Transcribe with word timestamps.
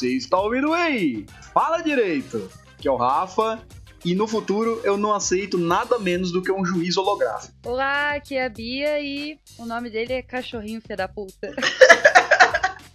Você 0.00 0.16
está 0.16 0.40
ouvindo 0.40 0.72
aí? 0.72 1.26
Fala 1.52 1.82
direito. 1.82 2.50
Que 2.78 2.88
é 2.88 2.90
o 2.90 2.96
Rafa. 2.96 3.60
E 4.02 4.14
no 4.14 4.26
futuro 4.26 4.80
eu 4.82 4.96
não 4.96 5.12
aceito 5.12 5.58
nada 5.58 5.98
menos 5.98 6.32
do 6.32 6.40
que 6.40 6.50
um 6.50 6.64
juiz 6.64 6.96
holográfico. 6.96 7.52
Olá, 7.66 8.14
aqui 8.14 8.34
é 8.34 8.46
a 8.46 8.48
Bia 8.48 8.98
e 8.98 9.38
o 9.58 9.66
nome 9.66 9.90
dele 9.90 10.14
é 10.14 10.22
Cachorrinho 10.22 10.80
Fê 10.80 10.96
da 10.96 11.06
Puta. 11.06 11.54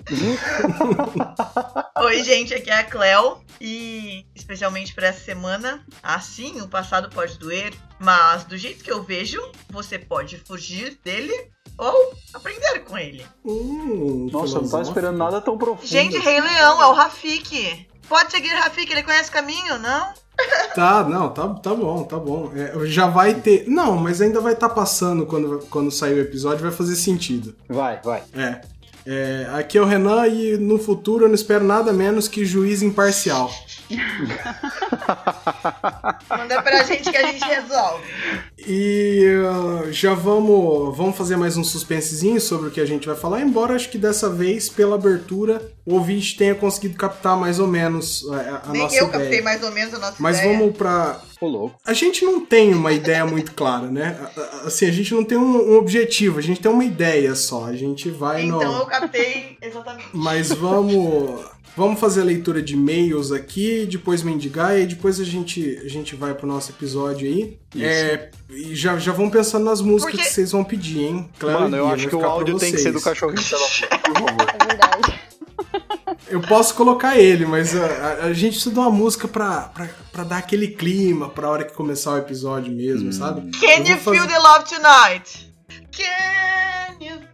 Oi, 2.04 2.24
gente, 2.24 2.54
aqui 2.54 2.70
é 2.70 2.80
a 2.80 2.84
Cleo 2.84 3.42
e 3.60 4.26
especialmente 4.36 4.94
para 4.94 5.08
essa 5.08 5.20
semana, 5.24 5.84
assim 6.04 6.62
o 6.62 6.68
passado 6.68 7.10
pode 7.10 7.40
doer, 7.40 7.74
mas 8.00 8.44
do 8.44 8.58
jeito 8.58 8.84
que 8.84 8.92
eu 8.92 9.02
vejo, 9.02 9.42
você 9.70 9.98
pode 9.98 10.38
fugir 10.38 11.00
dele 11.04 11.50
ou 11.78 12.14
aprender 12.34 12.80
com 12.80 12.98
ele. 12.98 13.26
Hum, 13.44 14.30
Nossa, 14.32 14.62
não 14.62 14.70
tava 14.70 14.84
esperando 14.84 15.18
nada 15.18 15.42
tão 15.42 15.58
profundo. 15.58 15.88
Gente, 15.88 16.18
assim. 16.18 16.26
Rei 16.26 16.40
Leão 16.40 16.82
é 16.82 16.88
o 16.88 16.94
Rafik. 16.94 17.88
Pode 18.08 18.32
seguir 18.32 18.50
Rafik, 18.50 18.92
ele 18.92 19.04
conhece 19.04 19.30
o 19.30 19.34
caminho, 19.34 19.80
não? 19.80 20.14
Tá, 20.76 21.04
não, 21.04 21.30
tá, 21.30 21.48
tá 21.56 21.74
bom, 21.74 22.04
tá 22.04 22.20
bom. 22.20 22.52
É, 22.54 22.86
já 22.86 23.08
vai 23.08 23.36
ter. 23.36 23.68
Não, 23.68 23.96
mas 23.96 24.20
ainda 24.22 24.42
vai 24.42 24.54
estar 24.54 24.70
passando 24.70 25.26
quando, 25.26 25.66
quando 25.70 25.90
sair 25.90 26.14
o 26.14 26.22
episódio, 26.22 26.64
vai 26.64 26.72
fazer 26.72 26.96
sentido. 26.98 27.56
Vai, 27.70 28.02
vai. 28.04 28.22
É. 28.34 28.62
É, 29.08 29.48
aqui 29.54 29.78
é 29.78 29.82
o 29.82 29.86
Renan 29.86 30.28
e 30.28 30.58
no 30.58 30.80
futuro 30.80 31.26
eu 31.26 31.28
não 31.28 31.36
espero 31.36 31.64
nada 31.64 31.94
menos 31.94 32.28
que 32.28 32.44
juiz 32.44 32.82
imparcial. 32.82 33.52
Manda 36.28 36.62
pra 36.64 36.84
gente 36.84 37.12
que 37.12 37.18
a 37.18 37.32
gente 37.32 37.46
resolve. 37.46 38.04
E 38.68 39.24
uh, 39.86 39.92
já 39.92 40.16
vamos, 40.16 40.98
vamos 40.98 41.16
fazer 41.16 41.36
mais 41.38 41.56
um 41.56 41.64
suspensezinho 41.64 42.42
sobre 42.42 42.70
o 42.70 42.72
que 42.72 42.82
a 42.82 42.86
gente 42.86 43.06
vai 43.06 43.16
falar, 43.16 43.42
embora 43.42 43.76
acho 43.76 43.90
que 43.90 43.98
dessa 43.98 44.28
vez, 44.28 44.68
pela 44.70 44.96
abertura, 44.96 45.62
o 45.86 45.94
ouvinte 45.94 46.36
tenha 46.36 46.56
conseguido 46.56 46.98
captar 46.98 47.38
mais 47.38 47.60
ou 47.60 47.68
menos 47.68 48.28
a, 48.32 48.64
a 48.66 48.72
Nem 48.72 48.82
nossa 48.82 48.96
eu 48.96 49.08
ideia. 49.08 49.20
captei 49.22 49.42
mais 49.42 49.62
ou 49.62 49.72
menos 49.72 49.94
a 49.94 50.00
nossa 50.00 50.16
Mas 50.18 50.40
ideia. 50.40 50.58
vamos 50.58 50.76
pra. 50.76 51.22
Ô, 51.40 51.48
louco. 51.48 51.76
A 51.86 51.94
gente 51.94 52.26
não 52.26 52.44
tem 52.44 52.74
uma 52.74 52.92
ideia 52.92 53.24
muito 53.26 53.54
clara, 53.54 53.86
né? 53.88 54.18
Assim, 54.64 54.88
a 54.88 54.92
gente 54.92 55.14
não 55.14 55.24
tem 55.24 55.38
um, 55.38 55.74
um 55.74 55.78
objetivo, 55.78 56.40
a 56.40 56.42
gente 56.42 56.60
tem 56.60 56.72
uma 56.72 56.84
ideia 56.86 57.36
só. 57.36 57.66
A 57.66 57.76
gente 57.76 58.10
vai 58.10 58.46
Então 58.46 58.60
no. 58.74 58.80
eu 58.80 58.86
captei 58.88 59.58
exatamente. 59.62 60.08
Mas 60.12 60.50
vamos. 60.52 61.46
Vamos 61.78 62.00
fazer 62.00 62.22
a 62.22 62.24
leitura 62.24 62.62
de 62.62 62.74
e-mails 62.74 63.32
aqui, 63.34 63.86
depois 63.86 64.24
mendigar, 64.24 64.80
e 64.80 64.86
depois 64.86 65.20
a 65.20 65.26
gente, 65.26 65.78
a 65.84 65.90
gente 65.90 66.16
vai 66.16 66.34
pro 66.34 66.48
nosso 66.48 66.72
episódio 66.72 67.28
aí. 67.28 67.60
Isso. 67.76 67.84
É, 67.84 68.30
e 68.50 68.74
já, 68.76 68.98
já 68.98 69.12
vão 69.12 69.30
pensando 69.30 69.66
nas 69.66 69.82
músicas 69.82 70.14
Porque- 70.14 70.28
que 70.28 70.34
vocês 70.34 70.52
vão 70.54 70.64
pedir, 70.64 71.00
hein? 71.00 71.30
Claro, 71.38 71.62
Mano, 71.62 71.76
eu 71.78 71.88
acho 71.90 72.08
que 72.08 72.16
o 72.16 72.24
áudio 72.24 72.58
tem 72.58 72.72
que 72.72 72.78
ser 72.78 72.92
do 72.94 73.02
cachorrinho 73.02 73.44
pela 73.44 73.68
por 73.68 74.14
favor. 74.14 74.32
É 74.62 74.66
verdade. 74.68 75.20
Eu 76.30 76.42
posso 76.42 76.74
colocar 76.76 77.18
ele, 77.18 77.46
mas 77.46 77.76
a, 77.76 77.86
a- 77.86 78.26
a 78.26 78.34
gente 78.34 78.54
precisa 78.54 78.72
de 78.74 78.80
uma 78.80 78.90
música 78.90 79.28
pra, 79.28 79.62
pra, 79.64 79.90
pra 80.12 80.24
dar 80.24 80.38
aquele 80.38 80.70
clima 80.70 81.30
pra 81.30 81.50
hora 81.50 81.64
que 81.66 81.74
começar 81.74 82.12
o 82.14 82.18
episódio 82.18 82.72
mesmo, 82.74 83.12
sabe? 83.12 83.52
Can 83.60 83.68
you 83.88 83.98
vou 83.98 84.14
feel 84.14 84.24
fazer- 84.24 84.28
the 84.28 84.40
love 84.40 84.66
tonight? 84.66 85.54
Can 85.92 86.94
you 87.02 87.08
feel 87.08 87.18
the 87.18 87.20
love? 87.20 87.25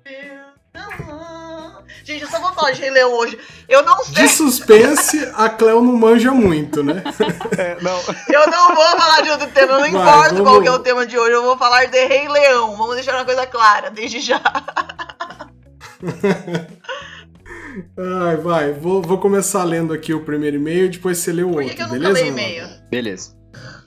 Gente, 2.03 2.23
eu 2.23 2.29
só 2.29 2.39
vou 2.39 2.51
falar 2.53 2.71
de 2.71 2.81
Rei 2.81 2.89
Leão 2.89 3.13
hoje. 3.13 3.37
Eu 3.69 3.83
não 3.83 4.03
sei. 4.03 4.23
De 4.23 4.29
suspense, 4.29 5.17
a 5.35 5.49
Cleo 5.49 5.81
não 5.81 5.93
manja 5.95 6.31
muito, 6.31 6.83
né? 6.83 7.03
É, 7.57 7.77
não. 7.81 7.99
Eu 8.27 8.49
não 8.49 8.75
vou 8.75 8.85
falar 8.97 9.21
de 9.21 9.29
outro 9.29 9.47
tema, 9.47 9.77
não 9.79 9.85
importa 9.87 10.29
vamos- 10.33 10.41
qual 10.41 10.61
que 10.61 10.67
é 10.67 10.71
o 10.71 10.79
tema 10.79 11.05
de 11.05 11.17
hoje, 11.17 11.31
eu 11.33 11.43
vou 11.43 11.57
falar 11.57 11.85
de 11.85 12.05
Rei 12.05 12.27
Leão. 12.27 12.75
Vamos 12.75 12.95
deixar 12.95 13.15
uma 13.15 13.25
coisa 13.25 13.45
clara, 13.45 13.89
desde 13.91 14.19
já. 14.19 14.41
Ai, 17.97 18.35
vai, 18.37 18.73
vou, 18.73 19.01
vou 19.01 19.17
começar 19.17 19.63
lendo 19.63 19.93
aqui 19.93 20.13
o 20.13 20.25
primeiro 20.25 20.57
e-mail, 20.57 20.89
depois 20.89 21.19
você 21.19 21.31
lê 21.31 21.43
o 21.43 21.51
Por 21.51 21.63
outro, 21.63 21.69
que, 21.69 21.75
que 21.75 21.81
eu 21.81 21.87
nunca 21.87 21.99
beleza? 21.99 22.13
leio 22.21 22.33
mano? 22.33 22.47
e-mail? 22.47 22.67
Beleza. 22.89 23.35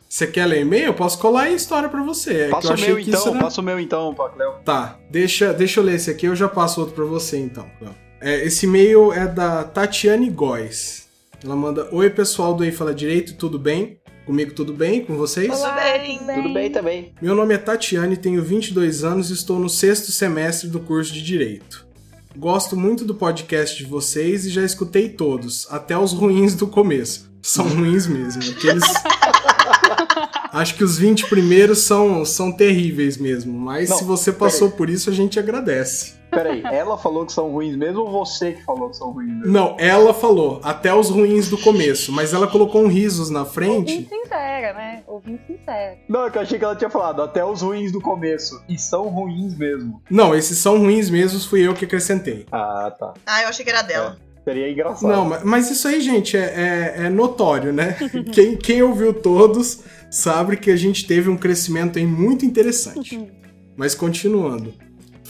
Você 0.09 0.27
quer 0.29 0.47
ler 0.47 0.61
e-mail? 0.61 0.87
Eu 0.87 0.95
posso 0.95 1.19
colar 1.19 1.43
aí 1.43 1.53
a 1.53 1.57
história 1.57 1.89
pra 1.89 2.01
você. 2.03 2.43
É 2.43 2.45
que 2.47 2.51
Passa 2.53 2.69
eu 2.69 2.77
o 2.77 2.81
meu 2.81 2.97
que 2.97 3.11
então, 3.11 3.29
era- 3.33 3.41
passa 3.41 3.61
o 3.61 3.65
meu 3.65 3.81
então, 3.81 4.15
pra 4.15 4.29
Cleo. 4.31 4.53
Tá, 4.65 4.97
deixa, 5.11 5.53
deixa 5.53 5.81
eu 5.81 5.85
ler 5.85 5.97
esse 5.97 6.11
aqui, 6.11 6.27
eu 6.27 6.37
já 6.37 6.49
passo 6.49 6.81
outro 6.81 6.95
pra 6.95 7.05
você 7.05 7.37
então. 7.37 7.69
Cleo. 7.79 7.95
É, 8.25 8.43
esse 8.43 8.65
e-mail 8.65 9.13
é 9.13 9.27
da 9.27 9.65
Tatiane 9.65 10.31
Góes. 10.31 11.07
Ela 11.45 11.55
manda: 11.55 11.91
Oi, 11.93 12.09
pessoal 12.09 12.55
do 12.55 12.65
Ei 12.65 12.73
Fala 12.73 12.95
Direito, 12.95 13.35
tudo 13.35 13.59
bem? 13.59 13.99
Comigo 14.25 14.55
tudo 14.55 14.73
bem? 14.73 15.05
Com 15.05 15.15
vocês? 15.15 15.53
Tudo 15.53 15.75
bem. 15.75 16.19
Tudo 16.19 16.55
bem 16.55 16.71
também. 16.73 17.13
Meu 17.21 17.35
nome 17.35 17.53
é 17.53 17.59
Tatiane, 17.59 18.17
tenho 18.17 18.43
22 18.43 19.05
anos 19.05 19.29
e 19.29 19.35
estou 19.35 19.59
no 19.59 19.69
sexto 19.69 20.11
semestre 20.11 20.71
do 20.71 20.81
curso 20.81 21.13
de 21.13 21.23
Direito. 21.23 21.87
Gosto 22.35 22.75
muito 22.75 23.05
do 23.05 23.15
podcast 23.15 23.77
de 23.77 23.85
vocês 23.85 24.47
e 24.47 24.51
já 24.51 24.65
escutei 24.65 25.11
todos, 25.11 25.67
até 25.71 25.97
os 25.99 26.15
ruins 26.15 26.55
do 26.55 26.67
começo. 26.67 27.31
São 27.43 27.69
ruins 27.69 28.07
mesmo. 28.07 28.43
Aqueles... 28.43 28.85
Acho 30.51 30.77
que 30.77 30.85
os 30.85 30.97
20 30.97 31.29
primeiros 31.29 31.81
são, 31.81 32.25
são 32.25 32.53
terríveis 32.53 33.19
mesmo, 33.19 33.53
mas 33.53 33.91
Não, 33.91 33.99
se 33.99 34.05
você 34.05 34.33
passou 34.33 34.71
por 34.71 34.89
isso, 34.89 35.11
a 35.11 35.13
gente 35.13 35.39
agradece. 35.39 36.15
Peraí, 36.35 36.63
ela 36.65 36.99
falou 36.99 37.25
que 37.25 37.33
são 37.33 37.51
ruins 37.51 37.77
mesmo 37.77 38.01
ou 38.01 38.11
você 38.11 38.53
que 38.53 38.63
falou 38.65 38.91
que 38.91 38.97
são 38.97 39.11
ruins 39.13 39.29
mesmo? 39.39 39.47
Não, 39.53 39.77
ela 39.79 40.13
falou, 40.13 40.61
até 40.63 40.95
os 40.95 41.09
ruins 41.11 41.49
do 41.49 41.59
começo, 41.59 42.11
mas 42.13 42.33
ela 42.35 42.47
colocou 42.47 42.83
um 42.83 42.89
risos 42.89 43.31
na 43.31 43.45
frente. 43.45 44.07
sincera, 44.09 44.73
né? 44.75 45.03
Ouvinte 45.07 45.43
sincera. 45.47 45.99
Não, 46.09 46.27
é 46.27 46.31
que 46.31 46.39
eu 46.39 46.43
achei 46.43 46.59
que 46.59 46.65
ela 46.65 46.77
tinha 46.77 46.91
falado 46.91 47.23
até 47.23 47.45
os 47.45 47.63
ruins 47.63 47.93
do 47.93 48.01
começo. 48.01 48.63
E 48.69 48.79
são 48.79 49.09
ruins 49.09 49.57
mesmo. 49.57 50.03
Não, 50.11 50.35
esses 50.35 50.59
são 50.59 50.79
ruins 50.79 51.09
mesmos, 51.11 51.45
fui 51.45 51.67
eu 51.67 51.75
que 51.75 51.85
acrescentei. 51.85 52.47
Ah, 52.53 52.93
tá. 52.99 53.15
Ah, 53.27 53.43
eu 53.43 53.49
achei 53.49 53.65
que 53.65 53.71
era 53.71 53.83
dela. 53.83 54.17
Seria 54.45 54.71
engraçado. 54.71 55.11
Não, 55.11 55.25
ma- 55.25 55.41
mas 55.43 55.71
isso 55.71 55.89
aí, 55.89 56.01
gente, 56.03 56.37
é, 56.37 56.95
é- 56.99 57.07
é 57.07 57.09
notório, 57.09 57.73
né? 57.73 57.97
quem, 58.33 58.57
quem 58.57 58.83
ouviu 58.83 59.15
todos 59.15 59.81
sabe 60.11 60.59
que 60.59 60.71
a 60.71 60.77
gente 60.77 61.07
teve 61.07 61.31
um 61.31 61.37
crescimento 61.37 61.99
aí 61.99 62.07
muito 62.07 62.45
interessante. 62.45 63.19
Mas 63.77 63.95
continuando. 63.95 64.73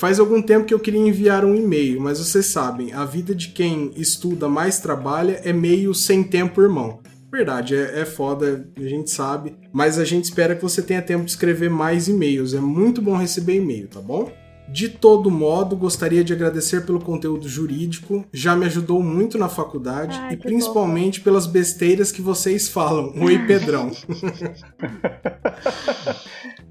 Faz 0.04 0.20
algum 0.20 0.42
tempo 0.42 0.66
que 0.66 0.74
eu 0.74 0.78
queria 0.78 1.00
enviar 1.00 1.46
um 1.46 1.54
e-mail, 1.54 1.98
mas 1.98 2.18
vocês 2.18 2.44
sabem, 2.44 2.92
a 2.92 3.06
vida 3.06 3.34
de 3.34 3.48
quem 3.48 3.90
estuda 3.96 4.46
mais 4.50 4.78
trabalha 4.78 5.40
é 5.42 5.50
meio 5.50 5.94
sem 5.94 6.22
tempo, 6.22 6.60
irmão. 6.60 7.00
Verdade, 7.32 7.74
é, 7.74 8.00
é 8.00 8.04
foda, 8.04 8.68
a 8.76 8.82
gente 8.82 9.10
sabe. 9.10 9.56
Mas 9.72 9.98
a 9.98 10.04
gente 10.04 10.24
espera 10.24 10.54
que 10.54 10.60
você 10.60 10.82
tenha 10.82 11.00
tempo 11.00 11.24
de 11.24 11.30
escrever 11.30 11.70
mais 11.70 12.06
e-mails. 12.06 12.52
É 12.52 12.60
muito 12.60 13.00
bom 13.00 13.16
receber 13.16 13.54
e-mail, 13.54 13.88
tá 13.88 13.98
bom? 13.98 14.30
De 14.68 14.88
todo 14.88 15.30
modo, 15.30 15.76
gostaria 15.76 16.24
de 16.24 16.32
agradecer 16.32 16.86
pelo 16.86 16.98
conteúdo 16.98 17.48
jurídico, 17.48 18.24
já 18.32 18.56
me 18.56 18.66
ajudou 18.66 19.02
muito 19.02 19.36
na 19.38 19.48
faculdade 19.48 20.18
Ai, 20.18 20.34
e 20.34 20.36
principalmente 20.36 21.20
pelas 21.20 21.46
besteiras 21.46 22.10
que 22.10 22.22
vocês 22.22 22.68
falam. 22.68 23.12
Oi, 23.20 23.38
Pedrão. 23.46 23.90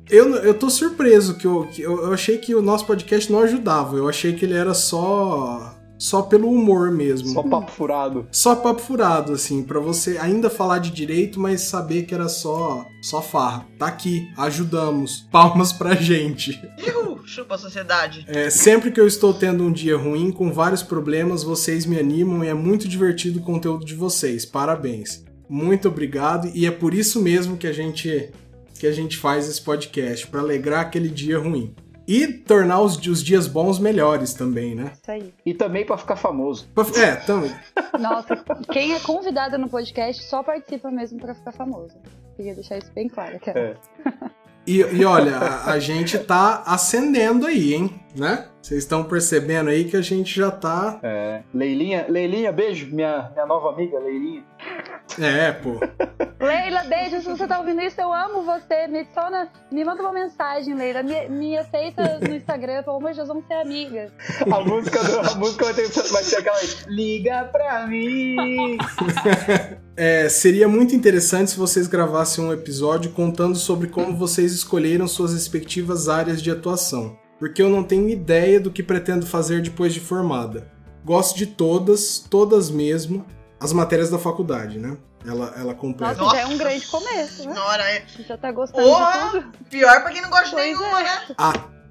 eu, 0.09 0.35
eu 0.37 0.53
tô 0.53 0.69
surpreso 0.69 1.35
que, 1.35 1.45
eu, 1.45 1.67
que 1.71 1.81
eu, 1.81 2.03
eu 2.03 2.13
achei 2.13 2.37
que 2.37 2.55
o 2.55 2.61
nosso 2.61 2.85
podcast 2.85 3.31
não 3.31 3.39
ajudava. 3.39 3.95
Eu 3.95 4.09
achei 4.09 4.33
que 4.33 4.43
ele 4.43 4.55
era 4.55 4.73
só 4.73 5.75
só 6.03 6.21
pelo 6.21 6.51
humor 6.51 6.91
mesmo. 6.91 7.29
Só 7.29 7.43
papo 7.43 7.71
furado. 7.71 8.27
Só 8.29 8.57
papo 8.57 8.81
furado, 8.81 9.31
assim, 9.31 9.63
pra 9.63 9.79
você 9.79 10.17
ainda 10.17 10.49
falar 10.49 10.79
de 10.79 10.91
direito, 10.91 11.39
mas 11.39 11.61
saber 11.61 12.03
que 12.03 12.13
era 12.13 12.27
só 12.27 12.85
só 13.01 13.21
farra. 13.21 13.65
Tá 13.79 13.87
aqui, 13.87 14.29
ajudamos. 14.37 15.25
Palmas 15.31 15.71
pra 15.71 15.95
gente. 15.95 16.61
Ihu, 16.77 17.25
chupa 17.25 17.55
a 17.55 17.57
sociedade. 17.57 18.25
É, 18.27 18.49
sempre 18.49 18.91
que 18.91 18.99
eu 18.99 19.07
estou 19.07 19.33
tendo 19.33 19.63
um 19.63 19.71
dia 19.71 19.95
ruim, 19.95 20.29
com 20.29 20.51
vários 20.51 20.83
problemas, 20.83 21.41
vocês 21.41 21.85
me 21.85 21.97
animam 21.97 22.43
e 22.43 22.49
é 22.49 22.53
muito 22.53 22.85
divertido 22.85 23.39
o 23.39 23.43
conteúdo 23.43 23.85
de 23.85 23.95
vocês. 23.95 24.45
Parabéns. 24.45 25.23
Muito 25.47 25.87
obrigado 25.87 26.51
e 26.53 26.65
é 26.65 26.71
por 26.71 26.93
isso 26.93 27.21
mesmo 27.21 27.55
que 27.55 27.67
a 27.67 27.73
gente 27.73 28.29
que 28.77 28.87
a 28.87 28.91
gente 28.91 29.15
faz 29.15 29.47
esse 29.47 29.61
podcast, 29.61 30.27
pra 30.27 30.41
alegrar 30.41 30.81
aquele 30.81 31.07
dia 31.07 31.39
ruim. 31.39 31.73
E 32.07 32.27
tornar 32.27 32.81
os, 32.81 32.97
os 33.07 33.23
dias 33.23 33.47
bons 33.47 33.79
melhores 33.79 34.33
também, 34.33 34.75
né? 34.75 34.91
Isso 34.93 35.09
aí. 35.11 35.33
E 35.45 35.53
também 35.53 35.85
pra 35.85 35.97
ficar 35.97 36.15
famoso. 36.17 36.67
Pra- 36.75 36.83
É, 37.01 37.15
também. 37.15 37.55
Nossa, 37.99 38.35
quem 38.71 38.93
é 38.93 38.99
convidado 38.99 39.57
no 39.57 39.69
podcast 39.69 40.21
só 40.23 40.43
participa 40.43 40.91
mesmo 40.91 41.19
pra 41.19 41.33
ficar 41.33 41.51
famoso. 41.53 41.95
Queria 42.35 42.55
deixar 42.55 42.77
isso 42.77 42.91
bem 42.93 43.07
claro, 43.07 43.39
cara. 43.39 43.59
É. 44.05 44.13
E, 44.65 44.79
e 44.79 45.05
olha, 45.05 45.37
a, 45.37 45.71
a 45.73 45.79
gente 45.79 46.17
tá 46.19 46.63
ascendendo 46.65 47.45
aí, 47.45 47.73
hein? 47.73 48.02
Né? 48.15 48.47
Vocês 48.61 48.83
estão 48.83 49.03
percebendo 49.03 49.69
aí 49.69 49.85
que 49.85 49.97
a 49.97 50.01
gente 50.01 50.35
já 50.35 50.51
tá. 50.51 50.99
É. 51.03 51.41
Leilinha, 51.53 52.05
Leilinha, 52.07 52.51
beijo, 52.51 52.93
minha, 52.93 53.29
minha 53.33 53.45
nova 53.45 53.69
amiga, 53.69 53.99
Leilinha. 53.99 54.43
É, 55.19 55.51
pô. 55.51 55.79
Leila, 56.43 56.83
beijo. 56.83 57.21
Se 57.21 57.27
você 57.27 57.47
tá 57.47 57.59
ouvindo 57.59 57.81
isso, 57.81 57.99
eu 57.99 58.13
amo 58.13 58.43
você. 58.43 58.87
Me 58.87 58.99
adiciona, 58.99 59.49
me 59.71 59.83
manda 59.83 60.01
uma 60.01 60.11
mensagem, 60.11 60.75
Leila. 60.75 61.03
Me, 61.03 61.27
me 61.29 61.57
aceita 61.57 62.19
no 62.19 62.35
Instagram, 62.35 62.83
pelo 62.83 62.97
amor 62.97 63.11
de 63.11 63.17
Deus, 63.17 63.27
vamos 63.27 63.45
ser 63.47 63.55
amigas. 63.55 64.11
A 64.41 64.59
música, 64.61 65.03
do, 65.03 65.19
a 65.19 65.35
música 65.35 65.65
vai, 65.65 65.73
ter, 65.73 65.87
vai 65.89 66.23
ser 66.23 66.37
aquela. 66.37 66.59
Liga 66.87 67.45
pra 67.51 67.87
mim. 67.87 68.77
É, 69.95 70.27
seria 70.27 70.67
muito 70.67 70.95
interessante 70.95 71.51
se 71.51 71.57
vocês 71.57 71.85
gravassem 71.85 72.43
um 72.43 72.51
episódio 72.51 73.11
contando 73.11 73.55
sobre 73.55 73.87
como 73.87 74.17
vocês 74.17 74.51
escolheram 74.51 75.07
suas 75.07 75.33
respectivas 75.33 76.09
áreas 76.09 76.41
de 76.41 76.49
atuação, 76.49 77.15
porque 77.39 77.61
eu 77.61 77.69
não 77.69 77.83
tenho 77.83 78.09
ideia 78.09 78.59
do 78.59 78.71
que 78.71 78.81
pretendo 78.83 79.25
fazer 79.25 79.61
depois 79.61 79.93
de 79.93 79.99
formada. 79.99 80.71
gosto 81.05 81.37
de 81.37 81.45
todas, 81.47 82.19
todas 82.19 82.69
mesmo, 82.69 83.25
as 83.59 83.73
matérias 83.73 84.09
da 84.09 84.17
faculdade, 84.19 84.77
né? 84.79 84.97
Ela, 85.25 85.53
ela 85.57 85.73
completa. 85.73 86.15
Nossa, 86.15 86.35
já 86.35 86.41
é 86.41 86.45
um 86.45 86.57
grande 86.57 86.85
começo, 86.87 87.47
né? 87.47 87.53
Senhora, 87.55 87.83
é 87.91 88.03
Já 88.27 88.37
tá 88.37 88.51
gostando 88.51 88.83
Porra! 88.87 89.23
de 89.25 89.31
tudo. 89.31 89.51
pior 89.69 90.01
pra 90.01 90.11
quem 90.11 90.21
não 90.21 90.29
gosta 90.29 90.45
de 90.47 90.51
Pois 90.51 90.65
nenhuma, 90.65 90.99
é. 90.99 91.03
né? 91.03 91.21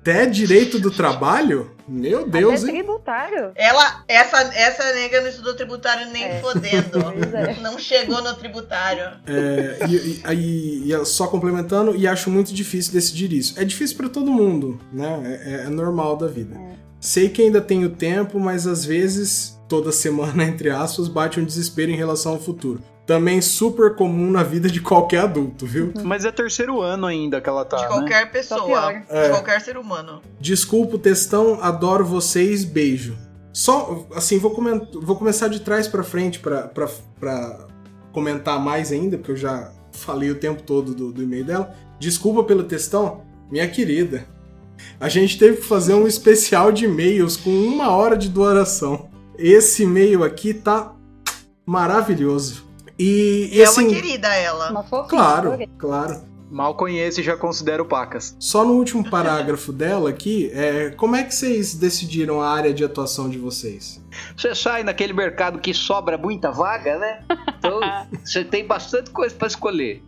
Até 0.03 0.27
direito 0.27 0.81
do 0.81 0.91
trabalho? 0.91 1.71
Meu 1.87 2.29
Deus, 2.29 2.65
Até 2.65 2.73
hein? 2.73 2.79
tributário. 2.79 3.53
Ela, 3.55 4.03
essa, 4.09 4.39
essa 4.53 4.93
nega 4.95 5.21
não 5.21 5.29
estudou 5.29 5.55
tributário 5.55 6.11
nem 6.13 6.25
É. 6.25 6.41
fodendo. 6.41 6.99
É. 7.33 7.61
Não 7.61 7.79
chegou 7.79 8.21
no 8.21 8.35
tributário. 8.35 9.05
É, 9.27 9.79
e, 9.89 9.95
e- 9.97 10.23
e- 10.35 10.93
e 10.93 11.05
só 11.05 11.29
complementando, 11.29 11.95
e 11.97 12.07
acho 12.09 12.29
muito 12.31 12.53
difícil 12.53 12.93
decidir 12.93 13.33
isso. 13.33 13.55
É 13.61 13.65
difícil 13.65 13.97
pra 13.97 14.09
todo 14.09 14.31
mundo, 14.31 14.81
né? 14.93 15.39
É, 15.45 15.55
é 15.67 15.69
normal 15.69 16.17
da 16.17 16.27
vida. 16.27 16.57
Sei 17.01 17.29
que 17.29 17.43
ainda 17.43 17.61
tenho 17.61 17.89
tempo, 17.91 18.39
mas 18.41 18.67
às 18.67 18.85
vezes, 18.85 19.57
toda 19.69 19.93
semana, 19.93 20.43
entre 20.45 20.69
aspas, 20.71 21.07
bate 21.09 21.39
um 21.39 21.45
desespero 21.45 21.91
em 21.93 21.97
relação 21.97 22.33
ao 22.33 22.41
futuro. 22.41 22.83
Também 23.07 23.41
super 23.41 23.97
comum 23.97 24.31
na 24.31 24.43
vida 24.45 24.69
de 24.71 24.81
qualquer 24.81 25.23
adulto, 25.23 25.67
viu? 25.67 25.93
Mas 26.05 26.25
é 26.25 26.31
terceiro 26.31 26.81
ano 26.81 27.07
ainda 27.07 27.41
que 27.41 27.49
ela 27.49 27.65
tá, 27.65 27.77
de 27.79 27.83
né? 27.83 27.89
qualquer 27.89 28.27
Só 28.27 28.31
pessoa. 28.33 28.65
pior. 28.65 29.03
É. 29.09 29.25
De 29.25 29.31
qualquer 29.31 29.61
ser 29.61 29.77
humano. 29.77 30.23
Desculpa 30.41 30.95
o 30.95 30.99
textão, 30.99 31.59
adoro 31.61 32.05
vocês, 32.05 32.65
beijo. 32.65 33.17
Só, 33.53 34.07
assim, 34.15 34.39
vou, 34.39 34.53
coment- 34.53 34.89
vou 34.95 35.17
começar 35.17 35.49
de 35.49 35.61
trás 35.61 35.89
pra 35.89 36.03
frente 36.05 36.39
pra 36.39 36.71
comentar 38.13 38.59
mais 38.61 38.93
ainda, 38.93 39.19
porque 39.19 39.33
eu 39.33 39.37
já 39.37 39.73
falei 39.93 40.31
o 40.31 40.37
tempo 40.37 40.63
todo 40.63 40.95
do, 40.95 41.13
do 41.13 41.23
e-mail 41.23 41.45
dela. 41.45 41.75
Desculpa 41.99 42.45
pelo 42.45 42.63
textão, 42.65 43.23
minha 43.51 43.67
querida. 43.69 44.25
A 44.99 45.09
gente 45.09 45.39
teve 45.39 45.59
que 45.59 45.65
fazer 45.67 45.95
um 45.95 46.07
especial 46.07 46.73
de 46.73 46.85
e-mails 46.87 47.37
com 47.37 47.51
uma 47.51 47.91
hora 47.91 48.17
de 48.17 48.29
duração. 48.29 49.09
Esse 49.37 49.83
e-mail 49.83 50.23
aqui 50.25 50.55
tá 50.55 50.95
maravilhoso. 51.67 52.65
E, 52.99 53.51
e 53.53 53.57
E 53.57 53.61
é 53.61 53.65
assim, 53.65 53.87
uma 53.87 53.95
querida 53.95 54.29
ela. 54.35 54.71
Uma 54.71 54.83
fofinha. 54.83 55.09
claro, 55.09 55.59
claro. 55.79 56.33
Mal 56.51 56.75
conheço 56.75 57.19
e 57.19 57.23
já 57.23 57.35
considero 57.35 57.87
pacas. 57.87 58.37
Só 58.39 58.63
no 58.63 58.75
último 58.75 59.09
parágrafo 59.09 59.73
dela 59.73 60.11
aqui, 60.11 60.51
é, 60.53 60.91
como 60.91 61.17
é 61.17 61.23
que 61.23 61.35
vocês 61.35 61.75
decidiram 61.75 62.43
a 62.43 62.51
área 62.51 62.75
de 62.75 62.85
atuação 62.85 63.27
de 63.31 63.39
vocês? 63.39 64.05
Você 64.37 64.55
sai 64.55 64.83
naquele 64.83 65.15
mercado 65.15 65.59
que 65.59 65.73
sobra 65.73 66.19
muita 66.19 66.51
vaga, 66.51 66.99
né? 66.99 67.25
Então 67.59 67.81
você 68.23 68.45
tem 68.45 68.67
bastante 68.67 69.11
coisa 69.11 69.35
pra 69.35 69.49
escolher. 69.49 70.03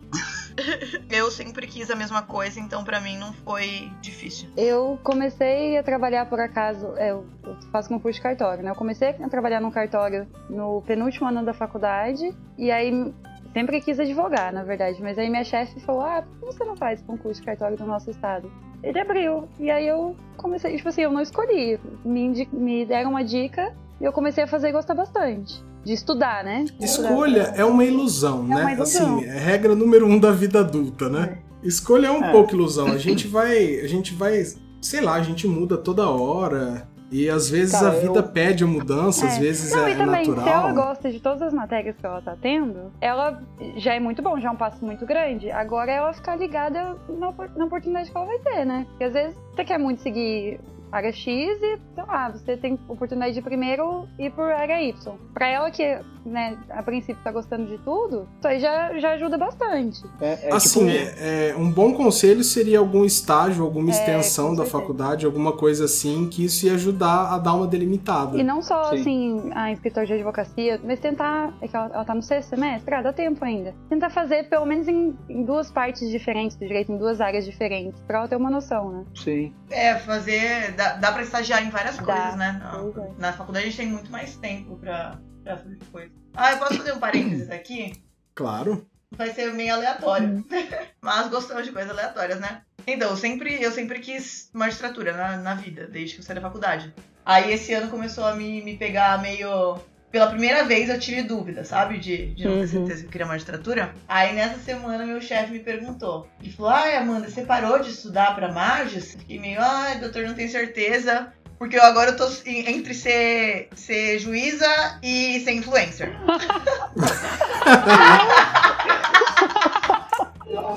Eu 1.09 1.29
sempre 1.31 1.67
quis 1.67 1.89
a 1.89 1.95
mesma 1.95 2.21
coisa, 2.21 2.59
então 2.59 2.83
pra 2.83 2.99
mim 2.99 3.17
não 3.17 3.33
foi 3.33 3.91
difícil. 4.01 4.49
Eu 4.55 4.99
comecei 5.03 5.77
a 5.77 5.83
trabalhar 5.83 6.25
por 6.27 6.39
acaso, 6.39 6.93
é, 6.97 7.11
eu 7.11 7.25
faço 7.71 7.89
concurso 7.89 8.17
de 8.17 8.23
cartório, 8.23 8.63
né? 8.63 8.71
Eu 8.71 8.75
comecei 8.75 9.09
a 9.09 9.29
trabalhar 9.29 9.59
num 9.59 9.71
cartório 9.71 10.27
no 10.49 10.81
penúltimo 10.81 11.27
ano 11.27 11.43
da 11.43 11.53
faculdade 11.53 12.35
e 12.57 12.71
aí 12.71 13.13
sempre 13.53 13.79
quis 13.81 13.99
advogar, 13.99 14.51
na 14.53 14.63
verdade, 14.63 15.01
mas 15.01 15.17
aí 15.17 15.29
minha 15.29 15.43
chefe 15.43 15.79
falou: 15.81 16.01
"Ah, 16.01 16.21
por 16.21 16.49
que 16.49 16.57
você 16.57 16.65
não 16.65 16.75
faz 16.75 17.01
concurso 17.01 17.39
de 17.39 17.45
cartório 17.45 17.77
do 17.77 17.85
nosso 17.85 18.09
estado?" 18.09 18.51
Ele 18.83 18.99
abriu 18.99 19.47
e 19.59 19.71
aí 19.71 19.87
eu 19.87 20.15
comecei, 20.37 20.75
tipo 20.75 20.89
assim, 20.89 21.01
eu 21.01 21.11
não 21.11 21.21
escolhi, 21.21 21.79
me, 22.03 22.47
me 22.51 22.85
deram 22.85 23.11
uma 23.11 23.23
dica 23.23 23.73
e 23.99 24.03
eu 24.03 24.13
comecei 24.13 24.43
a 24.43 24.47
fazer 24.47 24.69
e 24.69 24.71
gostar 24.71 24.93
bastante. 24.93 25.63
De 25.85 25.93
estudar, 25.93 26.43
né? 26.43 26.65
Escolha 26.81 27.53
é 27.55 27.63
uma 27.63 27.83
ilusão, 27.85 28.45
É 28.45 28.55
né? 28.55 28.61
uma 28.61 28.71
ilusão. 28.73 29.17
Assim, 29.19 29.25
é 29.25 29.37
regra 29.37 29.75
número 29.75 30.05
um 30.07 30.19
da 30.19 30.31
vida 30.31 30.59
adulta, 30.61 31.07
né? 31.09 31.37
Escolha 31.63 32.07
é 32.07 32.11
um 32.11 32.23
É. 32.23 32.31
pouco 32.31 32.53
ilusão. 32.53 32.87
A 32.87 32.97
gente 32.97 33.27
vai, 33.27 33.79
a 33.81 33.87
gente 33.87 34.13
vai, 34.13 34.43
sei 34.81 35.01
lá, 35.01 35.13
a 35.15 35.21
gente 35.21 35.47
muda 35.47 35.77
toda 35.77 36.09
hora. 36.09 36.87
E 37.11 37.29
às 37.29 37.47
vezes 37.49 37.71
Cara, 37.79 37.89
a 37.89 37.91
vida 37.91 38.19
eu- 38.19 38.23
pede 38.23 38.63
a 38.63 38.67
mudança, 38.67 39.27
às 39.27 39.37
É. 39.37 39.39
vezes 39.39 39.71
Não, 39.71 39.85
é, 39.85 39.89
e 39.89 39.93
é 39.93 39.95
também, 39.95 40.25
se 40.25 40.31
ela 40.31 40.43
natural. 40.43 40.73
gosta 40.73 41.11
de 41.11 41.19
todas 41.19 41.41
as 41.43 41.53
matérias 41.53 41.95
que 41.95 42.05
ela 42.05 42.19
tá 42.19 42.35
tendo, 42.41 42.91
ela 42.99 43.41
já 43.77 43.93
é 43.93 43.99
muito 43.99 44.23
bom, 44.23 44.39
já 44.39 44.49
é 44.49 44.51
um 44.51 44.55
passo 44.55 44.83
muito 44.83 45.05
grande. 45.05 45.51
Agora 45.51 45.91
é 45.91 45.95
ela 45.97 46.11
ficar 46.13 46.35
ligada 46.35 46.97
na, 47.07 47.31
na 47.55 47.65
oportunidade 47.65 48.09
que 48.11 48.17
ela 48.17 48.25
vai 48.25 48.39
ter, 48.39 48.65
né? 48.65 48.85
Porque 48.89 49.03
às 49.03 49.13
vezes 49.13 49.37
você 49.55 49.63
quer 49.63 49.77
muito 49.77 50.01
seguir 50.01 50.59
área 50.95 51.11
X 51.11 51.25
e, 51.27 51.79
sei 51.93 52.03
lá, 52.07 52.29
você 52.29 52.57
tem 52.57 52.79
oportunidade 52.87 53.33
de 53.33 53.41
primeiro 53.41 54.07
ir 54.17 54.31
por 54.31 54.51
área 54.51 54.81
Y. 54.81 55.13
Pra 55.33 55.47
ela 55.47 55.69
que, 55.71 55.99
né, 56.25 56.57
a 56.69 56.81
princípio 56.83 57.21
tá 57.23 57.31
gostando 57.31 57.65
de 57.65 57.77
tudo, 57.79 58.27
isso 58.37 58.47
aí 58.47 58.59
já, 58.59 58.97
já 58.99 59.11
ajuda 59.11 59.37
bastante. 59.37 60.01
É, 60.21 60.49
é 60.49 60.53
Assim, 60.53 60.87
tipo, 60.87 60.89
é- 61.19 61.49
é, 61.51 61.55
um 61.57 61.69
bom 61.71 61.93
conselho 61.93 62.43
seria 62.43 62.79
algum 62.79 63.03
estágio, 63.05 63.63
alguma 63.63 63.89
É, 63.89 63.91
extensão 63.91 64.55
da 64.55 64.65
faculdade, 64.65 65.25
alguma 65.25 65.51
coisa 65.51 65.85
assim, 65.85 66.29
que 66.29 66.45
isso 66.45 66.65
ia 66.65 66.73
ajudar 66.73 67.33
a 67.33 67.37
dar 67.37 67.53
uma 67.53 67.67
delimitada. 67.67 68.37
E 68.37 68.43
não 68.43 68.61
só, 68.61 68.91
Sim. 68.91 68.99
assim, 69.01 69.49
a 69.53 69.71
escritor 69.71 70.05
de 70.05 70.13
advocacia, 70.13 70.79
mas 70.83 70.99
tentar. 70.99 71.53
É 71.61 71.67
que 71.67 71.75
ela, 71.75 71.89
ela 71.93 72.05
tá 72.05 72.13
no 72.15 72.21
sexto 72.21 72.49
semestre, 72.49 72.93
ah, 72.95 73.01
dá 73.01 73.13
tempo 73.13 73.43
ainda. 73.43 73.73
Tentar 73.89 74.09
fazer, 74.09 74.47
pelo 74.49 74.65
menos, 74.65 74.87
em, 74.87 75.15
em 75.29 75.43
duas 75.43 75.71
partes 75.71 76.09
diferentes 76.09 76.55
do 76.57 76.65
direito, 76.65 76.91
em 76.91 76.97
duas 76.97 77.19
áreas 77.21 77.45
diferentes, 77.45 77.99
pra 78.07 78.19
ela 78.19 78.27
ter 78.27 78.35
uma 78.35 78.49
noção, 78.49 78.89
né? 78.91 79.03
sim. 79.15 79.53
É, 79.69 79.95
fazer. 79.95 80.71
Dá, 80.85 80.95
dá 80.97 81.11
pra 81.11 81.23
estagiar 81.23 81.65
em 81.65 81.69
várias 81.69 81.97
Dá, 81.97 82.03
coisas, 82.03 82.35
né? 82.35 82.61
É. 82.63 83.21
na 83.21 83.33
faculdade 83.33 83.65
a 83.65 83.69
gente 83.69 83.77
tem 83.77 83.87
muito 83.87 84.11
mais 84.11 84.35
tempo 84.35 84.77
pra, 84.77 85.19
pra 85.43 85.57
fazer 85.57 85.79
coisa. 85.91 86.11
Ah, 86.35 86.51
eu 86.51 86.59
posso 86.59 86.77
fazer 86.77 86.93
um 86.93 86.99
parênteses 86.99 87.49
aqui? 87.49 88.03
Claro. 88.35 88.87
Vai 89.11 89.31
ser 89.33 89.51
meio 89.53 89.73
aleatório. 89.73 90.45
Mas 91.01 91.29
gostamos 91.29 91.65
de 91.65 91.71
coisas 91.71 91.89
aleatórias, 91.89 92.39
né? 92.39 92.61
Então, 92.85 93.09
eu 93.09 93.17
sempre, 93.17 93.61
eu 93.61 93.71
sempre 93.71 93.99
quis 93.99 94.49
magistratura 94.53 95.13
na, 95.13 95.37
na 95.37 95.55
vida, 95.55 95.87
desde 95.87 96.15
que 96.15 96.21
eu 96.21 96.25
saí 96.25 96.35
da 96.35 96.41
faculdade. 96.41 96.93
Aí 97.25 97.51
esse 97.51 97.73
ano 97.73 97.89
começou 97.89 98.25
a 98.25 98.35
me, 98.35 98.61
me 98.61 98.77
pegar 98.77 99.19
meio. 99.21 99.79
Pela 100.15 100.27
primeira 100.27 100.63
vez 100.63 100.87
eu 100.87 100.97
tive 100.97 101.23
dúvida, 101.23 101.65
sabe? 101.65 101.97
De, 101.97 102.27
de 102.27 102.45
não 102.45 102.53
ter 102.53 102.59
Uhum. 102.61 102.67
certeza 102.67 103.01
que 103.01 103.07
eu 103.07 103.11
queria 103.11 103.27
magistratura. 103.27 103.93
Aí 104.07 104.33
nessa 104.33 104.57
semana 104.59 105.05
meu 105.05 105.19
chefe 105.19 105.51
me 105.51 105.59
perguntou. 105.59 106.25
Ele 106.41 106.53
falou: 106.53 106.71
Ai, 106.71 106.95
Amanda, 106.95 107.29
você 107.29 107.41
parou 107.41 107.79
de 107.79 107.89
estudar 107.89 108.33
pra 108.33 108.49
Magis? 108.49 109.11
Fiquei 109.11 109.37
meio, 109.41 109.59
ai, 109.59 109.99
doutor, 109.99 110.23
não 110.23 110.33
tenho 110.33 110.49
certeza. 110.49 111.33
Porque 111.59 111.75
eu 111.75 111.83
agora 111.83 112.11
eu 112.11 112.15
tô 112.15 112.29
entre 112.45 112.93
ser, 112.93 113.67
ser 113.75 114.17
juíza 114.19 114.65
e 115.03 115.41
ser 115.43 115.51
influencer. 115.51 116.15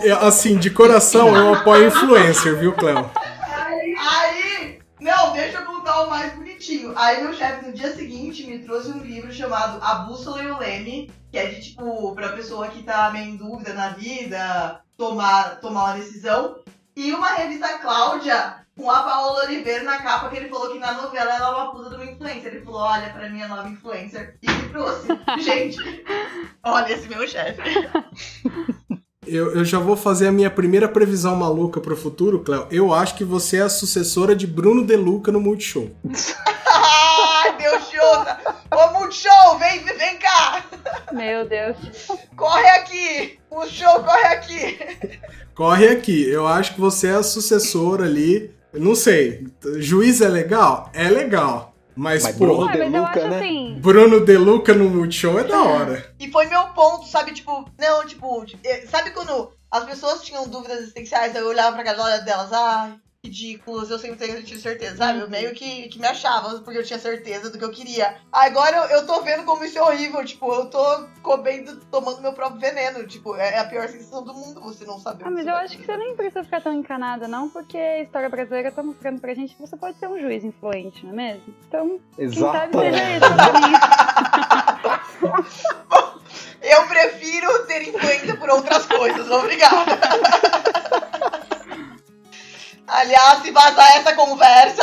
É, 0.02 0.11
assim, 0.26 0.57
de 0.59 0.71
coração 0.71 1.37
eu 1.37 1.54
apoio 1.54 1.87
influencer, 1.87 2.57
viu, 2.59 2.73
Cleo? 2.73 3.09
Aí, 4.11 4.78
não, 5.00 5.33
deixa 5.33 5.59
eu 5.59 5.64
contar 5.64 6.02
o 6.02 6.11
mais 6.11 6.35
bonitinho. 6.59 6.93
Aí 6.97 7.23
meu 7.23 7.33
chefe 7.33 7.67
no 7.67 7.73
dia 7.73 7.95
seguinte 7.95 8.45
me 8.45 8.59
trouxe 8.59 8.91
um 8.91 8.99
livro 8.99 9.33
chamado 9.33 9.83
A 9.83 9.95
Bússola 10.00 10.43
e 10.43 10.50
o 10.50 10.59
Leme, 10.59 11.11
que 11.31 11.38
é 11.38 11.47
de 11.47 11.62
tipo, 11.62 12.15
pra 12.15 12.33
pessoa 12.33 12.69
que 12.69 12.83
tá 12.83 13.11
meio 13.11 13.31
em 13.31 13.37
dúvida 13.37 13.73
na 13.73 13.91
vida, 13.91 14.83
tomar, 14.97 15.61
tomar 15.61 15.85
uma 15.85 15.95
decisão. 15.95 16.59
E 16.97 17.12
uma 17.12 17.35
revista 17.35 17.79
Cláudia 17.79 18.67
com 18.77 18.91
a 18.91 19.03
Paola 19.03 19.45
Oliveira 19.45 19.85
na 19.85 19.99
capa, 19.99 20.29
que 20.29 20.37
ele 20.37 20.49
falou 20.49 20.73
que 20.73 20.79
na 20.79 20.93
novela 20.93 21.35
ela 21.35 21.49
é 21.49 21.50
uma 21.50 21.71
puta 21.71 21.91
de 21.91 21.97
uma 21.97 22.05
influencer. 22.05 22.55
Ele 22.55 22.65
falou, 22.65 22.81
olha, 22.81 23.11
pra 23.11 23.29
mim 23.29 23.41
é 23.41 23.49
nova 23.49 23.69
influencer. 23.69 24.37
E 24.43 24.50
me 24.50 24.69
trouxe. 24.71 25.09
Gente, 25.38 25.79
olha 26.65 26.93
esse 26.93 27.09
meu 27.09 27.27
chefe. 27.27 27.62
Eu, 29.30 29.54
eu 29.54 29.64
já 29.64 29.78
vou 29.78 29.97
fazer 29.97 30.28
a 30.28 30.32
minha 30.32 30.50
primeira 30.50 30.88
previsão 30.88 31.37
maluca 31.37 31.80
pro 31.80 31.97
futuro, 31.97 32.40
Cleo. 32.40 32.66
Eu 32.70 32.94
acho 32.94 33.14
que 33.14 33.25
você 33.25 33.58
é 33.58 33.62
a 33.62 33.68
sucessora 33.68 34.35
de 34.35 34.47
Bruno 34.47 34.85
De 34.85 34.97
Luca 34.97 35.30
no 35.30 35.40
Multishow. 35.40 35.90
Ai, 36.70 37.56
meu 37.56 37.80
show! 37.80 38.26
Ô, 38.70 38.99
Multishow, 38.99 39.58
vem, 39.58 39.85
vem 39.85 40.18
cá! 40.18 40.64
Meu 41.12 41.49
Deus. 41.49 41.76
Corre 42.37 42.68
aqui! 42.68 43.38
O 43.50 43.66
show 43.66 44.02
corre 44.02 44.26
aqui! 44.26 44.78
Corre 45.54 45.88
aqui. 45.88 46.28
Eu 46.28 46.47
acho 46.47 46.75
que 46.75 46.80
você 46.80 47.08
é 47.08 47.14
a 47.14 47.23
sucessora 47.23 48.04
ali. 48.04 48.54
Não 48.73 48.94
sei. 48.94 49.47
Juiz 49.76 50.20
é 50.20 50.28
legal? 50.28 50.90
É 50.94 51.08
legal. 51.08 51.68
Mas, 51.99 52.23
Mas 52.23 52.37
pô, 52.37 52.47
Bruno 52.47 52.62
Ah, 52.62 52.67
mas 52.69 52.78
eu 52.78 53.00
Luca, 53.00 53.11
acho 53.21 53.28
né? 53.28 53.37
assim. 53.38 53.75
Bruno 53.81 54.21
De 54.25 54.37
Luca 54.38 54.73
no 54.73 54.88
Multishow 54.88 55.40
é 55.40 55.43
da 55.43 55.61
hora. 55.61 56.14
E 56.21 56.31
foi 56.31 56.47
meu 56.47 56.67
ponto, 56.69 57.05
sabe? 57.09 57.33
Tipo, 57.33 57.69
não, 57.76 58.07
tipo, 58.07 58.47
eh, 58.62 58.87
sabe 58.88 59.11
quando 59.11 59.52
as 59.69 59.83
pessoas 59.85 60.23
tinham 60.23 60.47
dúvidas 60.49 60.78
existenciais, 60.78 61.35
aí 61.35 61.43
eu 61.43 61.49
olhava 61.49 61.75
pra 61.75 61.85
cara 61.85 62.19
delas, 62.19 62.52
ai, 62.52 62.95
ridículos, 63.28 63.90
eu 63.90 63.99
sempre 63.99 64.16
tenho, 64.16 64.42
tive 64.42 64.61
certeza, 64.61 64.97
sabe? 64.97 65.20
Eu 65.20 65.30
meio 65.30 65.54
que, 65.54 65.88
que 65.88 65.99
me 65.99 66.06
achava, 66.06 66.58
porque 66.61 66.78
eu 66.78 66.85
tinha 66.85 66.99
certeza 66.99 67.50
do 67.50 67.58
que 67.58 67.64
eu 67.64 67.70
queria. 67.70 68.16
Agora 68.32 68.76
eu, 68.76 68.99
eu 68.99 69.06
tô 69.06 69.20
vendo 69.23 69.44
como 69.44 69.62
isso 69.64 69.78
é 69.78 69.82
horrível, 69.82 70.25
tipo, 70.25 70.52
eu 70.52 70.66
tô 70.66 71.06
comendo, 71.23 71.76
tomando 71.90 72.23
meu 72.23 72.32
próprio 72.32 72.61
veneno, 72.61 73.06
tipo, 73.06 73.37
é 73.37 73.49
é 73.49 73.58
a 73.61 73.64
pior 73.64 73.88
sensação 73.88 74.23
do 74.23 74.35
mundo 74.35 74.61
você 74.61 74.85
não 74.85 74.99
saber. 74.99 75.25
Ah, 75.26 75.30
mas 75.30 75.47
eu 75.47 75.54
acho 75.54 75.76
que 75.76 75.85
você 75.85 75.97
nem 75.97 76.14
precisa 76.14 76.44
ficar 76.44 76.61
tão 76.61 76.73
encanada, 76.73 77.26
não, 77.26 77.49
porque 77.49 77.76
a 77.76 78.02
história 78.02 78.28
brasileira 78.28 78.70
tá 78.70 78.82
mostrando 78.82 79.20
pra 79.20 79.35
gente 79.35 79.54
que 79.54 79.61
você 79.61 79.76
pode 79.76 79.99
ser 79.99 80.08
um 80.08 80.20
juiz 80.20 80.44
influente, 80.44 81.04
não 81.04 81.12
é 81.12 81.16
mesmo? 81.16 81.54
Então, 81.66 82.00
quem 82.16 82.30
sabe 82.32 82.73
seja 82.78 83.16
Exato. 83.16 83.25
esse 83.25 83.26
o 83.26 83.37
caminho. 83.37 83.78
Eu 86.61 86.87
prefiro 86.87 87.66
ter 87.66 87.88
influência 87.88 88.37
por 88.37 88.50
outras 88.50 88.87
coisas, 88.87 89.30
obrigada. 89.30 89.99
Aliás, 92.88 93.42
se 93.42 93.50
vazar 93.50 93.97
essa 93.97 94.14
conversa, 94.14 94.83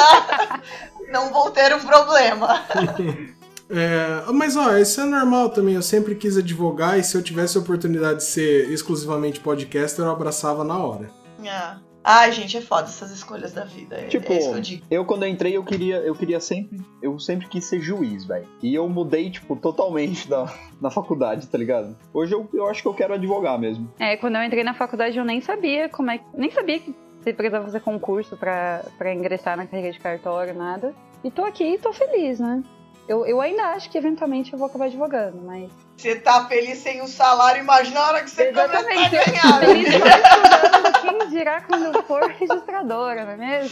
não 1.12 1.32
vou 1.32 1.52
ter 1.52 1.74
um 1.76 1.80
problema. 1.80 2.64
É, 3.68 4.32
mas 4.32 4.56
ó, 4.56 4.78
isso 4.78 5.02
é 5.02 5.06
normal 5.06 5.50
também. 5.50 5.74
Eu 5.74 5.82
sempre 5.82 6.14
quis 6.14 6.38
advogar 6.38 7.00
e 7.00 7.04
se 7.04 7.18
eu 7.18 7.24
tivesse 7.24 7.58
a 7.58 7.62
oportunidade 7.62 8.20
de 8.20 8.26
ser 8.26 8.70
exclusivamente 8.70 9.40
podcaster, 9.40 10.06
eu 10.06 10.12
abraçava 10.12 10.64
na 10.64 10.78
hora. 10.78 11.10
Ah. 11.50 11.80
Ai, 12.08 12.32
gente, 12.32 12.56
é 12.56 12.62
foda 12.62 12.84
essas 12.84 13.10
escolhas 13.10 13.52
da 13.52 13.64
vida. 13.66 13.96
É, 13.96 14.04
Tipo, 14.04 14.32
é 14.32 14.38
isso 14.38 14.52
que 14.52 14.56
eu 14.58 14.62
digo. 14.62 14.86
eu 14.92 15.06
quando 15.06 15.24
eu 15.24 15.30
entrei, 15.30 15.58
eu 15.58 15.64
queria, 15.64 15.96
eu 15.96 16.14
queria 16.14 16.40
sempre. 16.40 16.80
Eu 17.02 17.18
sempre 17.18 17.48
quis 17.48 17.66
ser 17.66 17.82
juiz, 17.82 18.24
velho. 18.26 18.48
E 18.62 18.76
eu 18.76 18.88
mudei, 18.88 19.32
tipo, 19.32 19.56
totalmente 19.56 20.30
da, 20.30 20.46
na 20.80 20.92
faculdade, 20.92 21.48
tá 21.48 21.58
ligado? 21.58 21.98
Hoje 22.14 22.36
eu, 22.36 22.48
eu 22.54 22.68
acho 22.68 22.84
que 22.84 22.88
eu 22.88 22.94
quero 22.94 23.16
advogar 23.16 23.58
mesmo. 23.58 23.92
É, 23.98 24.16
quando 24.18 24.36
eu 24.36 24.44
entrei 24.44 24.64
na 24.64 24.76
faculdade 24.76 25.18
eu 25.18 25.26
nem 25.26 25.42
sabia 25.42 25.90
como 25.90 26.12
é. 26.12 26.20
Nem 26.36 26.52
sabia 26.52 26.80
que 26.80 26.94
você 27.26 27.34
precisava 27.34 27.66
fazer 27.66 27.80
concurso 27.80 28.38
pra 28.38 29.14
ingressar 29.14 29.58
na 29.58 29.66
carreira 29.66 29.92
de 29.92 30.00
cartório, 30.00 30.54
nada. 30.54 30.94
E 31.24 31.32
tô 31.32 31.44
aqui 31.44 31.64
e 31.64 31.78
tô 31.80 31.92
feliz, 31.92 32.40
né? 32.40 32.64
Eu, 33.08 33.26
eu 33.26 33.40
ainda 33.40 33.62
acho 33.70 33.90
que 33.90 33.98
eventualmente 33.98 34.52
eu 34.52 34.58
vou 34.58 34.68
acabar 34.68 34.86
advogando, 34.86 35.38
mas. 35.44 35.70
Você 35.96 36.16
tá 36.16 36.46
feliz 36.48 36.80
sem 36.80 37.02
o 37.02 37.08
salário, 37.08 37.62
imagina 37.62 38.00
a 38.00 38.08
hora 38.08 38.24
que 38.24 38.30
você 38.30 38.46
começar 38.52 38.64
a 38.64 38.80
Exatamente. 38.82 39.12
ganhar. 39.32 39.60
né? 39.62 39.68
Feliz 39.68 39.88
só 39.94 39.98
estudando, 40.08 41.02
quem 41.02 41.30
dirá 41.30 41.62
quando 41.62 41.86
eu 41.96 42.04
for 42.04 42.24
registradora, 42.32 43.24
não 43.26 43.32
é 43.32 43.38
mesmo? 43.38 43.72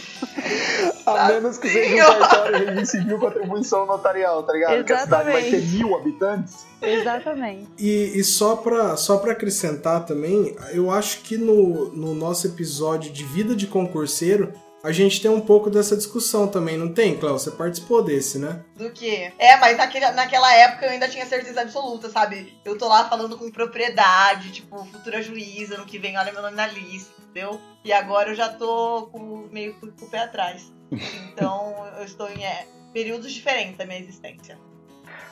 A 1.06 1.28
menos 1.28 1.58
que 1.58 1.68
seja 1.68 2.10
um 2.10 2.18
cartório 2.20 2.86
civil 2.86 3.18
com 3.18 3.26
atribuição 3.26 3.86
notarial, 3.86 4.42
tá 4.44 4.52
ligado? 4.52 4.84
Que 4.84 4.92
a 4.92 4.98
cidade 5.00 5.30
vai 5.32 5.42
ter 5.42 5.48
Exatamente. 5.56 5.76
mil 5.76 5.96
habitantes. 5.96 6.66
Exatamente. 6.80 7.68
E, 7.78 8.12
e 8.18 8.24
só 8.24 8.56
pra 8.56 8.96
só 8.96 9.18
pra 9.18 9.32
acrescentar 9.32 10.04
também, 10.06 10.56
eu 10.72 10.90
acho 10.90 11.20
que 11.22 11.36
no, 11.36 11.90
no 11.92 12.14
nosso 12.14 12.46
episódio 12.46 13.12
de 13.12 13.24
vida 13.24 13.54
de 13.54 13.66
concurseiro, 13.66 14.52
a 14.84 14.92
gente 14.92 15.22
tem 15.22 15.30
um 15.30 15.40
pouco 15.40 15.70
dessa 15.70 15.96
discussão 15.96 16.46
também, 16.46 16.76
não 16.76 16.92
tem, 16.92 17.16
Cléo? 17.16 17.38
Você 17.38 17.50
participou 17.50 18.04
desse, 18.04 18.38
né? 18.38 18.62
Do 18.76 18.90
que? 18.90 19.32
É, 19.38 19.56
mas 19.56 19.78
naquele, 19.78 20.10
naquela 20.10 20.54
época 20.54 20.84
eu 20.84 20.90
ainda 20.90 21.08
tinha 21.08 21.24
certeza 21.24 21.62
absoluta, 21.62 22.10
sabe? 22.10 22.54
Eu 22.66 22.76
tô 22.76 22.86
lá 22.86 23.08
falando 23.08 23.38
com 23.38 23.50
propriedade, 23.50 24.52
tipo, 24.52 24.84
futura 24.84 25.22
juíza, 25.22 25.78
no 25.78 25.86
que 25.86 25.98
vem, 25.98 26.18
olha 26.18 26.30
meu 26.32 26.42
nome 26.42 26.54
na 26.54 26.66
lista, 26.66 27.14
entendeu? 27.22 27.58
E 27.82 27.94
agora 27.94 28.32
eu 28.32 28.34
já 28.34 28.50
tô 28.50 29.08
com, 29.10 29.48
meio 29.50 29.72
que 29.72 29.90
com 29.90 30.04
o 30.04 30.10
pé 30.10 30.18
atrás. 30.18 30.70
Então 31.32 31.74
eu 31.98 32.04
estou 32.04 32.28
em 32.30 32.44
é, 32.44 32.66
períodos 32.92 33.32
diferentes 33.32 33.78
da 33.78 33.86
minha 33.86 33.98
existência. 33.98 34.58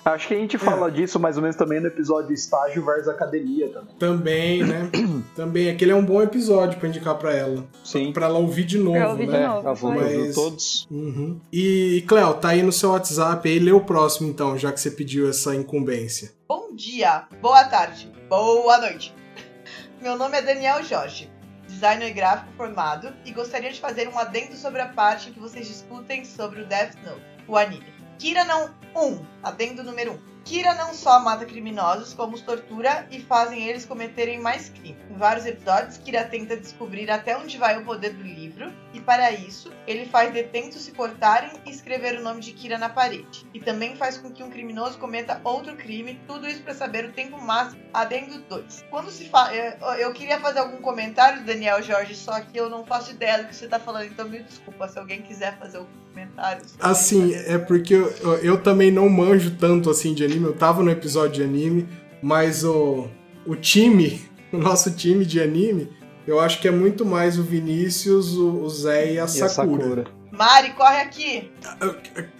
Acho 0.04 0.26
que 0.26 0.34
a 0.34 0.38
gente 0.38 0.58
fala 0.58 0.90
disso 0.90 1.20
mais 1.20 1.36
ou 1.36 1.42
menos 1.42 1.54
também 1.56 1.78
no 1.78 1.86
episódio 1.86 2.32
estágio 2.32 2.84
versus 2.84 3.08
academia 3.08 3.68
também. 3.68 3.94
Também, 3.98 4.64
né? 4.64 4.90
também, 5.36 5.70
aquele 5.70 5.92
é 5.92 5.94
um 5.94 6.04
bom 6.04 6.20
episódio 6.20 6.76
pra 6.80 6.88
indicar 6.88 7.14
pra 7.16 7.32
ela. 7.32 7.64
Sim. 7.84 8.12
Pra 8.12 8.26
ela 8.26 8.38
ouvir 8.38 8.64
de 8.64 8.78
novo, 8.78 8.98
Pra 8.98 9.10
ouvir 9.10 9.26
de 9.26 9.32
né? 9.32 9.46
novo. 9.46 9.66
ela 9.68 9.76
falou, 9.76 9.96
Mas- 9.96 10.12
ouviu 10.16 10.34
todos. 10.34 10.88
Uhum. 10.90 11.40
E, 11.52 12.04
Cléo, 12.08 12.34
tá 12.34 12.48
aí 12.48 12.62
no 12.64 12.72
seu 12.72 12.90
WhatsApp 12.90 13.48
aí, 13.48 13.60
lê 13.60 13.70
o 13.70 13.80
próximo 13.80 14.28
então, 14.28 14.58
já 14.58 14.72
que 14.72 14.80
você 14.80 14.90
pediu 14.90 15.30
essa 15.30 15.54
incumbência. 15.54 16.32
Bom 16.48 16.74
dia, 16.74 17.26
boa 17.40 17.62
tarde, 17.64 18.10
boa 18.28 18.78
noite. 18.78 19.14
Meu 20.02 20.16
nome 20.18 20.36
é 20.36 20.42
Daniel 20.42 20.82
Jorge, 20.82 21.30
designer 21.68 22.12
gráfico 22.12 22.50
formado, 22.56 23.12
e 23.24 23.30
gostaria 23.30 23.70
de 23.70 23.78
fazer 23.80 24.08
um 24.08 24.18
adendo 24.18 24.56
sobre 24.56 24.80
a 24.80 24.88
parte 24.88 25.30
que 25.30 25.38
vocês 25.38 25.64
discutem 25.68 26.24
sobre 26.24 26.62
o 26.62 26.66
Death 26.66 26.96
Note, 27.06 27.22
o 27.46 27.56
anime. 27.56 27.91
Kira 28.18 28.44
não. 28.44 28.70
1. 28.94 29.06
Um, 29.06 29.26
adendo 29.42 29.82
número 29.82 30.12
1. 30.12 30.14
Um. 30.14 30.31
Kira 30.44 30.74
não 30.74 30.92
só 30.94 31.20
mata 31.20 31.44
criminosos, 31.44 32.14
como 32.14 32.34
os 32.34 32.42
tortura 32.42 33.06
e 33.10 33.20
fazem 33.20 33.68
eles 33.68 33.84
cometerem 33.84 34.40
mais 34.40 34.68
crimes. 34.68 35.02
Em 35.10 35.16
vários 35.16 35.46
episódios, 35.46 35.98
Kira 35.98 36.24
tenta 36.24 36.56
descobrir 36.56 37.10
até 37.10 37.36
onde 37.36 37.58
vai 37.58 37.78
o 37.78 37.84
poder 37.84 38.12
do 38.14 38.22
livro, 38.22 38.72
e 38.92 39.00
para 39.00 39.30
isso, 39.30 39.72
ele 39.86 40.06
faz 40.06 40.32
detentos 40.32 40.82
se 40.82 40.92
cortarem 40.92 41.50
e 41.66 41.70
escrever 41.70 42.18
o 42.18 42.22
nome 42.22 42.40
de 42.40 42.52
Kira 42.52 42.78
na 42.78 42.88
parede. 42.88 43.46
E 43.54 43.60
também 43.60 43.96
faz 43.96 44.18
com 44.18 44.30
que 44.30 44.42
um 44.42 44.50
criminoso 44.50 44.98
cometa 44.98 45.40
outro 45.44 45.74
crime, 45.76 46.20
tudo 46.26 46.48
isso 46.48 46.62
para 46.62 46.74
saber 46.74 47.04
o 47.06 47.12
tempo 47.12 47.40
máximo. 47.40 47.82
Adendo 47.92 48.40
2. 48.48 48.84
Quando 48.90 49.10
se 49.10 49.28
fala. 49.28 49.54
Eu, 49.54 49.88
eu 49.94 50.12
queria 50.12 50.40
fazer 50.40 50.60
algum 50.60 50.78
comentário, 50.78 51.44
Daniel 51.44 51.82
Jorge, 51.82 52.14
só 52.14 52.40
que 52.40 52.56
eu 52.56 52.68
não 52.68 52.84
faço 52.84 53.12
ideia 53.12 53.42
do 53.42 53.48
que 53.48 53.56
você 53.56 53.66
tá 53.66 53.78
falando, 53.78 54.06
então 54.06 54.28
me 54.28 54.42
desculpa 54.42 54.88
se 54.88 54.98
alguém 54.98 55.22
quiser 55.22 55.58
fazer 55.58 55.78
algum 55.78 55.90
comentário. 56.12 56.62
Assim, 56.80 57.34
é 57.34 57.58
porque 57.58 57.94
eu, 57.94 58.10
eu, 58.18 58.36
eu 58.38 58.62
também 58.62 58.90
não 58.90 59.08
manjo 59.08 59.56
tanto 59.56 59.90
assim 59.90 60.14
de 60.14 60.24
anime, 60.32 60.46
eu 60.46 60.52
tava 60.54 60.82
no 60.82 60.90
episódio 60.90 61.32
de 61.36 61.42
anime, 61.42 61.88
mas 62.22 62.64
o, 62.64 63.08
o 63.46 63.54
time, 63.54 64.20
o 64.52 64.58
nosso 64.58 64.90
time 64.90 65.24
de 65.24 65.40
anime, 65.40 65.88
eu 66.26 66.38
acho 66.40 66.60
que 66.60 66.68
é 66.68 66.70
muito 66.70 67.04
mais 67.04 67.38
o 67.38 67.42
Vinícius, 67.42 68.36
o, 68.36 68.62
o 68.62 68.68
Zé 68.70 69.06
e 69.06 69.10
a 69.10 69.14
E 69.14 69.18
a 69.18 69.26
Sakura. 69.26 69.48
Sakura. 69.82 70.04
Mari, 70.30 70.70
corre 70.70 71.00
aqui! 71.00 71.50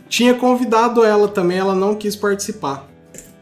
Tinha 0.08 0.34
convidado 0.34 1.04
ela 1.04 1.28
também, 1.28 1.58
ela 1.58 1.74
não 1.74 1.94
quis 1.94 2.16
participar. 2.16 2.88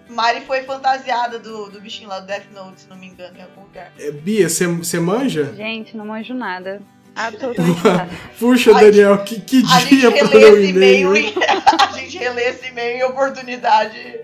Mari 0.08 0.40
foi 0.40 0.62
fantasiada 0.62 1.38
do, 1.38 1.70
do 1.70 1.80
bichinho 1.80 2.08
lá 2.08 2.18
do 2.20 2.26
Death 2.26 2.46
Note, 2.52 2.80
se 2.80 2.88
não 2.88 2.96
me 2.96 3.06
engano, 3.06 3.36
em 3.38 3.42
algum 3.42 3.62
lugar. 3.62 3.92
É, 3.98 4.10
Bia, 4.10 4.48
você 4.48 4.98
manja? 4.98 5.52
Gente, 5.56 5.96
não 5.96 6.04
manjo 6.06 6.34
nada. 6.34 6.82
Absolutamente 7.14 7.82
nada. 7.86 8.10
Puxa, 8.38 8.76
A 8.76 8.80
Daniel, 8.80 9.18
que, 9.18 9.40
que 9.40 9.62
A 9.70 9.78
dia 9.84 10.10
pra 10.10 10.40
esse 10.40 10.66
e-mail, 10.70 11.14
em- 11.16 11.32
a 11.78 11.92
gente 11.96 12.18
relê 12.18 12.42
esse 12.48 12.66
e-mail 12.68 12.98
em 12.98 13.02
oportunidade. 13.04 14.20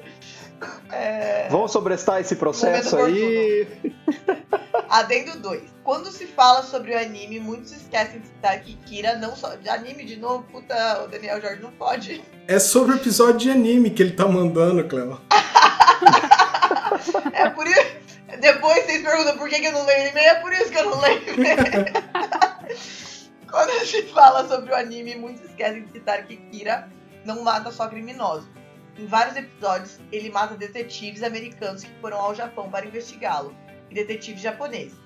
É, 0.91 1.49
Vamos 1.51 1.73
sobrestar 1.73 2.21
esse 2.21 2.37
processo 2.37 2.97
aí. 2.97 3.67
Adendo 4.89 5.39
2. 5.39 5.63
Quando 5.83 6.11
se 6.11 6.27
fala 6.27 6.63
sobre 6.63 6.95
o 6.95 6.99
anime, 6.99 7.41
muitos 7.41 7.73
esquecem 7.73 8.21
de 8.21 8.29
citar 8.29 8.61
que 8.61 8.75
Kira 8.77 9.17
não 9.17 9.35
só. 9.37 9.55
De 9.57 9.69
anime 9.69 10.05
de 10.05 10.17
novo, 10.17 10.45
puta, 10.45 11.03
o 11.05 11.09
Daniel 11.09 11.41
Jorge 11.41 11.63
não 11.63 11.73
pode. 11.73 12.23
É 12.49 12.59
sobre 12.59 12.95
o 12.95 12.97
episódio 12.97 13.39
de 13.39 13.51
anime 13.51 13.91
que 13.91 14.03
ele 14.03 14.13
tá 14.13 14.27
mandando, 14.27 14.85
Cleo. 14.85 15.21
É 17.33 17.51
por 17.51 17.67
isso. 17.67 17.97
Depois 18.41 18.85
vocês 18.85 19.03
perguntam 19.03 19.37
por 19.37 19.49
que, 19.49 19.61
que 19.61 19.67
eu 19.67 19.73
não 19.73 19.85
leio 19.85 20.11
e-mail, 20.11 20.29
é 20.29 20.35
por 20.37 20.53
isso 20.53 20.71
que 20.71 20.79
eu 20.79 20.91
não 20.91 21.01
leio 21.01 21.35
e-mail. 21.35 21.57
Quando 23.51 23.71
se 23.87 24.03
fala 24.05 24.47
sobre 24.49 24.73
o 24.73 24.77
anime, 24.77 25.15
muitos 25.17 25.45
esquecem 25.45 25.85
de 25.85 25.93
citar 25.93 26.25
que 26.27 26.37
Kira 26.37 26.89
não 27.25 27.43
mata 27.43 27.71
só 27.71 27.89
criminosos. 27.89 28.49
Em 28.99 29.07
vários 29.07 29.37
episódios, 29.37 29.99
ele 30.11 30.31
mata 30.31 30.57
detetives 30.57 31.23
americanos 31.23 31.85
que 31.85 32.01
foram 32.01 32.19
ao 32.19 32.35
Japão 32.35 32.71
para 32.71 32.87
investigá-lo, 32.87 33.55
e 33.91 33.95
detetives 33.95 34.43
japoneses. 34.43 34.97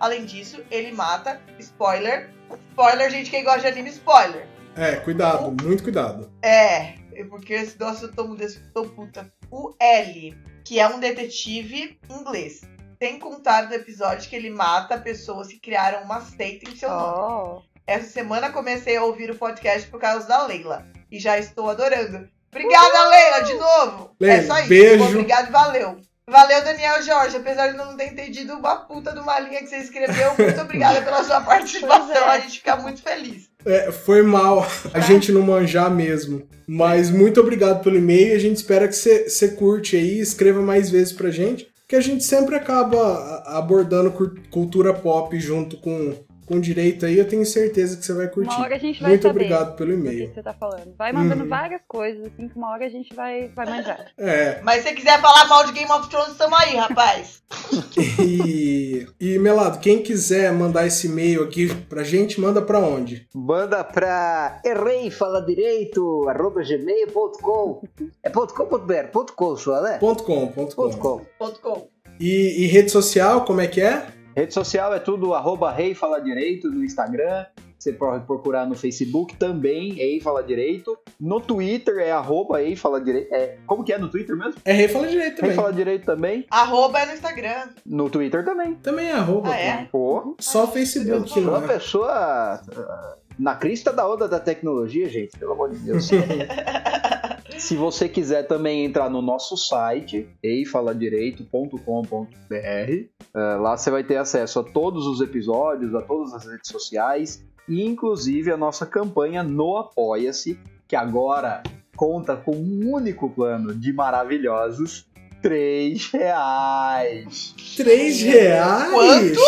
Além 0.00 0.24
disso, 0.24 0.62
ele 0.70 0.92
mata, 0.92 1.40
spoiler, 1.58 2.30
spoiler, 2.70 3.10
gente, 3.10 3.30
quem 3.30 3.44
gosta 3.44 3.60
de 3.62 3.68
anime, 3.68 3.90
spoiler. 3.90 4.46
É, 4.76 4.96
cuidado, 4.96 5.56
muito 5.64 5.82
cuidado. 5.82 6.30
É, 6.42 6.94
porque 7.30 7.64
senão 7.64 7.94
eu 7.94 8.12
tô, 8.12 8.34
desse- 8.34 8.60
tô 8.74 8.84
puta. 8.84 9.32
O 9.50 9.74
L, 9.80 10.36
que 10.64 10.78
é 10.78 10.86
um 10.86 11.00
detetive 11.00 11.98
inglês. 12.10 12.60
Sem 13.02 13.18
contar 13.18 13.62
do 13.62 13.74
episódio 13.74 14.28
que 14.28 14.36
ele 14.36 14.50
mata 14.50 14.98
pessoas 14.98 15.48
que 15.48 15.58
criaram 15.58 16.02
uma 16.02 16.20
seita 16.20 16.70
em 16.70 16.76
seu 16.76 16.90
nome. 16.90 17.16
Oh. 17.18 17.62
Essa 17.86 18.08
semana 18.10 18.50
comecei 18.50 18.96
a 18.96 19.04
ouvir 19.04 19.30
o 19.30 19.38
podcast 19.38 19.88
por 19.88 20.00
causa 20.00 20.26
da 20.26 20.46
Leila. 20.46 20.86
E 21.10 21.18
já 21.18 21.38
estou 21.38 21.70
adorando. 21.70 22.28
Obrigada, 22.50 23.08
Leila, 23.08 23.40
de 23.42 23.54
novo. 23.54 24.10
é 24.20 24.24
Leila, 24.24 24.46
só 24.46 24.58
isso. 24.60 24.68
beijo. 24.68 25.04
Obrigado 25.04 25.48
e 25.48 25.52
valeu. 25.52 25.96
Valeu, 26.28 26.64
Daniel 26.64 27.02
Jorge. 27.02 27.36
Apesar 27.36 27.68
de 27.68 27.76
não 27.76 27.96
ter 27.96 28.06
entendido 28.06 28.54
uma 28.54 28.76
puta 28.76 29.12
de 29.12 29.20
uma 29.20 29.38
linha 29.38 29.60
que 29.60 29.68
você 29.68 29.76
escreveu, 29.76 30.34
muito 30.36 30.60
obrigada 30.60 31.00
pela 31.02 31.22
sua 31.22 31.40
participação. 31.40 32.06
Pois 32.06 32.10
é. 32.10 32.24
A 32.24 32.38
gente 32.40 32.58
fica 32.58 32.76
muito 32.76 33.00
feliz. 33.00 33.48
É, 33.64 33.92
foi 33.92 34.22
mal 34.22 34.66
a 34.92 35.00
gente 35.00 35.30
não 35.30 35.42
manjar 35.42 35.90
mesmo. 35.90 36.48
Mas 36.66 37.10
muito 37.10 37.40
obrigado 37.40 37.82
pelo 37.82 37.96
e-mail. 37.96 38.34
A 38.34 38.38
gente 38.38 38.56
espera 38.56 38.88
que 38.88 38.94
você 38.94 39.48
curte 39.48 39.96
aí, 39.96 40.18
escreva 40.18 40.60
mais 40.60 40.90
vezes 40.90 41.12
pra 41.12 41.30
gente. 41.30 41.68
Que 41.88 41.94
a 41.94 42.00
gente 42.00 42.24
sempre 42.24 42.56
acaba 42.56 43.44
abordando 43.46 44.12
cultura 44.50 44.92
pop 44.92 45.38
junto 45.38 45.76
com, 45.76 46.14
com 46.46 46.60
direito 46.60 47.04
aí. 47.04 47.18
Eu 47.18 47.26
tenho 47.28 47.44
certeza 47.44 47.96
que 47.96 48.04
você 48.04 48.12
vai 48.14 48.28
curtir. 48.28 48.54
Uma 48.54 48.64
hora 48.64 48.76
a 48.76 48.78
gente 48.78 49.00
vai 49.00 49.10
Muito 49.10 49.22
saber 49.22 49.34
obrigado 49.36 49.76
pelo 49.76 49.96
do 49.96 50.02
que 50.02 50.08
e-mail. 50.08 50.32
você 50.34 50.42
tá 50.42 50.54
falando. 50.54 50.94
Vai 50.96 51.12
mandando 51.12 51.42
Uhum. 51.42 51.48
várias 51.48 51.80
coisas, 51.86 52.26
assim, 52.26 52.48
que 52.48 52.56
uma 52.56 52.70
hora 52.72 52.86
a 52.86 52.88
gente 52.88 53.14
vai, 53.14 53.48
vai 53.48 53.66
manjar. 53.66 54.06
É. 54.16 54.60
Mas 54.62 54.82
se 54.82 54.88
você 54.88 54.94
quiser 54.94 55.20
falar 55.20 55.46
mal 55.48 55.66
de 55.66 55.72
Game 55.72 55.90
of 55.90 56.08
Thrones, 56.08 56.36
tamo 56.36 56.54
aí, 56.56 56.76
rapaz. 56.76 57.42
E, 58.18 59.06
e 59.20 59.38
Melado, 59.38 59.78
quem 59.78 60.02
quiser 60.02 60.52
mandar 60.52 60.86
esse 60.86 61.06
e-mail 61.06 61.42
aqui 61.44 61.72
pra 61.88 62.02
gente, 62.02 62.40
manda 62.40 62.60
pra 62.62 62.78
onde? 62.78 63.28
Manda 63.34 63.82
pra 63.84 64.60
errei, 64.64 65.10
fala 65.10 65.40
direito, 65.40 66.28
arroba 66.28 66.62
gmail.com. 66.62 67.82
É 68.22 68.28
ponto 68.30 68.54
.com.br, 68.54 68.94
ponto 69.12 69.32
.com 69.34 69.56
só, 69.56 69.80
né? 69.82 69.98
Ponto 69.98 70.22
.com, 70.24 70.46
ponto 70.48 70.74
Ponto 70.76 70.96
.com. 70.98 71.18
.com. 71.18 71.24
Ponto 71.38 71.60
com. 71.60 71.88
E, 72.18 72.64
e 72.64 72.66
rede 72.66 72.90
social, 72.90 73.44
como 73.44 73.60
é 73.60 73.66
que 73.66 73.80
é? 73.80 74.06
Rede 74.36 74.52
social 74.52 74.92
é 74.92 74.98
tudo 74.98 75.32
arroba 75.32 75.72
Rei 75.72 75.94
Fala 75.94 76.20
Direito 76.20 76.70
no 76.70 76.84
Instagram. 76.84 77.46
Você 77.78 77.90
pode 77.90 78.26
procurar 78.26 78.66
no 78.66 78.74
Facebook 78.74 79.34
também, 79.36 79.98
Ei 79.98 80.20
Fala 80.20 80.42
Direito. 80.42 80.98
No 81.18 81.40
Twitter 81.40 81.96
é 82.00 82.12
arroba 82.12 82.62
Ei 82.62 82.76
Fala 82.76 83.00
Direito. 83.00 83.32
É, 83.32 83.56
como 83.66 83.82
que 83.82 83.94
é 83.94 83.98
no 83.98 84.10
Twitter 84.10 84.36
mesmo? 84.36 84.60
É 84.62 84.74
Rei 84.74 84.88
Fala 84.88 85.06
Direito 85.06 85.40
Rei 85.40 85.40
também. 85.40 85.56
Fala 85.56 85.72
Direito 85.72 86.04
também. 86.04 86.46
Arroba 86.50 86.98
é 86.98 87.06
no 87.06 87.12
Instagram. 87.14 87.68
No 87.86 88.10
Twitter 88.10 88.44
também. 88.44 88.74
Também 88.74 89.06
é 89.06 89.12
arroba. 89.12 89.48
Ah, 89.48 89.58
é? 89.58 89.88
pô. 89.90 90.36
Só 90.38 90.66
Facebook 90.66 91.22
que 91.22 91.40
sou 91.40 91.42
uma 91.42 91.64
é. 91.64 91.66
pessoa 91.68 92.10
ah, 92.10 93.16
na 93.38 93.54
crista 93.54 93.90
da 93.90 94.06
onda 94.06 94.28
da 94.28 94.38
tecnologia, 94.38 95.08
gente, 95.08 95.38
pelo 95.38 95.52
amor 95.52 95.70
de 95.70 95.78
Deus. 95.78 96.10
Se 97.58 97.76
você 97.76 98.08
quiser 98.08 98.44
também 98.44 98.84
entrar 98.84 99.08
no 99.08 99.22
nosso 99.22 99.56
site, 99.56 100.28
eifaladireito.com.br, 100.42 102.26
eh, 102.52 103.08
lá 103.34 103.76
você 103.76 103.90
vai 103.90 104.04
ter 104.04 104.16
acesso 104.16 104.60
a 104.60 104.64
todos 104.64 105.06
os 105.06 105.20
episódios, 105.20 105.94
a 105.94 106.02
todas 106.02 106.32
as 106.34 106.46
redes 106.46 106.70
sociais 106.70 107.44
e 107.68 107.84
inclusive 107.84 108.52
a 108.52 108.56
nossa 108.56 108.86
campanha 108.86 109.42
no 109.42 109.76
Apoia-se, 109.76 110.58
que 110.86 110.94
agora 110.94 111.62
conta 111.96 112.36
com 112.36 112.52
um 112.52 112.92
único 112.92 113.30
plano 113.30 113.74
de 113.74 113.92
maravilhosos 113.92 115.06
três 115.42 116.10
reais. 116.10 117.54
Três 117.76 118.20
reais? 118.22 118.92
Quanto? 118.92 119.40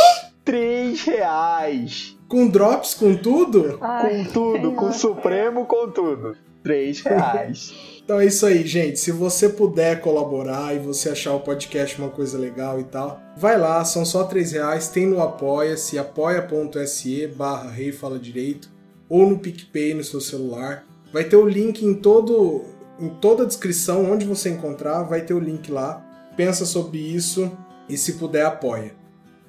Três 0.45 1.05
reais. 1.05 2.17
Com 2.29 2.49
drops, 2.49 2.95
com 2.95 3.17
tudo? 3.17 3.79
Ai, 3.81 4.25
Com 4.25 4.33
tudo, 4.33 4.73
com. 4.73 4.93
Supremo, 4.93 5.67
com 5.67 5.91
tudo. 5.91 6.37
Três 6.69 7.01
reais. 7.01 7.73
Então 8.05 8.21
é 8.21 8.27
isso 8.27 8.45
aí, 8.45 8.67
gente. 8.67 9.01
Se 9.01 9.11
você 9.11 9.49
puder 9.49 10.03
colaborar 10.03 10.77
e 10.77 10.79
você 10.79 11.09
achar 11.09 11.33
o 11.33 11.41
podcast 11.41 11.99
uma 11.99 12.11
coisa 12.11 12.37
legal 12.37 12.79
e 12.79 12.85
tal, 12.85 13.19
vai 13.35 13.59
lá, 13.59 13.83
são 13.87 14.05
só 14.05 14.25
três 14.25 14.53
reais, 14.53 14.89
tem 14.89 15.07
no 15.07 15.23
Apoia-se, 15.23 15.99
apoia.se 15.99 17.27
barra 17.29 17.71
Rei 17.71 17.91
Fala 17.91 18.19
Direito, 18.19 18.69
ou 19.09 19.27
no 19.27 19.39
PicPay 19.39 19.95
no 19.95 20.05
seu 20.05 20.21
celular. 20.21 20.85
Vai 21.11 21.25
ter 21.25 21.37
o 21.37 21.49
link 21.49 21.83
em 21.83 21.95
todo 21.95 22.67
em 23.01 23.09
toda 23.09 23.45
a 23.45 23.47
descrição, 23.47 24.13
onde 24.13 24.27
você 24.27 24.51
encontrar, 24.51 25.05
vai 25.05 25.23
ter 25.23 25.33
o 25.33 25.41
link 25.41 25.73
lá. 25.73 26.05
Pensa 26.37 26.67
sobre 26.67 26.99
isso 26.99 27.51
e 27.89 27.97
se 27.97 28.15
puder 28.15 28.45
apoia. 28.45 28.93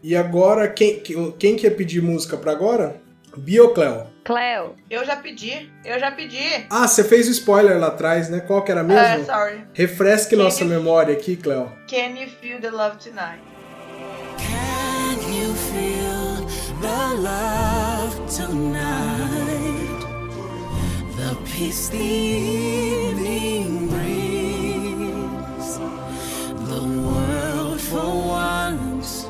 E 0.02 0.16
agora, 0.16 0.70
quem, 0.70 1.02
quem 1.38 1.58
quer 1.58 1.72
pedir 1.72 2.02
música 2.02 2.38
pra 2.38 2.54
agora? 2.54 3.02
Biocleo. 3.38 4.08
Cleo, 4.24 4.76
Eu 4.90 5.04
já 5.06 5.16
pedi, 5.16 5.72
eu 5.84 6.00
já 6.00 6.12
pedi. 6.12 6.66
Ah, 6.70 6.88
você 6.88 7.04
fez 7.04 7.28
o 7.28 7.32
spoiler 7.32 7.80
lá 7.80 7.88
atrás, 7.88 8.30
né? 8.30 8.40
Qual 8.42 8.62
que 8.64 8.72
era 8.72 8.84
mesmo? 8.84 9.00
É, 9.02 9.24
sorry. 9.24 9.64
Refresque 9.74 10.36
Can 10.36 10.44
nossa 10.44 10.64
you- 10.64 10.70
memória 10.70 11.14
aqui, 11.14 11.36
Cleo. 11.36 11.72
Can 11.90 12.16
you 12.20 12.30
feel 12.42 12.60
the 12.60 12.70
love 12.70 12.98
tonight? 12.98 13.42
Can 14.38 15.20
you 15.34 15.54
feel 15.56 16.46
the 16.82 17.16
love 17.22 18.16
tonight? 18.28 20.00
The 21.18 21.36
peace 21.52 21.90
the 21.90 21.98
evening 21.98 23.88
brings. 23.90 25.80
The 26.68 26.82
world 26.82 27.80
for 27.82 28.10
once 28.28 29.28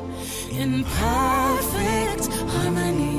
in 0.52 0.84
perfect 0.84 2.28
harmony 2.52 3.09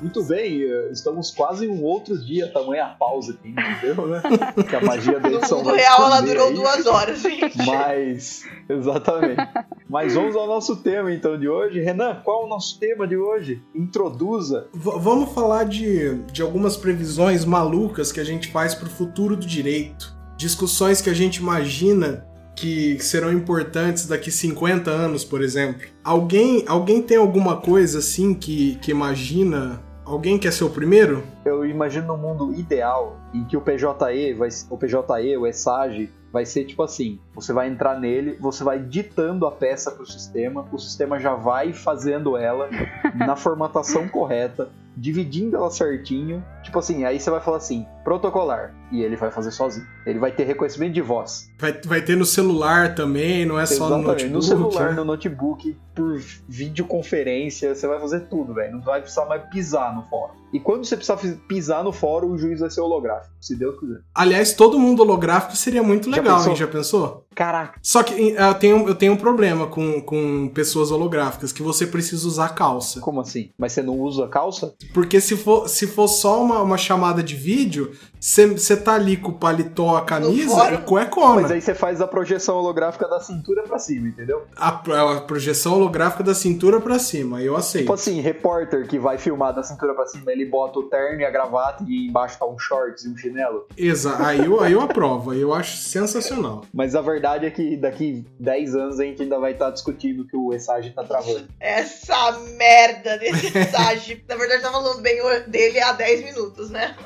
Muito 0.00 0.22
bem, 0.24 0.62
eh, 0.62 0.90
estamos 0.92 1.30
quase 1.30 1.66
um 1.66 1.82
outro 1.82 2.16
dia, 2.18 2.52
tamanha 2.52 2.94
pausa 2.98 3.32
aqui, 3.32 3.48
entendeu, 3.48 4.06
né? 4.06 4.20
Que 4.68 4.76
a 4.76 4.80
magia 4.80 5.18
da 5.18 5.28
No 5.28 5.38
edição 5.38 5.58
mundo 5.58 5.70
vai 5.70 5.78
real 5.78 6.02
ela 6.04 6.20
durou 6.20 6.48
aí. 6.48 6.54
duas 6.54 6.86
horas, 6.86 7.20
gente. 7.22 7.56
Mas, 7.66 8.44
exatamente. 8.68 9.42
Mas 9.88 10.14
vamos 10.14 10.36
ao 10.36 10.46
nosso 10.46 10.76
tema 10.76 11.10
então 11.12 11.38
de 11.38 11.48
hoje. 11.48 11.80
Renan, 11.80 12.20
qual 12.22 12.42
é 12.42 12.44
o 12.44 12.48
nosso 12.48 12.78
tema 12.78 13.06
de 13.08 13.16
hoje? 13.16 13.62
Introduza. 13.74 14.68
V- 14.72 14.98
vamos 14.98 15.32
falar 15.32 15.64
de, 15.64 16.14
de 16.30 16.42
algumas 16.42 16.76
previsões 16.76 17.44
malucas 17.44 18.12
que 18.12 18.20
a 18.20 18.24
gente 18.24 18.52
faz 18.52 18.74
pro 18.74 18.88
futuro 18.90 19.34
do 19.34 19.46
direito. 19.46 20.14
Discussões 20.36 21.00
que 21.00 21.08
a 21.10 21.14
gente 21.14 21.36
imagina 21.38 22.26
que 22.56 22.98
serão 22.98 23.30
importantes 23.30 24.06
daqui 24.08 24.30
50 24.30 24.90
anos, 24.90 25.24
por 25.24 25.42
exemplo. 25.42 25.86
Alguém, 26.02 26.64
alguém 26.66 27.02
tem 27.02 27.18
alguma 27.18 27.58
coisa 27.58 27.98
assim 27.98 28.34
que, 28.34 28.76
que 28.76 28.90
imagina? 28.90 29.82
Alguém 30.04 30.38
quer 30.38 30.52
ser 30.52 30.64
o 30.64 30.70
primeiro? 30.70 31.22
Eu 31.44 31.66
imagino 31.66 32.14
um 32.14 32.16
mundo 32.16 32.54
ideal 32.54 33.20
em 33.34 33.44
que 33.44 33.56
o 33.56 33.60
PJE, 33.60 34.34
vai, 34.34 34.48
o 34.70 34.78
PJE, 34.78 35.36
o 35.36 35.46
ESAGE, 35.46 36.10
vai 36.32 36.46
ser 36.46 36.64
tipo 36.64 36.82
assim: 36.82 37.18
você 37.34 37.52
vai 37.52 37.68
entrar 37.68 37.98
nele, 37.98 38.36
você 38.40 38.62
vai 38.62 38.78
ditando 38.78 39.46
a 39.46 39.50
peça 39.50 39.90
pro 39.90 40.06
sistema, 40.06 40.66
o 40.72 40.78
sistema 40.78 41.18
já 41.18 41.34
vai 41.34 41.72
fazendo 41.72 42.36
ela 42.36 42.70
na 43.14 43.36
formatação 43.36 44.08
correta, 44.08 44.70
dividindo 44.96 45.56
ela 45.56 45.70
certinho. 45.70 46.42
Tipo 46.62 46.78
assim, 46.78 47.04
aí 47.04 47.20
você 47.20 47.30
vai 47.30 47.40
falar 47.40 47.58
assim: 47.58 47.86
protocolar, 48.02 48.74
e 48.90 49.02
ele 49.02 49.16
vai 49.16 49.30
fazer 49.30 49.50
sozinho. 49.50 49.86
Ele 50.04 50.18
vai 50.18 50.32
ter 50.32 50.44
reconhecimento 50.44 50.92
de 50.94 51.00
voz. 51.02 51.48
Vai, 51.58 51.72
vai 51.84 52.00
ter 52.02 52.16
no 52.16 52.24
celular 52.24 52.94
também, 52.94 53.44
não 53.44 53.58
é 53.58 53.66
só 53.66 53.88
no 53.88 53.96
Exatamente, 53.96 54.06
notebook. 54.28 54.32
no 54.32 54.42
celular, 54.42 54.90
né? 54.90 54.96
no 54.96 55.04
notebook, 55.04 55.76
por 55.94 56.20
videoconferência, 56.48 57.74
você 57.74 57.86
vai 57.86 57.98
fazer 58.00 58.20
tudo, 58.28 58.54
velho. 58.54 58.72
Não 58.76 58.82
vai 58.82 59.00
precisar 59.00 59.24
mais 59.26 59.42
pisar 59.50 59.94
no 59.94 60.02
fórum. 60.04 60.34
E 60.52 60.60
quando 60.60 60.84
você 60.84 60.96
precisar 60.96 61.18
pisar 61.48 61.82
no 61.84 61.92
fórum, 61.92 62.32
o 62.32 62.38
juiz 62.38 62.60
vai 62.60 62.70
ser 62.70 62.80
holográfico, 62.80 63.34
se 63.40 63.56
Deus 63.56 63.78
quiser. 63.78 64.00
Aliás, 64.14 64.54
todo 64.54 64.78
mundo 64.78 65.00
holográfico 65.02 65.56
seria 65.56 65.82
muito 65.82 66.08
Já 66.10 66.16
legal, 66.16 66.36
pensou? 66.36 66.52
hein? 66.52 66.56
Já 66.56 66.66
pensou? 66.68 67.26
Caraca, 67.34 67.78
Só 67.82 68.02
que 68.02 68.14
eu 68.30 68.54
tenho, 68.54 68.88
eu 68.88 68.94
tenho 68.94 69.12
um 69.12 69.16
problema 69.16 69.66
com, 69.66 70.00
com 70.00 70.48
pessoas 70.54 70.90
holográficas, 70.90 71.52
que 71.52 71.62
você 71.62 71.86
precisa 71.86 72.26
usar 72.26 72.50
calça. 72.50 73.00
como 73.00 73.20
assim? 73.20 73.50
Mas 73.58 73.72
você 73.72 73.82
não 73.82 73.98
usa 74.00 74.26
calça? 74.28 74.74
Porque 74.92 75.20
se 75.20 75.36
for, 75.36 75.68
se 75.68 75.86
for 75.86 76.08
só 76.08 76.42
uma, 76.42 76.60
uma 76.62 76.78
chamada 76.78 77.22
de 77.22 77.34
vídeo, 77.34 77.92
você 78.20 78.76
tá 78.76 78.94
ali 78.94 79.16
com 79.16 79.30
o 79.30 79.34
paletó, 79.34 79.96
a 79.96 80.04
camisa 80.04 80.72
e 80.72 80.78
cuecona. 80.78 81.42
Mas 81.42 81.50
aí 81.50 81.60
você 81.60 81.74
faz 81.74 82.00
a 82.00 82.06
projeção 82.06 82.56
holográfica 82.56 83.06
da 83.08 83.20
cintura 83.20 83.62
pra 83.62 83.78
cima, 83.78 84.08
entendeu? 84.08 84.44
A, 84.56 84.68
a 84.68 85.20
projeção 85.20 85.74
holográfica 85.74 86.24
da 86.24 86.34
cintura 86.34 86.80
pra 86.80 86.98
cima, 86.98 87.42
eu 87.42 87.56
aceito. 87.56 87.84
Tipo 87.84 87.94
assim, 87.94 88.20
repórter 88.20 88.86
que 88.88 88.98
vai 88.98 89.18
filmar 89.18 89.54
da 89.54 89.62
cintura 89.62 89.94
pra 89.94 90.06
cima, 90.06 90.32
ele 90.32 90.46
bota 90.46 90.78
o 90.78 90.84
terno 90.84 91.20
e 91.20 91.24
a 91.24 91.30
gravata 91.30 91.84
e 91.86 92.08
embaixo 92.08 92.38
tá 92.38 92.46
um 92.46 92.58
shorts 92.58 93.04
e 93.04 93.08
um 93.08 93.16
chinelo. 93.16 93.66
Exa 93.76 94.16
aí 94.24 94.44
eu, 94.44 94.60
aí 94.60 94.72
eu 94.72 94.80
aprovo, 94.80 95.30
aí 95.30 95.40
eu 95.40 95.52
acho 95.52 95.76
sensacional. 95.76 96.64
Mas 96.72 96.94
a 96.94 97.00
verdade 97.00 97.46
é 97.46 97.50
que 97.50 97.76
daqui 97.76 98.24
10 98.40 98.74
anos 98.74 99.00
a 99.00 99.04
gente 99.04 99.22
ainda 99.22 99.38
vai 99.38 99.52
estar 99.52 99.70
discutindo 99.70 100.26
que 100.26 100.36
o 100.36 100.52
ESAGE 100.54 100.90
tá 100.90 101.04
travando. 101.04 101.46
Essa 101.60 102.32
merda 102.56 103.18
desse 103.18 103.50
Sage. 103.70 104.24
Na 104.28 104.36
verdade, 104.36 104.62
tá 104.62 104.70
falando 104.82 105.00
bem 105.02 105.18
dele 105.48 105.80
há 105.80 105.92
10 105.92 106.24
minutos, 106.24 106.70
né? 106.70 106.96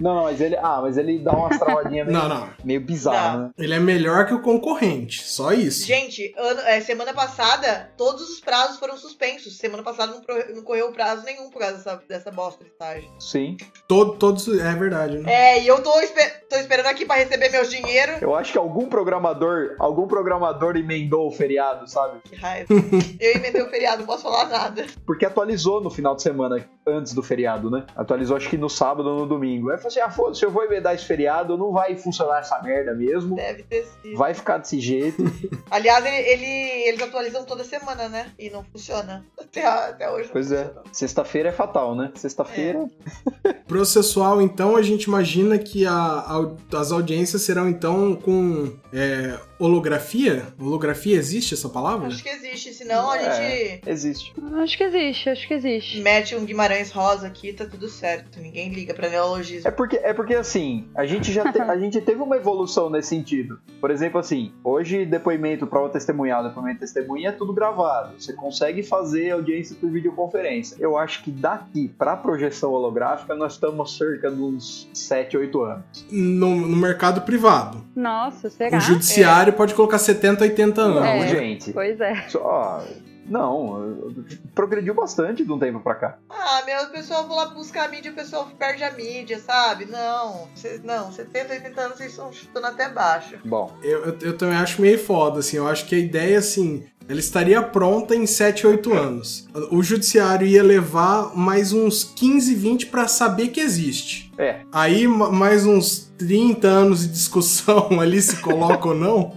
Não, 0.00 0.14
não, 0.14 0.22
mas 0.24 0.40
ele. 0.40 0.56
Ah, 0.56 0.78
mas 0.80 0.96
ele 0.96 1.18
dá 1.18 1.32
umas 1.32 1.58
travadinhas 1.58 2.06
meio, 2.06 2.18
Não, 2.18 2.26
não. 2.28 2.48
meio 2.64 2.80
bizarras, 2.80 3.34
Não. 3.34 3.42
né? 3.48 3.50
Ele 3.58 3.74
é 3.74 3.78
melhor 3.78 4.26
que 4.26 4.32
o 4.32 4.40
concorrente, 4.40 5.22
só 5.22 5.52
isso. 5.52 5.86
Gente, 5.86 6.32
ano- 6.38 6.60
é, 6.62 6.80
semana 6.80 7.12
passada, 7.12 7.92
todos 7.98 8.30
os 8.30 8.40
prazos 8.40 8.78
foram 8.78 8.96
suspensos. 8.96 9.58
Semana 9.58 9.82
passada 9.82 10.12
não, 10.12 10.22
pro- 10.22 10.54
não 10.54 10.62
correu 10.62 10.90
prazo 10.92 11.22
nenhum 11.24 11.50
por 11.50 11.58
causa 11.58 11.76
dessa, 11.76 12.02
dessa 12.08 12.30
bosta 12.30 12.64
de 12.64 12.70
estágio. 12.70 13.10
Sim. 13.20 13.58
Todo, 13.86 14.12
todos. 14.16 14.48
É 14.48 14.74
verdade, 14.74 15.18
né? 15.18 15.30
É, 15.30 15.62
e 15.62 15.66
eu 15.68 15.82
tô, 15.82 16.00
espe- 16.00 16.30
tô 16.48 16.56
esperando 16.56 16.86
aqui 16.86 17.04
pra 17.04 17.16
receber 17.16 17.50
meu 17.50 17.66
dinheiro. 17.68 18.12
Eu 18.22 18.34
acho 18.34 18.52
que 18.52 18.58
algum 18.58 18.86
programador, 18.88 19.76
algum 19.78 20.08
programador 20.08 20.76
emendou 20.76 21.28
o 21.28 21.30
feriado, 21.30 21.86
sabe? 21.90 22.20
Que 22.24 22.36
raiva. 22.36 22.72
eu 23.20 23.32
emendei 23.34 23.60
o 23.60 23.68
feriado, 23.68 23.98
não 23.98 24.06
posso 24.06 24.22
falar 24.22 24.46
nada. 24.48 24.86
Porque 25.04 25.26
atualizou 25.26 25.82
no 25.82 25.90
final 25.90 26.16
de 26.16 26.22
semana, 26.22 26.66
antes 26.90 27.12
do 27.14 27.22
feriado, 27.22 27.70
né? 27.70 27.84
Atualizou 27.96 28.36
acho 28.36 28.48
que 28.48 28.56
no 28.56 28.68
sábado 28.68 29.08
ou 29.08 29.20
no 29.20 29.26
domingo. 29.26 29.68
Aí 29.70 29.76
eu 29.76 29.78
falei 29.78 29.88
assim: 29.88 30.00
ah, 30.00 30.10
foda-se, 30.10 30.44
eu 30.44 30.50
vou 30.50 30.64
emendar 30.64 30.94
esse 30.94 31.04
feriado, 31.04 31.56
não 31.56 31.72
vai 31.72 31.96
funcionar 31.96 32.40
essa 32.40 32.60
merda 32.62 32.94
mesmo. 32.94 33.36
Deve 33.36 33.62
ter 33.62 33.84
sido. 34.02 34.16
Vai 34.16 34.34
ficar 34.34 34.58
desse 34.58 34.78
jeito. 34.80 35.22
Aliás, 35.70 36.04
ele, 36.04 36.16
ele- 36.16 36.88
eles 36.88 37.02
atualizam 37.02 37.44
toda 37.44 37.64
semana, 37.64 38.08
né? 38.08 38.26
E 38.38 38.50
não 38.50 38.64
funciona. 38.64 39.24
Até, 39.38 39.64
até 39.66 40.10
hoje. 40.10 40.24
não 40.26 40.32
Pois 40.32 40.50
é. 40.52 40.70
Sexta-feira 40.92 41.48
é 41.48 41.52
fatal, 41.52 41.94
né? 41.94 42.10
Sexta-feira. 42.14 42.88
Processual, 43.66 44.40
então, 44.42 44.76
a 44.76 44.82
gente 44.82 45.04
imagina 45.04 45.58
que 45.58 45.86
a- 45.86 45.92
a- 45.92 46.76
as 46.78 46.92
audiências 46.92 47.42
serão, 47.42 47.68
então, 47.68 48.14
com 48.16 48.72
é, 48.92 49.38
holografia? 49.60 50.44
Holografia 50.58 51.16
existe 51.16 51.54
essa 51.54 51.68
palavra? 51.68 52.08
Acho 52.08 52.22
que 52.22 52.28
existe, 52.28 52.72
senão 52.74 53.10
a 53.10 53.16
É. 53.18 53.72
gente 53.76 53.88
Existe. 53.88 54.32
acho 54.62 54.76
que 54.78 54.84
existe, 54.84 55.28
acho 55.30 55.48
que 55.48 55.54
existe. 55.54 56.00
mete 56.00 56.34
um 56.34 56.44
Guimarães 56.44 56.90
Rosa 56.90 57.26
aqui 57.26 57.52
tá 57.52 57.64
tudo 57.64 57.88
certo. 57.88 58.40
Ninguém 58.40 58.70
liga 58.70 58.94
pra 58.94 59.08
neologismo. 59.08 59.68
É 59.68 59.70
porque, 59.70 59.96
é 60.02 60.12
porque 60.12 60.34
assim, 60.34 60.88
a 60.94 61.04
gente 61.06 61.32
já 61.32 61.50
te- 61.52 61.60
a 61.60 61.76
gente 61.78 62.00
teve 62.00 62.20
uma 62.22 62.36
evolução 62.36 62.88
nesse 62.90 63.08
sentido. 63.10 63.58
Por 63.80 63.90
exemplo, 63.90 64.18
assim, 64.20 64.52
hoje 64.64 65.04
depoimento, 65.04 65.66
prova 65.66 65.88
testemunhal, 65.88 66.42
depoimento 66.42 66.80
testemunha 66.80 67.28
é 67.28 67.32
tudo 67.32 67.52
gravado. 67.52 68.14
Você 68.18 68.32
consegue 68.32 68.82
fazer 68.82 69.30
audiência 69.30 69.76
por 69.80 69.90
videoconferência. 69.90 70.76
Eu 70.80 70.96
acho 70.96 71.22
que 71.22 71.30
daqui 71.30 71.88
pra 71.98 72.16
projeção 72.16 72.72
holográfica 72.72 73.34
nós 73.34 73.52
estamos 73.54 73.96
cerca 73.96 74.30
de 74.30 74.40
uns 74.40 74.88
7, 74.94 75.36
8 75.36 75.62
anos. 75.62 76.06
No, 76.10 76.54
no 76.56 76.76
mercado 76.76 77.22
privado. 77.22 77.84
Nossa, 77.94 78.48
será? 78.50 78.76
O 78.76 78.80
judiciário 78.80 79.49
pode 79.52 79.74
colocar 79.74 79.98
70, 79.98 80.44
80 80.44 80.80
anos. 80.80 80.96
Não, 80.96 81.04
É. 81.04 81.28
gente. 81.28 81.72
Pois 81.72 82.00
é. 82.00 82.28
Só, 82.28 82.82
não, 83.26 84.12
progrediu 84.54 84.94
bastante 84.94 85.44
de 85.44 85.52
um 85.52 85.58
tempo 85.58 85.80
pra 85.80 85.94
cá. 85.94 86.18
Ah, 86.28 86.62
meu, 86.66 86.82
o 86.84 86.90
pessoal 86.90 87.26
vai 87.28 87.36
lá 87.36 87.46
buscar 87.46 87.84
a 87.84 87.88
mídia, 87.88 88.10
o 88.10 88.14
pessoal 88.14 88.48
perde 88.58 88.82
a 88.82 88.90
mídia, 88.90 89.38
sabe? 89.38 89.86
Não, 89.86 90.48
cê, 90.54 90.80
não, 90.82 91.12
70, 91.12 91.52
80 91.54 91.80
anos 91.80 91.96
vocês 91.98 92.10
estão 92.10 92.32
chutando 92.32 92.66
até 92.66 92.88
baixo. 92.88 93.36
Bom, 93.44 93.72
Eu, 93.82 94.04
eu, 94.06 94.18
eu 94.22 94.36
também 94.38 94.56
acho 94.56 94.80
meio 94.82 94.98
foda, 94.98 95.40
assim. 95.40 95.56
Eu 95.58 95.68
acho 95.68 95.86
que 95.86 95.94
a 95.94 95.98
ideia, 95.98 96.38
assim, 96.38 96.84
ela 97.10 97.18
estaria 97.18 97.60
pronta 97.60 98.14
em 98.14 98.24
7, 98.24 98.66
8 98.68 98.92
anos. 98.94 99.48
O 99.70 99.82
judiciário 99.82 100.46
ia 100.46 100.62
levar 100.62 101.36
mais 101.36 101.72
uns 101.72 102.04
15, 102.04 102.54
20 102.54 102.86
para 102.86 103.08
saber 103.08 103.48
que 103.48 103.58
existe. 103.60 104.32
É. 104.38 104.60
Aí 104.70 105.08
ma- 105.08 105.30
mais 105.30 105.66
uns 105.66 106.10
30 106.16 106.68
anos 106.68 107.00
de 107.00 107.08
discussão 107.08 107.88
ali 108.00 108.22
se 108.22 108.36
coloca 108.36 108.88
ou 108.90 108.94
não, 108.94 109.32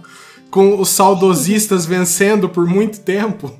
com 0.50 0.80
os 0.80 0.90
saudosistas 0.90 1.84
vencendo 1.84 2.48
por 2.48 2.64
muito 2.64 3.00
tempo. 3.00 3.50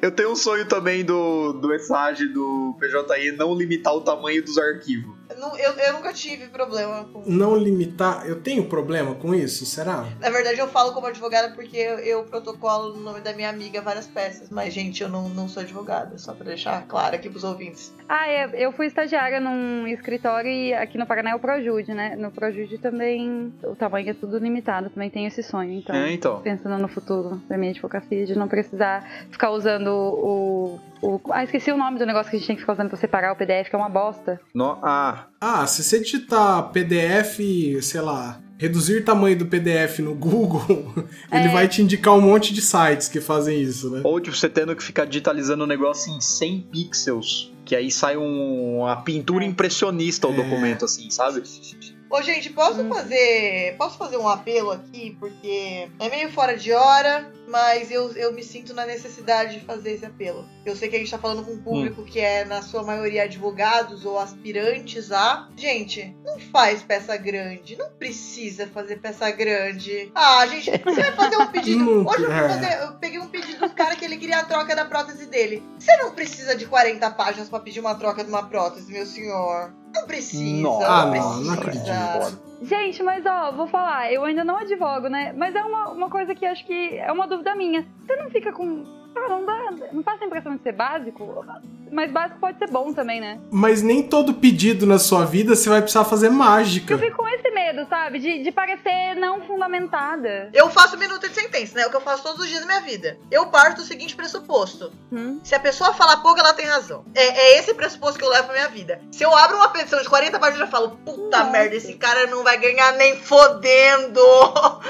Eu 0.00 0.10
tenho 0.12 0.30
um 0.32 0.36
sonho 0.36 0.66
também 0.66 1.04
do, 1.04 1.52
do 1.54 1.74
ESAG, 1.74 2.26
do 2.28 2.74
PJI, 2.80 3.32
não 3.36 3.54
limitar 3.54 3.92
o 3.94 4.00
tamanho 4.00 4.42
dos 4.42 4.56
arquivos. 4.56 5.14
Eu, 5.44 5.50
nu- 5.50 5.56
eu, 5.58 5.72
eu 5.72 5.92
nunca 5.94 6.12
tive 6.12 6.46
problema 6.48 7.04
com. 7.12 7.22
Não 7.26 7.56
limitar, 7.56 8.26
eu 8.26 8.40
tenho 8.40 8.64
problema 8.66 9.14
com 9.14 9.34
isso, 9.34 9.66
será? 9.66 10.04
Na 10.20 10.30
verdade, 10.30 10.58
eu 10.58 10.68
falo 10.68 10.92
como 10.92 11.06
advogada 11.06 11.54
porque 11.54 11.76
eu, 11.76 11.98
eu 11.98 12.24
protocolo 12.24 12.94
no 12.94 13.00
nome 13.02 13.20
da 13.20 13.32
minha 13.32 13.48
amiga 13.50 13.80
várias 13.80 14.06
peças. 14.06 14.48
Mas, 14.50 14.72
gente, 14.72 15.02
eu 15.02 15.08
não, 15.08 15.28
não 15.28 15.48
sou 15.48 15.62
advogada, 15.62 16.16
só 16.18 16.32
pra 16.32 16.44
deixar 16.46 16.86
claro 16.86 17.14
aqui 17.16 17.28
pros 17.28 17.44
ouvintes. 17.44 17.92
Ah, 18.08 18.28
é, 18.28 18.50
eu 18.54 18.72
fui 18.72 18.86
estagiária 18.86 19.40
num 19.40 19.86
escritório 19.88 20.50
e 20.50 20.72
aqui 20.74 20.96
no 20.98 21.06
Paraná 21.06 21.30
é 21.30 21.34
o 21.34 21.38
Projude, 21.38 21.92
né? 21.92 22.16
No 22.16 22.30
Projude 22.30 22.78
também 22.78 23.52
o 23.62 23.74
tamanho 23.74 24.10
é 24.10 24.14
tudo 24.14 24.38
limitado, 24.38 24.90
também 24.90 25.10
tenho 25.10 25.26
esse 25.28 25.42
sonho. 25.42 25.72
Então, 25.72 25.94
É, 25.96 26.12
então. 26.12 26.40
pensando 26.40 26.78
no 26.80 26.88
futuro 26.88 27.40
da 27.48 27.56
minha 27.56 27.70
advocacia, 27.72 28.26
de 28.26 28.36
não 28.36 28.48
precisar 28.48 29.08
ficar 29.30 29.50
usando 29.50 29.88
o, 29.88 30.78
o. 31.06 31.20
Ah, 31.30 31.44
esqueci 31.44 31.70
o 31.70 31.76
nome 31.76 31.98
do 31.98 32.06
negócio 32.06 32.30
que 32.30 32.36
a 32.36 32.38
gente 32.38 32.46
tem 32.46 32.56
que 32.56 32.62
ficar 32.62 32.72
usando 32.74 32.88
pra 32.88 32.96
separar 32.98 33.32
o 33.32 33.36
PDF, 33.36 33.68
que 33.70 33.76
é 33.76 33.78
uma 33.78 33.88
bosta. 33.88 34.40
No- 34.54 34.78
ah, 34.82 35.26
Ah, 35.40 35.66
se 35.66 35.82
você 35.84 36.00
digitar 36.00 36.70
PDF, 36.72 37.38
sei 37.82 38.00
lá, 38.00 38.40
reduzir 38.56 39.04
tamanho 39.04 39.36
do 39.36 39.46
PDF 39.46 39.98
no 40.00 40.14
Google, 40.14 40.64
ele 41.30 41.48
É. 41.48 41.52
vai 41.52 41.68
te 41.68 41.82
indicar 41.82 42.14
um 42.14 42.20
monte 42.20 42.54
de 42.54 42.62
sites 42.62 43.08
que 43.08 43.20
fazem 43.20 43.60
isso, 43.60 43.90
né? 43.90 44.00
ou 44.04 44.18
tipo, 44.20 44.34
você 44.36 44.48
tendo 44.48 44.74
que 44.74 44.82
ficar 44.82 45.04
digitalizando 45.04 45.64
o 45.64 45.66
negócio 45.66 46.10
em 46.12 46.20
100 46.20 46.60
pixels, 46.72 47.52
que 47.64 47.76
aí 47.76 47.90
sai 47.90 48.16
um- 48.16 48.78
uma 48.78 48.96
pintura 49.02 49.44
impressionista 49.44 50.26
o 50.28 50.32
É. 50.32 50.36
documento, 50.36 50.84
assim, 50.86 51.10
sabe? 51.10 51.42
Ô, 52.10 52.22
gente, 52.22 52.50
posso 52.50 52.82
Hum. 52.82 52.88
fazer. 52.88 53.74
Posso 53.76 53.98
fazer 53.98 54.16
um 54.16 54.28
apelo 54.28 54.70
aqui? 54.70 55.16
Porque 55.18 55.88
é 55.98 56.08
meio 56.08 56.30
fora 56.30 56.56
de 56.56 56.72
hora, 56.72 57.32
mas 57.48 57.90
eu, 57.90 58.12
eu 58.12 58.32
me 58.32 58.42
sinto 58.42 58.72
na 58.72 58.86
necessidade 58.86 59.58
de 59.58 59.64
fazer 59.64 59.92
esse 59.94 60.06
apelo. 60.06 60.46
Eu 60.64 60.76
sei 60.76 60.88
que 60.88 60.96
a 60.96 60.98
gente 60.98 61.10
tá 61.10 61.18
falando 61.18 61.44
com 61.44 61.52
um 61.52 61.62
público 61.62 62.04
que 62.04 62.20
é, 62.20 62.44
na 62.44 62.62
sua 62.62 62.82
maioria, 62.84 63.24
advogados 63.24 64.04
ou 64.04 64.18
aspirantes 64.18 65.10
a. 65.10 65.48
Gente, 65.56 66.14
não 66.24 66.38
faz 66.38 66.82
peça 66.82 67.16
grande. 67.16 67.76
Não 67.76 67.90
precisa 67.90 68.66
fazer 68.68 68.96
peça 69.00 69.28
grande. 69.30 70.12
Ah, 70.14 70.46
gente, 70.46 70.70
você 70.70 71.02
vai 71.02 71.12
fazer 71.12 71.36
um 71.38 71.46
pedido. 71.48 72.08
Hoje 72.08 72.22
eu, 72.22 72.30
fazer- 72.30 72.82
eu 72.82 72.92
peguei 72.98 73.18
um 73.18 73.28
pedido 73.28 73.64
um 73.64 73.68
cara 73.70 73.96
que 73.96 74.04
ele 74.04 74.18
queria 74.18 74.38
a 74.38 74.44
troca 74.44 74.76
da 74.76 74.84
prótese 74.84 75.26
dele. 75.26 75.62
Você 75.78 75.96
não 75.96 76.12
precisa 76.12 76.54
de 76.54 76.66
40 76.66 77.10
páginas 77.12 77.48
pra 77.48 77.60
pedir 77.60 77.80
uma 77.80 77.94
troca 77.96 78.22
de 78.22 78.28
uma 78.30 78.46
prótese, 78.48 78.92
meu 78.92 79.06
senhor. 79.06 79.72
Não 79.94 80.06
precisa. 80.06 80.62
Nossa. 80.62 81.06
Não 81.06 81.40
não, 81.40 81.52
acredito. 81.54 82.38
Gente, 82.62 83.02
mas 83.02 83.24
ó, 83.26 83.52
vou 83.52 83.66
falar, 83.66 84.12
eu 84.12 84.24
ainda 84.24 84.44
não 84.44 84.56
advogo, 84.56 85.08
né? 85.08 85.32
Mas 85.36 85.54
é 85.54 85.62
uma, 85.62 85.90
uma 85.90 86.10
coisa 86.10 86.34
que 86.34 86.46
acho 86.46 86.64
que 86.66 86.96
é 86.96 87.10
uma 87.12 87.26
dúvida 87.26 87.54
minha. 87.54 87.86
Você 88.06 88.16
não 88.16 88.30
fica 88.30 88.52
com. 88.52 88.84
Ah, 89.16 89.28
não 89.28 89.44
dá. 89.44 89.70
Não 89.92 90.02
passa 90.02 90.24
a 90.24 90.26
impressão 90.26 90.56
de 90.56 90.62
ser 90.62 90.72
básico? 90.72 91.44
Mas 91.90 92.10
básico 92.10 92.40
pode 92.40 92.58
ser 92.58 92.68
bom 92.68 92.92
também, 92.92 93.20
né? 93.20 93.38
Mas 93.52 93.80
nem 93.80 94.02
todo 94.02 94.34
pedido 94.34 94.84
na 94.84 94.98
sua 94.98 95.24
vida 95.24 95.54
você 95.54 95.68
vai 95.68 95.80
precisar 95.80 96.04
fazer 96.04 96.28
mágica. 96.28 96.92
Eu 96.92 96.98
fico 96.98 97.18
com 97.18 97.28
esse 97.28 97.48
medo, 97.50 97.86
sabe? 97.88 98.18
De, 98.18 98.42
de 98.42 98.50
parecer 98.50 99.14
não 99.16 99.40
fundamentada. 99.42 100.50
Eu 100.52 100.68
faço 100.70 100.98
minuto 100.98 101.28
de 101.28 101.34
sentença, 101.34 101.76
né? 101.76 101.82
É 101.82 101.86
o 101.86 101.90
que 101.90 101.96
eu 101.96 102.00
faço 102.00 102.22
todos 102.22 102.40
os 102.40 102.48
dias 102.48 102.60
da 102.60 102.66
minha 102.66 102.80
vida. 102.80 103.16
Eu 103.30 103.46
parto 103.46 103.76
do 103.76 103.82
seguinte 103.86 104.16
pressuposto. 104.16 104.92
Hum? 105.12 105.40
Se 105.44 105.54
a 105.54 105.60
pessoa 105.60 105.94
fala 105.94 106.16
pouco, 106.16 106.40
ela 106.40 106.52
tem 106.52 106.66
razão. 106.66 107.04
É, 107.14 107.24
é 107.24 107.58
esse 107.58 107.72
pressuposto 107.74 108.18
que 108.18 108.24
eu 108.24 108.30
levo 108.30 108.48
pra 108.48 108.54
minha 108.54 108.68
vida. 108.68 109.00
Se 109.12 109.22
eu 109.22 109.34
abro 109.36 109.56
uma 109.56 109.68
petição 109.68 110.02
de 110.02 110.08
40 110.08 110.38
páginas, 110.38 110.60
eu 110.62 110.68
falo, 110.68 110.98
puta 111.04 111.38
Nossa. 111.38 111.50
merda, 111.50 111.76
esse 111.76 111.94
cara 111.94 112.26
não 112.26 112.42
vai 112.44 112.56
ganhar 112.58 112.92
nem 112.92 113.16
fodendo. 113.20 114.20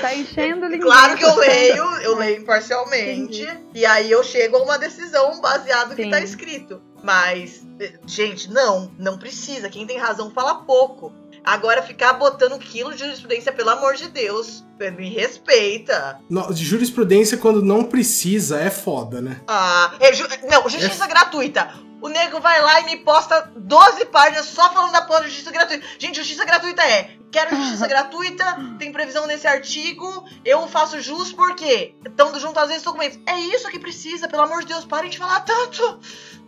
Tá 0.00 0.14
enchendo 0.14 0.66
linguiça. 0.66 0.82
Claro 0.84 1.16
que 1.16 1.24
eu 1.24 1.36
leio, 1.36 1.84
eu 2.02 2.16
leio 2.16 2.40
imparcialmente. 2.42 3.40
Entendi. 3.42 3.48
E 3.74 3.86
aí 3.86 4.10
eu 4.10 4.22
chego 4.22 4.56
a 4.58 4.62
uma 4.62 4.78
decisão 4.78 5.40
baseada 5.40 5.90
no 5.90 5.96
que 5.96 6.10
tá 6.10 6.20
escrito. 6.20 6.82
Mas, 7.02 7.62
eh, 7.80 7.94
gente, 8.06 8.50
não, 8.50 8.90
não 8.98 9.18
precisa. 9.18 9.68
Quem 9.70 9.86
tem 9.86 9.98
razão 9.98 10.30
fala 10.30 10.56
pouco. 10.56 11.12
Agora 11.44 11.82
ficar 11.82 12.14
botando 12.14 12.58
quilo 12.58 12.92
de 12.92 13.00
jurisprudência, 13.00 13.52
pelo 13.52 13.68
amor 13.68 13.94
de 13.94 14.08
Deus, 14.08 14.64
me 14.96 15.10
respeita. 15.10 16.18
No- 16.30 16.52
de 16.54 16.64
jurisprudência, 16.64 17.36
quando 17.36 17.62
não 17.62 17.84
precisa, 17.84 18.58
é 18.58 18.70
foda, 18.70 19.20
né? 19.20 19.40
Ah, 19.46 19.92
é 20.00 20.12
ju- 20.14 20.26
não, 20.50 20.66
justiça 20.68 21.06
gratuita. 21.06 21.70
O 22.00 22.08
nego 22.08 22.40
vai 22.40 22.60
lá 22.62 22.80
e 22.80 22.84
me 22.84 22.96
posta 22.98 23.50
12 23.56 24.06
páginas 24.06 24.46
só 24.46 24.72
falando 24.72 24.92
da 24.92 25.02
porra 25.02 25.20
de 25.20 25.26
justiça 25.28 25.50
gratuita. 25.50 25.84
Gente, 25.98 26.16
justiça 26.16 26.44
gratuita 26.46 26.82
é. 26.82 27.10
Quero 27.34 27.56
justiça 27.56 27.88
gratuita, 27.88 28.44
tem 28.78 28.92
previsão 28.92 29.26
nesse 29.26 29.44
artigo, 29.44 30.24
eu 30.44 30.68
faço 30.68 31.00
jus 31.00 31.32
porque 31.32 31.92
estão 32.06 32.32
junto 32.38 32.60
às 32.60 32.68
vezes 32.68 32.84
documentos. 32.84 33.18
É 33.26 33.36
isso 33.36 33.68
que 33.70 33.78
precisa, 33.80 34.28
pelo 34.28 34.42
amor 34.42 34.60
de 34.60 34.68
Deus, 34.68 34.84
parem 34.84 35.10
de 35.10 35.18
falar 35.18 35.40
tanto. 35.40 35.98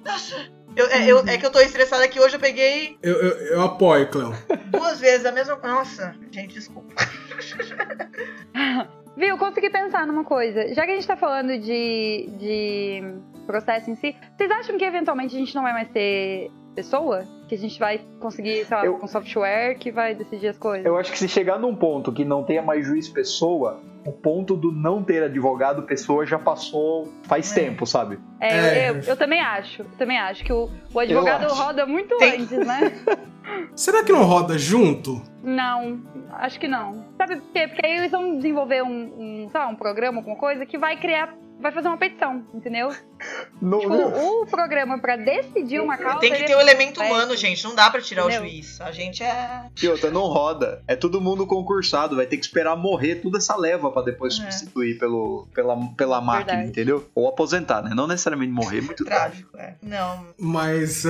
Nossa. 0.04 0.36
Eu- 0.76 0.86
é, 0.90 1.10
eu- 1.10 1.24
é 1.26 1.36
que 1.38 1.44
eu 1.44 1.50
tô 1.50 1.58
estressada 1.58 2.04
aqui 2.04 2.20
hoje, 2.20 2.36
eu 2.36 2.40
peguei 2.40 2.96
Eu, 3.02 3.14
eu, 3.16 3.30
eu 3.54 3.62
apoio, 3.62 4.08
Cleo. 4.08 4.32
duas 4.66 5.00
vezes 5.00 5.26
a 5.26 5.32
mesma. 5.32 5.56
Nossa, 5.56 6.14
gente, 6.30 6.54
desculpa. 6.54 6.94
Viu, 9.16 9.38
consegui 9.38 9.70
pensar 9.70 10.06
numa 10.06 10.24
coisa. 10.24 10.72
Já 10.74 10.84
que 10.84 10.92
a 10.92 10.94
gente 10.94 11.06
tá 11.06 11.16
falando 11.16 11.58
de, 11.58 12.28
de 12.38 13.00
processo 13.46 13.90
em 13.90 13.96
si, 13.96 14.14
vocês 14.36 14.50
acham 14.50 14.76
que 14.76 14.84
eventualmente 14.84 15.34
a 15.34 15.38
gente 15.38 15.54
não 15.54 15.62
vai 15.62 15.72
mais 15.72 15.88
ter 15.88 16.50
pessoa? 16.76 17.24
Que 17.48 17.54
a 17.54 17.58
gente 17.58 17.78
vai 17.78 18.00
conseguir, 18.20 18.64
sei 18.66 18.76
lá, 18.76 18.84
Eu- 18.84 18.98
com 18.98 19.06
software 19.08 19.74
que 19.78 19.90
vai 19.90 20.14
decidir 20.14 20.48
as 20.48 20.58
coisas? 20.58 20.84
Eu 20.86 20.96
acho 20.96 21.10
que 21.10 21.18
se 21.18 21.26
chegar 21.28 21.58
num 21.58 21.74
ponto 21.74 22.12
que 22.12 22.24
não 22.24 22.44
tenha 22.44 22.62
mais 22.62 22.86
juiz 22.86 23.08
pessoa, 23.08 23.80
o 24.06 24.12
ponto 24.12 24.54
do 24.56 24.70
não 24.70 25.02
ter 25.02 25.22
advogado 25.24 25.82
pessoa 25.82 26.24
já 26.26 26.38
passou 26.38 27.12
faz 27.24 27.50
É. 27.50 27.54
tempo, 27.64 27.84
sabe? 27.86 28.18
É, 28.40 28.56
É. 28.86 28.90
Eu, 28.90 29.00
eu, 29.00 29.16
também 29.16 29.40
acho. 29.40 29.82
Eu 29.82 29.86
também 29.98 30.18
acho 30.18 30.44
que 30.44 30.52
o, 30.52 30.68
o 30.94 31.00
advogado 31.00 31.48
roda 31.52 31.84
muito 31.86 32.16
Tem- 32.18 32.42
antes, 32.42 32.50
né? 32.66 32.92
Será 33.74 34.02
que 34.02 34.12
não 34.12 34.24
roda 34.24 34.58
junto? 34.58 35.22
Não, 35.42 36.00
acho 36.32 36.58
que 36.58 36.66
não. 36.66 37.04
Sabe 37.16 37.36
por 37.36 37.52
quê? 37.52 37.68
Porque 37.68 37.86
aí 37.86 37.96
eles 37.98 38.10
vão 38.10 38.36
desenvolver 38.36 38.82
um, 38.82 38.88
um, 39.44 39.48
sei 39.50 39.60
lá, 39.60 39.68
um 39.68 39.76
programa, 39.76 40.18
alguma 40.18 40.36
coisa, 40.36 40.66
que 40.66 40.76
vai 40.76 40.96
criar, 40.98 41.32
vai 41.60 41.72
fazer 41.72 41.88
uma 41.88 41.96
petição, 41.98 42.44
entendeu? 42.54 42.88
No, 43.62 43.78
Tipo, 43.80 43.94
no- 43.94 44.42
o 44.42 44.46
programa 44.46 44.98
pra 44.98 45.16
decidir 45.16 45.80
uma 45.80 45.96
causa. 45.96 46.18
Tem 46.20 46.30
que 46.34 46.44
ter 46.44 46.54
o 46.54 46.60
elemento 46.60 47.00
é- 47.02 47.06
humano, 47.06 47.34
gente. 47.34 47.64
Não 47.64 47.74
dá 47.74 47.88
pra 47.90 48.02
tirar 48.02 48.24
Entendeu? 48.24 48.42
o 48.42 48.44
juiz. 48.46 48.78
A 48.78 48.92
gente 48.92 49.22
é. 49.22 49.70
Outra, 49.90 50.10
não 50.10 50.24
roda. 50.26 50.82
É 50.86 50.94
todo 50.94 51.18
mundo 51.18 51.46
concursado, 51.46 52.14
vai 52.14 52.26
ter 52.26 52.36
que 52.36 52.44
esperar 52.44 52.76
morrer 52.76 53.14
toda 53.16 53.38
essa 53.38 53.56
leva 53.56 53.90
pra 53.90 54.02
depois 54.02 54.34
É. 54.34 54.36
substituir 54.42 54.98
pelo, 54.98 55.48
pela, 55.54 55.74
pela 55.96 56.20
máquina, 56.20 56.44
Verdade. 56.52 56.68
entendeu? 56.68 57.08
Ou 57.14 57.26
aposentar, 57.26 57.80
né? 57.82 57.92
Não 57.94 58.06
necessariamente 58.06 58.52
morrer, 58.52 58.82
muito 58.82 59.02
trágico. 59.02 59.50
Trágico, 59.56 59.56
é. 59.56 59.76
Não, 59.82 60.26
Mas 60.38 61.04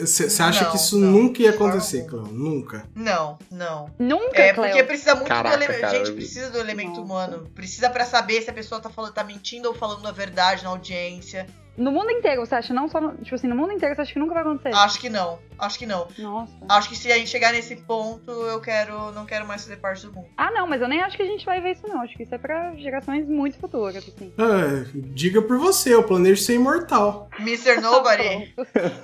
você 0.00 0.24
acha 0.42 0.64
Não, 0.64 0.70
que 0.70 0.76
isso 0.78 0.98
não, 0.98 1.10
nunca 1.12 1.42
ia 1.42 1.50
acontecer. 1.50 2.06
Cleo? 2.06 2.22
Nunca. 2.32 2.88
não, 2.96 3.38
não. 3.50 3.90
Nunca, 3.98 4.40
É, 4.40 4.54
Cleo. 4.54 4.68
porque 4.70 4.84
precisa 4.84 5.14
muito 5.14 5.28
Caraca, 5.28 5.58
do 5.58 5.62
elemento. 5.64 5.80
cara, 5.82 5.98
Gente, 5.98 6.12
precisa 6.12 6.50
do 6.50 6.56
elemento 6.58 6.98
humano. 7.02 7.46
Precisa 7.54 7.90
pra 7.90 8.06
saber 8.06 8.40
se 8.40 8.48
a 8.48 8.54
pessoa 8.54 8.80
tá, 8.80 8.88
falando, 8.88 9.12
tá 9.12 9.22
mentindo 9.22 9.68
ou 9.68 9.74
falando 9.82 10.06
a 10.06 10.12
verdade 10.12 10.62
na 10.62 10.70
audiência. 10.70 11.44
No 11.76 11.90
mundo 11.90 12.10
inteiro, 12.12 12.46
você 12.46 12.54
acha? 12.54 12.72
Não 12.72 12.86
só 12.86 13.00
no, 13.00 13.16
Tipo 13.16 13.34
assim, 13.34 13.48
no 13.48 13.56
mundo 13.56 13.72
inteiro, 13.72 13.96
você 13.96 14.02
acha 14.02 14.12
que 14.12 14.18
nunca 14.18 14.34
vai 14.34 14.44
acontecer? 14.44 14.72
Acho 14.76 15.00
que 15.00 15.08
não. 15.08 15.40
Acho 15.58 15.76
que 15.76 15.86
não. 15.86 16.06
Nossa. 16.18 16.52
Acho 16.68 16.88
que 16.88 16.94
se 16.94 17.10
a 17.10 17.16
gente 17.16 17.30
chegar 17.30 17.52
nesse 17.52 17.74
ponto, 17.74 18.30
eu 18.30 18.60
quero. 18.60 19.10
Não 19.10 19.26
quero 19.26 19.44
mais 19.44 19.62
fazer 19.62 19.78
parte 19.78 20.06
do 20.06 20.12
mundo. 20.12 20.28
Ah, 20.36 20.52
não, 20.52 20.68
mas 20.68 20.80
eu 20.80 20.86
nem 20.88 21.00
acho 21.00 21.16
que 21.16 21.22
a 21.22 21.26
gente 21.26 21.44
vai 21.44 21.60
ver 21.60 21.72
isso, 21.72 21.88
não. 21.88 22.02
Acho 22.02 22.14
que 22.14 22.22
isso 22.22 22.34
é 22.34 22.38
pra 22.38 22.76
gerações 22.76 23.26
muito 23.26 23.58
futuras, 23.58 23.96
assim. 23.96 24.32
É, 24.38 24.86
diga 24.94 25.42
por 25.42 25.58
você, 25.58 25.92
eu 25.92 26.04
planejo 26.04 26.40
ser 26.42 26.54
imortal. 26.54 27.28
Mr. 27.40 27.80
Nobody. 27.80 28.54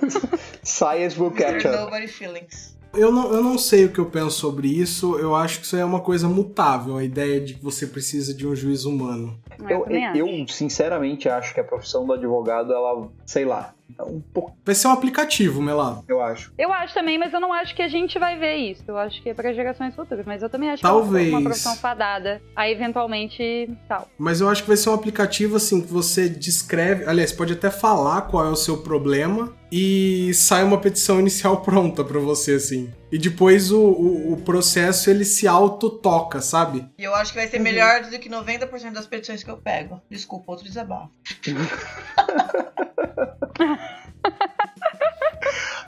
Science 0.63 1.19
will 1.19 1.31
catch 1.31 1.65
Mr. 1.65 1.67
up. 1.67 1.77
Nobody 1.77 2.07
Feelings. 2.07 2.78
Eu 2.93 3.11
não, 3.11 3.31
eu 3.31 3.43
não 3.43 3.57
sei 3.57 3.85
o 3.85 3.91
que 3.91 3.99
eu 3.99 4.05
penso 4.07 4.31
sobre 4.31 4.67
isso, 4.67 5.17
eu 5.19 5.35
acho 5.35 5.59
que 5.59 5.65
isso 5.65 5.75
é 5.77 5.85
uma 5.85 5.99
coisa 6.01 6.27
mutável, 6.27 6.97
a 6.97 7.03
ideia 7.03 7.39
de 7.39 7.53
que 7.53 7.63
você 7.63 7.85
precisa 7.85 8.33
de 8.33 8.47
um 8.47 8.55
juiz 8.55 8.83
humano. 8.83 9.39
Eu, 9.59 9.69
Eu, 9.69 9.79
também 9.83 10.05
acho. 10.07 10.17
eu, 10.17 10.47
sinceramente 10.47 11.29
acho 11.29 11.53
que 11.53 11.59
a 11.59 11.63
profissão 11.63 12.05
do 12.05 12.13
advogado, 12.13 12.73
ela, 12.73 13.07
sei 13.25 13.45
lá, 13.45 13.75
um 13.99 14.21
pouco, 14.21 14.55
Vai 14.65 14.75
ser 14.75 14.87
um 14.87 14.91
aplicativo, 14.91 15.61
Melado. 15.61 16.03
eu 16.07 16.21
acho. 16.21 16.53
Eu 16.57 16.71
acho 16.71 16.93
também, 16.93 17.17
mas 17.17 17.33
eu 17.33 17.39
não 17.39 17.51
acho 17.53 17.75
que 17.75 17.81
a 17.81 17.87
gente 17.87 18.17
vai 18.19 18.37
ver 18.37 18.55
isso. 18.55 18.83
Eu 18.87 18.97
acho 18.97 19.21
que 19.21 19.29
é 19.29 19.33
pra 19.33 19.51
gerações 19.53 19.95
futuras. 19.95 20.25
Mas 20.25 20.41
eu 20.43 20.49
também 20.49 20.69
acho 20.69 20.81
que 20.81 20.87
é 20.87 20.89
Talvez. 20.89 21.29
uma 21.29 21.41
profissão 21.41 21.75
fadada. 21.75 22.41
Aí, 22.55 22.71
eventualmente, 22.71 23.69
tal. 23.87 24.07
Mas 24.17 24.41
eu 24.41 24.49
acho 24.49 24.61
que 24.63 24.67
vai 24.67 24.77
ser 24.77 24.89
um 24.89 24.93
aplicativo 24.93 25.55
assim 25.57 25.81
que 25.81 25.91
você 25.91 26.29
descreve, 26.29 27.05
aliás, 27.05 27.31
pode 27.31 27.53
até 27.53 27.69
falar 27.71 28.21
qual 28.23 28.45
é 28.45 28.49
o 28.49 28.55
seu 28.55 28.77
problema 28.77 29.53
e 29.71 30.31
sai 30.33 30.63
uma 30.63 30.77
petição 30.79 31.19
inicial 31.19 31.57
pronta 31.61 32.03
pra 32.03 32.19
você 32.19 32.53
assim. 32.53 32.91
E 33.11 33.17
depois 33.17 33.71
o, 33.71 33.79
o, 33.81 34.33
o 34.33 34.37
processo 34.41 35.09
ele 35.09 35.25
se 35.25 35.47
autotoca, 35.47 36.41
sabe? 36.41 36.87
E 36.97 37.03
eu 37.03 37.15
acho 37.15 37.31
que 37.33 37.39
vai 37.39 37.47
ser 37.47 37.59
melhor 37.59 38.01
do 38.03 38.19
que 38.19 38.29
90% 38.29 38.91
das 38.91 39.07
petições 39.07 39.43
que 39.43 39.49
eu 39.49 39.57
pego. 39.57 40.01
Desculpa, 40.09 40.51
outro 40.51 40.65
desabafo. 40.65 41.09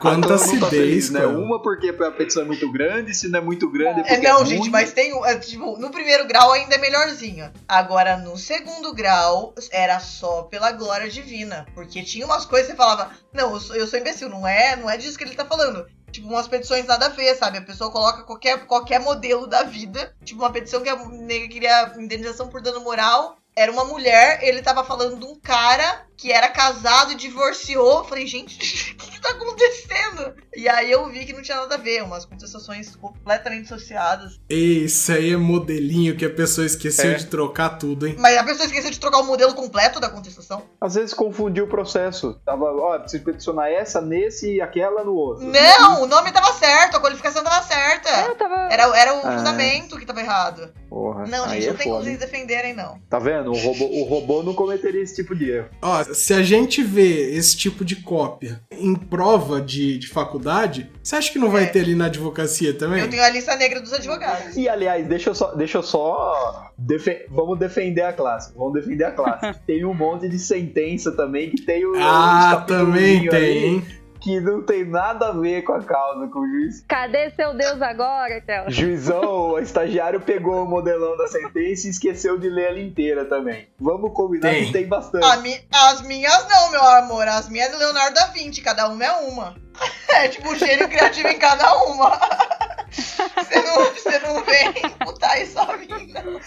Quanta 0.00 0.26
tá 0.28 0.34
acidez, 0.34 0.68
feliz, 0.70 1.10
né? 1.10 1.24
Uma 1.26 1.62
porque 1.62 1.90
a 1.90 2.10
petição 2.10 2.42
é 2.42 2.44
muito 2.46 2.70
grande, 2.72 3.14
se 3.14 3.28
não 3.28 3.38
é 3.38 3.42
muito 3.42 3.70
grande 3.70 4.00
é 4.00 4.02
É, 4.02 4.06
porque 4.16 4.28
não, 4.28 4.42
é 4.42 4.44
gente, 4.44 4.58
ruim. 4.62 4.70
mas 4.70 4.92
tem. 4.92 5.14
um- 5.14 5.24
é, 5.24 5.38
tipo, 5.38 5.78
no 5.78 5.90
primeiro 5.90 6.26
grau 6.26 6.50
ainda 6.52 6.74
é 6.74 6.78
melhorzinho. 6.78 7.52
Agora, 7.68 8.16
no 8.16 8.36
segundo 8.36 8.92
grau, 8.92 9.54
era 9.70 10.00
só 10.00 10.42
pela 10.42 10.72
glória 10.72 11.08
divina. 11.08 11.66
Porque 11.72 12.02
tinha 12.02 12.26
umas 12.26 12.44
coisas 12.44 12.66
que 12.66 12.72
você 12.72 12.76
falava, 12.76 13.12
não, 13.32 13.52
eu 13.54 13.60
sou, 13.60 13.76
eu 13.76 13.86
sou 13.86 13.96
imbecil, 13.98 14.28
não 14.28 14.44
é, 14.46 14.74
não 14.74 14.90
é 14.90 14.96
disso 14.96 15.16
que 15.16 15.22
ele 15.22 15.36
tá 15.36 15.44
falando. 15.44 15.86
Tipo, 16.12 16.28
umas 16.28 16.46
petições 16.46 16.86
nada 16.86 17.06
a 17.06 17.08
ver, 17.08 17.34
sabe? 17.34 17.58
A 17.58 17.62
pessoa 17.62 17.90
coloca 17.90 18.22
qualquer, 18.22 18.66
qualquer 18.66 19.00
modelo 19.00 19.46
da 19.46 19.62
vida. 19.62 20.14
Tipo, 20.24 20.42
uma 20.42 20.52
petição 20.52 20.82
que 20.82 20.88
a 20.88 20.96
nega 21.08 21.48
queria 21.48 21.94
indenização 21.98 22.48
por 22.48 22.60
dano 22.60 22.80
moral. 22.80 23.38
Era 23.56 23.72
uma 23.72 23.84
mulher, 23.84 24.42
ele 24.42 24.62
tava 24.62 24.84
falando 24.84 25.18
de 25.18 25.26
um 25.26 25.38
cara 25.40 26.06
que 26.22 26.30
era 26.30 26.48
casado 26.48 27.10
e 27.10 27.14
divorciou. 27.16 27.98
Eu 27.98 28.04
falei, 28.04 28.28
gente, 28.28 28.54
o 28.94 28.96
que, 28.96 29.10
que 29.10 29.20
tá 29.20 29.30
acontecendo? 29.30 30.34
E 30.54 30.68
aí 30.68 30.88
eu 30.90 31.08
vi 31.10 31.24
que 31.24 31.32
não 31.32 31.42
tinha 31.42 31.56
nada 31.56 31.74
a 31.74 31.78
ver, 31.78 32.02
umas 32.04 32.24
contestações 32.24 32.94
completamente 32.94 33.64
associadas. 33.64 34.38
Isso 34.48 35.10
aí 35.10 35.32
é 35.32 35.36
modelinho 35.36 36.16
que 36.16 36.24
a 36.24 36.30
pessoa 36.30 36.64
esqueceu 36.64 37.10
É. 37.10 37.14
de 37.14 37.26
trocar 37.26 37.70
tudo, 37.70 38.06
hein? 38.06 38.14
Mas 38.20 38.36
a 38.38 38.44
pessoa 38.44 38.66
esqueceu 38.66 38.90
de 38.90 39.00
trocar 39.00 39.18
o 39.18 39.24
modelo 39.24 39.52
completo 39.54 39.98
da 39.98 40.08
contestação. 40.08 40.62
Às 40.80 40.94
vezes 40.94 41.12
confundiu 41.12 41.64
o 41.64 41.68
processo. 41.68 42.34
Tava, 42.44 42.66
ó, 42.66 42.98
preciso 43.00 43.24
peticionar 43.24 43.68
essa 43.68 44.00
nesse 44.00 44.54
e 44.56 44.60
aquela 44.60 45.02
no 45.02 45.14
outro. 45.14 45.44
Não, 45.44 46.02
o 46.02 46.06
nome 46.06 46.30
tava 46.30 46.52
certo, 46.52 46.96
a 46.98 47.00
qualificação 47.00 47.42
tava 47.42 47.56
É, 47.56 47.62
certa. 47.62 48.10
eu 48.28 48.36
tava. 48.36 48.68
Era, 48.70 48.84
era 48.96 49.14
o 49.14 49.26
Ah. 49.26 49.38
fundamento 49.38 49.98
que 49.98 50.06
tava 50.06 50.20
errado. 50.20 50.72
Porra, 50.88 51.26
Não, 51.26 51.44
aí 51.46 51.62
gente, 51.62 51.68
é 51.68 51.70
não 51.72 51.78
tem 51.78 51.88
como 51.90 52.04
vocês 52.04 52.18
defenderem, 52.18 52.74
não. 52.74 53.00
Tá 53.08 53.18
vendo? 53.18 53.50
O 53.50 53.56
robô, 53.58 53.86
o 53.86 54.04
robô 54.04 54.42
não 54.42 54.54
cometeria 54.54 55.02
esse 55.02 55.14
tipo 55.16 55.34
de 55.34 55.50
erro. 55.50 55.68
Ó, 55.80 56.04
se 56.14 56.32
a 56.34 56.42
gente 56.42 56.82
vê 56.82 57.34
esse 57.34 57.56
tipo 57.56 57.84
de 57.84 57.96
cópia 57.96 58.60
em 58.70 58.94
prova 58.94 59.60
de, 59.60 59.98
de 59.98 60.08
faculdade, 60.08 60.90
você 61.02 61.16
acha 61.16 61.32
que 61.32 61.38
não 61.38 61.50
vai 61.50 61.64
É. 61.64 61.66
ter 61.66 61.80
ali 61.80 61.94
na 61.94 62.06
advocacia 62.06 62.72
também? 62.74 63.00
Eu 63.00 63.10
tenho 63.10 63.22
a 63.22 63.28
lista 63.30 63.54
negra 63.56 63.80
dos 63.80 63.92
advogados. 63.92 64.56
E 64.56 64.68
aliás, 64.68 65.06
deixa 65.06 65.30
eu 65.30 65.34
só. 65.34 65.54
Deixa 65.54 65.78
eu 65.78 65.82
só 65.82 66.70
defe- 66.78 67.26
Vamos 67.30 67.58
defender 67.58 68.02
a 68.02 68.12
classe. 68.12 68.52
Vamos 68.56 68.72
defender 68.74 69.04
a 69.04 69.12
classe. 69.12 69.58
tem 69.66 69.84
um 69.84 69.94
monte 69.94 70.28
de 70.28 70.38
sentença 70.38 71.12
também 71.12 71.50
que 71.50 71.62
tem 71.62 71.84
o. 71.84 71.92
Ah, 71.96 72.64
também 72.66 73.28
tem, 73.28 73.38
ali 73.38 73.64
hein? 73.66 73.84
Que 74.22 74.40
não 74.40 74.62
tem 74.62 74.84
nada 74.84 75.28
a 75.28 75.32
ver 75.32 75.62
com 75.62 75.72
a 75.72 75.82
causa, 75.82 76.28
com 76.28 76.38
o 76.40 76.46
juiz. 76.46 76.84
Cadê 76.86 77.30
seu 77.30 77.54
Deus 77.54 77.82
agora, 77.82 78.40
Tela? 78.40 78.70
Juizão, 78.70 79.50
o 79.52 79.58
estagiário 79.58 80.20
pegou 80.20 80.62
o 80.62 80.68
modelão 80.68 81.16
da 81.16 81.26
sentença 81.26 81.86
e 81.86 81.90
esqueceu 81.90 82.38
de 82.38 82.48
ler 82.48 82.68
ela 82.68 82.80
inteira 82.80 83.24
também. 83.24 83.68
Vamos 83.80 84.12
combinar 84.14 84.50
Tem. 84.50 84.66
que 84.66 84.72
tem 84.72 84.86
bastante. 84.86 85.26
Mi- 85.42 85.60
as 85.72 86.02
minhas 86.02 86.46
não, 86.48 86.70
meu 86.70 86.82
amor. 86.84 87.26
As 87.26 87.48
minhas 87.48 87.68
é 87.68 87.72
do 87.72 87.78
Leonardo 87.78 88.14
da 88.14 88.26
Vinci, 88.26 88.60
cada 88.60 88.88
uma 88.88 89.04
é 89.04 89.10
uma. 89.12 89.54
É 90.14 90.28
tipo 90.28 90.54
gênio 90.54 90.88
criativo 90.88 91.28
em 91.28 91.38
cada 91.38 91.74
uma. 91.86 92.10
Você 92.92 93.62
não, 93.62 93.84
você 93.94 94.18
não 94.18 94.44
vem 94.44 94.72
botar 95.06 95.38
isso 95.40 95.58
a 95.58 95.74
mim, 95.78 96.12
não. 96.12 96.38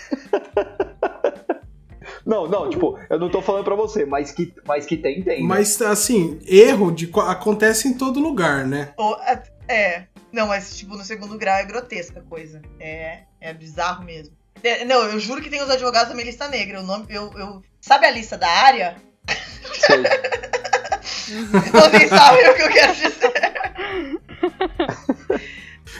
Não, 2.25 2.47
não, 2.47 2.69
tipo, 2.69 2.97
eu 3.09 3.19
não 3.19 3.29
tô 3.29 3.41
falando 3.41 3.63
pra 3.63 3.75
você, 3.75 4.05
mas 4.05 4.31
que, 4.31 4.51
mas 4.67 4.85
que 4.85 4.97
tem, 4.97 5.21
tem. 5.21 5.41
né? 5.43 5.47
Mas, 5.47 5.79
assim, 5.81 6.39
erro 6.47 6.91
de, 6.91 7.07
co- 7.07 7.21
acontece 7.21 7.87
em 7.87 7.93
todo 7.93 8.19
lugar, 8.19 8.65
né? 8.65 8.93
É, 9.67 9.73
é. 9.73 10.03
Não, 10.31 10.47
mas 10.47 10.75
tipo, 10.75 10.97
no 10.97 11.03
segundo 11.03 11.37
grau 11.37 11.55
é 11.57 11.63
grotesca 11.65 12.19
a 12.19 12.23
coisa. 12.23 12.61
É, 12.79 13.19
é 13.39 13.53
bizarro 13.53 14.03
mesmo. 14.03 14.35
É, 14.63 14.83
não, 14.83 15.03
eu 15.03 15.19
juro 15.19 15.41
que 15.41 15.49
tem 15.49 15.61
os 15.61 15.69
advogados 15.69 16.09
da 16.09 16.15
minha 16.15 16.25
lista 16.25 16.47
negra. 16.47 16.79
O 16.81 16.83
nome, 16.83 17.05
eu, 17.09 17.31
eu, 17.37 17.61
sabe 17.79 18.07
a 18.07 18.11
lista 18.11 18.37
da 18.37 18.49
área? 18.49 18.95
Sei. 19.85 20.03
Vocês 21.71 22.09
sabem 22.09 22.49
o 22.49 22.53
que 22.55 22.61
eu 22.63 22.69
quero 22.69 22.93
dizer. 22.95 23.11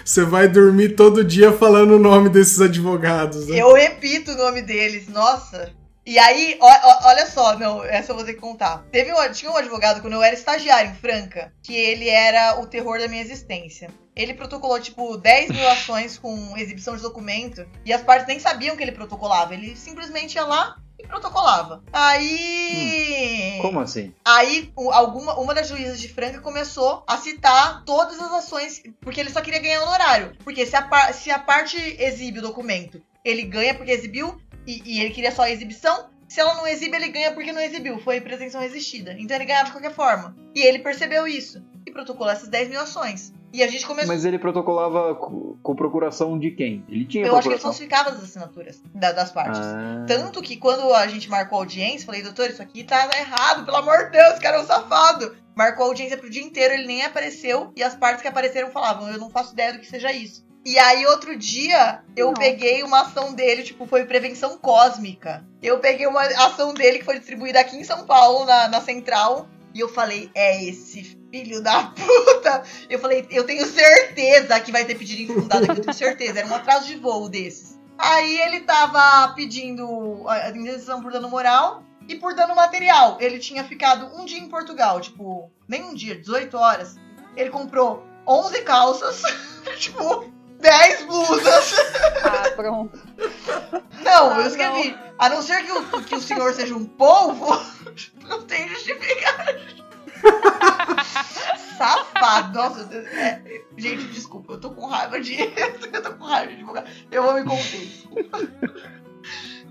Você 0.04 0.24
vai 0.24 0.48
dormir 0.48 0.90
todo 0.96 1.24
dia 1.24 1.52
falando 1.52 1.92
o 1.92 2.00
nome 2.00 2.30
desses 2.30 2.60
advogados, 2.60 3.48
né? 3.48 3.58
Eu 3.60 3.74
repito 3.74 4.32
o 4.32 4.38
nome 4.38 4.62
deles, 4.62 5.08
nossa. 5.08 5.72
E 6.06 6.20
aí, 6.20 6.58
ó- 6.62 6.68
ó- 6.68 7.00
olha 7.08 7.26
só, 7.26 7.58
não, 7.58 7.84
essa 7.84 8.12
eu 8.12 8.16
vou 8.16 8.24
ter 8.24 8.36
que 8.36 8.40
contar. 8.40 8.86
Teve 8.92 9.12
um, 9.12 9.32
tinha 9.32 9.52
um 9.52 9.58
advogado 9.58 10.02
quando 10.02 10.14
eu 10.14 10.22
era 10.24 10.36
estagiário 10.36 10.92
em 10.92 10.96
Franca, 10.96 11.52
que 11.64 11.76
ele 11.76 12.08
era 12.08 12.60
o 12.60 12.68
terror 12.68 13.00
da 13.00 13.08
minha 13.08 13.22
existência. 13.24 13.90
Ele 14.16 14.34
protocolou, 14.34 14.80
tipo, 14.80 15.18
10 15.18 15.50
mil 15.50 15.68
ações 15.72 16.18
com 16.18 16.56
exibição 16.58 16.96
de 16.96 17.02
documento, 17.02 17.68
e 17.84 17.92
as 17.92 18.02
partes 18.04 18.28
nem 18.28 18.40
sabiam 18.40 18.76
que 18.78 18.84
ele 18.84 18.92
protocolava. 18.92 19.54
Ele 19.56 19.76
simplesmente 19.76 20.36
ia 20.36 20.46
lá 20.46 20.78
e 21.00 21.06
protocolava. 21.08 21.84
Aí. 21.92 23.58
Como 23.62 23.80
assim? 23.80 24.14
Aí, 24.24 24.72
alguma, 24.92 25.38
uma 25.40 25.54
das 25.54 25.68
juízas 25.68 26.00
de 26.00 26.08
Franca 26.08 26.40
começou 26.40 27.04
a 27.08 27.18
citar 27.18 27.84
todas 27.86 28.20
as 28.22 28.32
ações, 28.32 28.82
porque 29.02 29.20
ele 29.20 29.32
só 29.32 29.42
queria 29.42 29.60
ganhar 29.60 29.82
honorário. 29.82 30.34
Porque 30.44 30.66
se 30.66 30.76
a, 30.76 31.14
se 31.14 31.32
a 31.32 31.40
parte 31.40 31.78
exibe 32.00 32.40
o 32.40 32.44
documento, 32.44 33.02
ele 33.24 33.42
ganha 33.44 33.74
porque 33.74 33.92
exibiu, 33.92 34.40
e, 34.66 34.82
e 34.86 35.02
ele 35.02 35.12
queria 35.12 35.32
só 35.32 35.44
a 35.44 35.52
exibição. 35.52 36.08
Se 36.28 36.40
ela 36.40 36.56
não 36.56 36.66
exibe, 36.66 36.96
ele 36.96 37.10
ganha 37.10 37.32
porque 37.34 37.52
não 37.52 37.62
exibiu. 37.62 38.00
Foi 38.00 38.20
pretensão 38.20 38.60
resistida. 38.60 39.16
Então 39.20 39.36
ele 39.38 39.46
ganhava 39.46 39.66
de 39.66 39.72
qualquer 39.72 39.94
forma. 39.94 40.36
E 40.56 40.62
ele 40.62 40.80
percebeu 40.80 41.28
isso. 41.28 41.64
E 41.86 41.92
protocolou 41.92 42.32
essas 42.34 42.50
10 42.50 42.70
mil 42.70 42.80
ações. 42.82 43.32
E 43.54 43.64
a 43.64 43.68
gente 43.68 43.86
começou. 43.86 44.12
Mas 44.14 44.26
ele 44.26 44.40
protocolava 44.40 45.14
com, 45.16 45.56
procuração 45.76 46.38
de 46.38 46.52
quem? 46.52 46.84
Ele 46.90 47.06
tinha 47.06 47.26
Eu 47.26 47.36
acho 47.38 47.48
que 47.48 47.54
ele 47.54 47.60
procuração. 47.60 47.72
falsificava 47.72 48.10
as 48.10 48.24
assinaturas 48.24 48.82
da- 48.94 49.12
das 49.14 49.32
partes. 49.32 49.62
Ah. 49.62 50.04
Tanto 50.08 50.42
que 50.42 50.58
quando 50.58 50.92
a 50.94 51.08
gente 51.08 51.30
marcou 51.30 51.60
a 51.60 51.62
audiência, 51.62 52.06
falei, 52.06 52.22
doutor, 52.24 52.50
isso 52.50 52.62
aqui 52.62 52.84
tá 52.84 53.08
errado, 53.18 53.64
pelo 53.64 53.78
amor 53.78 54.06
de 54.06 54.12
Deus, 54.12 54.40
cara 54.40 54.58
é 54.58 54.62
um 54.62 54.66
safado. 54.66 55.38
Marcou 55.56 55.86
a 55.86 55.88
audiência 55.90 56.18
pro 56.18 56.30
dia 56.30 56.44
inteiro, 56.44 56.74
ele 56.74 56.86
nem 56.88 57.04
apareceu, 57.06 57.72
e 57.78 57.84
as 57.84 57.96
partes 57.96 58.22
que 58.22 58.28
apareceram 58.28 58.72
falavam, 58.72 59.10
eu 59.10 59.18
não 59.20 59.30
faço 59.30 59.54
ideia 59.54 59.72
do 59.72 59.80
que 59.80 59.88
seja 59.88 60.12
isso. 60.12 60.44
E 60.66 60.80
aí, 60.80 61.06
outro 61.06 61.38
dia, 61.38 62.04
eu 62.16 62.30
Nossa. 62.30 62.40
peguei 62.40 62.82
uma 62.82 63.02
ação 63.02 63.36
dele, 63.36 63.62
tipo, 63.62 63.86
foi 63.86 64.04
prevenção 64.06 64.58
cósmica. 64.58 65.46
Eu 65.62 65.78
peguei 65.80 66.08
uma 66.08 66.22
ação 66.22 66.74
dele 66.74 66.98
que 66.98 67.06
foi 67.06 67.20
distribuída 67.20 67.60
aqui 67.60 67.78
em 67.78 67.84
São 67.84 68.04
Paulo, 68.08 68.46
na, 68.46 68.68
na 68.68 68.82
central, 68.82 69.48
e 69.76 69.80
eu 69.80 69.88
falei, 69.88 70.32
é 70.34 70.64
esse 70.64 71.20
filho 71.32 71.62
da 71.62 71.84
puta. 71.94 72.64
Eu 72.90 72.98
falei, 72.98 73.28
eu 73.30 73.44
tenho 73.44 73.64
certeza 73.68 74.60
que 74.60 74.72
vai 74.72 74.86
ter 74.86 74.96
pedido 74.96 75.34
infundado 75.34 75.66
aqui, 75.66 75.78
eu 75.78 75.84
tenho 75.84 75.94
certeza. 75.94 76.40
Era 76.40 76.48
um 76.48 76.56
atraso 76.56 76.88
de 76.88 76.96
voo 76.96 77.30
desses. 77.30 77.80
Aí 77.96 78.42
ele 78.42 78.62
tava 78.62 79.34
pedindo 79.36 80.28
a 80.28 80.50
indenização 80.50 81.00
por 81.00 81.12
dano 81.12 81.30
moral 81.30 81.84
e 82.08 82.16
por 82.16 82.34
dano 82.34 82.56
material. 82.56 83.18
Ele 83.22 83.38
tinha 83.38 83.64
ficado 83.64 84.08
um 84.20 84.26
dia 84.26 84.40
em 84.40 84.50
Portugal, 84.50 85.00
tipo, 85.00 85.52
nem 85.68 85.84
um 85.84 85.94
dia, 85.94 86.20
18 86.20 86.58
horas. 86.58 86.96
Ele 87.36 87.52
comprou 87.52 88.04
11 88.28 88.62
calças, 88.64 89.22
tipo, 89.78 90.34
10 90.60 91.04
blusas. 91.04 91.76
Ah, 92.24 92.52
pronto. 92.56 93.00
Não, 94.04 94.34
Ah, 94.34 94.40
eu 94.42 94.48
escrevi. 94.48 94.98
A 95.18 95.30
não 95.30 95.42
ser 95.42 95.64
que 95.64 95.72
o, 95.72 96.04
que 96.04 96.16
o 96.16 96.22
senhor 96.22 96.54
seja 96.54 96.76
um 96.76 96.86
polvo, 96.86 97.60
não 98.28 98.44
tem 98.44 98.68
justificativo. 98.70 99.86
Safado. 101.78 102.58
Nossa, 102.58 102.96
é, 102.96 103.62
gente, 103.78 104.06
desculpa, 104.06 104.54
eu 104.54 104.60
tô 104.60 104.72
com 104.72 104.86
raiva 104.88 105.20
de. 105.20 105.36
Eu 105.92 106.02
tô 106.02 106.14
com 106.14 106.24
raiva 106.26 106.52
de 106.52 106.58
divulgar. 106.58 106.86
Eu 107.12 107.24
vou 107.24 107.34
me 107.34 107.44
conter, 107.44 107.80
desculpa. 107.80 108.40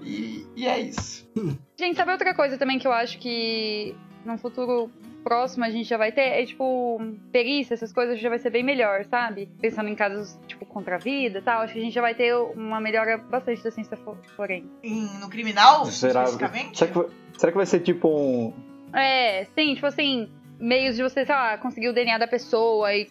E, 0.02 0.46
e 0.54 0.66
é 0.66 0.78
isso. 0.80 1.26
Gente, 1.78 1.96
sabe 1.96 2.12
outra 2.12 2.34
coisa 2.34 2.58
também 2.58 2.78
que 2.78 2.86
eu 2.86 2.92
acho 2.92 3.18
que 3.18 3.94
num 4.24 4.36
futuro 4.38 4.90
próximo 5.24 5.64
a 5.64 5.70
gente 5.70 5.88
já 5.88 5.96
vai 5.96 6.12
ter? 6.12 6.20
É 6.20 6.44
tipo, 6.46 7.00
perícia, 7.32 7.74
essas 7.74 7.92
coisas 7.92 8.20
já 8.20 8.28
vai 8.28 8.38
ser 8.38 8.50
bem 8.50 8.62
melhor, 8.62 9.04
sabe? 9.06 9.48
Pensando 9.60 9.88
em 9.88 9.94
casos, 9.96 10.38
tipo, 10.46 10.64
contra 10.66 10.96
a 10.96 10.98
vida 10.98 11.38
e 11.38 11.42
tal. 11.42 11.62
Acho 11.62 11.72
que 11.72 11.78
a 11.80 11.82
gente 11.82 11.94
já 11.94 12.00
vai 12.02 12.14
ter 12.14 12.34
uma 12.36 12.80
melhora 12.80 13.16
bastante 13.18 13.64
da 13.64 13.70
ciência 13.70 13.96
fo- 13.96 14.16
forense. 14.36 14.68
Em- 14.82 15.08
no 15.18 15.28
criminal, 15.28 15.86
Será, 15.86 16.24
especificamente? 16.24 16.78
será, 16.78 16.92
que, 16.92 17.10
será 17.40 17.50
que 17.52 17.56
vai 17.58 17.66
ser 17.66 17.80
tipo 17.80 18.08
um. 18.08 18.52
É, 18.92 19.44
sim, 19.56 19.74
tipo 19.74 19.86
assim, 19.86 20.30
meios 20.60 20.94
de 20.96 21.02
você, 21.02 21.24
sei 21.24 21.34
lá, 21.34 21.58
conseguir 21.58 21.88
o 21.88 21.92
DNA 21.94 22.18
da 22.18 22.28
pessoa 22.28 22.94
e, 22.94 23.08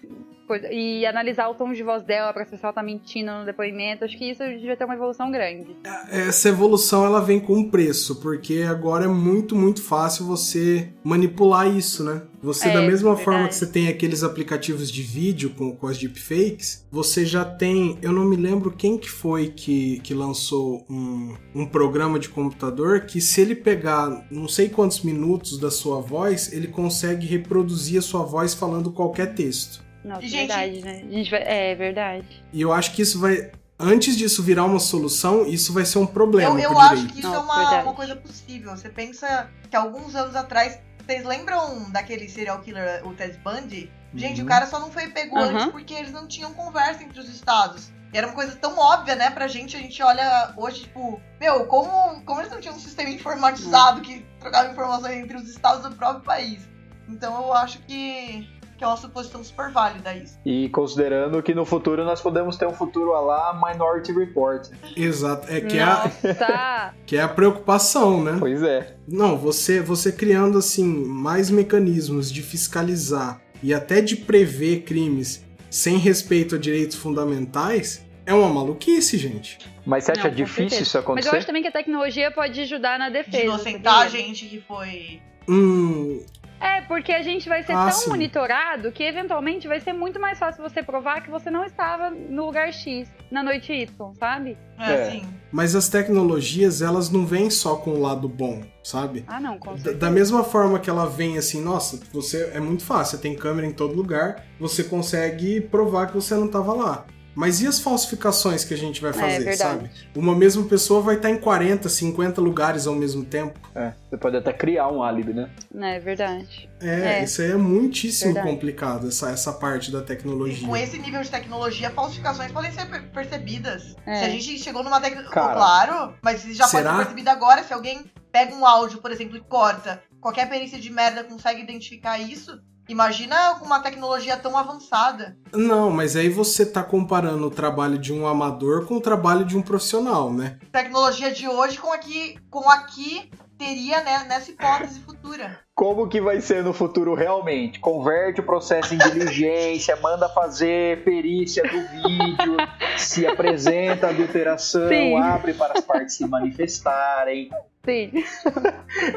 coisa- 0.48 0.72
e 0.72 1.06
analisar 1.06 1.48
o 1.50 1.56
tom 1.56 1.72
de 1.74 1.84
voz 1.84 2.04
dela 2.04 2.34
saber 2.34 2.46
se 2.58 2.64
ela 2.64 2.74
tá 2.74 2.84
mentindo 2.84 3.32
no 3.32 3.46
depoimento. 3.46 4.04
Acho 4.06 4.18
que 4.18 4.30
isso 4.32 4.44
devia 4.44 4.76
ter 4.76 4.86
uma 4.86 4.96
evolução 4.96 5.32
grande. 5.32 5.76
Essa 6.10 6.50
evolução 6.50 7.06
ela 7.06 7.20
vem 7.22 7.40
com 7.40 7.54
um 7.56 7.70
preço, 7.70 8.18
porque 8.18 8.64
agora 8.68 9.06
é 9.06 9.08
muito, 9.08 9.56
muito 9.56 9.82
fácil 9.82 10.26
você 10.26 10.90
manipular 11.04 11.68
isso, 11.68 12.04
né? 12.04 12.22
Você, 12.42 12.68
É, 12.68 12.74
da 12.74 12.82
mesma 12.82 13.12
verdade. 13.16 13.24
forma 13.24 13.48
que 13.48 13.56
você 13.56 13.66
tem 13.66 13.88
aqueles 13.88 14.22
aplicativos 14.22 14.92
de 14.92 15.02
vídeo 15.02 15.52
com, 15.52 15.74
com 15.74 15.88
as 15.88 15.98
deepfakes, 15.98 16.86
você 16.92 17.26
já 17.26 17.46
tem. 17.46 17.98
Eu 18.02 18.12
não 18.12 18.26
me 18.26 18.36
lembro 18.36 18.70
quem 18.70 18.98
que 18.98 19.10
foi 19.10 19.48
que, 19.48 20.00
que 20.02 20.14
lançou 20.14 20.86
um, 20.90 21.36
um 21.56 21.66
programa 21.66 22.20
de 22.20 22.28
computador 22.28 23.02
que, 23.02 23.22
se 23.22 23.40
ele 23.40 23.56
pegar 23.56 24.26
não 24.30 24.48
sei 24.50 24.68
quantos 24.68 25.04
minutos 25.04 25.58
da 25.58 25.72
sua 25.72 26.02
voz, 26.02 26.52
ele 26.52 26.68
consegue 26.68 27.26
reproduzir 27.26 27.98
a 28.00 28.02
sua 28.02 28.24
voz 28.24 28.54
falando 28.54 28.92
qualquer 28.92 29.34
texto. 29.34 29.83
Nossa, 30.04 30.22
gente- 30.22 30.36
verdade, 30.48 30.82
né? 30.82 31.02
A 31.08 31.12
gente 31.14 31.32
vai... 31.32 31.42
É 31.44 31.76
verdade. 31.76 32.44
E 32.52 32.62
eu 32.62 32.72
acho 32.74 32.92
que 32.94 33.02
isso 33.02 33.20
vai. 33.20 33.52
Antes 33.80 34.16
disso 34.18 34.44
virar 34.44 34.66
uma 34.66 34.80
solução, 34.80 35.46
isso 35.46 35.74
vai 35.74 35.86
ser 35.86 35.98
um 36.00 36.06
problema. 36.06 36.60
Eu, 36.60 36.72
eu 36.72 36.80
acho 36.80 36.96
direito. 36.96 37.14
que 37.14 37.20
isso 37.20 37.28
é 37.28 37.32
Nossa, 37.32 37.44
uma, 37.46 37.58
verdade. 37.60 37.84
uma 37.84 37.94
coisa 37.94 38.16
possível. 38.16 38.72
Você 38.78 38.90
pensa 38.90 39.50
que 39.70 39.76
alguns 39.76 40.16
anos 40.16 40.36
atrás. 40.36 40.80
Vocês 41.06 41.26
lembram 41.26 41.92
daquele 41.92 42.30
serial 42.30 42.62
killer, 42.62 43.06
o 43.06 43.14
Ted 43.14 43.38
Bundy? 43.44 43.92
Gente, 44.16 44.40
Uhum. 44.40 44.46
o 44.46 44.48
cara 44.50 44.66
só 44.68 44.80
não 44.80 44.90
foi 44.90 45.08
pego 45.08 45.38
Aham. 45.38 45.50
antes 45.54 45.66
porque 45.68 45.94
eles 45.94 46.14
não 46.14 46.28
tinham 46.28 46.54
conversa 46.54 47.04
entre 47.04 47.20
os 47.20 47.28
estados. 47.28 47.92
E 48.14 48.18
era 48.18 48.28
uma 48.28 48.36
coisa 48.36 48.56
tão 48.56 48.78
óbvia, 48.78 49.16
né, 49.16 49.30
pra 49.32 49.48
gente. 49.48 49.76
A 49.76 49.80
gente 49.80 50.02
olha 50.02 50.54
hoje, 50.56 50.82
tipo, 50.82 51.20
meu, 51.42 51.66
como, 51.66 52.22
como 52.24 52.40
eles 52.40 52.52
não 52.52 52.62
tinham 52.62 52.76
um 52.76 52.80
sistema 52.80 53.10
informatizado 53.10 54.00
que 54.02 54.24
trocava 54.40 54.72
informações 54.72 55.18
entre 55.18 55.36
os 55.36 55.50
estados 55.50 55.82
do 55.84 55.96
próprio 55.96 56.24
país. 56.24 56.62
Então 57.10 57.36
eu 57.42 57.52
acho 57.54 57.80
que, 57.80 58.48
que 58.84 58.86
é 58.86 58.88
uma 58.90 58.98
suposição 58.98 59.42
super 59.42 59.72
válida 59.72 60.14
isso. 60.14 60.38
E 60.46 60.68
considerando 60.68 61.42
que 61.42 61.56
no 61.56 61.64
futuro 61.64 62.04
nós 62.04 62.20
podemos 62.20 62.58
ter 62.58 62.68
um 62.68 62.74
futuro 62.74 63.14
a 63.14 63.22
lá 63.22 63.54
Minority 63.66 64.12
Report. 64.12 64.68
Exato. 64.98 65.48
É 65.50 65.62
que, 65.62 65.78
é 65.78 65.84
a, 65.84 66.94
que 67.08 67.16
é 67.16 67.22
a 67.22 67.30
preocupação, 67.30 68.22
né? 68.22 68.36
Pois 68.38 68.62
é. 68.62 68.98
Não, 69.08 69.38
você, 69.38 69.80
você 69.80 70.12
criando 70.12 70.58
assim 70.58 70.84
mais 70.86 71.50
mecanismos 71.50 72.30
de 72.30 72.44
fiscalizar 72.44 73.42
e 73.62 73.74
até 73.74 74.02
de 74.02 74.18
prever 74.18 74.82
crimes 74.82 75.46
sem 75.70 75.98
respeito 75.98 76.56
a 76.56 76.58
direitos 76.58 76.98
fundamentais 76.98 78.06
é 78.26 78.34
uma 78.34 78.50
maluquice, 78.50 79.18
gente. 79.18 79.60
Mas 79.86 80.04
você 80.04 80.12
acha 80.12 80.28
Não, 80.28 80.36
difícil 80.36 80.70
certeza. 80.70 80.82
isso 80.84 80.98
Mas 80.98 81.06
eu 81.06 81.12
acontecer? 81.12 81.36
acho 81.38 81.48
também 81.48 81.62
que 81.62 81.68
a 81.70 81.72
tecnologia 81.72 82.30
pode 82.32 82.60
ajudar 82.60 83.00
na 83.00 83.10
defesa. 83.10 83.38
De 83.38 83.44
inocentar 83.46 84.02
a 84.02 84.08
gente 84.10 84.46
que 84.46 84.60
foi. 84.60 85.22
Hum, 85.48 86.22
É, 86.64 86.82
porque 86.82 87.12
a 87.12 87.22
gente 87.22 87.50
vai 87.50 87.62
ser 87.64 87.74
Ah, 87.74 87.90
tão 87.90 87.92
sim. 88.00 88.10
monitorado 88.10 88.92
que 88.92 89.04
eventualmente 89.04 89.68
vai 89.68 89.80
ser 89.82 89.92
muito 89.92 90.20
mais 90.20 90.40
fácil 90.40 90.64
você 90.64 90.82
provar 90.82 91.22
que 91.22 91.30
você 91.30 91.52
não 91.52 91.66
estava 91.66 92.10
no 92.10 92.46
lugar 92.46 92.72
X 92.72 93.12
na 93.30 93.44
noite 93.44 93.74
Y, 93.74 94.14
sabe? 94.18 94.58
É, 94.80 94.92
É. 94.92 95.02
assim. 95.08 95.24
mas 95.52 95.76
as 95.76 95.88
tecnologias, 95.90 96.82
elas 96.82 97.10
não 97.10 97.26
vêm 97.26 97.50
só 97.50 97.76
com 97.76 97.92
o 97.92 98.00
lado 98.02 98.28
bom, 98.30 98.64
sabe? 98.84 99.24
Ah, 99.28 99.40
não, 99.40 99.58
com 99.60 99.72
Da, 99.72 99.76
certeza. 99.78 99.98
da 99.98 100.10
mesma 100.10 100.44
forma 100.44 100.80
que 100.80 100.90
ela 100.90 101.06
vem 101.06 101.38
assim, 101.38 101.62
nossa, 101.62 102.00
você 102.14 102.50
é 102.54 102.60
muito 102.60 102.84
fácil, 102.84 103.18
você 103.18 103.22
tem 103.22 103.36
câmera 103.36 103.68
em 103.68 103.72
todo 103.72 103.94
lugar, 103.96 104.44
você 104.60 104.84
consegue 104.84 105.60
provar 105.62 106.08
que 106.08 106.14
você 106.16 106.34
não 106.36 106.46
estava 106.46 106.74
lá. 106.74 107.06
Mas 107.36 107.62
e 107.62 107.68
as 107.68 107.80
falsificações 107.80 108.64
que 108.64 108.74
a 108.74 108.78
gente 108.78 109.02
vai 109.02 109.12
fazer, 109.14 109.44
verdade. 109.44 109.58
sabe? 109.58 109.90
Uma 110.16 110.36
mesma 110.36 110.64
pessoa 110.66 111.02
vai 111.02 111.16
estar 111.16 111.30
em 111.30 111.38
40, 111.38 111.90
50 111.90 112.40
lugares 112.42 112.86
ao 112.86 112.94
mesmo 112.96 113.26
tempo. 113.26 113.60
É, 113.74 113.94
você 114.10 114.18
pode 114.18 114.38
até 114.38 114.54
criar 114.54 114.90
um 114.90 115.02
álibi, 115.02 115.34
né? 115.34 115.50
É 115.76 116.00
verdade. 116.00 116.70
É, 116.82 117.20
É. 117.20 117.24
isso 117.24 117.42
aí 117.42 117.52
é 117.52 117.56
muitíssimo 117.56 118.34
Verdade. 118.34 118.54
complicado, 118.54 119.08
essa, 119.08 119.32
essa 119.32 119.52
parte 119.54 119.92
da 119.92 120.02
tecnologia. 120.02 120.68
Com 120.68 120.78
esse 120.78 120.98
nível 121.00 121.22
de 121.22 121.30
tecnologia, 121.32 121.90
falsificações 121.90 122.52
podem 122.52 122.72
ser 122.72 122.86
per- 122.86 123.10
percebidas. 123.12 123.96
É. 124.06 124.16
Se 124.16 124.26
a 124.26 124.30
gente 124.30 124.60
chegou 124.60 124.84
numa 124.84 125.02
tecnologia. 125.02 125.32
Claro, 125.34 126.14
mas 126.22 126.44
já 126.44 126.66
pode 126.66 126.72
Será? 126.78 126.92
ser 126.92 126.98
percebido 126.98 127.30
agora. 127.30 127.64
Se 127.64 127.74
alguém 127.74 128.06
pega 128.32 128.54
um 128.56 128.66
áudio, 128.66 129.00
por 129.02 129.12
exemplo, 129.12 129.38
e 129.38 129.42
corta, 129.42 130.02
qualquer 130.22 130.48
perícia 130.50 130.80
de 130.80 130.90
merda 130.92 131.24
consegue 131.24 131.62
identificar 131.62 132.18
isso. 132.20 132.60
Imagina 132.88 133.56
com 133.56 133.66
uma 133.66 133.80
tecnologia 133.80 134.36
tão 134.36 134.58
avançada. 134.58 135.38
Não, 135.54 135.90
mas 135.90 136.16
aí 136.16 136.30
você 136.30 136.66
tá 136.66 136.84
comparando 136.84 137.48
o 137.48 137.52
trabalho 137.52 137.98
de 137.98 138.12
um 138.12 138.28
amador 138.28 138.86
com 138.86 138.96
o 138.96 139.02
trabalho 139.02 139.46
de 139.46 139.58
um 139.58 139.62
profissional, 139.62 140.32
né? 140.32 140.58
Tecnologia 140.72 141.32
de 141.32 141.48
hoje 141.48 141.78
com 141.78 141.92
aqui, 141.94 142.38
com 142.50 142.70
aqui 142.70 143.30
teria 143.58 144.02
né, 144.02 144.26
nessa 144.28 144.52
hipótese 144.52 145.00
futura. 145.00 145.60
Como 145.74 146.08
que 146.08 146.20
vai 146.20 146.42
ser 146.42 146.64
no 146.64 146.74
futuro 146.74 147.16
realmente? 147.16 147.80
Converte 147.80 148.42
o 148.42 148.44
processo 148.44 148.94
em 148.94 148.98
diligência, 148.98 149.96
manda 150.02 150.28
fazer 150.30 151.04
perícia 151.04 151.64
do 151.64 151.70
vídeo, 151.70 152.58
se 152.98 153.26
apresenta 153.26 154.08
a 154.08 154.10
adulteração, 154.10 154.90
Sim. 154.90 155.18
abre 155.18 155.54
para 155.54 155.74
as 155.78 155.82
partes 155.82 156.16
se 156.16 156.28
manifestarem. 156.28 157.50
Sim. 157.86 158.12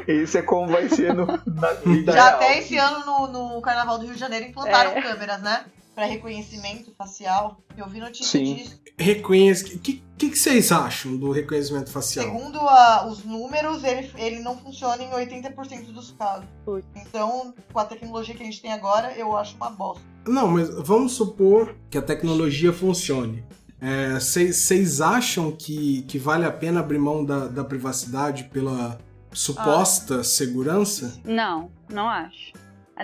Isso 0.08 0.38
é 0.38 0.42
como 0.42 0.68
vai 0.68 0.88
ser 0.88 1.14
no, 1.14 1.26
na 1.26 1.72
vida 1.84 2.12
Já 2.12 2.24
real. 2.24 2.36
até 2.36 2.58
esse 2.58 2.76
ano 2.76 3.04
no, 3.28 3.54
no 3.54 3.60
Carnaval 3.60 3.98
do 3.98 4.04
Rio 4.06 4.14
de 4.14 4.20
Janeiro 4.20 4.46
implantaram 4.46 4.90
É. 4.90 5.02
câmeras, 5.02 5.40
né? 5.40 5.64
Pra 5.94 6.04
reconhecimento 6.04 6.92
facial. 6.98 7.58
Eu 7.76 7.88
vi 7.88 8.00
notícia 8.00 8.38
Sim. 8.38 8.56
disso. 8.56 8.80
Reconhece. 8.98 9.64
O 9.76 9.78
que, 9.78 10.02
que, 10.18 10.30
que 10.30 10.36
vocês 10.36 10.70
acham 10.72 11.16
do 11.16 11.30
reconhecimento 11.30 11.90
facial? 11.90 12.26
Segundo 12.26 12.58
a- 12.60 13.06
os 13.06 13.24
números, 13.24 13.82
ele, 13.84 14.10
ele 14.16 14.40
não 14.40 14.58
funciona 14.58 15.02
em 15.02 15.10
80% 15.10 15.92
dos 15.92 16.10
casos. 16.12 16.44
Putz. 16.64 16.86
Então, 16.96 17.54
com 17.72 17.78
a 17.78 17.84
tecnologia 17.84 18.34
que 18.34 18.42
a 18.42 18.46
gente 18.46 18.60
tem 18.60 18.72
agora, 18.72 19.12
eu 19.16 19.34
acho 19.36 19.56
uma 19.56 19.70
bosta. 19.70 20.02
Não, 20.26 20.48
mas 20.48 20.68
vamos 20.86 21.12
supor 21.12 21.74
que 21.88 21.96
a 21.96 22.02
tecnologia 22.02 22.72
funcione. 22.72 23.42
Vocês 23.80 25.00
acham 25.00 25.52
que, 25.52 26.02
que 26.02 26.18
vale 26.18 26.44
a 26.44 26.52
pena 26.52 26.80
abrir 26.80 26.98
mão 26.98 27.24
da, 27.24 27.46
da 27.46 27.64
privacidade 27.64 28.44
pela 28.44 28.98
suposta 29.32 30.24
segurança? 30.24 31.20
Não, 31.24 31.70
não 31.90 32.08
acho. 32.08 32.52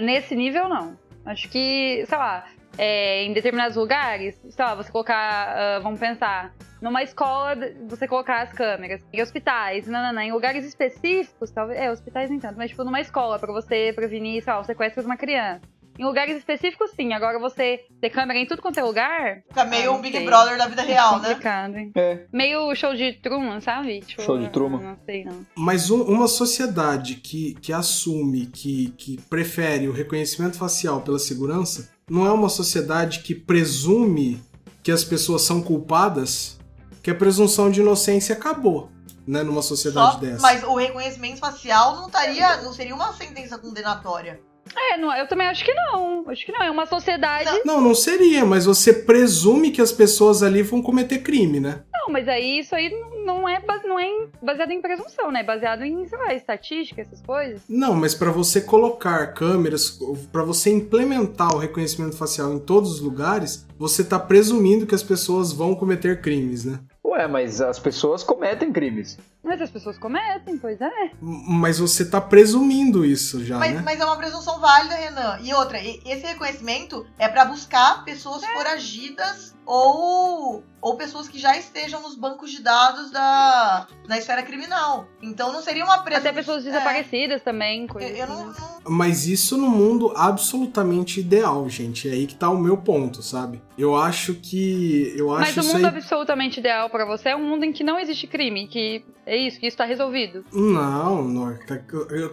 Nesse 0.01 0.35
nível, 0.35 0.69
não. 0.69 0.97
Acho 1.25 1.49
que, 1.49 2.05
sei 2.09 2.19
lá, 2.19 2.47
é, 2.79 3.25
em 3.25 3.33
determinados 3.33 3.77
lugares, 3.77 4.41
sei 4.49 4.65
lá, 4.65 4.75
você 4.75 4.91
colocar, 4.91 5.17
ah, 5.17 5.81
vamos 5.81 6.01
pensar, 6.01 6.55
numa 6.81 7.03
escola, 7.03 7.55
você 7.89 8.09
colocar 8.09 8.43
as 8.43 8.53
câmeras, 8.53 9.01
em 9.13 9.23
hospitais, 9.23 9.87
não, 9.87 10.03
não, 10.03 10.13
não, 10.13 10.23
em 10.23 10.33
lugares 10.33 10.65
específicos, 10.65 11.51
talvez, 11.51 11.79
é, 11.79 11.91
hospitais 11.91 12.29
nem 12.29 12.41
tanto, 12.41 12.57
mas 12.57 12.71
tipo 12.71 12.83
numa 12.83 13.01
escola, 13.01 13.39
pra 13.39 13.53
você 13.53 13.93
prevenir, 13.95 14.43
sei 14.43 14.53
lá, 14.53 14.61
o 14.61 14.65
sequestro 14.65 15.03
de 15.03 15.07
uma 15.07 15.17
criança. 15.17 15.61
Em 15.99 16.05
lugares 16.05 16.37
específicos, 16.39 16.91
sim. 16.97 17.13
Agora 17.13 17.39
você 17.39 17.81
ter 18.01 18.11
câmera 18.11 18.39
em 18.41 18.47
tudo 18.47 18.63
quanto 18.63 18.79
é 18.79 18.83
lugar. 18.83 19.43
Fica 19.49 19.65
meio 19.65 19.91
Ah, 19.93 19.95
um 19.95 20.01
Big 20.01 20.17
sei. 20.17 20.25
Brother 20.27 20.57
da 20.57 20.67
vida 20.67 20.83
real, 20.83 21.19
né? 21.21 21.29
complicado, 21.29 21.77
hein? 21.77 21.93
É. 21.95 22.27
Meio 22.33 22.75
show 22.75 22.95
de 22.95 23.13
Truman, 23.15 23.61
sabe? 23.61 24.01
Tipo, 24.01 24.23
Show 24.23 24.39
de 24.39 24.49
Truman. 24.49 24.81
Não 24.81 24.97
sei, 25.05 25.25
não. 25.25 25.47
Mas 25.55 25.91
um- 25.91 26.03
uma 26.03 26.27
sociedade 26.29 27.17
que, 27.17 27.55
que 27.61 27.73
assume, 27.73 28.47
que, 28.47 28.91
que 28.97 29.21
prefere 29.29 29.87
o 29.89 29.93
reconhecimento 29.93 30.57
facial 30.57 31.03
pela 31.03 31.19
segurança, 31.19 31.91
não 32.09 32.27
é 32.27 32.33
uma 32.33 32.49
sociedade 32.49 33.21
que 33.21 33.35
presume 33.35 34.43
que 34.83 34.91
as 34.91 35.05
pessoas 35.05 35.43
são 35.43 35.63
culpadas, 35.63 36.59
que 37.03 37.11
a 37.11 37.15
presunção 37.15 37.71
de 37.71 37.81
inocência 37.81 38.35
acabou, 38.35 38.91
né, 39.27 39.43
numa 39.43 39.63
sociedade 39.63 40.13
Só- 40.15 40.19
dessa. 40.19 40.41
mas 40.43 40.65
o 40.65 40.75
reconhecimento 40.75 41.39
facial 41.39 41.97
não 41.97 42.07
estaria, 42.07 42.57
não 42.63 42.73
seria 42.73 42.95
uma 42.95 43.13
sentença 43.13 43.59
condenatória. 43.59 44.41
É, 44.77 44.97
não, 44.97 45.15
eu 45.17 45.27
também 45.27 45.47
acho 45.47 45.65
que 45.65 45.73
não. 45.75 46.25
Acho 46.29 46.45
que 46.45 46.53
não. 46.53 46.63
É 46.63 46.71
uma 46.71 46.87
sociedade. 46.87 47.51
Não. 47.65 47.81
Não, 47.81 47.95
seria, 47.95 48.45
mas 48.45 48.65
você 48.65 48.93
presume 48.93 49.71
que 49.71 49.81
as 49.81 49.93
pessoas 49.93 50.43
ali 50.43 50.63
vão 50.63 50.83
cometer 50.83 51.19
crime, 51.19 51.61
né? 51.61 51.83
Não, 51.93 52.13
mas 52.13 52.27
aí 52.29 52.59
isso 52.59 52.75
aí 52.75 52.91
não 53.25 53.49
é, 53.49 53.63
não 53.85 53.99
é 53.99 54.27
baseado 54.43 54.71
em 54.71 54.81
presunção, 54.81 55.31
né? 55.31 55.41
É 55.41 55.45
baseado 55.45 55.85
em, 55.85 56.07
sei 56.07 56.19
lá, 56.19 56.35
estatística, 56.35 57.01
essas 57.01 57.21
coisas. 57.23 57.63
Não, 57.69 57.95
mas 57.95 58.15
para 58.15 58.31
você 58.31 58.61
colocar 58.61 59.33
câmeras, 59.35 59.99
para 60.31 60.43
você 60.43 60.71
implementar 60.71 61.55
o 61.55 61.59
reconhecimento 61.59 62.17
facial 62.17 62.53
em 62.53 62.59
todos 62.59 62.93
os 62.93 63.01
lugares, 63.01 63.67
você 63.79 64.03
tá 64.03 64.19
presumindo 64.19 64.87
que 64.87 64.95
as 64.95 65.03
pessoas 65.03 65.53
vão 65.53 65.75
cometer 65.75 66.21
crimes, 66.21 66.65
né? 66.65 66.81
Ué, 67.05 67.27
mas 67.29 67.61
as 67.61 67.79
pessoas 67.79 68.23
cometem 68.23 68.73
crimes. 68.73 69.19
Mas 69.45 69.61
as 69.61 69.71
pessoas 69.71 69.99
cometem, 69.99 70.57
pois 70.57 70.81
é. 70.81 71.11
Mas 71.21 71.79
você 71.79 72.05
tá 72.09 72.21
presumindo 72.21 73.05
isso 73.05 73.45
já, 73.45 73.59
Mas, 73.59 73.75
né? 73.75 73.83
mas 73.85 73.99
é 74.01 74.05
uma 74.05 74.17
presunção 74.17 74.61
válida, 74.61 74.95
Renan. 74.95 75.39
E 75.43 75.53
outra, 75.53 75.79
esse 75.83 76.25
reconhecimento 76.27 77.05
é 77.19 77.27
pra 77.29 77.45
buscar 77.45 78.05
pessoas 78.05 78.45
foragidas 78.47 79.53
ou, 79.65 80.63
ou 80.81 80.97
pessoas 80.97 81.29
que 81.29 81.39
já 81.39 81.57
estejam 81.57 82.01
nos 82.03 82.15
bancos 82.17 82.51
de 82.51 82.63
dados 82.63 83.11
da, 83.11 83.87
na 84.09 84.19
esfera 84.19 84.43
criminal. 84.43 85.07
Então 85.21 85.53
não 85.53 85.63
seria 85.63 85.85
uma 85.85 85.99
presunção. 86.03 86.31
Até 86.31 86.39
pessoas 86.41 86.63
é, 86.67 86.71
desaparecidas 86.71 87.43
também, 87.43 87.87
eu, 87.95 88.01
eu 88.01 88.27
não, 88.27 88.51
assim. 88.51 88.61
não- 88.61 88.91
Mas 88.93 89.27
isso 89.27 89.57
no 89.57 89.69
mundo 89.69 90.13
absolutamente 90.17 91.21
ideal, 91.21 91.69
gente. 91.69 92.09
É 92.09 92.13
aí 92.13 92.27
que 92.27 92.35
tá 92.35 92.49
o 92.49 92.59
meu 92.59 92.77
ponto, 92.77 93.23
sabe? 93.23 93.63
Eu 93.79 93.97
acho 93.97 94.35
que. 94.35 95.13
Eu 95.17 95.33
acho 95.35 95.57
Mas 95.57 95.67
o 95.67 95.69
mundo 95.73 95.87
aí. 95.87 95.97
absolutamente 95.97 96.61
ideal 96.61 96.91
pra 96.91 97.05
você 97.05 97.31
é 97.31 97.37
um 97.37 97.45
mundo 97.49 97.65
em 97.65 97.73
que 97.73 97.85
não 97.85 97.99
existe 97.99 98.27
crime, 98.27 98.67
que 98.67 99.05
é 99.27 99.37
isso, 99.37 99.59
que 99.61 99.67
isso 99.67 99.77
tá 99.77 99.85
resolvido. 99.85 100.45
Não, 100.53 101.23
não. 101.23 101.57
tá- 101.59 101.79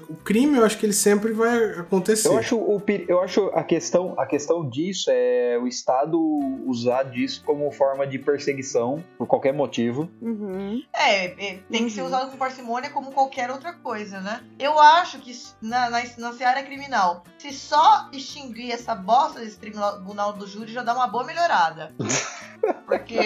O 0.10 0.16
crime 0.16 0.58
eu 0.58 0.66
acho 0.66 0.78
que 0.78 0.86
ele 0.86 0.94
sempre 0.94 1.32
vai 1.32 1.64
acontecer. 1.80 2.28
Eu 2.28 2.38
acho, 2.38 2.58
o, 2.58 2.82
eu 3.08 3.22
acho 3.22 3.46
a 3.54 3.64
questão, 3.64 4.16
a 4.18 4.26
questão 4.26 4.68
disso 4.70 5.10
é 5.12 5.58
o 5.62 5.68
Estado 5.68 6.20
usar 6.66 7.04
disso 7.04 7.44
como 7.46 7.72
forma 7.72 8.06
de 8.08 8.18
perseguição 8.20 9.04
por 9.18 9.28
qualquer 9.28 9.54
motivo. 9.54 10.10
Uhum. 10.22 10.82
É, 10.94 11.26
é, 11.26 11.60
tem 11.72 11.86
que 11.86 11.92
ser 11.92 12.02
Uhum. 12.02 12.08
usado 12.08 12.32
com 12.32 12.38
parcimônia 12.38 12.90
como 12.90 13.12
qualquer 13.12 13.50
outra 13.52 13.74
coisa, 13.74 14.20
né? 14.22 14.42
Eu 14.58 14.80
acho 14.80 15.20
que 15.20 15.32
na, 15.62 15.90
na, 15.90 16.02
na 16.18 16.34
seara 16.34 16.64
criminal, 16.64 17.24
se 17.38 17.52
só 17.54 18.10
extinguir 18.12 18.72
essa 18.72 18.96
bosta 18.96 19.40
desse 19.40 19.58
tribunal 19.60 20.34
do 20.34 20.48
júri 20.48 20.72
já 20.72 20.84
dá 20.84 20.94
uma 20.94 21.08
boa 21.08 21.24
melhorada. 21.24 21.94
Porque. 22.86 23.18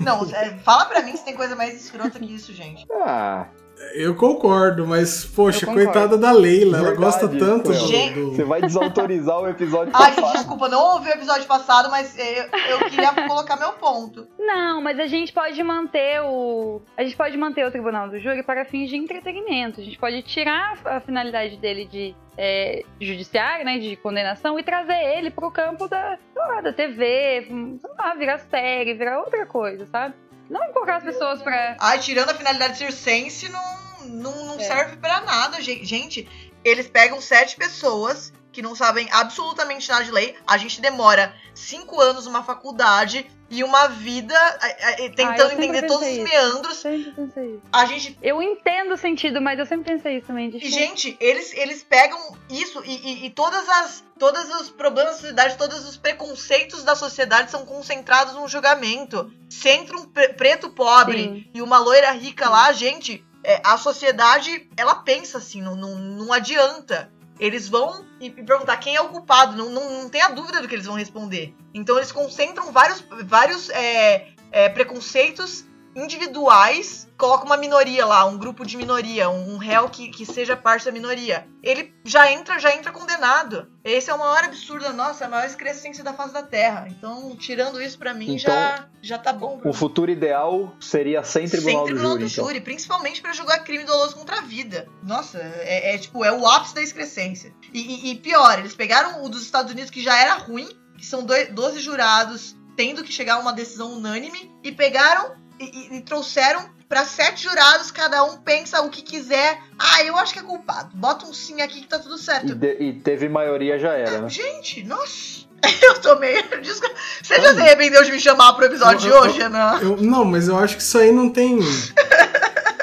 Não, 0.00 0.24
é, 0.34 0.56
fala 0.58 0.84
pra 0.86 1.02
mim 1.02 1.16
se 1.16 1.24
tem 1.24 1.34
coisa 1.34 1.56
mais 1.56 1.74
escrota 1.74 2.18
que 2.18 2.34
isso, 2.34 2.52
gente. 2.52 2.86
Ah, 2.92 3.48
Eu 3.94 4.14
concordo, 4.14 4.86
mas, 4.86 5.24
poxa, 5.24 5.66
concordo. 5.66 5.84
coitada 5.84 6.18
da 6.18 6.32
Leila, 6.32 6.78
ela 6.78 6.90
Verdade, 6.90 7.04
gosta 7.04 7.28
tanto. 7.28 7.72
Gente. 7.74 8.14
do, 8.14 8.30
Você 8.30 8.44
vai 8.44 8.60
desautorizar 8.60 9.38
o 9.38 9.48
episódio 9.48 9.92
Ai, 9.94 10.12
gente, 10.12 10.20
passado. 10.20 10.36
desculpa, 10.36 10.68
não 10.68 10.94
ouvi 10.94 11.10
o 11.10 11.12
episódio 11.12 11.46
passado, 11.46 11.90
mas 11.90 12.16
eu, 12.18 12.44
eu 12.70 12.78
queria 12.90 13.12
colocar 13.26 13.56
meu 13.56 13.72
ponto. 13.72 14.26
Não, 14.38 14.80
mas 14.80 14.98
a 14.98 15.06
gente 15.06 15.32
pode 15.32 15.62
manter 15.62 16.20
o. 16.22 16.80
A 16.96 17.02
gente 17.04 17.16
pode 17.16 17.36
manter 17.36 17.66
o 17.66 17.70
tribunal 17.70 18.08
do 18.08 18.18
júri 18.18 18.42
para 18.42 18.64
fins 18.64 18.88
de 18.88 18.96
entretenimento. 18.96 19.80
A 19.80 19.84
gente 19.84 19.98
pode 19.98 20.22
tirar 20.22 20.78
a 20.84 21.00
finalidade 21.00 21.56
dele 21.56 21.86
de, 21.86 22.14
é, 22.36 22.82
judiciário, 23.00 23.64
né? 23.64 23.78
De 23.78 23.96
condenação, 23.96 24.58
e 24.58 24.62
trazer 24.62 24.98
ele 25.16 25.30
pro 25.30 25.50
campo 25.50 25.88
da, 25.88 26.18
lá, 26.34 26.60
da 26.60 26.72
TV, 26.72 27.46
sei 27.48 27.90
lá, 27.98 28.14
virar 28.14 28.38
série, 28.38 28.94
virar 28.94 29.20
outra 29.20 29.46
coisa, 29.46 29.86
sabe? 29.86 30.14
Não 30.48 30.72
colocar 30.72 30.96
as 30.96 31.02
pessoas 31.02 31.42
pra. 31.42 31.76
Ai, 31.80 31.98
tirando 31.98 32.30
a 32.30 32.34
finalidade 32.34 32.78
circense, 32.78 33.48
não, 33.48 33.78
não, 34.06 34.44
não 34.46 34.60
É. 34.60 34.64
serve 34.64 34.96
pra 34.96 35.20
nada, 35.22 35.60
gente. 35.60 36.28
Eles 36.66 36.88
pegam 36.88 37.20
sete 37.20 37.54
pessoas 37.56 38.32
que 38.50 38.60
não 38.62 38.74
sabem 38.74 39.06
absolutamente 39.12 39.88
nada 39.88 40.02
de 40.04 40.10
lei. 40.10 40.34
A 40.46 40.56
gente 40.56 40.80
demora 40.80 41.34
cinco 41.54 42.00
anos 42.00 42.24
numa 42.24 42.42
faculdade 42.42 43.26
e 43.50 43.62
uma 43.62 43.86
vida 43.86 44.34
eh, 44.62 44.76
Ah, 44.82 44.92
eu 45.02 45.14
tentando 45.14 45.50
sempre 45.50 45.66
entender 45.66 45.86
todos 45.86 46.06
os 46.08 46.12
isso. 46.14 46.22
meandros. 46.24 46.76
Sempre 46.78 47.10
pensei 47.12 47.50
isso. 47.50 47.62
A 47.70 47.84
gente 47.84 48.18
Eu 48.22 48.42
entendo 48.42 48.94
o 48.94 48.96
sentido, 48.96 49.40
mas 49.42 49.58
eu 49.58 49.66
sempre 49.66 49.92
pensei 49.92 50.16
isso 50.16 50.26
também. 50.26 50.48
E, 50.48 50.52
tipo, 50.58 50.66
gente, 50.68 51.16
eles, 51.20 51.52
eles 51.52 51.84
pegam 51.84 52.18
isso 52.50 52.82
e, 52.84 52.96
e, 52.96 53.26
e 53.26 53.30
todas 53.30 53.68
as 53.68 54.02
todos 54.18 54.48
os 54.60 54.70
problemas 54.70 55.12
da 55.12 55.18
sociedade, 55.18 55.56
todos 55.58 55.86
os 55.86 55.96
preconceitos 55.98 56.82
da 56.82 56.96
sociedade 56.96 57.50
são 57.50 57.66
concentrados 57.66 58.32
num 58.34 58.48
julgamento. 58.48 59.30
Se 59.50 59.68
entra 59.68 59.96
um 59.98 60.06
pre- 60.06 60.30
preto 60.30 60.70
pobre 60.70 61.22
Sim. 61.22 61.50
e 61.54 61.60
uma 61.60 61.78
loira 61.78 62.10
rica 62.12 62.48
lá, 62.48 62.72
gente, 62.72 63.22
é, 63.46 63.60
a 63.62 63.78
sociedade, 63.78 64.68
ela 64.76 64.96
pensa 64.96 65.38
assim, 65.38 65.62
não, 65.62 65.76
não, 65.76 65.94
não 65.94 66.32
adianta. 66.32 67.12
Eles 67.38 67.68
vão 67.68 68.04
e, 68.20 68.28
perguntar 68.28 68.76
quem 68.78 68.96
é 68.96 69.00
o 69.00 69.08
culpado, 69.08 69.56
não, 69.56 69.70
não, 69.70 70.02
não 70.02 70.08
tem 70.08 70.20
a 70.20 70.30
dúvida 70.30 70.60
do 70.60 70.66
que 70.66 70.74
eles 70.74 70.86
vão 70.86 70.96
responder. 70.96 71.54
Então 71.72 71.96
eles 71.96 72.10
concentram 72.10 72.72
vários, 72.72 73.04
vários 73.24 73.70
é, 73.70 74.30
é, 74.50 74.68
preconceitos 74.68 75.64
individuais, 75.96 77.08
coloca 77.16 77.44
uma 77.46 77.56
minoria 77.56 78.04
lá, 78.04 78.24
um 78.26 78.36
grupo 78.36 78.64
de 78.66 78.76
minoria, 78.76 79.30
um 79.30 79.56
réu 79.56 79.88
que, 79.88 80.08
que 80.10 80.26
seja 80.26 80.56
parte 80.56 80.84
da 80.84 80.92
minoria. 80.92 81.46
Ele 81.62 81.92
já 82.04 82.30
entra, 82.30 82.58
já 82.58 82.74
entra 82.74 82.92
condenado. 82.92 83.66
Esse 83.82 84.10
é 84.10 84.14
o 84.14 84.18
maior 84.18 84.44
absurdo, 84.44 84.92
nossa, 84.92 85.24
a 85.24 85.28
maior 85.28 85.46
excrescência 85.46 86.04
da 86.04 86.12
face 86.12 86.34
da 86.34 86.42
Terra. 86.42 86.86
Então, 86.90 87.34
tirando 87.36 87.80
isso 87.80 87.98
pra 87.98 88.12
mim, 88.12 88.34
Então, 88.36 88.52
já, 88.52 88.86
já 89.00 89.18
tá 89.18 89.32
bom. 89.32 89.60
O 89.64 89.68
mim. 89.68 89.72
futuro 89.72 90.10
ideal 90.10 90.74
seria 90.80 91.22
sem 91.22 91.48
tribunal, 91.48 91.86
Sem 91.86 91.94
tribunal 91.94 92.12
do 92.18 92.20
júri. 92.20 92.32
então. 92.32 92.44
júri, 92.46 92.60
principalmente 92.60 93.22
pra 93.22 93.32
julgar 93.32 93.64
crime 93.64 93.84
doloso 93.84 94.14
contra 94.16 94.38
a 94.38 94.42
vida. 94.42 94.88
Nossa, 95.02 95.38
é, 95.38 95.94
é, 95.94 95.98
tipo, 95.98 96.24
é 96.24 96.32
o 96.32 96.46
ápice 96.46 96.74
da 96.74 96.82
excrescência. 96.82 97.54
E, 97.72 97.80
e- 97.80 98.10
e 98.12 98.14
pior, 98.16 98.58
eles 98.58 98.74
pegaram 98.74 99.24
o 99.24 99.28
dos 99.28 99.42
Estados 99.42 99.72
Unidos 99.72 99.90
que 99.90 100.02
já 100.02 100.16
era 100.20 100.34
ruim, 100.34 100.68
que 100.98 101.06
são 101.06 101.24
doi- 101.24 101.46
12 101.46 101.80
jurados 101.80 102.54
tendo 102.76 103.02
que 103.02 103.10
chegar 103.10 103.36
a 103.36 103.38
uma 103.38 103.54
decisão 103.54 103.92
unânime, 103.94 104.54
e 104.62 104.70
pegaram 104.70 105.34
e, 105.58 105.64
e- 105.64 105.96
e 105.96 106.00
trouxeram 106.02 106.64
pra 106.88 107.04
sete 107.04 107.42
jurados, 107.42 107.90
cada 107.90 108.22
um 108.24 108.38
pensa 108.38 108.80
o 108.82 108.90
que 108.90 109.02
quiser. 109.02 109.58
Ah, 109.78 110.02
eu 110.04 110.16
acho 110.16 110.32
que 110.32 110.38
é 110.38 110.42
culpado. 110.42 110.90
Bota 110.96 111.26
um 111.26 111.32
sim 111.34 111.60
aqui 111.60 111.80
que 111.80 111.88
tá 111.88 111.98
tudo 111.98 112.14
E, 112.16 112.18
certo. 112.18 112.54
de- 112.54 112.76
e 112.80 112.92
teve 113.00 113.28
maioria, 113.28 113.78
já 113.78 113.92
era, 113.94 114.20
né? 114.22 114.28
Gente, 114.28 114.84
nossa. 114.84 115.46
Eu 115.82 116.00
tô 116.00 116.16
meio. 116.18 116.42
Desculpa. 116.62 116.94
Você 117.22 117.40
já 117.40 117.54
se 117.54 117.60
arrependeu 117.60 118.04
de 118.04 118.12
me 118.12 118.20
chamar 118.20 118.52
pro 118.52 118.66
episódio 118.66 119.08
Eu- 119.10 119.14
eu- 119.16 119.22
de 119.22 119.28
hoje, 119.30 119.38
Renan? 119.38 119.78
Eu- 119.80 119.96
não, 119.96 120.24
mas 120.24 120.48
eu 120.48 120.56
acho 120.58 120.76
que 120.76 120.82
isso 120.82 120.96
aí 120.98 121.10
não 121.10 121.30
tem. 121.30 121.58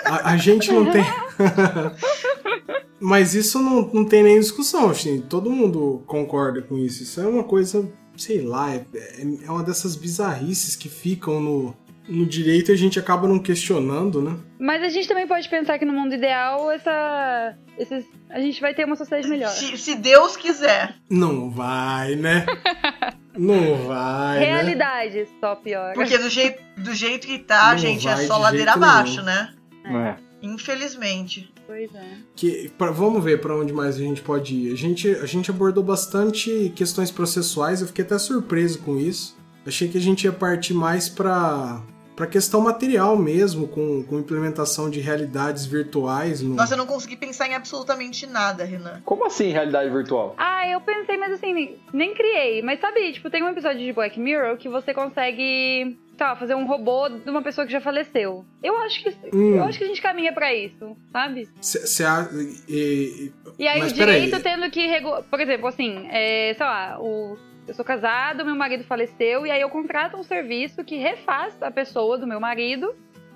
A, 0.05 0.31
a 0.31 0.37
gente 0.37 0.71
não 0.71 0.91
tem. 0.91 1.03
mas 2.99 3.33
isso 3.35 3.59
não, 3.59 3.89
não 3.93 4.05
tem 4.05 4.23
nem 4.23 4.39
discussão, 4.39 4.89
assim, 4.89 5.21
todo 5.21 5.49
mundo 5.49 6.03
concorda 6.07 6.61
com 6.61 6.77
isso. 6.77 7.03
Isso 7.03 7.19
é 7.21 7.27
uma 7.27 7.43
coisa, 7.43 7.87
sei 8.17 8.41
lá, 8.41 8.73
é, 8.73 8.85
é 9.45 9.49
uma 9.51 9.63
dessas 9.63 9.95
bizarrices 9.95 10.75
que 10.75 10.89
ficam 10.89 11.39
no, 11.39 11.75
no 12.07 12.25
direito 12.25 12.71
a 12.71 12.75
gente 12.75 12.99
acaba 12.99 13.27
não 13.27 13.39
questionando, 13.39 14.21
né? 14.21 14.35
Mas 14.59 14.83
a 14.83 14.89
gente 14.89 15.07
também 15.07 15.27
pode 15.27 15.47
pensar 15.49 15.77
que 15.79 15.85
no 15.85 15.93
mundo 15.93 16.13
ideal, 16.15 16.69
essa. 16.71 17.55
Esses, 17.77 18.05
a 18.29 18.39
gente 18.39 18.59
vai 18.61 18.73
ter 18.73 18.85
uma 18.85 18.95
sociedade 18.95 19.27
melhor. 19.27 19.49
Se, 19.49 19.77
se 19.77 19.95
Deus 19.95 20.35
quiser. 20.37 20.95
Não 21.09 21.49
vai, 21.49 22.15
né? 22.15 22.45
Não 23.35 23.87
vai, 23.87 24.39
né? 24.41 24.45
Realidade, 24.45 25.27
só 25.39 25.55
pior. 25.55 25.93
Porque 25.95 26.17
do 26.19 26.29
jeito, 26.29 26.61
do 26.77 26.93
jeito 26.93 27.25
que 27.25 27.39
tá, 27.39 27.71
Não 27.71 27.77
gente, 27.79 28.07
é 28.07 28.15
só 28.17 28.35
de 28.35 28.41
ladeira 28.43 28.73
abaixo, 28.73 29.23
nenhum. 29.23 29.25
né? 29.25 29.53
É. 29.85 30.45
Infelizmente. 30.45 31.51
Pois 31.65 31.93
é. 31.95 32.03
Que, 32.35 32.69
pra- 32.77 32.91
vamos 32.91 33.23
ver 33.23 33.39
pra 33.41 33.55
onde 33.55 33.71
mais 33.73 33.95
a 33.95 33.99
gente 33.99 34.21
pode 34.21 34.53
ir. 34.53 34.73
A 34.73 34.75
gente, 34.75 35.09
a 35.09 35.25
gente 35.25 35.49
abordou 35.49 35.83
bastante 35.83 36.71
questões 36.75 37.09
processuais, 37.09 37.81
eu 37.81 37.87
fiquei 37.87 38.03
até 38.05 38.17
surpreso 38.19 38.79
com 38.79 38.97
isso. 38.99 39.35
Achei 39.65 39.87
que 39.87 39.97
a 39.97 40.01
gente 40.01 40.25
ia 40.25 40.31
partir 40.33 40.73
mais 40.73 41.07
pra, 41.09 41.81
pra 42.15 42.27
questão 42.27 42.61
material 42.61 43.15
mesmo, 43.17 43.67
com, 43.67 44.03
com 44.03 44.19
implementação 44.19 44.89
de 44.89 44.99
realidades 44.99 45.65
virtuais. 45.65 46.41
No... 46.41 46.55
Nossa, 46.55 46.73
eu 46.73 46.77
não 46.77 46.85
consegui 46.85 47.15
pensar 47.15 47.47
em 47.47 47.55
absolutamente 47.55 48.25
nada, 48.27 48.63
Renan. 48.63 49.01
Como 49.05 49.25
assim 49.25 49.49
realidade 49.51 49.89
virtual? 49.89 50.35
Ah, 50.37 50.67
eu 50.69 50.79
pensei, 50.81 51.17
mas 51.17 51.33
assim, 51.33 51.53
nem, 51.53 51.77
nem 51.93 52.13
criei. 52.13 52.61
Mas 52.61 52.79
sabe, 52.79 53.11
tipo, 53.13 53.29
tem 53.29 53.43
um 53.43 53.49
episódio 53.49 53.79
de 53.79 53.91
Black 53.93 54.19
Mirror 54.19 54.57
que 54.57 54.69
você 54.69 54.93
consegue, 54.93 55.97
sei 56.17 56.25
lá, 56.27 56.35
fazer 56.35 56.55
um 56.55 56.65
robô 56.65 57.09
de 57.09 57.29
uma 57.29 57.41
pessoa 57.41 57.65
que 57.65 57.73
já 57.73 57.81
faleceu. 57.81 58.45
Eu 58.61 58.77
acho 58.77 59.03
que, 59.03 59.09
Hum. 59.35 59.55
eu 59.57 59.63
acho 59.63 59.77
que 59.77 59.83
a 59.83 59.87
gente 59.87 60.01
caminha 60.01 60.31
pra 60.33 60.53
isso, 60.53 60.95
sabe? 61.11 61.49
Cê 61.61 62.03
a- 62.03 62.29
e- 62.67 62.69
e- 62.69 63.31
E 63.59 63.67
aí 63.67 63.79
Mas 63.79 63.91
o 63.91 63.95
direito 63.95 64.39
tendo 64.41 64.69
que. 64.71 64.87
Por 65.29 65.39
exemplo, 65.39 65.67
assim, 65.67 66.07
é, 66.09 66.53
sei 66.55 66.65
lá, 66.65 66.97
o... 66.99 67.37
eu 67.67 67.73
sou 67.73 67.85
casado, 67.85 68.45
meu 68.45 68.55
marido 68.55 68.83
faleceu, 68.83 69.45
e 69.45 69.51
aí 69.51 69.61
eu 69.61 69.69
contrato 69.69 70.17
um 70.17 70.23
serviço 70.23 70.83
que 70.83 70.97
refaz 70.97 71.53
a 71.61 71.71
pessoa 71.71 72.17
do 72.17 72.27
meu 72.27 72.39
marido, 72.39 72.93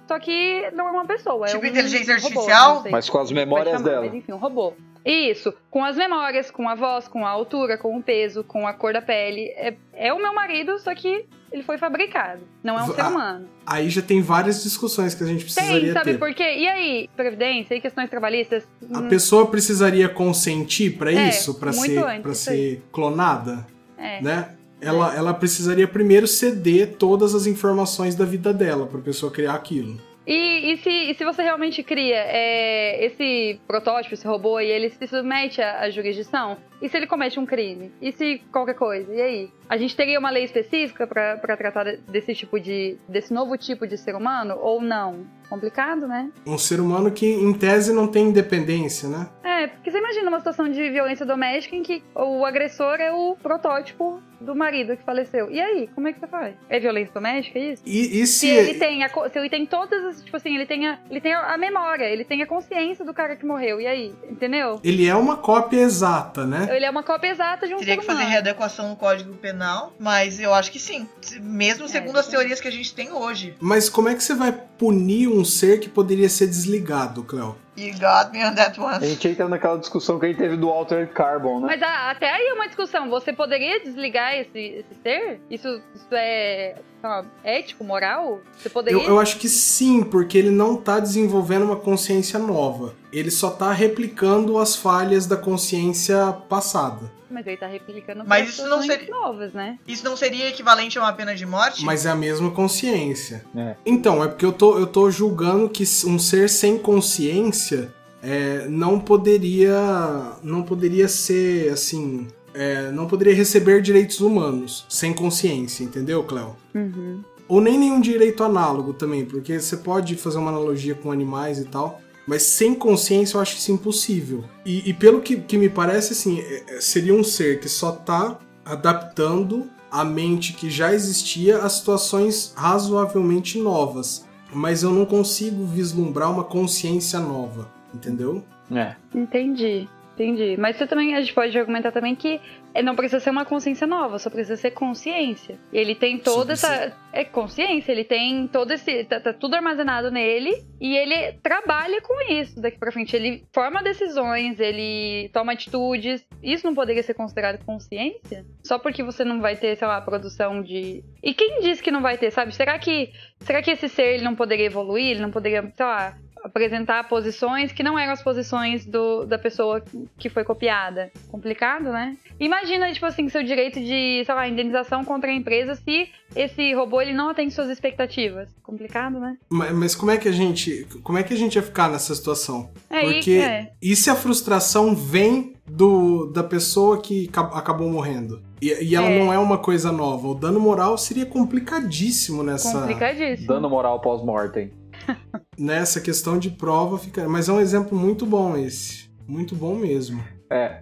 só 0.08 0.20
que 0.20 0.70
não 0.72 0.88
é 0.88 0.92
uma 0.92 1.06
pessoa. 1.06 1.48
Tipo 1.48 1.66
é 1.66 1.68
um 1.68 1.72
inteligência 1.72 2.16
robô, 2.16 2.28
artificial? 2.28 2.84
Mas 2.92 3.10
com 3.10 3.18
as 3.20 3.32
memórias 3.32 3.78
chamar, 3.78 3.84
dela. 3.90 4.06
Mas 4.06 4.14
enfim, 4.14 4.32
um 4.34 4.38
robô. 4.38 4.74
Isso, 5.06 5.54
com 5.72 5.86
as 5.86 5.96
memórias, 5.96 6.52
com 6.52 6.68
a 6.68 6.76
voz, 6.76 7.08
com 7.08 7.26
a 7.26 7.30
altura, 7.30 7.78
com 7.78 7.96
o 7.98 8.04
peso, 8.04 8.44
com 8.44 8.68
a 8.68 8.74
cor 8.74 8.92
da 8.92 9.02
pele. 9.02 9.46
É, 9.56 9.74
é 9.94 10.14
o 10.14 10.18
meu 10.22 10.34
marido, 10.34 10.78
só 10.80 10.94
que 10.94 11.26
ele 11.50 11.64
foi 11.64 11.78
fabricado. 11.78 12.42
Não 12.62 12.78
é 12.78 12.84
um 12.84 12.88
Va- 12.88 12.94
ser 12.94 13.06
humano. 13.06 13.48
aí 13.66 13.90
já 13.90 14.02
tem 14.02 14.22
várias 14.22 14.62
discussões 14.64 15.16
que 15.16 15.24
a 15.24 15.28
gente 15.28 15.46
precisaria 15.46 15.80
Tem, 15.82 15.94
sabe 15.94 16.12
ter. 16.14 16.18
por 16.20 16.34
quê? 16.34 16.44
E 16.58 16.68
aí, 16.68 17.10
previdência 17.16 17.76
e 17.76 17.80
questões 17.80 18.10
trabalhistas? 18.10 18.68
A 18.94 19.00
Hum, 19.00 19.08
pessoa 19.08 19.48
precisaria 19.50 20.10
consentir 20.10 20.98
pra 20.98 21.10
É, 21.14 21.30
isso, 21.30 21.58
Pra 21.58 21.72
muito 21.72 21.86
ser, 21.94 22.04
antes, 22.04 22.22
pra 22.22 22.34
ser 22.34 22.84
clonada, 22.92 23.66
é. 23.98 24.22
né? 24.22 24.50
Ela, 24.80 25.16
ela 25.16 25.34
precisaria 25.34 25.88
primeiro 25.88 26.28
ceder 26.28 26.98
todas 26.98 27.34
as 27.34 27.48
informações 27.48 28.14
da 28.16 28.26
vida 28.26 28.54
dela 28.54 28.86
pra 28.86 29.00
pessoa 29.02 29.32
criar 29.32 29.54
aquilo. 29.56 30.00
E, 30.30 30.74
e 30.74 30.78
se, 30.78 30.90
e 30.90 31.16
se 31.16 31.24
você 31.24 31.42
realmente 31.42 31.82
cria 31.82 32.18
é, 32.18 33.06
esse 33.06 33.60
protótipo, 33.66 34.14
esse 34.14 34.28
robô, 34.28 34.60
e 34.60 34.70
ele 34.70 34.90
se 34.90 35.08
submete 35.08 35.62
à, 35.62 35.80
à 35.84 35.90
jurisdição? 35.90 36.58
E 36.82 36.90
se 36.90 36.98
ele 36.98 37.08
comete 37.08 37.40
um 37.40 37.46
crime? 37.46 37.92
E 38.02 38.12
se 38.12 38.40
qualquer 38.52 38.76
coisa? 38.76 39.12
E 39.16 39.22
aí? 39.22 39.50
A 39.70 39.78
gente 39.78 39.96
teria 39.96 40.20
uma 40.20 40.30
lei 40.30 40.44
específica 40.44 41.08
pra 41.08 41.38
tratar 41.58 41.86
de- 41.86 41.98
desse 42.12 42.36
tipo 42.36 42.60
de. 42.60 42.98
desse 43.08 43.34
novo 43.34 43.58
tipo 43.58 43.88
de 43.88 43.98
ser 43.98 44.16
humano? 44.16 44.58
Ou 44.60 44.82
não? 44.82 45.26
Complicado, 45.50 46.08
né? 46.08 46.30
Um 46.46 46.58
ser 46.58 46.80
humano 46.80 47.12
que, 47.12 47.26
em 47.26 47.54
tese, 47.54 47.94
não 47.94 48.08
tem 48.08 48.28
independência, 48.28 49.08
né? 49.08 49.30
É, 49.44 49.68
porque 49.68 49.90
você 49.90 49.98
imagina 49.98 50.30
uma 50.30 50.40
situação 50.40 50.70
de 50.70 50.90
violência 50.90 51.26
doméstica 51.26 51.76
em 51.76 51.84
que 51.84 52.04
o 52.14 52.46
agressor 52.46 52.96
é 53.00 53.12
o 53.12 53.36
protótipo 53.42 54.22
do 54.40 54.56
marido 54.56 54.96
que 54.96 55.04
faleceu. 55.04 55.50
E 55.52 55.60
aí, 55.60 55.90
como 55.96 56.08
é 56.08 56.14
que 56.14 56.20
você 56.20 56.28
faz? 56.28 56.56
É 56.70 56.80
violência 56.80 57.14
doméstica, 57.14 57.58
é 57.60 57.74
isso? 57.74 57.84
E, 57.86 58.22
e 58.22 58.28
Se 58.28 58.40
se. 58.40 58.48
ele 58.48 58.74
tem, 58.76 59.04
a, 59.04 59.10
se 59.10 59.38
ele 59.40 59.50
tem 59.50 59.66
todas 59.66 60.04
as, 60.06 60.24
tipo 60.24 60.36
assim, 60.38 60.56
ele 60.56 60.66
tem, 60.66 60.88
a, 60.88 61.00
ele 61.10 61.20
tem 61.22 61.34
a 61.34 61.58
memória, 61.58 62.06
ele 62.06 62.24
tem 62.24 62.42
a 62.42 62.48
consciência 62.48 63.04
do 63.04 63.14
cara 63.14 63.36
que 63.36 63.46
morreu, 63.46 63.82
e 63.82 63.88
aí? 63.88 64.14
Entendeu? 64.30 64.80
Ele 64.84 65.06
é 65.08 65.16
uma 65.16 65.38
cópia 65.38 65.80
exata, 65.82 66.46
né? 66.46 66.68
Ele 66.72 66.86
é 66.86 66.90
uma 66.90 67.04
cópia 67.04 67.30
exata 67.30 67.68
de 67.68 67.74
um 67.74 67.78
Teria 67.78 67.96
ser 67.96 68.00
que 68.02 68.06
fazer 68.06 68.20
humano. 68.20 68.32
readequação 68.32 68.90
no 68.90 68.96
Código 68.96 69.34
Penal, 69.36 69.94
mas 70.00 70.40
eu 70.40 70.54
acho 70.54 70.72
que 70.72 70.80
sim. 70.80 71.08
Mesmo 71.42 71.88
segundo 71.88 72.18
as 72.18 72.26
exatamente. 72.28 72.30
teorias 72.32 72.62
que 72.62 72.68
a 72.68 72.72
gente 72.72 72.94
tem 72.94 73.12
hoje. 73.12 73.56
Mas 73.60 73.90
como 73.90 74.10
é 74.10 74.16
que 74.16 74.24
você 74.24 74.34
vai 74.36 74.52
punir 74.78 75.28
um 75.28 75.44
ser 75.44 75.80
que 75.80 75.90
poderia 75.90 76.30
ser 76.30 76.48
desligado, 76.48 77.24
Cleo? 77.24 77.56
You 77.78 77.94
got 78.00 78.32
me 78.32 78.44
on 78.44 78.56
that 78.56 78.80
A 78.80 78.84
one. 78.84 79.06
gente 79.08 79.28
entra 79.28 79.48
naquela 79.48 79.78
discussão 79.78 80.18
que 80.20 80.26
a 80.26 80.30
gente 80.30 80.38
teve 80.40 80.58
do 80.58 80.68
Altered 80.70 81.12
Carbon, 81.14 81.60
né? 81.60 81.68
Mas 81.68 81.82
a- 81.84 82.10
até 82.10 82.32
aí 82.32 82.48
é 82.48 82.54
uma 82.54 82.66
discussão. 82.66 83.08
Você 83.10 83.32
poderia 83.32 83.80
desligar 83.84 84.34
esse, 84.36 84.58
esse 84.60 84.96
ser? 85.04 85.40
Isso, 85.50 85.68
isso 85.96 86.08
é 86.12 86.76
lá, 87.04 87.24
ético, 87.44 87.84
moral? 87.84 88.40
Você 88.58 88.68
poderia. 88.70 89.00
Eu, 89.00 89.08
eu 89.08 89.20
acho 89.20 89.38
que 89.38 89.48
sim, 89.48 90.04
porque 90.04 90.38
ele 90.40 90.50
não 90.50 90.76
tá 90.76 91.00
desenvolvendo 91.00 91.64
uma 91.66 91.76
consciência 91.76 92.40
nova. 92.40 92.96
Ele 93.14 93.30
só 93.30 93.52
tá 93.52 93.72
replicando 93.72 94.58
as 94.58 94.76
falhas 94.76 95.28
da 95.28 95.38
consciência 95.38 96.34
passada. 96.50 97.12
Mas 97.30 97.46
ele 97.48 97.58
tá 97.58 97.68
replicando 97.68 98.24
Mas 98.26 98.50
isso 98.50 98.68
não 98.68 98.82
seria- 98.82 99.10
novas, 99.10 99.54
né? 99.54 99.78
Isso 99.88 100.04
não 100.06 100.16
seria 100.16 100.48
equivalente 100.50 100.98
a 100.98 101.02
uma 101.02 101.14
pena 101.14 101.36
de 101.36 101.46
morte? 101.46 101.84
Mas 101.86 102.06
é 102.06 102.10
a 102.10 102.16
mesma 102.16 102.52
consciência. 102.52 103.44
É. 103.56 103.76
Então, 103.86 104.24
é 104.24 104.28
porque 104.28 104.46
eu 104.46 104.54
tô, 104.54 104.78
eu 104.78 104.88
tô 104.88 105.12
julgando 105.12 105.70
que 105.70 105.84
um 106.06 106.18
ser 106.18 106.50
sem 106.50 106.78
consciência 106.78 107.94
é, 108.24 108.66
não 108.68 109.00
poderia. 109.00 110.34
Não 110.44 110.64
poderia 110.64 111.08
ser 111.08 111.72
assim. 111.72 112.28
é, 112.54 112.90
não 112.92 113.06
poderia 113.08 113.36
receber 113.36 113.82
direitos 113.82 114.20
humanos 114.20 114.86
sem 114.90 115.14
consciência, 115.14 115.84
entendeu, 115.84 116.24
Cleo? 116.24 116.56
Uhum. 116.74 117.22
Ou 117.48 117.62
nem 117.62 117.78
nenhum 117.78 118.02
direito 118.02 118.44
análogo 118.44 118.94
também, 118.94 119.24
porque 119.26 119.60
você 119.60 119.78
pode 119.78 120.16
fazer 120.16 120.38
uma 120.40 120.50
analogia 120.50 120.96
com 120.96 121.12
animais 121.12 121.60
e 121.60 121.66
tal, 121.66 122.02
mas 122.28 122.44
sem 122.44 122.76
consciência 122.76 123.38
eu 123.38 123.42
acho 123.42 123.58
isso 123.58 123.72
impossível. 123.72 124.44
E, 124.66 124.88
e 124.90 124.94
pelo 124.94 125.22
que, 125.22 125.38
que 125.38 125.58
me 125.58 125.70
parece, 125.70 126.12
assim, 126.12 126.40
é- 126.42 126.64
é- 126.76 126.82
seria 126.82 127.14
um 127.14 127.24
ser 127.24 127.60
que 127.62 127.70
só 127.70 127.94
tá 127.94 128.38
adaptando 128.66 129.70
a 129.90 130.04
mente 130.04 130.52
que 130.54 130.70
já 130.70 130.94
existia 130.94 131.60
a 131.60 131.70
situações 131.70 132.54
razoavelmente 132.56 133.58
novas. 133.58 134.26
Mas 134.54 134.84
eu 134.84 134.92
não 134.92 135.06
consigo 135.06 135.66
vislumbrar 135.66 136.32
uma 136.32 136.44
consciência 136.44 137.20
nova, 137.20 137.70
entendeu? 137.94 138.44
É. 138.72 138.96
Entendi, 139.16 139.88
entendi. 140.24 140.58
Mas 140.58 140.76
você 140.76 140.88
também, 140.88 141.16
a 141.16 141.22
gente 141.22 141.34
pode 141.34 141.58
argumentar 141.58 141.92
também 141.92 142.16
que 142.16 142.42
é, 142.74 142.82
não 142.82 142.96
precisa 142.96 143.20
ser 143.20 143.30
uma 143.30 143.46
consciência 143.46 143.86
nova, 143.86 144.18
só 144.20 144.30
precisa 144.30 144.56
ser 144.56 144.72
consciência. 144.72 145.58
Ele 145.72 145.96
tem 145.96 146.18
toda 146.18 146.56
Só 146.56 146.68
essa. 146.68 146.98
É 147.14 147.24
consciência, 147.24 147.92
ele 147.92 148.04
tem 148.04 148.48
todo 148.48 148.72
esse. 148.72 149.04
Tá, 149.06 149.20
tá 149.20 149.34
tudo 149.34 149.56
armazenado 149.56 150.12
nele 150.12 150.64
e 150.80 150.96
ele 150.96 151.34
trabalha 151.44 152.02
com 152.02 152.32
isso 152.32 152.60
daqui 152.60 152.78
pra 152.78 152.92
frente. 152.92 153.16
Ele 153.16 153.46
forma 153.54 153.82
decisões, 153.84 154.60
ele 154.60 155.30
toma 155.30 155.54
atitudes. 155.54 156.26
Isso 156.44 156.66
não 156.66 156.76
poderia 156.76 157.04
ser 157.04 157.14
considerado 157.14 157.64
consciência? 157.64 158.46
Só 158.64 158.78
porque 158.78 159.04
você 159.04 159.24
não 159.24 159.42
vai 159.42 159.56
ter, 159.56 159.76
sei 159.76 159.88
lá, 159.88 160.02
produção 160.02 160.62
de. 160.62 161.04
E 161.24 161.34
quem 161.34 161.62
diz 161.62 161.82
que 161.82 161.92
não 161.92 162.02
vai 162.02 162.18
ter, 162.18 162.32
sabe? 162.32 162.54
Será 162.54 162.78
que. 162.78 163.12
Será 163.40 163.62
que 163.62 163.72
esse 163.72 163.88
ser 163.88 164.16
ele 164.16 164.24
não 164.24 164.36
poderia 164.36 164.66
evoluir? 164.66 165.12
Ele 165.12 165.22
não 165.22 165.32
poderia, 165.32 165.62
sei 165.76 165.86
lá, 165.86 166.18
apresentar 166.48 167.08
posições 167.08 167.72
que 167.72 167.84
não 167.84 167.98
eram 168.00 168.14
as 168.14 168.22
posições 168.24 168.86
do, 168.86 169.26
da 169.26 169.38
pessoa 169.38 169.84
que 170.18 170.30
foi 170.30 170.44
copiada. 170.44 171.12
Complicado, 171.30 171.86
né? 171.92 172.18
Imagina, 172.40 172.92
tipo 172.94 173.06
assim, 173.06 173.28
seu 173.30 173.44
direito 173.44 173.80
de, 173.80 174.24
sei 174.26 174.36
lá, 174.36 174.48
indenização 174.48 175.04
contra 175.04 175.30
a 175.30 175.34
empresa 175.34 175.76
se 175.76 176.08
esse 176.36 176.74
robô 176.74 177.02
ele 177.02 177.14
não 177.14 177.30
atende 177.30 177.54
suas 177.54 177.70
expectativas. 177.70 178.48
Complicado, 178.64 179.20
né? 179.20 179.38
Ma- 179.50 179.72
Mas 179.72 179.96
como 179.96 180.12
é 180.12 180.18
que 180.18 180.28
a 180.28 180.32
gente. 180.32 180.88
Como 181.04 181.18
é 181.18 181.24
que 181.24 181.34
a 181.34 181.38
gente 181.38 181.56
ia 181.56 181.64
ficar 181.64 181.90
nessa 181.90 182.14
situação? 182.14 182.70
É 182.90 182.98
aí 182.98 183.06
Porque 183.06 183.22
que 183.22 183.38
é. 183.40 183.72
e 183.82 183.96
se 183.96 184.10
a 184.10 184.16
frustração 184.16 184.96
vem 184.96 185.54
do 185.66 186.28
da 186.28 186.44
pessoa 186.44 187.02
que 187.02 187.28
ca- 187.28 187.52
acabou 187.54 187.90
morrendo? 187.90 188.42
E, 188.62 188.72
e 188.84 188.96
ela 188.96 189.08
É. 189.08 189.20
não 189.20 189.34
é 189.34 189.38
uma 189.40 189.58
coisa 189.58 189.92
nova. 189.92 190.28
O 190.28 190.36
dano 190.36 190.60
moral 190.60 190.98
seria 190.98 191.26
complicadíssimo 191.26 192.44
nessa, 192.44 192.80
Complicadíssimo. 192.80 193.48
Dano 193.48 193.70
moral 193.70 194.00
pós-mortem. 194.00 194.72
nessa 195.58 196.00
questão 196.02 196.38
de 196.38 196.50
prova. 196.50 196.98
Fica... 196.98 197.28
Mas 197.28 197.50
é 197.50 197.54
um 197.54 197.60
exemplo 197.60 197.98
muito 197.98 198.26
bom 198.26 198.56
esse. 198.58 199.10
Muito 199.28 199.56
bom 199.56 199.76
mesmo. 199.76 200.24
É. 200.50 200.82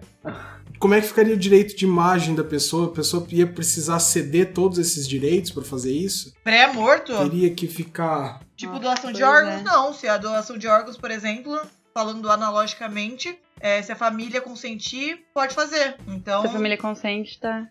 Como 0.78 0.94
é 0.94 1.00
que 1.00 1.08
ficaria 1.08 1.34
o 1.34 1.38
direito 1.38 1.74
de 1.74 1.84
imagem 1.84 2.34
da 2.34 2.44
pessoa? 2.44 2.86
A 2.86 2.90
pessoa 2.90 3.26
ia 3.30 3.46
precisar 3.46 3.98
ceder 3.98 4.52
todos 4.52 4.78
esses 4.78 5.08
direitos 5.08 5.50
para 5.50 5.64
fazer 5.64 5.92
isso? 5.92 6.32
Pré-morto? 6.44 7.16
Teria 7.16 7.50
que 7.54 7.66
ficar. 7.66 8.40
Tipo, 8.54 8.72
Nossa, 8.74 8.84
doação 8.84 9.12
de 9.12 9.22
órgãos, 9.22 9.60
é. 9.60 9.62
não. 9.62 9.92
Se 9.92 10.06
a 10.06 10.18
doação 10.18 10.58
de 10.58 10.68
órgãos, 10.68 10.96
por 10.96 11.10
exemplo, 11.10 11.58
falando 11.96 12.30
analogicamente, 12.30 13.38
é, 13.58 13.80
se 13.80 13.90
a 13.90 13.96
família 13.96 14.38
consentir, 14.42 15.24
pode 15.32 15.54
fazer. 15.54 15.96
Então, 16.06 16.42
Se 16.42 16.48
a 16.48 16.50
família 16.50 16.76
consente, 16.76 17.40
tá. 17.40 17.66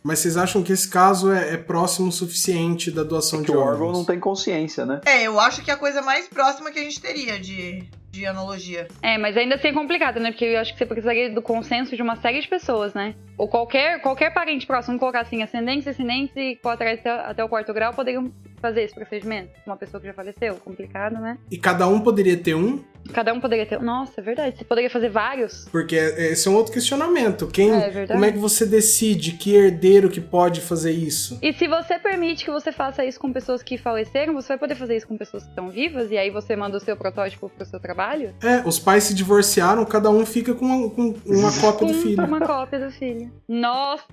Mas 0.00 0.20
vocês 0.20 0.36
acham 0.36 0.62
que 0.62 0.72
esse 0.72 0.88
caso 0.88 1.32
é, 1.32 1.54
é 1.54 1.56
próximo 1.56 2.08
o 2.08 2.12
suficiente 2.12 2.88
da 2.92 3.02
doação 3.02 3.40
É 3.40 3.44
que 3.44 3.50
de 3.50 3.56
o 3.56 3.60
órgãos? 3.60 3.80
órgão 3.80 3.92
não 3.92 4.04
tem 4.04 4.20
consciência, 4.20 4.86
né? 4.86 5.00
é, 5.04 5.22
eu 5.24 5.40
acho 5.40 5.60
que 5.64 5.70
é 5.72 5.74
a 5.74 5.76
coisa 5.76 6.02
mais 6.02 6.28
próxima 6.28 6.70
que 6.70 6.78
a 6.78 6.82
gente 6.82 7.00
teria 7.00 7.36
de, 7.36 7.82
de 8.12 8.26
analogia. 8.26 8.86
É, 9.02 9.18
mas 9.18 9.36
ainda 9.36 9.56
assim 9.56 9.68
é 9.68 9.72
complicado, 9.72 10.20
né? 10.20 10.30
Porque 10.30 10.44
eu 10.44 10.60
acho 10.60 10.72
que 10.72 10.78
você 10.78 10.86
precisaria 10.86 11.34
do 11.34 11.42
consenso 11.42 11.96
de 11.96 12.02
uma 12.02 12.14
série 12.16 12.40
de 12.40 12.46
pessoas, 12.46 12.94
né? 12.94 13.16
Ou 13.36 13.48
qualquer, 13.48 14.00
qualquer 14.02 14.32
parente 14.32 14.66
próximo, 14.66 14.98
colocar 15.00 15.22
assim, 15.22 15.42
ascendentes, 15.42 15.86
descendentes 15.86 16.36
e 16.36 16.60
até, 16.62 17.10
até 17.10 17.42
o 17.42 17.48
quarto 17.48 17.72
grau 17.74 17.92
poderiam 17.92 18.30
fazer 18.60 18.82
esse 18.82 18.94
procedimento. 18.94 19.50
Uma 19.66 19.76
pessoa 19.76 20.00
que 20.00 20.06
já 20.06 20.14
faleceu. 20.14 20.54
Complicado, 20.56 21.14
né? 21.14 21.38
E 21.50 21.58
cada 21.58 21.88
um 21.88 22.00
poderia 22.00 22.36
ter 22.36 22.54
um? 22.54 22.84
Cada 23.12 23.32
um 23.32 23.40
poderia 23.40 23.66
ter. 23.66 23.80
Nossa, 23.80 24.20
é 24.20 24.22
verdade. 24.24 24.56
Você 24.58 24.64
poderia 24.64 24.88
fazer 24.90 25.08
vários? 25.10 25.66
Porque 25.70 25.94
esse 25.94 26.48
é 26.48 26.50
um 26.50 26.54
outro 26.54 26.72
questionamento. 26.72 27.46
Quem, 27.48 27.70
É, 27.70 27.86
é 27.86 27.90
verdade. 27.90 28.12
como 28.12 28.24
é 28.24 28.32
que 28.32 28.38
você 28.38 28.64
decide 28.66 29.32
que 29.32 29.54
herdeiro 29.54 30.08
que 30.08 30.20
pode 30.20 30.60
fazer 30.60 30.90
isso? 30.92 31.38
E 31.42 31.52
se 31.52 31.68
você 31.68 31.98
permite 31.98 32.44
que 32.44 32.50
você 32.50 32.72
faça 32.72 33.04
isso 33.04 33.20
com 33.20 33.32
pessoas 33.32 33.62
que 33.62 33.76
faleceram, 33.76 34.32
você 34.34 34.48
vai 34.48 34.58
poder 34.58 34.74
fazer 34.74 34.96
isso 34.96 35.06
com 35.06 35.16
pessoas 35.18 35.42
que 35.44 35.50
estão 35.50 35.68
vivas? 35.70 36.10
E 36.10 36.16
aí 36.16 36.30
você 36.30 36.56
manda 36.56 36.76
o 36.76 36.80
seu 36.80 36.96
protótipo 36.96 37.48
pro 37.50 37.64
seu 37.66 37.78
trabalho? 37.78 38.34
É, 38.42 38.66
os 38.66 38.78
pais 38.78 39.04
se 39.04 39.14
divorciaram, 39.14 39.84
cada 39.84 40.08
um 40.10 40.24
fica 40.24 40.54
com 40.54 40.64
uma, 40.64 40.90
com 40.90 41.14
uma 41.26 41.52
cópia 41.60 41.86
do 41.88 41.92
Com 41.94 42.00
filho. 42.00 42.24
uma 42.24 42.40
cópia 42.40 42.78
do 42.78 42.90
filho. 42.90 43.30
Nossa! 43.48 44.06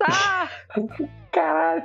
Caralho. 1.32 1.84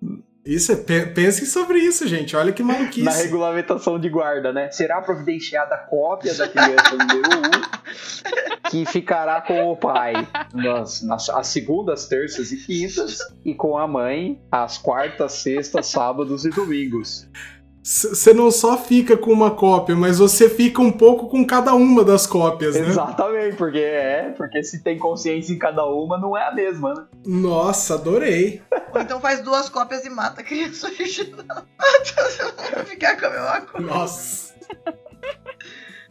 Isso, 0.44 0.72
é, 0.72 0.76
pe- 0.76 1.06
pensem 1.06 1.44
sobre 1.44 1.78
isso, 1.78 2.06
gente. 2.08 2.34
Olha 2.34 2.52
que 2.52 2.62
Na 2.62 2.72
maluquice. 2.72 3.22
regulamentação 3.24 3.98
de 3.98 4.08
guarda, 4.08 4.52
né? 4.52 4.70
Será 4.70 5.02
providenciada 5.02 5.76
cópia 5.76 6.32
da 6.34 6.48
criança 6.48 6.96
número 6.96 7.28
1 8.64 8.70
que 8.70 8.86
ficará 8.86 9.40
com 9.42 9.70
o 9.70 9.76
pai 9.76 10.14
nas, 10.54 11.02
nas 11.02 11.28
às 11.30 11.48
segundas, 11.48 12.06
terças 12.06 12.50
e 12.52 12.56
quintas 12.56 13.18
e 13.44 13.54
com 13.54 13.76
a 13.76 13.86
mãe 13.86 14.40
às 14.50 14.78
quartas, 14.78 15.32
sextas, 15.32 15.86
sábados 15.86 16.44
e 16.44 16.50
domingos. 16.50 17.28
Você 17.90 18.34
não 18.34 18.50
só 18.50 18.76
fica 18.76 19.16
com 19.16 19.32
uma 19.32 19.50
cópia, 19.50 19.96
mas 19.96 20.18
você 20.18 20.46
fica 20.46 20.82
um 20.82 20.92
pouco 20.92 21.26
com 21.26 21.42
cada 21.46 21.74
uma 21.74 22.04
das 22.04 22.26
cópias, 22.26 22.74
né? 22.74 22.86
Exatamente, 22.86 23.56
porque 23.56 23.78
é, 23.78 24.34
porque 24.36 24.62
se 24.62 24.82
tem 24.82 24.98
consciência 24.98 25.54
em 25.54 25.58
cada 25.58 25.86
uma, 25.86 26.18
não 26.18 26.36
é 26.36 26.46
a 26.46 26.52
mesma, 26.52 26.92
né? 26.92 27.06
Nossa, 27.26 27.94
adorei. 27.94 28.60
Ou 28.94 29.00
então 29.00 29.18
faz 29.22 29.40
duas 29.40 29.70
cópias 29.70 30.04
e 30.04 30.10
mata 30.10 30.42
a 30.42 30.44
criança 30.44 30.86
original. 30.86 31.64
Ficar 32.84 33.18
com 33.18 33.24
a 33.24 33.30
mesma 33.30 33.60
coisa. 33.62 33.86
Nossa. 33.86 34.54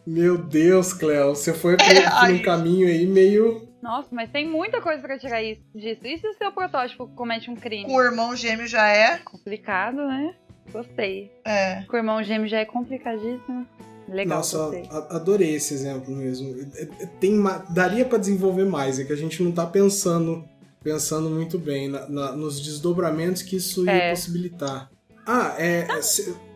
Meu 0.04 0.36
Deus, 0.36 0.94
Cleo, 0.94 1.36
você 1.36 1.54
foi 1.54 1.78
por, 1.78 1.86
É, 1.86 2.02
por 2.10 2.12
ai. 2.12 2.34
um 2.34 2.42
caminho 2.42 2.88
aí 2.88 3.06
meio. 3.06 3.68
Nossa, 3.84 4.08
mas 4.12 4.32
tem 4.32 4.50
muita 4.50 4.82
coisa 4.82 5.00
pra 5.00 5.20
tirar 5.20 5.44
isso, 5.44 5.62
disso. 5.76 6.02
E 6.08 6.18
se 6.18 6.28
o 6.28 6.34
seu 6.34 6.52
protótipo 6.52 7.08
comete 7.10 7.52
um 7.52 7.56
crime? 7.56 7.86
O 7.94 8.02
irmão 8.02 8.36
gêmeo 8.36 8.66
já 8.66 8.88
é. 8.88 9.20
Complicado, 9.20 9.98
né? 9.98 10.34
Gostei. 10.72 11.32
É. 11.45 11.84
Com 11.88 11.95
o 11.95 11.99
irmão 11.99 12.24
gêmeo 12.24 12.47
já 12.47 12.59
é 12.59 12.65
complicadíssimo. 12.65 13.65
Legal, 14.09 14.38
Nossa, 14.38 14.72
adorei 15.09 15.55
esse 15.55 15.74
exemplo 15.74 16.15
mesmo. 16.15 16.55
É- 16.76 16.84
é- 16.84 17.05
Tem 17.20 17.34
daria 17.72 18.05
pra 18.05 18.18
desenvolver 18.18 18.63
mais, 18.63 18.99
é 18.99 19.03
que 19.03 19.11
a 19.11 19.18
gente 19.18 19.43
não 19.43 19.51
tá 19.51 19.65
pensando 19.65 20.43
pensando 20.84 21.30
muito 21.30 21.57
bem 21.59 21.89
na- 21.89 22.07
na- 22.07 22.32
nos 22.32 22.61
desdobramentos 22.61 23.41
que 23.41 23.57
isso 23.57 23.84
ia 23.84 23.91
É. 23.91 24.09
possibilitar. 24.11 24.89
Ah, 25.26 25.53
é. 25.59 25.86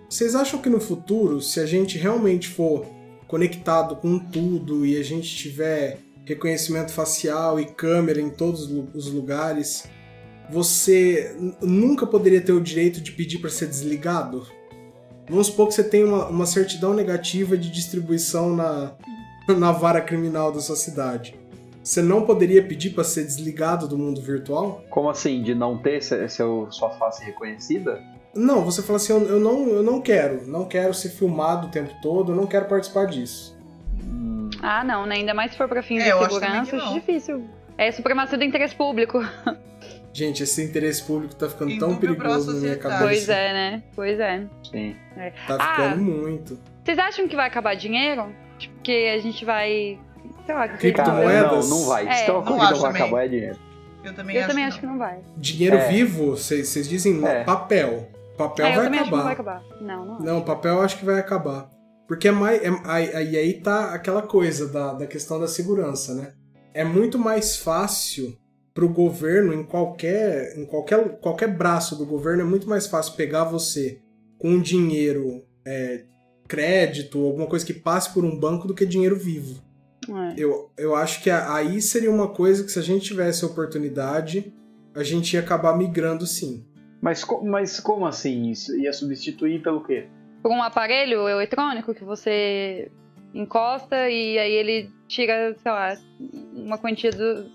Vocês 0.10 0.36
acham 0.36 0.62
que 0.62 0.70
no 0.70 0.80
futuro, 0.80 1.42
se 1.42 1.60
a 1.60 1.66
gente 1.66 1.98
realmente 1.98 2.48
for 2.48 2.86
conectado 3.28 3.98
com 3.98 4.18
tudo 4.18 4.86
e 4.86 4.96
a 4.98 5.04
gente 5.04 5.36
tiver 5.36 5.98
reconhecimento 6.24 6.94
facial 6.94 7.60
e 7.60 7.66
câmera 7.66 8.22
em 8.22 8.30
todos 8.30 8.70
os 8.94 9.08
lugares, 9.12 9.84
você 10.52 11.36
nunca 11.62 12.06
poderia 12.06 12.42
ter 12.42 12.52
o 12.52 12.60
direito 12.62 13.00
de 13.02 13.12
pedir 13.12 13.40
para 13.40 13.50
ser 13.50 13.68
desligado? 13.68 14.46
Vamos 15.30 15.48
supor 15.48 15.68
que 15.70 15.74
você 15.74 15.84
tem 15.84 16.04
uma, 16.04 16.28
uma 16.28 16.46
certidão 16.46 16.94
negativa 16.94 17.58
de 17.58 17.72
distribuição 17.72 18.54
na, 18.56 18.92
na 19.58 19.72
vara 19.72 20.02
criminal 20.02 20.52
da 20.52 20.60
sua 20.60 20.76
cidade. 20.76 21.40
Você 21.84 22.02
não 22.02 22.26
poderia 22.26 22.62
pedir 22.64 22.92
para 22.92 23.04
ser 23.04 23.24
desligado 23.24 23.88
do 23.88 23.98
mundo 23.98 24.22
virtual? 24.22 24.84
Como 24.90 25.10
assim, 25.10 25.42
de 25.42 25.56
não 25.56 25.78
ter 25.78 26.02
se- 26.04 26.28
seu, 26.30 26.68
sua 26.70 26.90
face 26.92 27.24
reconhecida? 27.24 28.02
Não, 28.36 28.64
você 28.64 28.82
fala 28.82 28.98
assim, 28.98 29.14
eu, 29.14 29.22
eu 29.28 29.40
não, 29.40 29.68
eu 29.68 29.82
não 29.84 30.00
quero, 30.02 30.48
não 30.48 30.66
quero 30.66 30.94
ser 30.94 31.10
filmado 31.10 31.68
o 31.68 31.72
tempo 31.72 31.92
todo, 32.02 32.34
eu 32.34 32.36
não 32.36 32.46
quero 32.46 32.66
participar 32.66 33.06
disso. 33.06 33.58
Hum, 34.04 34.50
Ah, 34.62 34.84
não, 34.84 35.06
né? 35.06 35.16
Ainda 35.16 35.34
mais 35.34 35.52
se 35.52 35.58
for 35.58 35.68
pra 35.68 35.82
fins 35.82 36.02
É, 36.02 36.06
de 36.06 36.10
eu 36.12 36.20
acho 36.20 36.40
também 36.40 36.50
segurança, 36.66 36.70
que 36.72 36.76
acho 36.78 36.86
não. 36.88 36.94
difícil. 36.94 37.44
É 37.78 37.92
supremacia 37.92 38.38
do 38.38 38.44
interesse 38.44 38.76
público. 38.76 39.20
Gente, 40.14 40.44
esse 40.44 40.62
interesse 40.64 41.04
público 41.04 41.34
tá 41.36 41.48
ficando 41.50 41.78
tão 41.80 41.96
perigoso 41.96 42.54
na 42.54 42.60
minha 42.60 42.76
cabeça. 42.78 43.04
Pois 43.04 43.30
é, 43.30 43.54
né? 43.54 43.84
Pois 43.96 44.20
é. 44.20 44.46
sim. 44.70 44.96
Tá 45.48 45.58
Ah, 45.60 45.76
ficando 45.76 46.02
muito. 46.04 46.60
Vocês 46.84 47.00
acham 47.00 47.28
que 47.28 47.36
vai 47.36 47.48
acabar 47.48 47.76
dinheiro? 47.76 48.26
Tipo, 48.58 48.76
que 48.82 49.08
a 49.10 49.18
gente 49.20 49.46
vai. 49.46 49.98
Sei 50.46 50.56
lá, 50.56 50.68
que 50.68 50.78
Criptomoedas? 50.78 51.42
Cara, 51.44 51.58
não, 51.62 51.68
não 51.70 51.86
vai. 51.86 52.08
É, 52.08 52.32
uma 52.32 52.42
não 52.44 52.62
acho 52.62 52.82
vai 52.82 52.92
também. 52.92 53.02
acabar, 53.04 53.26
é 53.26 53.28
dinheiro. 53.28 53.60
Eu 54.04 54.14
também 54.16 54.36
Eu 54.36 54.42
acho 54.42 54.50
também 54.50 54.64
que 54.66 54.70
acho 54.70 54.80
que 54.80 54.86
não. 54.86 54.98
vai. 54.98 55.20
Dinheiro 55.38 55.76
É. 55.78 55.88
vivo, 55.88 56.32
vocês 56.32 56.90
dizem 56.90 57.24
É. 57.26 57.44
papel. 57.44 58.10
Papel 58.38 58.66
É, 58.66 58.72
eu 58.72 58.76
vai 58.76 58.86
que 58.86 58.98
não 59.12 59.24
vai 59.24 59.34
acabar. 59.34 59.58
acabar. 59.58 59.64
Não, 59.82 60.06
não. 60.06 60.20
Não, 60.20 60.42
papel 60.42 60.74
eu 60.78 60.82
acho 60.82 60.98
que 60.98 61.06
vai 61.06 61.20
acabar. 61.20 61.70
Porque 62.08 62.28
é 62.28 62.32
mais. 62.32 62.62
é- 62.62 62.70
aí, 62.86 63.16
aí- 63.16 63.38
aí 63.38 63.54
tá 63.54 63.94
aquela 63.94 64.22
coisa 64.24 64.68
da, 64.68 64.94
da 64.94 65.08
questão 65.08 65.40
da 65.40 65.48
segurança, 65.48 66.14
né? 66.16 66.34
É 66.74 66.84
muito 66.84 67.20
mais 67.20 67.56
fácil 67.56 68.36
pro 68.74 68.88
governo, 68.90 69.54
em 69.54 69.64
qualquer, 69.64 70.58
em 70.58 70.66
qualquer, 70.66 71.20
qualquer 71.20 71.48
braço 71.56 71.96
do 71.98 72.06
governo, 72.06 72.42
é 72.42 72.46
muito 72.46 72.68
mais 72.70 72.88
fácil 72.88 73.16
pegar 73.16 73.44
você 73.44 74.00
com 74.38 74.60
dinheiro, 74.62 75.44
é, 75.66 76.06
crédito, 76.48 77.24
alguma 77.26 77.48
coisa 77.48 77.66
que 77.66 77.74
passe 77.74 78.14
por 78.14 78.24
um 78.26 78.38
banco 78.40 78.68
do 78.68 78.74
que 78.74 78.86
dinheiro 78.86 79.16
vivo. 79.18 79.62
É. 80.10 80.34
Eu, 80.38 80.72
eu 80.78 80.96
acho 80.96 81.22
que 81.22 81.30
a- 81.30 81.54
aí 81.54 81.82
seria 81.82 82.10
uma 82.10 82.30
coisa 82.30 82.64
que 82.64 82.72
se 82.72 82.80
a 82.80 82.82
gente 82.82 83.06
tivesse 83.06 83.44
a 83.44 83.48
oportunidade, 83.48 84.52
a 84.96 85.04
gente 85.04 85.34
ia 85.34 85.40
acabar 85.40 85.78
migrando 85.78 86.26
sim. 86.26 86.66
Mas, 87.02 87.24
co- 87.24 87.44
mas 87.44 87.80
como 87.80 88.06
assim? 88.06 88.50
Isso 88.52 88.76
ia 88.78 88.92
substituir 88.94 89.62
pelo 89.62 89.84
quê? 89.84 90.08
Por 90.42 90.52
um 90.52 90.62
aparelho 90.62 91.28
eletrônico 91.30 91.94
que 91.94 92.04
você 92.04 92.92
encosta 93.34 94.10
e 94.10 94.38
aí 94.38 94.52
ele 94.52 94.90
tira, 95.08 95.56
sei 95.62 95.72
lá, 95.72 95.96
uma 96.54 96.78
quantia, 96.78 97.12
do, 97.12 97.46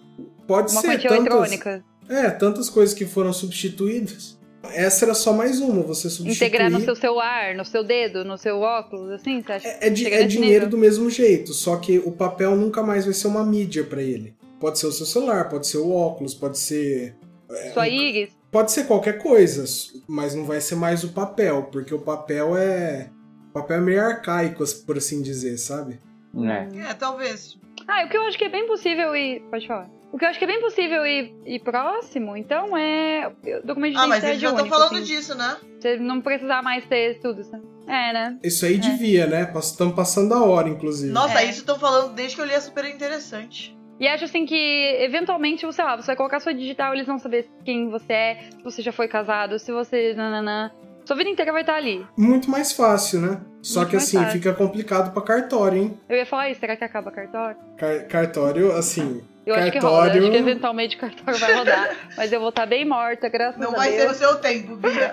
Pode 0.46 0.72
uma 0.72 0.80
ser 0.80 0.88
quantia 0.88 1.10
tantas, 1.10 1.26
eletrônica. 1.26 1.84
É, 2.08 2.30
tantas 2.30 2.70
coisas 2.70 2.94
que 2.94 3.04
foram 3.04 3.32
substituídas. 3.32 4.36
Essa 4.72 5.04
era 5.04 5.14
só 5.14 5.32
mais 5.32 5.60
uma, 5.60 5.82
você 5.82 6.10
substituir. 6.10 6.48
Integrar 6.48 6.70
no 6.70 6.80
seu 6.80 6.96
celular, 6.96 7.54
no 7.54 7.64
seu 7.64 7.84
dedo, 7.84 8.24
no 8.24 8.36
seu 8.36 8.58
óculos, 8.60 9.10
assim, 9.10 9.40
você 9.42 9.52
acha? 9.52 9.68
É, 9.68 9.78
é 9.82 9.86
é 9.86 9.90
dinheiro 10.24 10.64
nível. 10.64 10.68
do 10.68 10.78
mesmo 10.78 11.08
jeito, 11.08 11.52
só 11.52 11.76
que 11.76 11.98
o 11.98 12.10
papel 12.10 12.56
nunca 12.56 12.82
mais 12.82 13.04
vai 13.04 13.14
ser 13.14 13.28
uma 13.28 13.44
mídia 13.44 13.84
pra 13.84 14.02
ele. 14.02 14.34
Pode 14.58 14.78
ser 14.78 14.86
o 14.86 14.92
seu 14.92 15.06
celular, 15.06 15.48
pode 15.48 15.66
ser 15.66 15.78
o 15.78 15.92
óculos, 15.92 16.34
pode 16.34 16.58
ser. 16.58 17.14
é, 17.50 17.70
Sua 17.70 17.88
íris. 17.88 18.36
Pode 18.50 18.72
ser 18.72 18.86
qualquer 18.86 19.18
coisa, 19.18 19.64
mas 20.08 20.34
não 20.34 20.44
vai 20.44 20.60
ser 20.60 20.76
mais 20.76 21.04
o 21.04 21.12
papel, 21.12 21.68
porque 21.70 21.94
o 21.94 21.98
papel 22.00 22.56
é. 22.56 23.10
O 23.50 23.52
papel 23.52 23.76
é 23.76 23.80
meio 23.80 24.02
arcaico, 24.02 24.64
por 24.86 24.96
assim 24.96 25.22
dizer, 25.22 25.58
sabe? 25.58 25.98
É. 26.36 26.90
É, 26.90 26.94
talvez. 26.94 27.56
Ah, 27.86 28.04
o 28.04 28.08
que 28.08 28.16
eu 28.16 28.22
acho 28.22 28.36
que 28.38 28.44
é 28.44 28.48
bem 28.48 28.66
possível 28.66 29.14
e. 29.14 29.40
Pode 29.50 29.66
falar. 29.66 29.90
O 30.12 30.18
que 30.18 30.24
eu 30.24 30.28
acho 30.28 30.38
que 30.38 30.44
é 30.44 30.48
bem 30.48 30.60
possível 30.60 31.04
e, 31.06 31.34
e 31.44 31.58
próximo, 31.58 32.36
então, 32.36 32.76
é 32.76 33.30
documento 33.64 33.92
de 33.92 33.98
Ah, 33.98 34.06
mas 34.06 34.22
identidade 34.22 34.26
eles 34.30 34.40
já 34.40 34.50
estão 34.50 34.66
falando 34.66 34.94
assim. 34.96 35.02
disso, 35.04 35.34
né? 35.34 35.56
Você 35.78 35.96
não 35.98 36.20
precisar 36.20 36.62
mais 36.62 36.86
ter 36.86 37.18
tudo, 37.20 37.42
sabe? 37.44 37.64
É, 37.86 38.12
né? 38.12 38.38
Isso 38.42 38.64
aí 38.64 38.78
devia, 38.78 39.26
né? 39.26 39.52
Estamos 39.58 39.94
passando 39.94 40.32
a 40.32 40.42
hora, 40.44 40.68
inclusive. 40.68 41.12
Nossa, 41.12 41.40
É. 41.42 41.44
isso 41.50 41.60
estão 41.60 41.78
falando 41.78 42.14
desde 42.14 42.34
que 42.36 42.40
eu 42.42 42.46
li 42.46 42.52
é 42.54 42.60
super 42.60 42.84
interessante. 42.84 43.76
E 43.98 44.06
acho 44.06 44.24
assim 44.24 44.44
que, 44.46 44.54
eventualmente, 45.00 45.70
sei 45.72 45.84
lá, 45.84 45.96
você 45.96 46.06
vai 46.08 46.16
colocar 46.16 46.38
sua 46.40 46.52
digital, 46.54 46.92
eles 46.94 47.06
vão 47.06 47.18
saber 47.18 47.48
quem 47.64 47.88
você 47.88 48.12
é, 48.12 48.34
se 48.50 48.62
você 48.62 48.82
já 48.82 48.92
foi 48.92 49.08
casado, 49.08 49.58
se 49.58 49.72
você. 49.72 50.14
Nananã. 50.14 50.70
Sua 51.04 51.14
vida 51.16 51.30
inteira 51.30 51.52
vai 51.52 51.60
estar 51.62 51.76
ali. 51.76 52.04
Muito 52.18 52.50
mais 52.50 52.72
fácil, 52.72 53.20
né? 53.20 53.40
Só 53.62 53.80
Muito 53.80 53.90
que 53.90 53.96
assim, 53.96 54.18
fácil. 54.18 54.32
fica 54.32 54.52
complicado 54.52 55.12
pra 55.12 55.22
cartório, 55.22 55.78
hein? 55.82 56.00
Eu 56.08 56.16
ia 56.16 56.26
falar 56.26 56.50
isso, 56.50 56.58
será 56.60 56.76
que 56.76 56.82
acaba 56.84 57.10
cartório? 57.12 57.56
Car- 57.78 58.06
cartório, 58.08 58.72
assim. 58.72 59.22
Eu 59.46 59.54
acho 59.54 59.70
que 59.70 59.78
roda, 59.78 59.96
Cartório- 60.06 60.22
acho 60.22 60.30
que 60.32 60.36
eventualmente 60.36 60.96
cartório 60.96 61.38
vai 61.38 61.54
rodar. 61.54 61.96
mas 62.16 62.32
eu 62.32 62.40
vou 62.40 62.48
estar 62.48 62.66
bem 62.66 62.84
morta, 62.84 63.28
graças 63.28 63.60
Não 63.60 63.70
a 63.72 63.76
vai 63.76 63.92
Deus. 63.96 64.16
ser 64.16 64.24
o 64.26 64.28
seu 64.30 64.38
tempo, 64.40 64.76
Bia. 64.76 65.12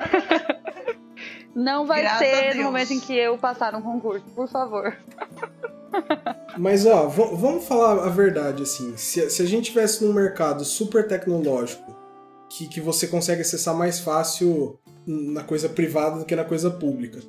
Não 1.56 1.86
vai 1.86 2.02
Graças 2.02 2.28
ser 2.28 2.56
no 2.56 2.64
momento 2.64 2.94
em 2.94 3.00
que 3.00 3.16
eu 3.16 3.38
passar 3.38 3.76
um 3.76 3.82
concurso, 3.82 4.26
por 4.36 4.50
favor. 4.50 4.98
Mas 6.58 6.84
ó, 6.88 7.08
vamos 7.08 7.66
falar 7.68 8.04
a 8.04 8.10
verdade, 8.10 8.64
assim. 8.64 8.98
Se, 8.98 9.30
se 9.30 9.42
a 9.42 9.46
gente 9.46 9.66
tivesse 9.66 10.04
num 10.04 10.12
mercado 10.12 10.66
super 10.66 11.08
tecnológico, 11.08 11.96
que, 12.50 12.68
que 12.68 12.82
você 12.82 13.06
consegue 13.06 13.42
acessar 13.42 13.76
mais 13.76 14.00
fácil 14.00 14.80
na 15.06 15.44
coisa 15.44 15.70
privada 15.70 16.18
do 16.18 16.26
que 16.26 16.36
na 16.36 16.44
coisa 16.44 16.72
pública. 16.72 17.20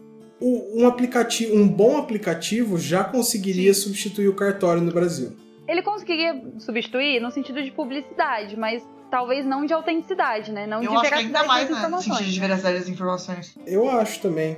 O- 0.40 0.80
um 0.82 0.86
aplicativo, 0.86 1.54
um 1.54 1.68
bom 1.68 1.98
aplicativo 1.98 2.78
já 2.78 3.04
conseguiria 3.04 3.74
substituir 3.74 4.28
o 4.28 4.34
cartório 4.34 4.80
no 4.82 4.90
Brasil. 4.92 5.36
Ele 5.66 5.82
conseguiria 5.82 6.42
substituir 6.58 7.20
no 7.20 7.30
sentido 7.30 7.62
de 7.62 7.70
publicidade, 7.70 8.58
mas 8.58 8.86
talvez 9.10 9.46
não 9.46 9.64
de 9.64 9.72
autenticidade, 9.72 10.52
né? 10.52 10.66
Não 10.66 10.82
Eu 10.82 10.90
de 10.90 10.96
acho 10.96 11.08
que 11.08 11.14
ainda 11.14 11.44
mais, 11.44 11.64
né? 11.70 11.72
No 11.72 11.78
informações. 11.78 12.16
sentido 12.18 12.32
de 12.32 12.40
veracidade 12.40 12.78
das 12.80 12.88
informações. 12.88 13.54
Eu 13.66 13.88
acho 13.90 14.20
também. 14.20 14.56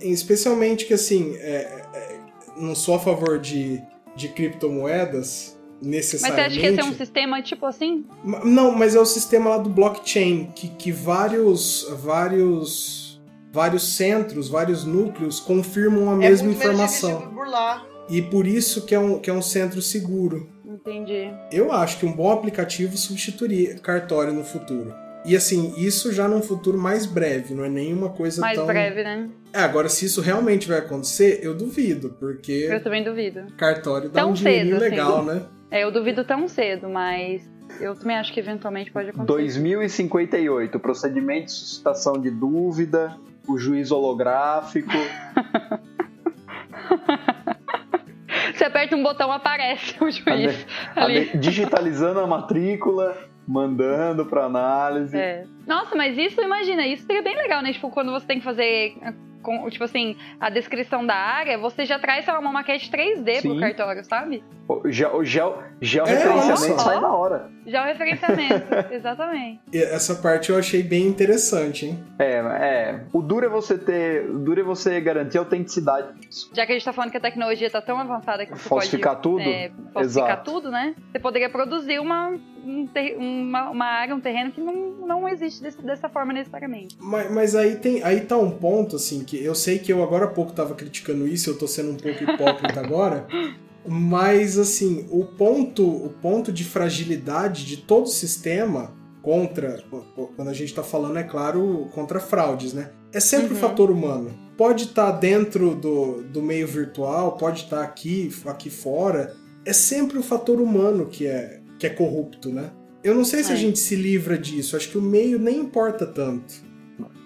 Especialmente 0.00 0.84
que 0.84 0.94
assim, 0.94 1.34
é- 1.36 1.84
é- 1.94 2.20
não 2.56 2.74
sou 2.74 2.94
a 2.96 2.98
favor 2.98 3.38
de, 3.38 3.82
de 4.14 4.28
criptomoedas 4.28 5.58
Mas 5.80 5.88
necessariamente. 5.90 6.54
você 6.54 6.58
acha 6.58 6.60
que 6.60 6.66
esse 6.66 6.80
é 6.80 6.84
um 6.92 6.94
sistema 6.96 7.42
tipo 7.42 7.66
assim? 7.66 8.04
Não, 8.44 8.72
mas 8.72 8.94
é 8.94 9.00
o 9.00 9.06
sistema 9.06 9.50
lá 9.50 9.58
do 9.58 9.70
blockchain, 9.70 10.52
que, 10.54 10.68
que 10.68 10.92
vários, 10.92 11.86
vários, 12.02 13.20
vários 13.52 13.96
centros, 13.96 14.48
vários 14.48 14.84
núcleos 14.84 15.40
confirmam 15.40 16.10
a 16.10 16.16
mesma 16.16 16.44
é 16.44 16.48
muito 16.48 16.58
menos 16.58 16.74
informação. 16.74 17.30
burlar. 17.32 17.86
E 18.08 18.20
por 18.22 18.46
isso 18.46 18.84
que 18.84 18.94
é, 18.94 18.98
um, 18.98 19.18
que 19.18 19.30
é 19.30 19.32
um 19.32 19.42
centro 19.42 19.80
seguro. 19.80 20.48
Entendi. 20.64 21.30
Eu 21.50 21.72
acho 21.72 21.98
que 21.98 22.06
um 22.06 22.12
bom 22.12 22.30
aplicativo 22.32 22.96
substituiria 22.96 23.76
cartório 23.78 24.32
no 24.32 24.44
futuro. 24.44 24.92
E 25.24 25.36
assim, 25.36 25.72
isso 25.76 26.12
já 26.12 26.26
num 26.26 26.42
futuro 26.42 26.76
mais 26.76 27.06
breve, 27.06 27.54
não 27.54 27.64
é 27.64 27.68
nenhuma 27.68 28.10
coisa 28.10 28.40
Mais 28.40 28.58
tão. 28.58 28.66
breve, 28.66 29.04
né? 29.04 29.28
É, 29.52 29.60
agora, 29.60 29.88
se 29.88 30.06
isso 30.06 30.20
realmente 30.20 30.66
vai 30.66 30.78
acontecer, 30.78 31.38
eu 31.42 31.54
duvido, 31.54 32.16
porque 32.18 32.66
Eu 32.68 32.82
também 32.82 33.04
duvido. 33.04 33.42
cartório 33.56 34.08
dá 34.08 34.22
Tão 34.22 34.30
um 34.30 34.32
dinheirinho 34.32 34.80
cedo, 34.80 34.82
assim. 34.82 34.90
legal, 34.90 35.24
né? 35.24 35.42
É, 35.70 35.84
eu 35.84 35.92
duvido 35.92 36.24
tão 36.24 36.48
cedo, 36.48 36.88
mas 36.88 37.48
eu 37.80 37.94
também 37.94 38.16
acho 38.16 38.32
que 38.32 38.40
eventualmente 38.40 38.90
pode 38.90 39.10
acontecer. 39.10 39.26
2058, 39.38 40.80
procedimento 40.80 41.46
de 41.46 41.52
suscitação 41.52 42.14
de 42.14 42.30
dúvida, 42.30 43.16
o 43.46 43.56
juiz 43.56 43.92
holográfico. 43.92 44.90
Você 48.62 48.66
aperta 48.66 48.94
um 48.94 49.02
botão, 49.02 49.32
aparece 49.32 49.96
o 50.00 50.08
juiz 50.08 50.24
ali. 50.28 50.48
ali, 50.94 51.36
digitalizando 51.36 52.20
a 52.20 52.26
matrícula, 52.28 53.18
mandando 53.46 54.24
pra 54.24 54.44
análise. 54.44 55.16
É. 55.16 55.44
Nossa, 55.66 55.96
mas 55.96 56.16
isso, 56.16 56.40
imagina, 56.40 56.86
isso 56.86 57.04
seria 57.04 57.22
bem 57.22 57.36
legal, 57.36 57.60
né? 57.60 57.72
Tipo, 57.72 57.90
quando 57.90 58.12
você 58.12 58.24
tem 58.24 58.38
que 58.38 58.44
fazer, 58.44 58.94
com- 59.42 59.68
tipo 59.68 59.84
assim, 59.84 60.16
a 60.40 60.48
descrição 60.48 61.04
da 61.04 61.14
área, 61.14 61.58
você 61.58 61.84
já 61.84 61.98
traz, 61.98 62.26
lá, 62.26 62.38
uma 62.38 62.52
maquete 62.52 62.90
3D 62.90 63.42
pro 63.42 63.52
Sim. 63.54 63.60
cartório, 63.60 64.04
sabe? 64.04 64.42
O 64.68 64.88
geo, 64.90 65.16
o 65.18 65.24
geo, 65.24 65.54
É, 66.06 66.56
só. 66.56 66.78
sai 66.78 67.00
na 67.00 67.12
hora. 67.14 67.50
Já 67.66 67.82
o 67.82 67.86
referenciamento, 67.86 68.66
exatamente. 68.94 69.60
E 69.72 69.78
essa 69.82 70.14
parte 70.14 70.50
eu 70.50 70.58
achei 70.58 70.82
bem 70.82 71.06
interessante, 71.06 71.86
hein? 71.86 72.02
É, 72.18 72.36
é. 72.36 73.00
O 73.12 73.20
duro 73.20 73.44
é 73.44 73.48
você 73.48 73.76
ter. 73.76 74.30
O 74.30 74.38
duro 74.38 74.60
é 74.60 74.64
você 74.64 75.00
garantir 75.00 75.38
a 75.38 75.40
autenticidade 75.42 76.12
disso. 76.20 76.50
Já 76.54 76.64
que 76.64 76.72
a 76.72 76.74
gente 76.74 76.84
tá 76.84 76.92
falando 76.92 77.10
que 77.10 77.16
a 77.16 77.20
tecnologia 77.20 77.68
tá 77.70 77.82
tão 77.82 77.98
avançada 77.98 78.46
que 78.46 78.52
você 78.52 78.68
Falsificar 78.68 79.14
pode 79.16 79.22
tudo? 79.22 79.40
é, 79.42 79.70
falsificar 79.92 80.28
Exato. 80.30 80.50
tudo, 80.50 80.70
né? 80.70 80.94
Você 81.10 81.18
poderia 81.18 81.50
produzir 81.50 81.98
uma, 81.98 82.30
um 82.64 82.86
ter- 82.86 83.16
uma, 83.18 83.70
uma 83.70 83.84
área, 83.86 84.14
um 84.14 84.20
terreno 84.20 84.52
que 84.52 84.60
não, 84.60 84.74
não 85.06 85.28
existe 85.28 85.60
desse- 85.62 85.82
dessa 85.82 86.08
forma 86.08 86.32
necessariamente. 86.32 86.96
Mas, 87.00 87.30
mas 87.30 87.54
aí 87.56 87.76
tem 87.76 88.02
aí 88.02 88.20
tá 88.22 88.36
um 88.36 88.50
ponto 88.50 88.96
assim 88.96 89.24
que 89.24 89.31
eu 89.36 89.54
sei 89.54 89.78
que 89.78 89.92
eu 89.92 90.02
agora 90.02 90.24
há 90.26 90.28
pouco 90.28 90.52
tava 90.52 90.74
criticando 90.74 91.26
isso, 91.26 91.50
eu 91.50 91.56
tô 91.58 91.66
sendo 91.68 91.90
um 91.90 91.96
pouco 91.96 92.22
hipócrita 92.24 92.80
agora, 92.80 93.26
mas 93.86 94.58
assim, 94.58 95.06
o 95.10 95.24
ponto 95.24 95.84
o 95.86 96.08
ponto 96.20 96.52
de 96.52 96.64
fragilidade 96.64 97.64
de 97.66 97.78
todo 97.78 98.04
o 98.04 98.10
sistema 98.10 98.92
contra 99.22 99.82
quando 100.36 100.48
a 100.48 100.52
gente 100.52 100.74
tá 100.74 100.82
falando 100.82 101.18
é 101.18 101.22
claro 101.22 101.88
contra 101.92 102.18
fraudes, 102.20 102.72
né? 102.72 102.90
É 103.12 103.20
sempre 103.20 103.48
o 103.52 103.54
Uhum. 103.54 103.60
fator 103.60 103.90
humano. 103.90 104.38
Pode 104.56 104.84
estar 104.84 105.10
dentro 105.12 105.74
do, 105.74 106.22
do 106.22 106.42
meio 106.42 106.66
virtual, 106.66 107.36
pode 107.36 107.62
estar 107.64 107.82
aqui 107.82 108.30
aqui 108.46 108.68
fora, 108.70 109.34
é 109.64 109.72
sempre 109.72 110.18
o 110.18 110.22
fator 110.22 110.60
humano 110.60 111.06
que 111.06 111.26
é 111.26 111.60
que 111.78 111.86
é 111.86 111.90
corrupto, 111.90 112.48
né? 112.50 112.70
Eu 113.02 113.14
não 113.14 113.24
sei 113.24 113.42
se 113.42 113.50
a 113.50 113.54
É. 113.54 113.58
gente 113.58 113.78
se 113.80 113.96
livra 113.96 114.38
disso, 114.38 114.76
acho 114.76 114.88
que 114.88 114.98
o 114.98 115.02
meio 115.02 115.36
nem 115.38 115.58
importa 115.58 116.06
tanto. 116.06 116.54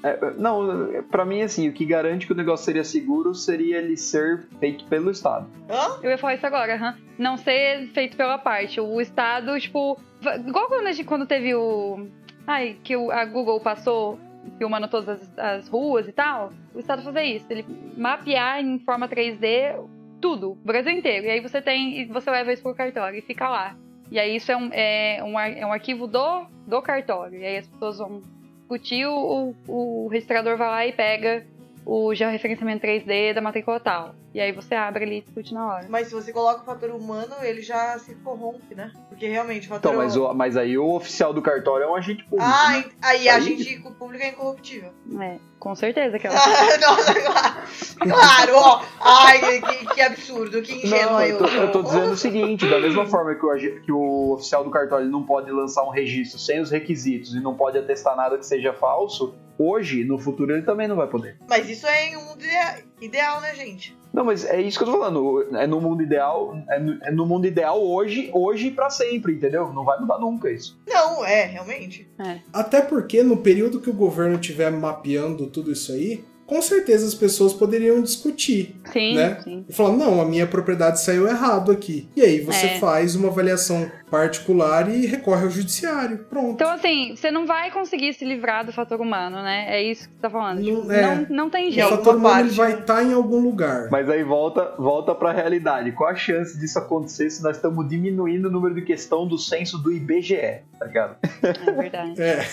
É, 0.02 0.18
não, 0.38 1.02
pra 1.10 1.24
mim, 1.24 1.42
assim, 1.42 1.68
o 1.68 1.72
que 1.72 1.84
garante 1.84 2.26
que 2.26 2.32
o 2.32 2.36
negócio 2.36 2.64
seria 2.64 2.84
seguro 2.84 3.34
seria 3.34 3.78
ele 3.78 3.96
ser 3.96 4.46
feito 4.60 4.84
pelo 4.86 5.10
Estado. 5.10 5.46
Hã? 5.70 5.98
Eu 6.02 6.10
ia 6.10 6.18
falar 6.18 6.34
isso 6.34 6.46
agora, 6.46 6.74
aham. 6.74 6.96
não 7.18 7.36
ser 7.36 7.88
feito 7.88 8.16
pela 8.16 8.38
parte. 8.38 8.80
O 8.80 9.00
Estado, 9.00 9.58
tipo. 9.60 9.98
Igual 10.46 10.68
quando, 10.68 10.86
a 10.86 10.92
gente, 10.92 11.06
quando 11.06 11.26
teve 11.26 11.54
o. 11.54 12.06
Ai, 12.46 12.76
que 12.84 12.96
o- 12.96 13.10
a 13.10 13.24
Google 13.24 13.58
passou 13.60 14.18
filmando 14.58 14.86
todas 14.88 15.08
as, 15.08 15.38
as 15.38 15.68
ruas 15.68 16.06
e 16.06 16.12
tal. 16.12 16.52
O 16.74 16.78
Estado 16.78 17.02
fazer 17.02 17.22
isso. 17.24 17.46
Ele 17.50 17.64
mapear 17.96 18.60
em 18.60 18.78
forma 18.78 19.08
3D 19.08 19.74
tudo, 20.20 20.52
o 20.52 20.54
Brasil 20.54 20.92
inteiro. 20.92 21.26
E 21.26 21.30
aí 21.30 21.40
você 21.40 21.60
tem. 21.60 22.00
E 22.00 22.04
você 22.06 22.30
leva 22.30 22.52
isso 22.52 22.62
pro 22.62 22.74
cartório 22.74 23.18
e 23.18 23.22
fica 23.22 23.48
lá. 23.48 23.76
E 24.10 24.20
aí 24.20 24.36
isso 24.36 24.52
é 24.52 24.56
um, 24.56 24.68
é 24.72 25.20
um, 25.24 25.38
é 25.40 25.66
um 25.66 25.72
arquivo 25.72 26.06
do, 26.06 26.46
do 26.66 26.80
cartório. 26.80 27.40
E 27.40 27.44
aí 27.44 27.56
as 27.58 27.66
pessoas 27.66 27.98
vão 27.98 28.22
discutir, 28.66 29.06
o, 29.06 29.54
o, 29.68 30.04
o 30.04 30.08
registrador 30.08 30.56
vai 30.56 30.68
lá 30.68 30.86
e 30.86 30.92
pega 30.92 31.46
o 31.86 32.12
georreferenciamento 32.14 32.84
3D 32.84 33.32
da 33.32 33.40
matrícula 33.40 33.78
tal. 33.78 34.14
E 34.34 34.40
aí 34.40 34.50
você 34.52 34.74
abre 34.74 35.04
ali 35.04 35.18
e 35.18 35.20
discute 35.22 35.54
na 35.54 35.66
hora. 35.66 35.86
Mas 35.88 36.08
se 36.08 36.14
você 36.14 36.30
coloca 36.32 36.60
o 36.60 36.64
fator 36.64 36.90
humano, 36.90 37.32
ele 37.42 37.62
já 37.62 37.96
se 37.98 38.14
corrompe, 38.16 38.74
né? 38.74 38.90
Porque 39.08 39.26
realmente 39.28 39.66
o 39.66 39.68
fator 39.70 39.92
Então, 39.92 40.02
mas, 40.04 40.16
o- 40.16 40.34
mas 40.34 40.56
aí 40.58 40.76
o 40.76 40.90
oficial 40.94 41.32
do 41.32 41.40
cartório 41.40 41.84
é 41.84 41.88
um 41.90 41.94
agente 41.94 42.22
público. 42.24 42.44
Ah, 42.44 42.72
né? 42.72 42.84
aí 43.00 43.28
a 43.28 43.36
Aí- 43.36 43.40
gente 43.42 43.80
público 43.98 44.22
é 44.24 44.28
incorruptível. 44.30 44.90
É, 45.20 45.36
com 45.58 45.74
certeza 45.74 46.18
que. 46.18 46.26
Nossa, 46.28 47.14
claro, 47.14 47.56
claro, 47.98 48.52
ó. 48.56 48.82
Ai, 49.00 49.60
que, 49.62 49.86
que 49.94 50.00
absurdo, 50.02 50.60
que 50.62 50.72
ingênuo 50.84 51.12
Não, 51.12 51.16
aí. 51.18 51.30
eu 51.30 51.38
tô, 51.38 51.46
eu 51.46 51.72
tô 51.72 51.82
dizendo 51.82 52.10
o 52.12 52.16
seguinte, 52.16 52.68
da 52.68 52.80
mesma 52.80 53.06
forma 53.06 53.34
que 53.34 53.46
o, 53.46 53.80
que 53.82 53.92
o 53.92 54.32
oficial 54.34 54.64
do 54.64 54.70
cartório 54.70 55.06
não 55.08 55.22
pode 55.22 55.50
lançar 55.50 55.82
um 55.84 55.90
registro 55.90 56.38
sem 56.38 56.60
os 56.60 56.70
requisitos 56.70 57.34
e 57.34 57.40
não 57.40 57.54
pode 57.54 57.78
atestar 57.78 58.14
nada 58.16 58.36
que 58.36 58.44
seja 58.44 58.72
falso, 58.74 59.34
hoje, 59.58 60.04
no 60.04 60.18
futuro, 60.18 60.52
ele 60.52 60.62
também 60.62 60.86
não 60.88 60.96
vai 60.96 61.06
poder. 61.08 61.36
Mas 61.48 61.68
isso 61.68 61.86
é 61.86 62.08
em 62.08 62.16
um 62.16 62.24
mundo 62.24 62.42
idea- 62.44 62.82
ideal, 63.00 63.40
né, 63.40 63.54
gente? 63.54 63.96
Não, 64.12 64.24
mas 64.24 64.46
é 64.46 64.60
isso 64.62 64.78
que 64.78 64.84
eu 64.84 64.92
tô 64.92 64.98
falando. 64.98 65.56
É 65.56 65.66
no 65.66 65.78
mundo 65.80 66.02
ideal, 66.02 66.56
é 66.70 66.78
no, 66.78 67.04
é 67.04 67.10
no 67.10 67.26
mundo 67.26 67.46
ideal 67.46 67.82
hoje, 67.84 68.30
hoje 68.32 68.68
e 68.68 68.70
pra 68.70 68.88
sempre, 68.88 69.34
entendeu? 69.34 69.70
Não 69.74 69.84
vai 69.84 70.00
mudar 70.00 70.18
nunca 70.18 70.50
isso. 70.50 70.80
Não, 70.88 71.22
é, 71.24 71.44
realmente. 71.44 72.08
Até 72.52 72.80
porque 72.80 73.22
no 73.22 73.36
período 73.36 73.80
que 73.80 73.90
o 73.90 73.94
governo 73.94 74.36
estiver 74.36 74.70
mapeando 74.72 75.48
tudo 75.48 75.70
isso 75.70 75.92
aí, 75.92 76.24
com 76.46 76.62
certeza 76.62 77.06
as 77.06 77.14
pessoas 77.14 77.52
poderiam 77.52 78.00
discutir. 78.02 78.76
Sim, 78.92 79.14
Né? 79.16 79.38
sim. 79.42 79.64
E 79.68 79.72
falar, 79.72 79.96
não, 79.96 80.20
a 80.20 80.24
minha 80.24 80.46
propriedade 80.46 81.00
saiu 81.00 81.26
errado 81.26 81.70
aqui. 81.72 82.08
E 82.16 82.22
aí 82.22 82.40
você 82.40 82.66
É. 82.66 82.78
faz 82.78 83.14
uma 83.16 83.28
avaliação 83.28 83.90
particular 84.10 84.88
e 84.88 85.04
recorre 85.06 85.42
ao 85.44 85.50
judiciário. 85.50 86.18
Pronto. 86.30 86.52
Então, 86.52 86.70
assim, 86.70 87.14
você 87.16 87.30
não 87.30 87.44
vai 87.46 87.70
conseguir 87.72 88.14
se 88.14 88.24
livrar 88.24 88.64
do 88.64 88.72
fator 88.72 89.00
humano, 89.00 89.42
né? 89.42 89.66
É 89.68 89.82
isso 89.82 90.08
que 90.08 90.14
você 90.14 90.20
tá 90.22 90.30
falando. 90.30 90.60
Não- 90.60 90.92
é. 90.92 91.02
não, 91.02 91.26
não 91.28 91.50
tem 91.50 91.66
o 91.66 91.68
Em 91.68 91.72
jeito. 91.72 91.84
alguma 91.86 92.04
fator 92.04 92.16
humano 92.18 92.34
parte, 92.44 92.54
vai 92.56 92.72
estar 92.80 93.02
em 93.04 93.12
algum 93.12 93.40
lugar. 93.40 93.88
Mas 93.90 94.08
aí 94.08 94.22
volta, 94.22 94.74
volta 94.78 95.14
pra 95.14 95.32
realidade. 95.32 95.90
Qual 95.92 96.08
a 96.08 96.14
chance 96.14 96.56
disso 96.58 96.78
acontecer 96.78 97.28
se 97.30 97.42
nós 97.42 97.56
estamos 97.56 97.88
diminuindo 97.88 98.48
o 98.48 98.50
número 98.50 98.74
de 98.74 98.82
questão 98.82 99.26
do 99.26 99.36
censo 99.38 99.76
do 99.78 99.92
IBGE, 99.92 100.60
tá 100.78 100.86
ligado? 100.86 101.16
É 101.42 101.72
verdade. 101.72 102.22
É. 102.22 102.46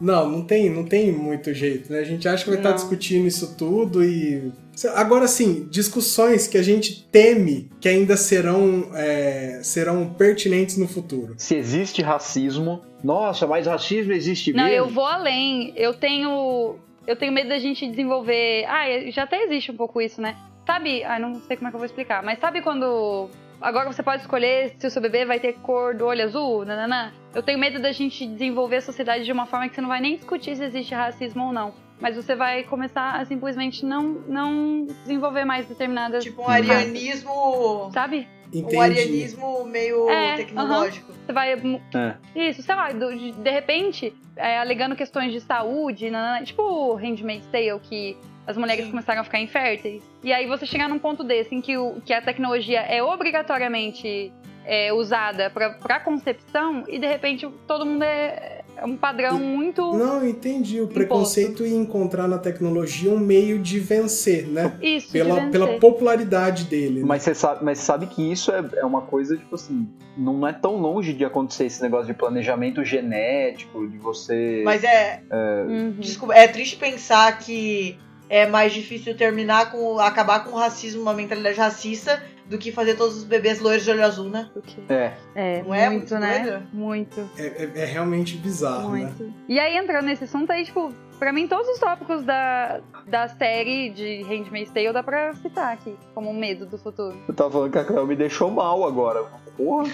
Não, 0.00 0.28
não 0.28 0.42
tem, 0.44 0.70
não 0.70 0.84
tem 0.84 1.10
muito 1.10 1.52
jeito, 1.52 1.92
né? 1.92 1.98
A 1.98 2.04
gente 2.04 2.28
acha 2.28 2.44
que 2.44 2.50
vai 2.50 2.58
estar 2.58 2.70
Não. 2.70 2.76
discutindo 2.76 3.26
isso 3.26 3.56
tudo 3.56 4.04
e. 4.04 4.52
Agora 4.94 5.26
sim, 5.26 5.66
discussões 5.68 6.46
que 6.46 6.56
a 6.56 6.62
gente 6.62 7.02
teme 7.10 7.68
que 7.80 7.88
ainda 7.88 8.16
serão, 8.16 8.90
é, 8.94 9.60
serão 9.64 10.08
pertinentes 10.14 10.76
no 10.76 10.86
futuro. 10.86 11.34
Se 11.36 11.56
existe 11.56 12.00
racismo, 12.00 12.80
Nossa, 13.02 13.44
mas 13.46 13.66
racismo 13.66 14.12
existe 14.12 14.52
Não, 14.52 14.64
mesmo? 14.64 14.76
eu 14.76 14.88
vou 14.88 15.04
além. 15.06 15.72
Eu 15.76 15.94
tenho. 15.94 16.76
Eu 17.06 17.16
tenho 17.16 17.32
medo 17.32 17.48
da 17.48 17.58
gente 17.58 17.88
desenvolver. 17.88 18.64
Ah, 18.66 18.84
já 19.10 19.24
até 19.24 19.42
existe 19.44 19.72
um 19.72 19.76
pouco 19.76 20.00
isso, 20.00 20.20
né? 20.20 20.36
Sabe. 20.66 21.02
Ah, 21.02 21.18
não 21.18 21.40
sei 21.40 21.56
como 21.56 21.68
é 21.68 21.70
que 21.70 21.76
eu 21.76 21.80
vou 21.80 21.86
explicar. 21.86 22.22
Mas 22.22 22.38
sabe 22.38 22.62
quando. 22.62 23.28
Agora 23.60 23.90
você 23.92 24.02
pode 24.04 24.22
escolher 24.22 24.74
se 24.78 24.86
o 24.86 24.90
seu 24.90 25.02
bebê 25.02 25.24
vai 25.24 25.40
ter 25.40 25.54
cor 25.54 25.92
do 25.96 26.04
olho 26.06 26.22
azul, 26.22 26.64
nananã. 26.64 27.12
Eu 27.34 27.42
tenho 27.42 27.58
medo 27.58 27.78
da 27.78 27.92
gente 27.92 28.26
desenvolver 28.26 28.76
a 28.76 28.82
sociedade 28.82 29.24
de 29.24 29.32
uma 29.32 29.46
forma 29.46 29.68
que 29.68 29.74
você 29.74 29.80
não 29.80 29.88
vai 29.88 30.00
nem 30.00 30.16
discutir 30.16 30.56
se 30.56 30.64
existe 30.64 30.94
racismo 30.94 31.46
ou 31.46 31.52
não. 31.52 31.74
Mas 32.00 32.16
você 32.16 32.34
vai 32.34 32.62
começar 32.62 33.16
a 33.16 33.24
simplesmente 33.24 33.84
não, 33.84 34.04
não 34.26 34.86
desenvolver 35.02 35.44
mais 35.44 35.66
determinadas. 35.66 36.22
Tipo 36.24 36.42
um 36.42 36.48
arianismo. 36.48 37.90
Sabe? 37.92 38.28
Entendi. 38.52 38.76
Um 38.76 38.80
arianismo 38.80 39.64
meio 39.64 40.08
É, 40.08 40.36
tecnológico. 40.36 41.12
Você 41.12 41.32
vai 41.32 41.52
É. 41.52 42.14
Isso, 42.34 42.62
sei 42.62 42.74
lá, 42.74 42.92
de, 42.92 43.32
de 43.32 43.50
repente, 43.50 44.14
é, 44.36 44.58
alegando 44.58 44.96
questões 44.96 45.32
de 45.32 45.40
saúde, 45.40 46.08
nanana, 46.10 46.44
tipo 46.44 46.94
Handmaid's 46.94 47.46
Tale, 47.48 47.78
que 47.82 48.16
as 48.46 48.56
mulheres 48.56 48.84
Sim. 48.86 48.90
começaram 48.92 49.20
a 49.20 49.24
ficar 49.24 49.40
inférteis. 49.40 50.02
E 50.24 50.32
aí 50.32 50.46
você 50.46 50.64
chegar 50.64 50.88
num 50.88 50.98
ponto 50.98 51.22
desse, 51.22 51.54
em 51.54 51.60
que, 51.60 51.76
o, 51.76 52.00
que 52.00 52.14
a 52.14 52.22
tecnologia 52.22 52.80
é 52.80 53.02
obrigatoriamente 53.02 54.32
é, 54.68 54.92
usada 54.92 55.48
pra, 55.48 55.70
pra 55.70 55.98
concepção, 55.98 56.84
e 56.86 56.98
de 56.98 57.06
repente 57.06 57.48
todo 57.66 57.86
mundo 57.86 58.02
é, 58.02 58.60
é 58.76 58.84
um 58.84 58.98
padrão 58.98 59.38
muito... 59.38 59.96
Não, 59.96 60.28
entendi. 60.28 60.78
O 60.82 60.86
preconceito 60.86 61.64
em 61.64 61.74
encontrar 61.74 62.28
na 62.28 62.36
tecnologia 62.36 63.10
um 63.10 63.18
meio 63.18 63.58
de 63.58 63.80
vencer, 63.80 64.46
né? 64.46 64.76
Isso, 64.82 65.06
de 65.06 65.12
Pela, 65.14 65.36
vencer. 65.36 65.50
pela 65.50 65.78
popularidade 65.78 66.64
dele. 66.64 67.00
né? 67.00 67.06
Mas 67.06 67.22
você 67.22 67.34
sabe, 67.34 67.64
mas 67.64 67.78
sabe 67.78 68.08
que 68.08 68.30
isso 68.30 68.52
é, 68.52 68.62
é 68.76 68.84
uma 68.84 69.00
coisa, 69.00 69.38
tipo 69.38 69.54
assim, 69.54 69.88
não 70.14 70.46
é 70.46 70.52
tão 70.52 70.76
longe 70.76 71.14
de 71.14 71.24
acontecer 71.24 71.64
esse 71.64 71.80
negócio 71.80 72.06
de 72.06 72.12
planejamento 72.12 72.84
genético, 72.84 73.88
de 73.88 73.96
você. 73.96 74.60
Mas 74.66 74.84
é. 74.84 75.22
Uhum. 75.66 75.94
Desculpa, 75.98 76.34
é 76.34 76.46
triste 76.46 76.76
pensar 76.76 77.38
que 77.38 77.98
é 78.28 78.46
mais 78.46 78.74
difícil 78.74 79.16
terminar 79.16 79.70
com. 79.72 79.98
acabar 79.98 80.44
com 80.44 80.50
o 80.50 80.58
racismo, 80.58 81.00
uma 81.00 81.14
mentalidade 81.14 81.56
racista, 81.56 82.22
do 82.48 82.56
que 82.58 82.72
fazer 82.72 82.94
todos 82.96 83.16
os 83.18 83.24
bebês 83.24 83.60
loiros 83.60 83.84
de 83.84 83.90
olho 83.90 84.04
azul, 84.04 84.28
né? 84.30 84.48
Porque- 84.54 84.80
É. 84.88 85.12
É, 85.34 85.62
Não 85.62 85.74
é 85.74 85.88
muito, 85.90 86.00
muito 86.14 86.18
né? 86.18 86.38
doido? 86.40 86.62
Muito. 86.72 87.30
É, 87.36 87.46
é- 87.46 87.70
é 87.82 87.84
realmente 87.84 88.36
bizarro, 88.36 88.92
né? 88.92 89.12
Muito. 89.16 89.32
E 89.48 89.58
aí, 89.60 89.76
entrando 89.76 90.06
nesse 90.06 90.24
assunto 90.24 90.50
aí, 90.50 90.64
tipo, 90.64 90.92
pra 91.18 91.32
mim, 91.32 91.46
todos 91.46 91.68
os 91.68 91.78
tópicos 91.78 92.22
da, 92.22 92.80
da 93.06 93.28
série 93.28 93.90
de 93.90 94.22
Handmaid's 94.22 94.72
Tale 94.72 94.92
dá 94.92 95.02
pra 95.02 95.34
citar 95.34 95.74
aqui, 95.74 95.94
como 96.14 96.30
um 96.30 96.38
medo 96.38 96.64
do 96.66 96.78
futuro. 96.78 97.16
Eu 97.28 97.34
tava 97.34 97.50
falando 97.50 97.72
que 97.72 97.78
a 97.78 97.84
Cleo 97.84 98.06
me 98.06 98.16
deixou 98.16 98.50
mal 98.50 98.84
agora. 98.86 99.24
Porra. 99.56 99.90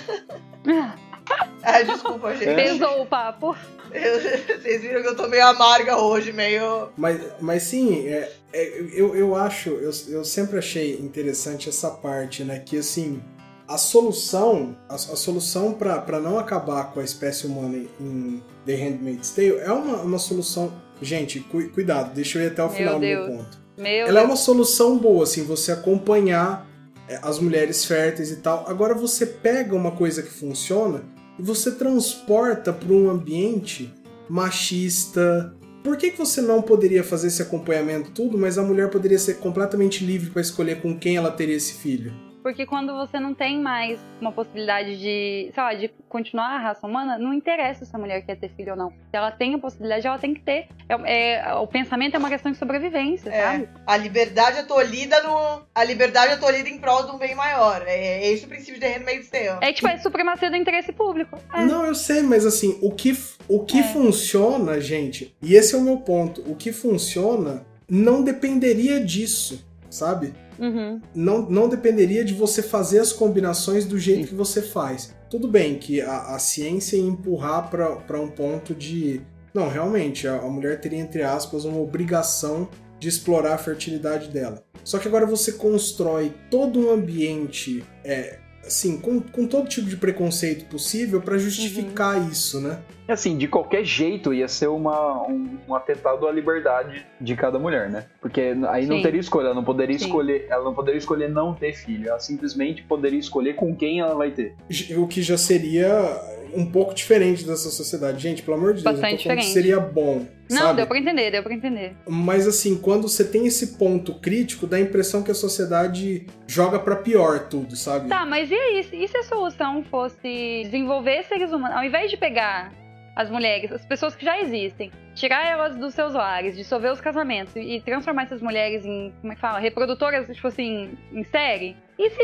Ah, 1.63 1.83
desculpa, 1.83 2.33
gente. 2.35 2.49
É. 2.49 2.55
Pesou 2.55 3.03
o 3.03 3.07
papo. 3.07 3.57
Eu- 3.93 4.21
vocês 4.61 4.83
viram 4.83 5.03
que 5.03 5.09
eu 5.09 5.17
tô 5.17 5.29
meio 5.29 5.47
amarga 5.47 5.97
hoje, 5.99 6.33
meio. 6.33 6.89
Mas, 6.97 7.21
mas 7.41 7.63
sim, 7.63 8.07
é, 8.09 8.33
é, 8.53 8.81
eu, 8.93 9.15
eu 9.15 9.35
acho, 9.37 9.71
eu, 9.71 9.91
eu 10.09 10.25
sempre 10.25 10.59
achei 10.59 10.95
interessante 10.99 11.69
essa 11.69 11.91
parte, 11.91 12.43
né? 12.45 12.59
Que 12.59 12.79
assim, 12.79 13.23
a 13.69 13.79
solução, 13.79 14.77
a, 14.89 14.95
a 14.95 14.99
solução 14.99 15.73
para 15.73 16.21
não 16.21 16.39
acabar 16.39 16.93
com 16.93 17.01
a 17.01 17.05
espécie 17.05 17.47
humana 17.47 17.79
em 18.01 18.43
The 18.67 18.75
Handmaid's 18.75 19.31
Tale 19.31 19.59
é 19.59 19.73
uma, 19.73 19.99
uma 20.03 20.19
solução. 20.19 20.73
Gente, 21.01 21.41
cu- 21.41 21.69
cuidado, 21.71 22.13
deixa 22.15 22.39
eu 22.39 22.45
ir 22.45 22.49
até 22.49 22.63
o 22.63 22.67
Meu 22.69 22.77
final 22.77 22.95
do 22.95 23.01
meu 23.01 23.27
Deus. 23.27 23.37
ponto. 23.39 23.59
Meu 23.77 24.07
Ela 24.07 24.21
é 24.21 24.23
uma 24.23 24.37
solução 24.37 24.97
boa, 24.99 25.25
assim, 25.25 25.43
você 25.45 25.73
acompanhar 25.73 26.67
é, 27.09 27.19
as 27.23 27.39
mulheres 27.39 27.85
férteis 27.85 28.31
e 28.31 28.37
tal. 28.37 28.65
Agora 28.69 28.95
você 28.95 29.25
pega 29.27 29.75
uma 29.75 29.91
coisa 29.93 30.23
que 30.23 30.31
funciona 30.31 31.03
e 31.39 31.43
você 31.43 31.73
transporta 31.73 32.73
para 32.73 32.93
um 32.93 33.11
ambiente 33.11 33.93
machista. 34.29 35.55
Por 35.83 35.97
que, 35.97 36.11
que 36.11 36.19
você 36.19 36.41
não 36.41 36.63
poderia 36.63 37.05
fazer 37.05 37.29
esse 37.29 37.43
acompanhamento 37.43 38.11
tudo, 38.11 38.39
mas 38.39 38.57
a 38.57 38.63
mulher 38.63 38.89
poderia 38.91 39.19
ser 39.19 39.35
completamente 39.35 40.05
livre 40.05 40.31
para 40.31 40.43
escolher 40.43 40.81
com 40.81 40.99
quem 40.99 41.17
ela 41.17 41.31
teria 41.31 41.57
esse 41.57 41.75
filho? 41.75 42.13
Porque 42.45 42.67
quando 42.67 42.93
você 42.93 43.19
não 43.19 43.33
tem 43.33 43.59
mais 43.59 43.99
uma 44.21 44.31
possibilidade 44.31 44.99
de, 44.99 45.51
sei 45.55 45.63
lá, 45.63 45.73
de 45.73 45.89
continuar 46.11 46.49
a 46.57 46.59
raça 46.59 46.87
humana, 46.87 47.17
não 47.17 47.33
interessa 47.33 47.87
se 47.87 47.97
a 47.97 47.99
mulher 47.99 48.21
quer 48.21 48.37
ter 48.37 48.51
filho 48.51 48.73
ou 48.73 48.77
não. 48.77 48.91
Se 48.91 49.17
ela 49.17 49.31
tem 49.31 49.55
a 49.55 49.59
possibilidade, 49.59 50.07
ela 50.07 50.19
tem 50.19 50.35
que 50.35 50.43
ter. 50.43 50.69
É, 50.87 51.37
é- 51.39 51.55
o 51.55 51.67
pensamento 51.67 52.17
é 52.17 52.19
uma 52.19 52.29
questão 52.29 52.53
de 52.53 52.59
sobrevivência, 52.59 53.33
sabe? 53.33 53.65
É, 53.65 53.69
a 53.87 53.97
liberdade 53.97 54.59
é 54.59 54.63
tolhida 54.63 55.23
no. 55.23 55.63
A 55.75 55.83
liberdade 55.85 56.35
é 56.35 56.37
tolhida 56.37 56.69
em 56.69 56.77
prol 56.77 57.07
de 57.07 57.13
um 57.13 57.19
bem 57.19 57.35
maior. 57.35 57.83
É, 57.87 57.97
é 58.27 58.31
esse 58.31 58.45
o 58.45 58.49
princípio 58.49 58.79
de 58.79 58.87
Handmaid's 58.87 59.31
Tale. 59.31 59.59
É 59.63 59.73
tipo, 59.73 59.89
é 59.89 59.97
supremacia 59.97 60.51
do 60.51 60.57
interesse 60.57 60.93
público. 60.93 61.39
É. 61.51 61.65
Não, 61.65 61.87
eu 61.87 61.95
sei, 61.95 62.21
mas 62.21 62.45
assim, 62.45 62.79
o 62.83 62.91
que, 62.91 63.17
o 63.49 63.65
que 63.65 63.81
É. 63.81 63.85
funciona, 63.85 64.79
gente, 64.83 65.35
e 65.41 65.55
esse 65.55 65.75
é 65.75 65.79
o 65.79 65.81
meu 65.81 65.97
ponto, 65.97 66.43
o 66.43 66.55
que 66.55 66.73
funciona 66.73 67.65
não 67.89 68.23
dependeria 68.23 69.01
disso, 69.03 69.67
sabe? 69.95 70.35
Uhum. 70.59 71.01
não, 71.15 71.51
não 71.51 71.69
dependeria 71.69 72.25
de 72.25 72.33
você 72.33 72.63
fazer 72.63 73.01
as 73.01 73.13
combinações 73.13 73.85
do 73.85 73.99
jeito 73.99 74.29
que 74.29 74.35
você 74.35 74.63
faz. 74.63 75.15
Tudo 75.29 75.49
bem 75.49 75.79
que 75.79 76.01
a, 76.01 76.35
a 76.35 76.39
ciência 76.39 76.97
ia 76.97 77.03
empurrar 77.03 77.69
para 77.71 78.21
um 78.21 78.29
ponto 78.29 78.75
de. 78.75 79.21
Não, 79.53 79.69
realmente, 79.69 80.29
a, 80.29 80.37
a 80.37 80.49
mulher 80.49 80.81
teria, 80.81 81.01
entre 81.01 81.23
aspas, 81.23 81.65
uma 81.65 81.81
obrigação 81.81 82.69
de 83.01 83.09
explorar 83.09 83.55
a 83.55 83.59
fertilidade 83.59 84.29
dela. 84.29 84.65
Só 84.85 84.99
que 84.99 85.09
agora 85.09 85.27
você 85.27 85.53
constrói 85.53 86.35
todo 86.51 86.79
um 86.79 86.91
ambiente, 86.91 87.85
é, 88.05 88.39
assim, 88.67 88.99
com, 88.99 89.21
com 89.21 89.47
todo 89.47 89.69
tipo 89.69 89.89
de 89.89 89.97
preconceito 89.97 90.65
possível 90.67 91.21
para 91.21 91.39
justificar 91.39 92.31
isso, 92.31 92.61
né? 92.61 92.79
E 93.07 93.13
assim, 93.13 93.37
de 93.37 93.47
qualquer 93.47 93.85
jeito 93.85 94.33
ia 94.33 94.49
ser 94.49 94.69
uma, 94.69 95.29
um, 95.29 95.59
um 95.69 95.75
atentado 95.75 96.27
à 96.27 96.33
liberdade 96.33 97.07
de 97.21 97.37
cada 97.37 97.59
mulher, 97.59 97.91
né? 97.91 98.07
Porque 98.21 98.55
aí 98.69 98.87
não 98.87 98.97
Sim. 98.97 99.03
teria 99.03 99.21
escolha, 99.21 99.47
ela 99.47 99.55
não 99.55 99.65
poderia 99.65 99.99
Sim. 99.99 100.07
escolher, 100.07 100.47
ela 100.49 100.65
não 100.65 100.75
poderia 100.75 100.99
escolher 100.99 101.29
não 101.29 101.55
ter 101.55 101.75
filho, 101.75 102.09
ela 102.09 102.19
simplesmente 102.19 102.83
poderia 102.83 103.19
escolher 103.19 103.55
com 103.55 103.75
quem 103.77 104.01
ela 104.01 104.15
vai 104.15 104.31
ter. 104.31 104.55
O 104.97 105.07
que 105.07 105.21
já 105.21 105.37
seria 105.37 106.19
um 106.57 106.67
pouco 106.67 106.95
diferente 106.95 107.45
dessa 107.45 107.71
sociedade. 107.71 108.23
Gente, 108.23 108.43
pelo 108.43 108.57
amor 108.57 108.75
de 108.75 108.83
Deus, 108.83 109.01
Bastante 109.01 109.19
diferente. 109.23 109.47
seria 109.47 109.81
bom. 109.81 110.27
Não, 110.51 110.59
sabe? 110.59 110.77
deu 110.77 110.87
pra 110.87 110.99
entender, 110.99 111.31
deu 111.31 111.43
pra 111.43 111.55
entender. 111.55 111.97
Mas 112.07 112.47
assim, 112.47 112.77
quando 112.77 113.09
você 113.09 113.25
tem 113.25 113.47
esse 113.47 113.79
ponto 113.79 114.15
crítico, 114.15 114.67
dá 114.67 114.77
a 114.77 114.81
impressão 114.81 115.23
que 115.23 115.31
a 115.31 115.35
sociedade 115.35 116.27
joga 116.47 116.79
pra 116.79 116.97
pior 116.97 117.49
tudo, 117.49 117.77
sabe? 117.77 118.09
Tá, 118.09 118.27
mas 118.27 118.51
e 118.51 118.55
aí? 118.55 118.87
E 118.93 119.09
se 119.09 119.17
a 119.17 119.23
solução 119.23 119.83
fosse 119.85 120.63
desenvolver 120.65 121.25
seres 121.25 121.51
humanos? 121.51 121.77
Ao 121.77 121.85
invés 121.85 122.11
de 122.11 122.17
pegar 122.17 122.73
as 123.17 123.31
mulheres, 123.31 123.71
as 123.71 123.85
pessoas 123.87 124.15
que 124.17 124.25
já 124.25 124.41
existem, 124.41 124.91
tirar 125.15 125.47
elas 125.47 125.77
dos 125.77 125.95
seus 125.95 126.15
lares, 126.15 126.57
dissolver 126.57 126.93
os 126.93 127.01
casamentos 127.01 127.55
e 127.57 127.81
transformar 127.85 128.25
essas 128.25 128.43
mulheres 128.43 128.85
em, 128.85 129.13
como 129.21 129.33
é 129.33 129.37
que 129.37 129.41
fala, 129.41 129.59
reprodutoras, 129.61 130.27
tipo 130.35 130.49
assim, 130.49 130.91
em 131.13 131.23
série. 131.25 131.77
E 131.99 132.11
se, 132.11 132.17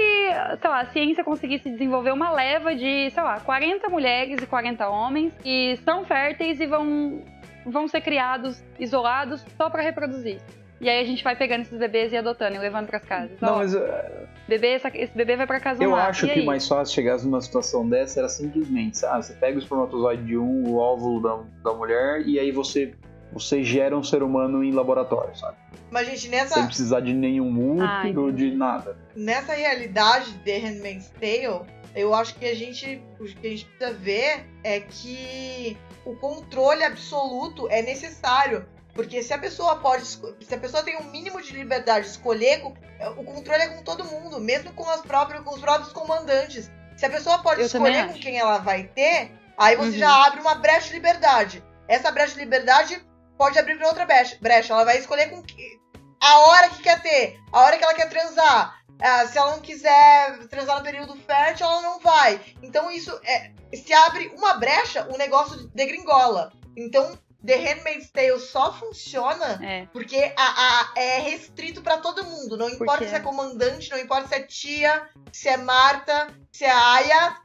sei 0.61 0.71
lá, 0.71 0.81
a 0.81 0.87
ciência 0.87 1.23
conseguisse 1.23 1.71
desenvolver 1.71 2.13
uma 2.13 2.31
leva 2.31 2.75
de, 2.75 3.11
sei 3.11 3.23
lá, 3.23 3.39
40 3.41 3.89
mulheres 3.89 4.43
e 4.43 4.47
40 4.47 4.89
homens 4.89 5.33
que 5.43 5.79
são 5.85 6.05
férteis 6.05 6.61
e 6.61 6.67
vão, 6.67 7.23
vão 7.65 7.87
ser 7.87 8.01
criados 8.01 8.63
isolados 8.79 9.45
só 9.57 9.71
pra 9.71 9.83
reproduzir. 9.83 10.41
E 10.81 10.89
aí 10.89 10.99
a 10.99 11.05
gente 11.05 11.23
vai 11.23 11.37
pegando 11.37 11.61
esses 11.63 11.79
bebês 11.79 12.11
e 12.11 12.17
adotando 12.17 12.57
e 12.57 12.59
levando 12.59 12.87
pras 12.87 13.05
casas. 13.05 13.39
Não, 13.39 13.55
Ó, 13.55 13.57
mas 13.59 13.75
é, 13.75 14.27
bebê, 14.49 14.81
esse 14.95 15.15
bebê 15.15 15.37
vai 15.37 15.47
pra 15.47 15.61
casa 15.61 15.85
eu 15.85 15.91
lá. 15.91 16.09
acho 16.09 16.27
e 16.27 16.31
que 16.31 16.41
o 16.41 16.47
mais 16.47 16.67
fácil 16.67 16.95
chegasse 16.95 17.27
numa 17.27 17.41
situação 17.43 17.87
dessa 17.87 18.21
era 18.21 18.29
simplesmente, 18.31 19.05
ah, 19.05 19.21
você 19.21 19.35
pega 19.35 19.57
o 19.57 19.59
espermatozoide 19.59 20.25
de 20.25 20.39
um, 20.39 20.65
o 20.67 20.79
óvulo 20.79 21.21
da, 21.21 21.71
da 21.71 21.77
mulher, 21.77 22.27
e 22.27 22.41
aí 22.41 22.51
você, 22.51 22.95
você 23.33 23.63
gera 23.65 23.97
um 23.97 24.03
ser 24.03 24.23
humano 24.23 24.63
em 24.65 24.73
laboratório, 24.73 25.37
sabe? 25.39 25.57
Mas, 25.91 26.07
gente, 26.07 26.21
Sem 26.23 26.31
nessa, 26.31 26.65
precisar 26.67 27.01
de 27.01 27.13
nenhum 27.13 27.77
útero, 27.77 28.29
entendi. 28.31 28.51
de 28.51 28.57
nada. 28.57 28.97
nessa 29.17 29.53
realidade 29.55 30.33
de 30.45 30.57
Handmaid's 30.59 31.11
Tale, 31.21 31.63
eu 31.95 32.15
acho 32.15 32.35
que 32.37 32.45
a 32.47 32.55
gente, 32.55 33.03
o 33.19 33.25
que 33.25 33.47
a 33.47 33.51
gente 33.51 33.65
precisa 33.65 33.93
ver 33.99 34.47
é 34.63 34.81
que 34.81 35.77
o 36.05 36.15
controle 36.17 36.85
absoluto 36.85 37.69
é 37.71 37.83
necessário. 37.83 38.67
Porque 38.95 39.23
se 39.23 39.33
a 39.33 39.39
pessoa 39.39 39.77
pode. 39.77 40.05
Se 40.05 40.55
a 40.55 40.59
pessoa 40.59 40.83
tem 40.83 40.97
um 40.99 41.05
mínimo 41.11 41.41
de 41.41 41.53
liberdade 41.53 42.07
de 42.07 42.11
escolher, 42.11 42.61
co- 42.61 42.75
o 43.17 43.25
controle 43.25 43.63
é 43.63 43.69
com 43.69 43.83
todo 43.85 44.05
mundo, 44.05 44.41
mesmo 44.41 44.73
com, 44.73 44.89
as 44.91 45.01
próprias, 45.01 45.43
com 45.45 45.55
os 45.55 45.61
próprios 45.61 45.93
comandantes. 45.93 46.71
Se 46.97 47.07
a 47.07 47.11
pessoa 47.11 47.39
pode 47.39 47.61
Eu 47.61 47.67
escolher 47.67 48.09
com 48.09 48.15
quem 48.15 48.37
ela 48.39 48.59
vai 48.59 48.85
ter, 48.85 49.31
aí 49.57 49.77
você 49.77 49.91
Uhum. 49.93 49.99
já 49.99 50.27
abre 50.27 50.41
uma 50.41 50.57
brecha 50.57 50.89
de 50.89 50.95
liberdade. 50.95 51.65
Essa 51.89 52.11
brecha 52.11 52.35
de 52.35 52.41
liberdade 52.41 53.01
pode 53.41 53.59
abrir 53.59 53.79
para 53.79 53.89
outra 53.89 54.05
brecha. 54.05 54.73
Ela 54.75 54.85
vai 54.85 54.99
escolher 54.99 55.31
com 55.31 55.43
que, 55.43 55.81
a 56.23 56.39
hora 56.41 56.69
que 56.69 56.83
quer 56.83 57.01
ter, 57.01 57.41
a 57.51 57.61
hora 57.63 57.79
que 57.79 57.85
ela 57.85 57.95
quer 57.95 58.09
transar. 58.11 58.79
Ah, 59.03 59.27
se 59.27 59.39
ela 59.39 59.53
não 59.53 59.61
quiser 59.61 60.47
transar 60.49 60.77
no 60.77 60.85
período 60.85 61.17
fértil, 61.17 61.65
ela 61.67 61.81
não 61.81 62.01
vai. 62.01 62.39
Então 62.63 62.91
isso 62.91 63.19
é. 63.25 63.51
Se 63.75 63.95
abre 63.95 64.27
uma 64.37 64.55
brecha, 64.59 65.09
o 65.11 65.17
negócio 65.17 65.57
degringola. 65.69 66.53
Então, 66.77 67.19
The 67.47 67.57
Handmaid's 67.57 68.11
Tale 68.11 68.39
só 68.39 68.75
funciona 68.75 69.59
É. 69.65 69.87
porque 69.91 70.35
a, 70.37 70.43
a- 70.45 70.93
é 70.97 71.19
restrito 71.21 71.81
pra 71.81 71.97
todo 71.97 72.25
mundo. 72.27 72.59
Não 72.59 72.69
importa 72.69 73.09
se 73.09 73.15
é 73.15 73.21
comandante, 73.21 73.89
não 73.91 73.99
importa 73.99 74.29
se 74.29 74.35
é 74.35 74.43
tia, 74.43 75.09
se 75.33 75.49
é 75.49 75.57
Marta, 75.57 76.29
se 76.53 76.67
é 76.67 76.71
Aya. 76.71 77.37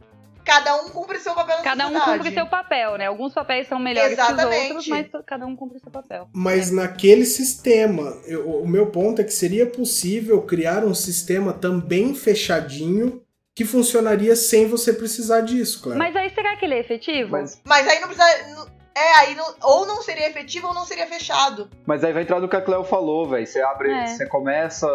Cada 0.45 0.75
um 0.75 0.89
cumpre 0.89 1.19
seu 1.19 1.33
papel 1.33 1.57
na 1.57 1.63
Cada 1.63 1.83
um 1.85 1.87
sociedade. 1.93 2.17
cumpre 2.19 2.33
seu 2.33 2.45
papel, 2.45 2.97
né? 2.97 3.07
Alguns 3.07 3.33
papéis 3.33 3.67
são 3.67 3.79
melhores 3.79 4.15
que 4.15 4.21
os 4.21 4.29
Exatamente. 4.29 4.67
outros, 4.67 4.87
mas 4.87 5.07
cada 5.25 5.45
um 5.45 5.55
cumpre 5.55 5.79
seu 5.79 5.91
papel. 5.91 6.29
Mas 6.33 6.69
naquele 6.71 7.25
sistema, 7.25 8.15
eu- 8.25 8.47
o 8.61 8.67
meu 8.67 8.91
ponto 8.91 9.19
é 9.21 9.23
que 9.23 9.33
seria 9.33 9.65
possível 9.65 10.41
criar 10.43 10.83
um 10.85 10.93
sistema 10.93 11.51
também 11.51 12.13
fechadinho 12.13 13.21
que 13.55 13.65
funcionaria 13.65 14.35
sem 14.35 14.67
você 14.67 14.93
precisar 14.93 15.41
disso, 15.41 15.81
claro. 15.81 15.97
Mas 15.97 16.15
aí 16.15 16.29
será 16.29 16.55
que 16.57 16.65
ele 16.65 16.75
é 16.75 16.79
efetivo? 16.79 17.31
Mas, 17.31 17.61
Mas 17.65 17.87
aí 17.87 17.99
não 17.99 18.07
precisa. 18.09 18.55
não- 18.55 18.75
É, 18.97 19.19
aí 19.19 19.35
não, 19.35 19.53
ou 19.61 19.85
não 19.85 20.01
seria 20.01 20.29
efetivo 20.29 20.67
ou 20.67 20.73
não 20.73 20.85
seria 20.85 21.05
fechado. 21.05 21.69
mas 21.85 22.01
aí 22.03 22.13
vai 22.13 22.21
entrar 22.23 22.39
no 22.39 22.47
que 22.47 22.55
a 22.55 22.61
Cleo 22.61 22.83
falou, 22.85 23.27
velho. 23.27 23.45
Você 23.45 23.61
abre, 23.61 23.91
É. 23.91 24.07
você 24.07 24.25
começa, 24.25 24.87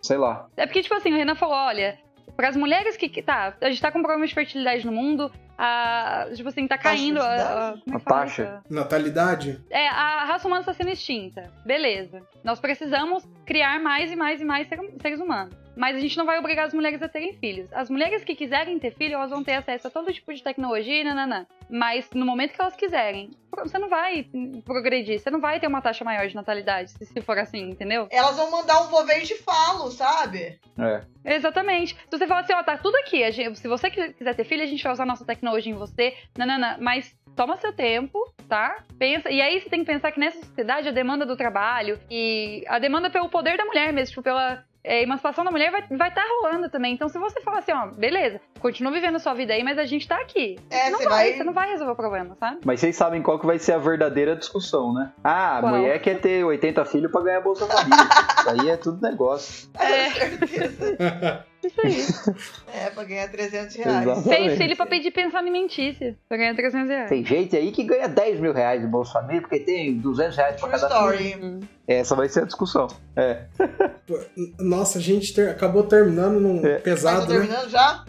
sei 0.00 0.16
lá. 0.16 0.46
É 0.56 0.64
porque, 0.64 0.80
tipo 0.82 0.94
assim, 0.94 1.12
o 1.12 1.16
Renan 1.16 1.34
falou: 1.34 1.56
olha, 1.56 1.98
para 2.42 2.48
as 2.48 2.56
mulheres 2.56 2.96
que. 2.96 3.08
que- 3.08 3.22
Tá, 3.22 3.54
a 3.60 3.70
gente 3.70 3.80
tá 3.80 3.92
com 3.92 4.02
problemas 4.02 4.30
de 4.30 4.34
fertilidade 4.34 4.84
no 4.84 4.90
mundo, 4.90 5.30
a. 5.56 6.26
Tipo 6.34 6.48
assim, 6.48 6.66
tá 6.66 6.76
caindo. 6.76 7.20
A, 7.22 7.24
a, 7.28 7.74
é 7.92 7.94
A 7.94 8.00
taxa? 8.00 8.60
Natalidade? 8.68 9.60
É, 9.70 9.86
a 9.86 10.24
raça 10.24 10.48
humana 10.48 10.62
está 10.62 10.74
sendo 10.74 10.90
extinta. 10.90 11.52
Beleza. 11.64 12.20
Nós 12.42 12.58
precisamos 12.58 13.24
criar 13.46 13.78
mais 13.80 14.10
e 14.10 14.16
mais 14.16 14.40
e 14.40 14.44
mais 14.44 14.66
ser- 14.68 14.80
seres 15.00 15.20
humanos. 15.20 15.54
Mas 15.76 15.96
a 15.96 16.00
gente 16.00 16.16
não 16.18 16.26
vai 16.26 16.38
obrigar 16.38 16.66
as 16.66 16.74
mulheres 16.74 17.02
a 17.02 17.08
terem 17.08 17.32
filhos. 17.34 17.72
As 17.72 17.88
mulheres 17.88 18.22
que 18.24 18.34
quiserem 18.34 18.78
ter 18.78 18.92
filho, 18.94 19.14
elas 19.14 19.30
vão 19.30 19.42
ter 19.42 19.54
acesso 19.54 19.88
a 19.88 19.90
todo 19.90 20.12
tipo 20.12 20.32
de 20.32 20.42
tecnologia 20.42 21.00
e 21.00 21.04
nananã. 21.04 21.46
Mas 21.70 22.08
no 22.14 22.26
momento 22.26 22.52
que 22.52 22.60
elas 22.60 22.76
quiserem, 22.76 23.30
você 23.64 23.78
não 23.78 23.88
vai 23.88 24.26
progredir, 24.64 25.18
você 25.18 25.30
não 25.30 25.40
vai 25.40 25.58
ter 25.60 25.66
uma 25.66 25.80
taxa 25.80 26.04
maior 26.04 26.26
de 26.26 26.34
natalidade, 26.34 26.90
se- 26.90 27.20
for 27.22 27.38
assim, 27.38 27.70
entendeu? 27.70 28.06
Elas 28.10 28.36
vão 28.36 28.50
mandar 28.50 28.80
um 28.82 28.88
voveio 28.88 29.24
de 29.24 29.36
falo, 29.38 29.90
sabe? 29.90 30.58
É. 30.78 31.02
Exatamente. 31.36 31.94
Se 31.94 32.18
você 32.18 32.26
fala 32.26 32.40
assim, 32.40 32.52
ó, 32.54 32.62
tá 32.62 32.76
tudo 32.76 32.96
aqui. 32.96 33.22
a 33.24 33.30
gente- 33.30 33.58
se 33.58 33.68
você 33.68 33.90
qui- 33.90 34.12
quiser 34.14 34.34
ter 34.34 34.44
filho, 34.44 34.62
a 34.62 34.66
gente 34.66 34.82
vai 34.82 34.92
usar 34.92 35.06
nossa 35.06 35.24
tecnologia 35.24 35.72
em 35.72 35.76
você. 35.76 36.14
Nanana. 36.36 36.76
Mas 36.80 37.14
toma 37.36 37.56
seu 37.56 37.72
tempo, 37.72 38.18
tá? 38.48 38.82
Pensa. 38.98 39.30
E 39.30 39.40
aí 39.40 39.60
você 39.60 39.68
tem 39.70 39.80
que 39.80 39.86
pensar 39.86 40.12
que 40.12 40.20
nessa 40.20 40.38
sociedade 40.44 40.88
a 40.88 40.92
demanda 40.92 41.24
do 41.24 41.36
trabalho 41.36 41.98
e 42.10 42.64
a 42.68 42.78
demanda 42.78 43.08
pelo 43.10 43.28
poder 43.28 43.56
da 43.56 43.64
mulher 43.64 43.92
mesmo, 43.92 44.10
tipo, 44.10 44.22
pela 44.22 44.64
é, 44.84 45.02
emancipação 45.02 45.44
da 45.44 45.50
mulher 45.50 45.70
vai 45.70 45.80
estar 45.80 45.96
vai 45.96 46.12
tá 46.12 46.22
rolando 46.42 46.68
também. 46.68 46.92
Então, 46.94 47.08
se 47.08 47.18
você 47.18 47.40
falar 47.40 47.58
assim, 47.58 47.72
ó, 47.72 47.86
beleza, 47.86 48.40
continua 48.60 48.92
vivendo 48.92 49.18
sua 49.18 49.34
vida 49.34 49.52
aí, 49.52 49.62
mas 49.62 49.78
a 49.78 49.84
gente 49.84 50.06
tá 50.08 50.16
aqui. 50.16 50.58
É, 50.70 50.90
não 50.90 50.98
você 50.98 51.08
vai, 51.08 51.28
vai- 51.28 51.38
você 51.38 51.44
não 51.44 51.52
vai 51.52 51.70
resolver 51.70 51.92
o 51.92 51.96
problema, 51.96 52.34
sabe? 52.34 52.58
Mas 52.64 52.80
vocês 52.80 52.96
sabem 52.96 53.22
qual 53.22 53.38
que 53.38 53.46
vai 53.46 53.58
ser 53.58 53.72
a 53.72 53.78
verdadeira 53.78 54.34
discussão, 54.34 54.92
né? 54.92 55.12
Ah, 55.22 55.58
a 55.58 55.60
Qual? 55.60 55.72
mulher 55.76 56.00
quer 56.00 56.20
ter 56.20 56.44
80 56.44 56.84
filhos 56.84 57.10
pra 57.12 57.20
ganhar 57.22 57.40
Bolsa 57.40 57.66
Família. 57.66 58.04
Isso 58.38 58.50
aí 58.50 58.70
é 58.70 58.76
tudo 58.76 59.00
negócio. 59.02 59.68
É. 59.78 60.10
certeza. 60.10 61.46
Isso 61.64 61.80
aí. 61.84 62.34
É, 62.74 62.88
pra 62.90 63.04
ganhar 63.04 63.28
300 63.30 63.76
reais. 63.76 64.02
Exato. 64.02 64.22
Fez 64.22 64.56
filho 64.58 64.76
pra 64.76 64.86
pedir 64.86 65.10
pensão 65.10 65.38
alimentícia. 65.38 66.16
Pra 66.28 66.38
ganhar 66.38 66.54
300 66.56 66.88
reais. 66.88 67.08
Tem 67.10 67.24
gente 67.24 67.54
aí 67.56 67.70
que 67.70 67.84
ganha 67.84 68.08
10 68.08 68.40
mil 68.40 68.52
reais 68.52 68.80
de 68.80 68.86
Bolsa 68.88 69.12
Família 69.12 69.40
porque 69.42 69.60
tem 69.60 69.94
200 69.98 70.36
reais 70.36 70.56
pra 70.60 70.68
True 70.68 70.80
cada 70.80 71.12
filho. 71.12 71.28
story. 71.28 71.60
Essa 71.86 72.16
vai 72.16 72.28
ser 72.28 72.40
a 72.40 72.44
discussão. 72.46 72.88
É. 73.14 73.42
Nossa, 74.58 74.98
a 74.98 75.00
gente 75.02 75.34
ter- 75.34 75.50
acabou 75.50 75.82
terminando 75.84 76.40
num 76.40 76.64
É. 76.66 76.78
Pesado, 76.78 77.20
né? 77.32 77.40
terminando 77.40 77.68
já? 77.68 78.04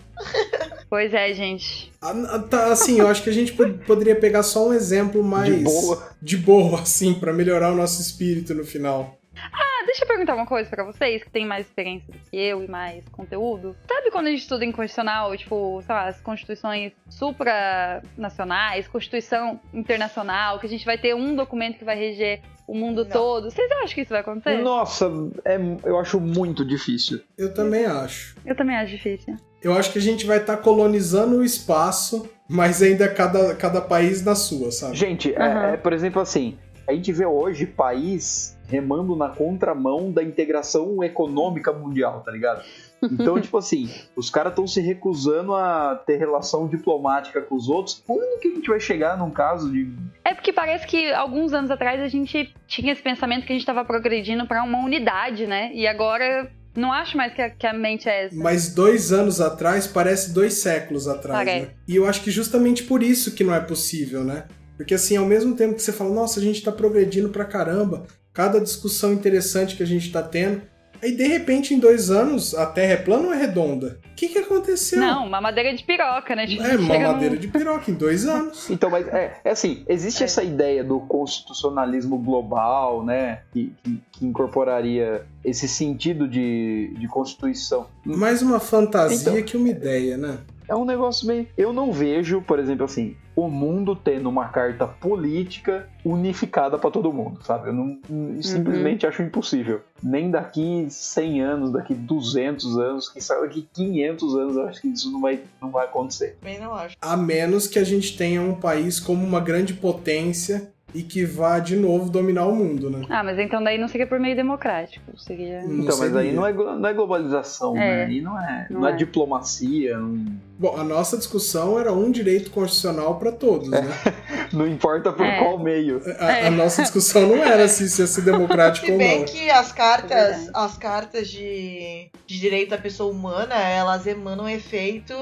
Pois 0.90 1.14
é, 1.14 1.34
gente. 1.34 1.92
Ah, 2.02 2.14
ah, 2.30 2.40
tá, 2.40 2.72
assim, 2.72 3.00
eu 3.00 3.08
acho 3.08 3.24
que 3.24 3.30
a 3.30 3.34
gente 3.34 3.52
pod- 3.54 3.80
poderia 3.86 4.16
pegar 4.16 4.44
só 4.44 4.68
um 4.70 4.74
exemplo 4.74 5.24
mais 5.24 5.54
De 5.58 5.64
boa. 5.64 6.10
de 6.22 6.38
boa, 6.38 6.82
assim, 6.82 7.14
pra 7.16 7.34
melhorar 7.34 7.72
o 7.72 7.76
nosso 7.76 8.02
espírito 8.02 8.54
no 8.54 8.64
final. 8.64 9.18
Ah, 9.36 9.73
deixa 9.86 10.04
eu 10.04 10.08
perguntar 10.08 10.36
uma 10.36 10.46
coisa 10.46 10.70
pra 10.70 10.84
vocês 10.84 11.24
que 11.24 11.30
têm 11.30 11.46
mais 11.46 11.66
experiência 11.66 12.12
do 12.12 12.18
que 12.30 12.38
eu 12.38 12.64
e 12.64 12.68
mais 12.68 13.04
conteúdo. 13.10 13.76
Sabe 13.88 14.12
quando 14.12 14.28
a 14.28 14.30
gente 14.30 14.42
estuda 14.42 14.64
em 14.66 14.72
constitucional, 14.72 15.36
tipo, 15.38 15.82
sei 15.86 15.96
lá, 15.96 16.08
as 16.08 16.20
constituições 16.22 16.92
supranacionais, 17.10 18.88
constituição 18.88 19.60
internacional, 19.74 20.60
que 20.60 20.66
a 20.66 20.70
gente 20.70 20.86
vai 20.86 20.98
ter 20.98 21.16
um 21.16 21.36
documento 21.36 21.78
que 21.78 21.86
vai 21.86 21.96
reger 21.98 22.42
o 22.68 22.74
mundo 22.74 23.04
Não. 23.04 23.12
todo? 23.12 23.52
Vocês 23.52 23.70
acham 23.72 23.88
que 23.94 24.02
isso 24.02 24.10
vai 24.12 24.22
acontecer? 24.22 24.62
Nossa, 24.62 25.12
é, 25.44 25.58
eu 25.84 26.00
acho 26.00 26.20
muito 26.20 26.66
difícil. 26.66 27.20
Eu 27.38 27.54
também 27.54 27.86
acho. 27.86 28.36
Eu 28.46 28.56
também 28.56 28.76
acho 28.78 28.92
difícil. 28.92 29.36
Eu 29.62 29.74
acho 29.78 29.92
que 29.92 29.98
a 29.98 30.02
gente 30.02 30.26
vai 30.26 30.38
estar 30.38 30.58
colonizando 30.58 31.38
o 31.38 31.44
espaço, 31.44 32.30
mas 32.50 32.82
ainda 32.82 33.08
cada, 33.10 33.56
cada 33.56 33.82
país 33.82 34.24
na 34.24 34.36
sua, 34.36 34.72
sabe? 34.72 34.96
Gente, 34.96 35.34
é- 35.34 35.42
Aham. 35.42 35.68
é, 35.74 35.78
por 35.78 35.94
exemplo, 35.94 36.22
assim, 36.22 36.58
a 36.88 36.94
gente 36.94 37.12
vê 37.12 37.26
hoje 37.26 37.66
país 37.66 38.58
remando 38.68 39.16
na 39.16 39.30
contramão 39.30 40.12
da 40.12 40.24
integração 40.24 41.04
econômica 41.04 41.72
mundial, 41.72 42.22
tá 42.22 42.32
ligado? 42.32 42.64
Então, 43.02 43.40
tipo 43.42 43.58
assim, 43.58 43.90
os 44.16 44.30
caras 44.30 44.52
estão 44.52 44.66
se 44.66 44.82
recusando 44.82 45.54
a 45.54 45.96
ter 45.96 46.18
relação 46.18 46.68
diplomática 46.68 47.42
com 47.42 47.56
os 47.56 47.70
outros. 47.70 48.02
Quando 48.06 48.40
que 48.40 48.48
a 48.48 48.52
gente 48.52 48.70
vai 48.70 48.80
chegar 48.80 49.18
num 49.18 49.32
caso 49.32 49.72
de. 49.72 49.92
É 50.24 50.34
porque 50.34 50.52
parece 50.52 50.88
que 50.88 51.12
alguns 51.12 51.54
anos 51.54 51.70
atrás 51.72 52.02
a 52.02 52.08
gente 52.08 52.54
tinha 52.68 52.92
esse 52.92 53.02
pensamento 53.02 53.46
que 53.46 53.54
a 53.54 53.56
gente 53.56 53.66
tava 53.66 53.86
progredindo 53.86 54.48
pra 54.48 54.64
uma 54.64 54.84
unidade, 54.84 55.46
né? 55.46 55.72
E 55.74 55.86
agora 55.86 56.52
não 56.76 56.92
acho 56.92 57.16
mais 57.16 57.34
que 57.34 57.42
a, 57.42 57.50
que 57.50 57.68
a 57.68 57.74
mente 57.74 58.10
é 58.10 58.26
essa. 58.26 58.36
Mas 58.36 58.74
dois 58.74 59.12
anos 59.12 59.40
atrás 59.40 59.86
parece 59.86 60.34
dois 60.34 60.56
séculos 60.56 61.08
atrás, 61.08 61.46
Parece. 61.46 61.66
né? 61.68 61.72
E 61.88 61.96
eu 61.96 62.08
acho 62.08 62.22
que 62.24 62.32
justamente 62.32 62.84
por 62.84 63.04
isso 63.04 63.36
que 63.36 63.44
não 63.44 63.54
é 63.54 63.60
possível, 63.60 64.24
né? 64.24 64.46
Porque 64.78 64.94
assim, 64.94 65.16
ao 65.18 65.26
mesmo 65.26 65.56
tempo 65.56 65.76
que 65.76 65.82
você 65.82 65.92
fala, 65.94 66.10
nossa, 66.14 66.40
a 66.40 66.44
gente 66.44 66.62
tá 66.64 66.72
progredindo 66.72 67.30
pra 67.30 67.46
caramba, 67.46 68.04
cada 68.34 68.60
discussão 68.60 69.14
interessante 69.14 69.76
que 69.76 69.84
a 69.84 69.88
gente 69.88 70.12
tá 70.12 70.24
tendo, 70.24 70.62
aí 71.02 71.12
de 71.16 71.28
repente 71.28 71.74
em 71.74 71.80
dois 71.80 72.10
anos 72.10 72.56
a 72.56 72.66
Terra 72.66 72.94
é 72.94 72.98
plana 72.98 73.28
ou 73.28 73.34
é 73.34 73.38
redonda? 73.38 74.00
O 74.12 74.16
que 74.16 74.30
que 74.30 74.40
aconteceu? 74.40 75.00
Não, 75.00 75.26
uma 75.28 75.42
madeira 75.42 75.76
de 75.76 75.84
piroca, 75.84 76.36
né? 76.36 76.46
É, 76.46 76.76
uma 76.78 76.98
madeira 77.00 77.36
de 77.36 77.48
piroca 77.48 77.92
em 77.92 77.94
dois 77.94 78.26
anos. 78.26 78.70
Então, 78.72 78.90
mas 78.90 79.08
é, 79.10 79.38
é 79.44 79.52
assim, 79.52 79.84
existe 79.88 80.22
É. 80.24 80.26
essa 80.26 80.42
ideia 80.44 80.84
do 80.84 81.00
constitucionalismo 81.02 82.18
global, 82.18 83.04
né? 83.04 83.40
Que, 83.52 83.74
que- 83.84 84.02
que 84.12 84.26
incorporaria 84.26 85.26
esse 85.44 85.68
sentido 85.68 86.28
de, 86.28 86.94
de 86.98 87.08
constituição. 87.08 87.88
Mais 88.06 88.42
uma 88.42 88.60
fantasia 88.60 89.32
Então- 89.32 89.44
que 89.44 89.58
uma 89.58 89.70
ideia, 89.70 90.16
né? 90.18 90.38
É 90.74 90.76
um 90.76 90.86
negócio 90.86 91.28
meio. 91.28 91.48
Eu 91.58 91.72
não 91.72 91.92
vejo, 91.92 92.42
por 92.42 92.60
exemplo, 92.60 92.86
assim, 92.86 93.16
o 93.36 93.48
mundo 93.48 93.96
tendo 93.96 94.28
uma 94.28 94.50
carta 94.50 94.88
política 94.88 95.88
unificada 96.04 96.78
pra 96.78 96.90
todo 96.90 97.14
mundo, 97.14 97.40
sabe? 97.44 97.70
Eu 97.70 97.74
não, 97.74 98.00
simplesmente 98.42 99.06
acho 99.06 99.22
impossível. 99.22 99.82
Nem 100.02 100.30
daqui 100.30 100.88
100 100.90 101.42
anos, 101.42 101.72
daqui 101.72 101.94
200 101.94 102.78
anos, 102.78 103.10
quem 103.10 103.22
sabe 103.22 103.48
daqui 103.48 103.68
500 103.74 104.36
anos, 104.36 104.56
eu 104.56 104.68
acho 104.68 104.82
que 104.82 104.88
isso 104.88 105.12
não 105.12 105.22
vai, 105.22 105.40
não 105.62 105.72
vai 105.72 105.86
acontecer. 105.86 106.38
Também 106.42 106.60
não 106.60 106.74
acho. 106.74 106.98
A 107.02 107.16
menos 107.16 107.68
que 107.68 107.80
a 107.80 107.84
gente 107.84 108.18
tenha 108.18 108.42
um 108.42 108.56
país 108.56 109.00
como 109.00 109.26
uma 109.26 109.40
grande 109.40 109.74
potência 109.74 110.73
e 110.94 111.02
que 111.04 111.26
vá 111.26 111.60
de 111.60 111.76
novo 111.76 112.10
dominar 112.10 112.46
o 112.48 112.56
mundo, 112.56 112.90
né? 112.90 113.06
Ah, 113.10 113.24
mas 113.24 113.40
então 113.40 113.64
daí 113.64 113.78
não 113.78 113.88
seria 113.88 114.06
por 114.08 114.20
meio 114.20 114.36
democrático. 114.36 115.18
Seria. 115.18 115.62
Não 115.64 115.84
então, 115.84 115.98
mas 115.98 116.16
aí 116.16 116.26
seria. 116.28 116.34
não 116.34 116.46
é, 116.46 116.54
não 116.54 116.88
é 116.88 116.94
globalização, 116.94 117.76
É. 117.76 117.80
né? 117.80 118.06
Aí 118.06 118.22
não 118.22 118.40
é, 118.40 118.68
não 118.70 118.82
Não 118.82 118.88
é, 118.88 118.92
é. 118.92 118.96
diplomacia, 118.96 119.98
não, 119.98 120.26
Bom, 120.60 120.78
a 120.78 120.84
nossa 120.84 121.18
discussão 121.18 121.80
era 121.80 121.92
um 121.92 122.12
direito 122.12 122.52
constitucional 122.52 123.18
para 123.18 123.32
todos, 123.32 123.68
né? 123.70 123.82
não 124.54 124.68
importa 124.68 125.12
por 125.12 125.26
É. 125.26 125.40
qual 125.40 125.58
meio. 125.60 126.02
A, 126.20 126.48
a 126.48 126.52
nossa 126.52 126.82
discussão 126.84 127.28
não 127.28 127.44
era 127.44 127.68
se 127.68 127.84
ia 127.84 128.08
ser 128.08 128.22
democrático 128.22 128.86
Se 128.86 128.92
ou 128.92 128.98
bem 128.98 129.20
não. 129.20 129.26
que 129.26 129.50
as 129.50 129.72
É 129.72 129.76
cartas, 129.76 130.50
as 130.54 130.78
cartas 130.78 131.28
de, 131.30 132.10
de 132.28 132.40
direito 132.40 132.70
da 132.70 132.78
pessoa 132.78 133.12
humana, 133.12 133.56
elas 133.56 134.06
emanam 134.08 134.48
efeito 134.48 135.14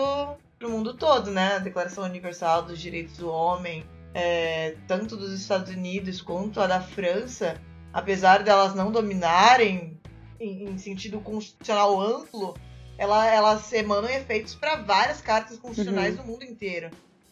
pro 0.60 0.70
mundo 0.70 0.94
todo, 0.94 1.32
né? 1.32 1.54
A 1.56 1.60
Declaração 1.60 2.04
Universal 2.04 2.64
dos 2.64 2.80
Direitos 2.80 3.18
do 3.18 3.30
Homem, 3.30 3.84
é, 4.14 4.76
tanto 4.88 5.16
dos 5.16 5.34
Estados 5.34 5.72
Unidos 5.74 6.22
quanto 6.22 6.60
a 6.60 6.68
da 6.68 6.82
França, 6.82 7.56
apesar 7.94 8.44
delas 8.44 8.76
não 8.76 8.92
dominarem 8.92 9.98
em, 10.40 10.66
em 10.70 10.78
sentido 10.78 11.20
constitucional 11.22 12.00
amplo, 12.02 12.56
ela, 12.98 13.26
elas 13.28 13.72
emanam 13.74 14.10
efeitos 14.10 14.54
para 14.56 14.76
várias 14.78 15.22
cartas 15.22 15.58
constitucionais 15.58 16.16
Uhum. 16.18 16.24
do 16.24 16.28
mundo 16.32 16.44
inteiro. 16.44 16.90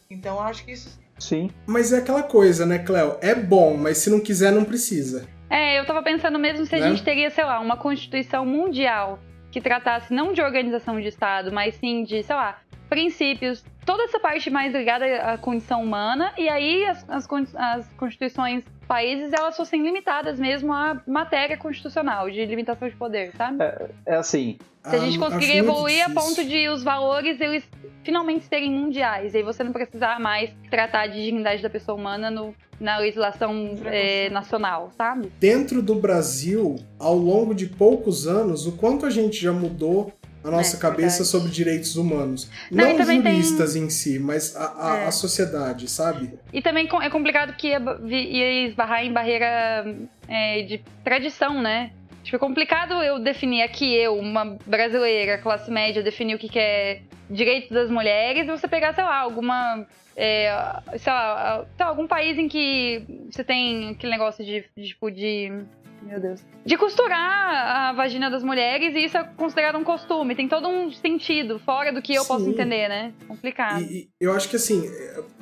Então 0.09 0.35
eu 0.37 0.41
acho 0.43 0.63
que 0.65 0.71
isso 0.71 0.97
Sim. 1.19 1.49
Mas 1.67 1.91
é 1.91 1.97
aquela 1.97 2.23
coisa, 2.23 2.65
né, 2.65 2.79
Cleo? 2.79 3.17
É 3.19 3.35
bom, 3.35 3.75
mas 3.75 3.97
se 3.97 4.09
não 4.09 4.21
quiser, 4.21 4.53
não 4.53 4.63
precisa. 4.63 5.27
É, 5.49 5.77
eu 5.77 5.85
tava 5.85 6.01
pensando 6.01 6.39
mesmo 6.39 6.65
se 6.65 6.73
a 6.75 6.79
Né? 6.79 6.89
gente 6.91 7.03
teria, 7.03 7.29
sei 7.29 7.43
lá, 7.43 7.59
uma 7.59 7.75
constituição 7.75 8.45
mundial 8.45 9.19
que 9.51 9.59
tratasse 9.59 10.13
não 10.13 10.31
de 10.31 10.41
organização 10.41 10.97
de 11.01 11.09
Estado, 11.09 11.51
mas 11.51 11.75
sim 11.75 12.05
de, 12.05 12.23
sei 12.23 12.35
lá, 12.35 12.61
princípios, 12.87 13.65
toda 13.89 14.03
essa 14.03 14.19
parte 14.19 14.51
mais 14.51 14.71
ligada 14.71 15.03
à 15.23 15.35
condição 15.35 15.81
humana, 15.81 16.31
e 16.37 16.47
aí 16.47 16.85
as, 16.85 17.03
as, 17.09 17.27
as 17.55 17.87
constituições 17.93 18.63
dos 18.63 18.87
países 18.87 19.33
elas 19.33 19.57
fossem 19.57 19.81
limitadas 19.81 20.39
mesmo 20.39 20.71
à 20.71 21.01
matéria 21.07 21.57
constitucional, 21.57 22.29
de 22.29 22.45
limitação 22.45 22.87
de 22.87 22.95
poder, 22.95 23.31
sabe? 23.35 23.57
É 24.05 24.13
assim, 24.15 24.59
Se 24.83 24.95
a 24.95 24.99
gente 24.99 25.17
Ah, 25.17 25.19
conseguir 25.19 25.57
evoluir 25.57 26.05
a 26.05 26.09
ponto 26.13 26.45
de 26.45 26.69
os 26.69 26.83
valores 26.83 27.41
eles 27.41 27.67
finalmente 28.03 28.45
serem 28.45 28.71
mundiais, 28.71 29.33
e 29.33 29.37
aí 29.37 29.43
você 29.43 29.63
não 29.63 29.73
precisar 29.73 30.19
mais 30.19 30.51
tratar 30.69 31.07
de 31.07 31.23
dignidade 31.25 31.63
da 31.63 31.69
pessoa 31.69 31.97
humana 31.97 32.29
no, 32.29 32.53
na 32.79 32.99
legislação 32.99 33.75
eh, 33.85 34.29
nacional, 34.29 34.91
sabe? 34.95 35.31
Dentro 35.39 35.81
do 35.81 35.95
Brasil, 35.95 36.75
ao 36.99 37.15
longo 37.15 37.55
de 37.55 37.65
poucos 37.65 38.27
anos, 38.27 38.67
o 38.67 38.73
quanto 38.73 39.07
a 39.07 39.09
gente 39.09 39.41
já 39.41 39.51
mudou 39.51 40.13
a 40.43 40.49
nossa 40.51 40.77
É, 40.77 40.79
cabeça 40.79 41.01
verdade. 41.09 41.27
sobre 41.29 41.51
direitos 41.51 41.95
humanos. 41.95 42.49
Não, 42.71 42.89
Não, 42.89 42.97
também 42.97 43.21
tem- 43.21 43.33
juristas 43.33 43.75
em 43.75 43.89
si, 43.89 44.17
mas 44.19 44.55
a, 44.55 44.93
a- 44.93 44.97
É. 44.99 45.05
a 45.07 45.11
sociedade, 45.11 45.89
sabe? 45.89 46.31
E 46.53 46.61
também 46.61 46.87
é 47.01 47.09
complicado 47.09 47.53
que 47.55 47.67
ia, 47.67 47.81
ia 48.07 48.67
esbarrar 48.67 49.03
em 49.05 49.11
barreira 49.11 49.85
é, 50.27 50.61
de 50.63 50.79
tradição, 51.03 51.61
né? 51.61 51.91
Tipo, 52.23 52.35
é 52.35 52.39
complicado 52.39 52.93
eu 53.01 53.19
definir 53.19 53.61
aqui, 53.63 53.93
eu, 53.95 54.15
uma 54.17 54.57
brasileira, 54.65 55.37
classe 55.37 55.71
média, 55.71 56.03
definir 56.03 56.35
o 56.35 56.37
que, 56.39 56.49
que 56.49 56.59
é 56.59 57.01
direitos 57.29 57.69
das 57.71 57.89
mulheres 57.89 58.43
e 58.47 58.51
você 58.51 58.67
pegar, 58.67 58.93
sei 58.93 59.03
lá, 59.03 59.17
alguma. 59.19 59.85
é, 60.15 60.51
sei, 60.97 61.13
lá, 61.13 61.65
sei 61.77 61.85
lá, 61.85 61.89
algum 61.91 62.05
país 62.07 62.37
em 62.37 62.47
que 62.49 63.05
você 63.31 63.43
tem 63.43 63.91
aquele 63.91 64.11
negócio 64.11 64.43
de, 64.45 64.65
de, 64.75 64.87
tipo, 64.87 65.09
de. 65.09 65.63
Meu 66.01 66.19
Deus. 66.19 66.41
De 66.65 66.77
costurar 66.77 67.89
a 67.89 67.93
vagina 67.93 68.29
das 68.29 68.43
mulheres 68.43 68.95
e 68.95 69.05
isso 69.05 69.17
é 69.17 69.23
considerado 69.35 69.77
um 69.77 69.83
costume. 69.83 70.35
Tem 70.35 70.47
todo 70.47 70.67
um 70.67 70.91
sentido, 70.91 71.59
fora 71.59 71.91
do 71.91 72.01
que 72.01 72.13
eu 72.13 72.25
posso 72.25 72.45
Sim. 72.45 72.51
entender, 72.51 72.87
né? 72.87 73.13
Complicado. 73.27 73.81
E, 73.81 74.09
e 74.19 74.23
eu 74.23 74.33
acho 74.33 74.49
que 74.49 74.55
assim, 74.55 74.83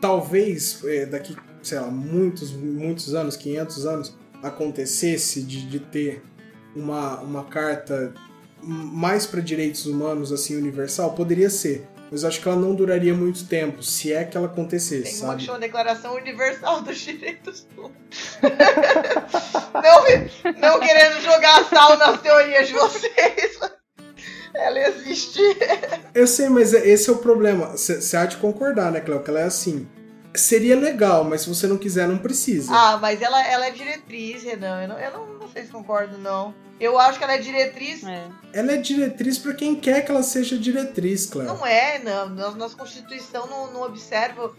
talvez 0.01 0.83
é, 0.85 1.05
daqui, 1.05 1.35
sei 1.61 1.79
lá, 1.79 1.87
muitos, 1.87 2.51
muitos 2.53 3.13
anos, 3.13 3.35
500 3.35 3.85
anos, 3.85 4.17
acontecesse 4.41 5.41
de, 5.43 5.67
de 5.67 5.79
ter 5.79 6.23
uma, 6.75 7.19
uma 7.21 7.43
carta 7.45 8.13
mais 8.61 9.25
para 9.25 9.41
direitos 9.41 9.85
humanos, 9.85 10.31
assim, 10.31 10.55
universal, 10.55 11.13
poderia 11.13 11.49
ser. 11.49 11.87
Mas 12.09 12.23
acho 12.23 12.41
que 12.41 12.47
ela 12.47 12.57
não 12.57 12.73
duraria 12.73 13.13
muito 13.13 13.45
tempo, 13.45 13.83
se 13.83 14.13
é 14.13 14.23
que 14.23 14.37
ela 14.37 14.47
acontecesse, 14.47 15.03
Tem 15.03 15.21
uma 15.23 15.33
sabe? 15.33 15.43
chama 15.43 15.59
Declaração 15.59 16.15
Universal 16.15 16.81
dos 16.81 16.97
Direitos 16.99 17.67
Humanos. 17.75 17.97
não, 19.73 20.61
não 20.71 20.79
querendo 20.79 21.21
jogar 21.21 21.65
sal 21.65 21.97
nas 21.97 22.21
teorias 22.21 22.67
de 22.67 22.73
vocês. 22.73 23.59
Ela 24.53 24.79
existe. 24.87 25.39
Eu 26.15 26.25
sei, 26.25 26.49
mas 26.49 26.73
é- 26.73 26.87
esse 26.87 27.09
é 27.09 27.13
o 27.13 27.17
problema. 27.17 27.77
Você 27.77 28.15
há 28.17 28.25
de 28.25 28.37
concordar, 28.37 28.91
né, 28.91 29.01
Cleo? 29.01 29.21
Que 29.21 29.29
ela 29.29 29.41
é 29.41 29.43
assim. 29.43 29.87
Seria 30.38 30.79
legal, 30.79 31.23
mas 31.23 31.41
se 31.41 31.49
você 31.49 31.67
não 31.67 31.77
quiser, 31.77 32.07
não 32.07 32.17
precisa. 32.17 32.71
Ah, 32.73 32.97
mas 32.97 33.21
ela, 33.21 33.45
ela 33.45 33.67
é 33.67 33.71
diretriz, 33.71 34.43
Renan. 34.43 34.83
Eu, 34.83 34.88
não, 34.88 34.99
eu 34.99 35.11
não, 35.11 35.39
não 35.39 35.49
sei 35.49 35.63
se 35.63 35.71
concordo, 35.71 36.17
não. 36.17 36.53
Eu 36.79 36.99
acho 36.99 37.17
que 37.17 37.23
ela 37.23 37.33
é 37.33 37.39
diretriz. 37.39 38.03
É. 38.03 38.27
Ela 38.53 38.73
é 38.73 38.77
diretriz 38.77 39.38
pra 39.39 39.53
quem 39.53 39.75
quer 39.75 40.05
que 40.05 40.11
ela 40.11 40.21
seja 40.21 40.57
diretriz, 40.57 41.25
Cleo. 41.25 41.47
Não 41.47 41.65
é, 41.65 41.99
não. 41.99 42.29
Nossa, 42.29 42.57
nossa 42.57 42.75
Constituição 42.75 43.47
não, 43.47 43.73
não 43.73 43.81
observa. 43.81 44.53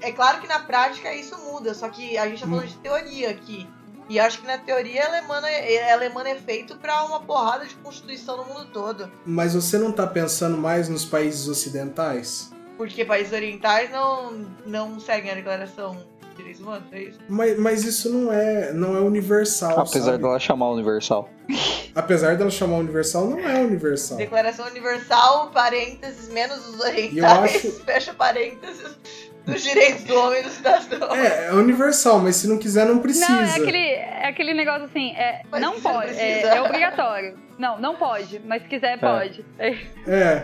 É 0.00 0.12
claro 0.12 0.40
que 0.40 0.46
na 0.46 0.60
prática 0.60 1.12
isso 1.12 1.36
muda, 1.38 1.74
só 1.74 1.88
que 1.88 2.16
a 2.16 2.28
gente 2.28 2.40
tá 2.40 2.46
falando 2.48 2.68
de 2.68 2.76
teoria 2.76 3.30
aqui. 3.30 3.68
E 4.08 4.20
acho 4.20 4.40
que 4.40 4.46
na 4.46 4.58
teoria 4.58 5.02
ela 5.02 5.18
emana, 5.18 5.50
ela 5.50 6.04
emana 6.04 6.30
efeito 6.30 6.76
pra 6.76 7.04
uma 7.04 7.20
porrada 7.20 7.66
de 7.66 7.74
Constituição 7.76 8.36
no 8.36 8.44
mundo 8.44 8.66
todo. 8.72 9.10
Mas 9.24 9.54
você 9.54 9.78
não 9.78 9.90
tá 9.90 10.06
pensando 10.06 10.56
mais 10.56 10.88
nos 10.88 11.04
países 11.04 11.48
ocidentais? 11.48 12.52
Porque 12.76 13.04
países 13.04 13.32
orientais 13.32 13.90
não, 13.90 14.32
não 14.66 15.00
seguem 15.00 15.30
a 15.30 15.34
Declaração 15.34 15.96
de 16.30 16.36
Direitos 16.36 16.60
Humanos, 16.60 16.84
é 16.92 17.00
isso? 17.02 17.18
Mas, 17.28 17.58
mas 17.58 17.84
isso 17.84 18.10
não 18.12 18.32
é, 18.32 18.72
não 18.72 18.96
é 18.96 19.00
universal, 19.00 19.80
apesar 19.80 20.12
sabe? 20.12 20.22
dela 20.22 20.38
chamar 20.38 20.70
universal. 20.70 21.30
Apesar 21.94 22.36
dela 22.36 22.50
chamar 22.50 22.76
universal, 22.76 23.26
não 23.26 23.38
é 23.40 23.54
universal. 23.60 24.18
Declaração 24.18 24.66
Universal, 24.66 25.50
parênteses, 25.50 26.28
menos 26.28 26.68
os 26.68 26.80
eu 26.80 26.86
orientais, 26.86 27.56
acho- 27.56 27.70
fecha 27.86 28.12
parênteses, 28.12 28.98
dos 29.46 29.62
direitos 29.62 30.04
do 30.04 30.14
homem 30.14 30.40
e 30.40 30.42
do 30.42 30.50
cidadão. 30.50 31.14
É, 31.16 31.46
é 31.46 31.52
universal, 31.54 32.18
mas 32.18 32.36
se 32.36 32.46
não 32.46 32.58
quiser, 32.58 32.84
não 32.84 32.98
precisa. 32.98 33.30
Não, 33.30 33.40
é 33.40 33.50
aquele, 33.56 33.78
é 33.78 34.28
aquele 34.28 34.52
negócio 34.52 34.84
assim, 34.84 35.12
é, 35.12 35.40
Mas 35.50 35.62
não 35.62 35.80
pode, 35.80 36.10
é, 36.18 36.42
é 36.42 36.60
obrigatório. 36.60 37.45
Não, 37.58 37.78
não 37.78 37.94
pode, 37.96 38.40
mas 38.44 38.62
se 38.62 38.68
quiser, 38.68 38.98
pode. 38.98 39.44
É, 39.58 39.74
É, 40.06 40.36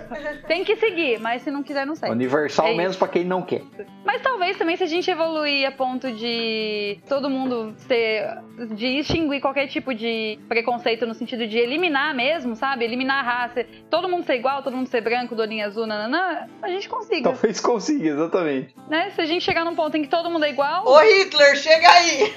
Tem 0.47 0.65
que 0.65 0.77
seguir, 0.77 1.21
mas 1.21 1.43
se 1.43 1.51
não 1.51 1.63
quiser, 1.63 1.87
não 1.87 1.95
segue. 1.95 2.13
Universal 2.13 2.69
É 2.69 2.75
menos 2.75 2.97
pra 2.97 3.09
quem 3.09 3.25
não 3.25 3.43
quer. 3.43 3.63
Mas 4.05 4.23
talvez 4.23 4.57
também 4.57 4.77
se 4.77 4.83
a 4.83 4.87
gente 4.87 5.11
evoluir 5.11 5.67
a 5.69 5.73
ponto 5.73 6.11
de 6.13 6.99
todo 7.09 7.29
mundo 7.29 7.75
ser. 7.79 8.27
de 8.75 8.87
extinguir 8.99 9.41
qualquer 9.41 9.67
tipo 9.69 9.95
de 9.95 10.39
preconceito 10.49 11.07
no 11.07 11.15
sentido 11.15 11.47
de 11.47 11.59
eliminar 11.59 12.15
mesmo, 12.15 12.57
sabe? 12.57 12.85
Eliminar 12.85 13.19
a 13.19 13.23
raça. 13.23 13.67
Todo 13.91 14.09
mundo 14.09 14.25
ser 14.25 14.37
igual, 14.37 14.63
todo 14.63 14.77
mundo 14.77 14.87
ser 14.89 15.01
branco, 15.03 15.35
do 15.35 15.43
olhinho 15.43 15.67
azul, 15.67 15.87
nananã, 15.87 16.47
a 16.63 16.69
gente 16.69 16.89
consiga. 16.89 17.31
Talvez 17.31 17.61
consiga, 17.61 18.09
exatamente. 18.11 18.75
Né? 18.89 19.11
Se 19.11 19.21
a 19.21 19.27
gente 19.27 19.45
chegar 19.45 19.65
num 19.65 19.75
ponto 19.75 19.97
em 19.97 20.03
que 20.03 20.09
todo 20.09 20.31
mundo 20.31 20.45
é 20.45 20.51
igual, 20.51 20.87
Ô 20.87 20.99
Hitler, 21.01 21.57
chega 21.57 21.91
aí! 21.91 22.33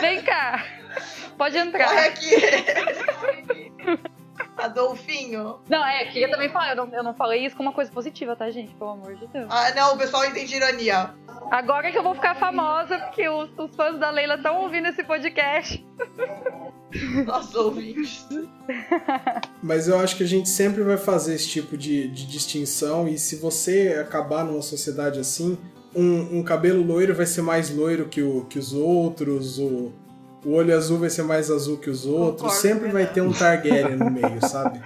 vem 0.00 0.22
cá. 0.22 0.64
Pode 1.36 1.56
Corre 1.56 1.68
entrar. 1.68 2.04
aqui! 2.06 2.30
Adolfinho. 4.56 5.60
Não, 5.68 5.84
é, 5.84 6.04
queria 6.06 6.30
também 6.30 6.48
falar, 6.48 6.70
eu 6.70 6.76
não, 6.76 6.94
eu 6.94 7.02
não 7.02 7.14
falei 7.14 7.44
isso 7.44 7.56
como 7.56 7.68
uma 7.68 7.74
coisa 7.74 7.90
positiva, 7.90 8.36
tá, 8.36 8.50
gente? 8.50 8.74
Pelo 8.74 8.90
amor 8.90 9.14
de 9.16 9.26
Deus. 9.26 9.46
Ah, 9.50 9.72
não, 9.74 9.94
o 9.94 9.98
pessoal 9.98 10.24
entende 10.24 10.54
ironia. 10.56 11.10
Agora 11.50 11.90
que 11.90 11.98
eu 11.98 12.02
vou 12.02 12.14
ficar 12.14 12.34
famosa, 12.34 12.98
porque 12.98 13.28
os, 13.28 13.50
os 13.58 13.74
fãs 13.74 13.98
da 13.98 14.10
Leila 14.10 14.36
estão 14.36 14.62
ouvindo 14.62 14.88
esse 14.88 15.02
podcast. 15.04 15.84
Nossos 17.26 17.54
ouvintes. 17.54 18.26
mas 19.62 19.88
eu 19.88 19.98
acho 19.98 20.16
que 20.16 20.22
a 20.22 20.28
gente 20.28 20.48
sempre 20.48 20.82
vai 20.82 20.96
fazer 20.96 21.34
esse 21.34 21.48
tipo 21.48 21.76
de, 21.76 22.08
de 22.08 22.26
distinção 22.26 23.08
e 23.08 23.18
se 23.18 23.36
você 23.36 23.98
acabar 24.00 24.44
numa 24.44 24.62
sociedade 24.62 25.18
assim, 25.18 25.58
um, 25.94 26.38
um 26.38 26.42
cabelo 26.42 26.82
loiro 26.82 27.14
vai 27.14 27.26
ser 27.26 27.42
mais 27.42 27.74
loiro 27.74 28.08
que, 28.08 28.22
o, 28.22 28.44
que 28.46 28.58
os 28.58 28.72
outros, 28.72 29.58
o, 29.58 29.92
o 30.44 30.52
olho 30.54 30.76
azul 30.76 30.98
vai 30.98 31.10
ser 31.10 31.22
mais 31.22 31.50
azul 31.50 31.76
que 31.78 31.88
os 31.90 32.04
outros, 32.06 32.42
Concordo, 32.42 32.54
sempre 32.54 32.88
vai 32.90 33.06
Fernando. 33.06 33.14
ter 33.14 33.20
um 33.22 33.32
Targaryen 33.32 33.96
no 33.96 34.10
meio, 34.10 34.40
sabe? 34.40 34.80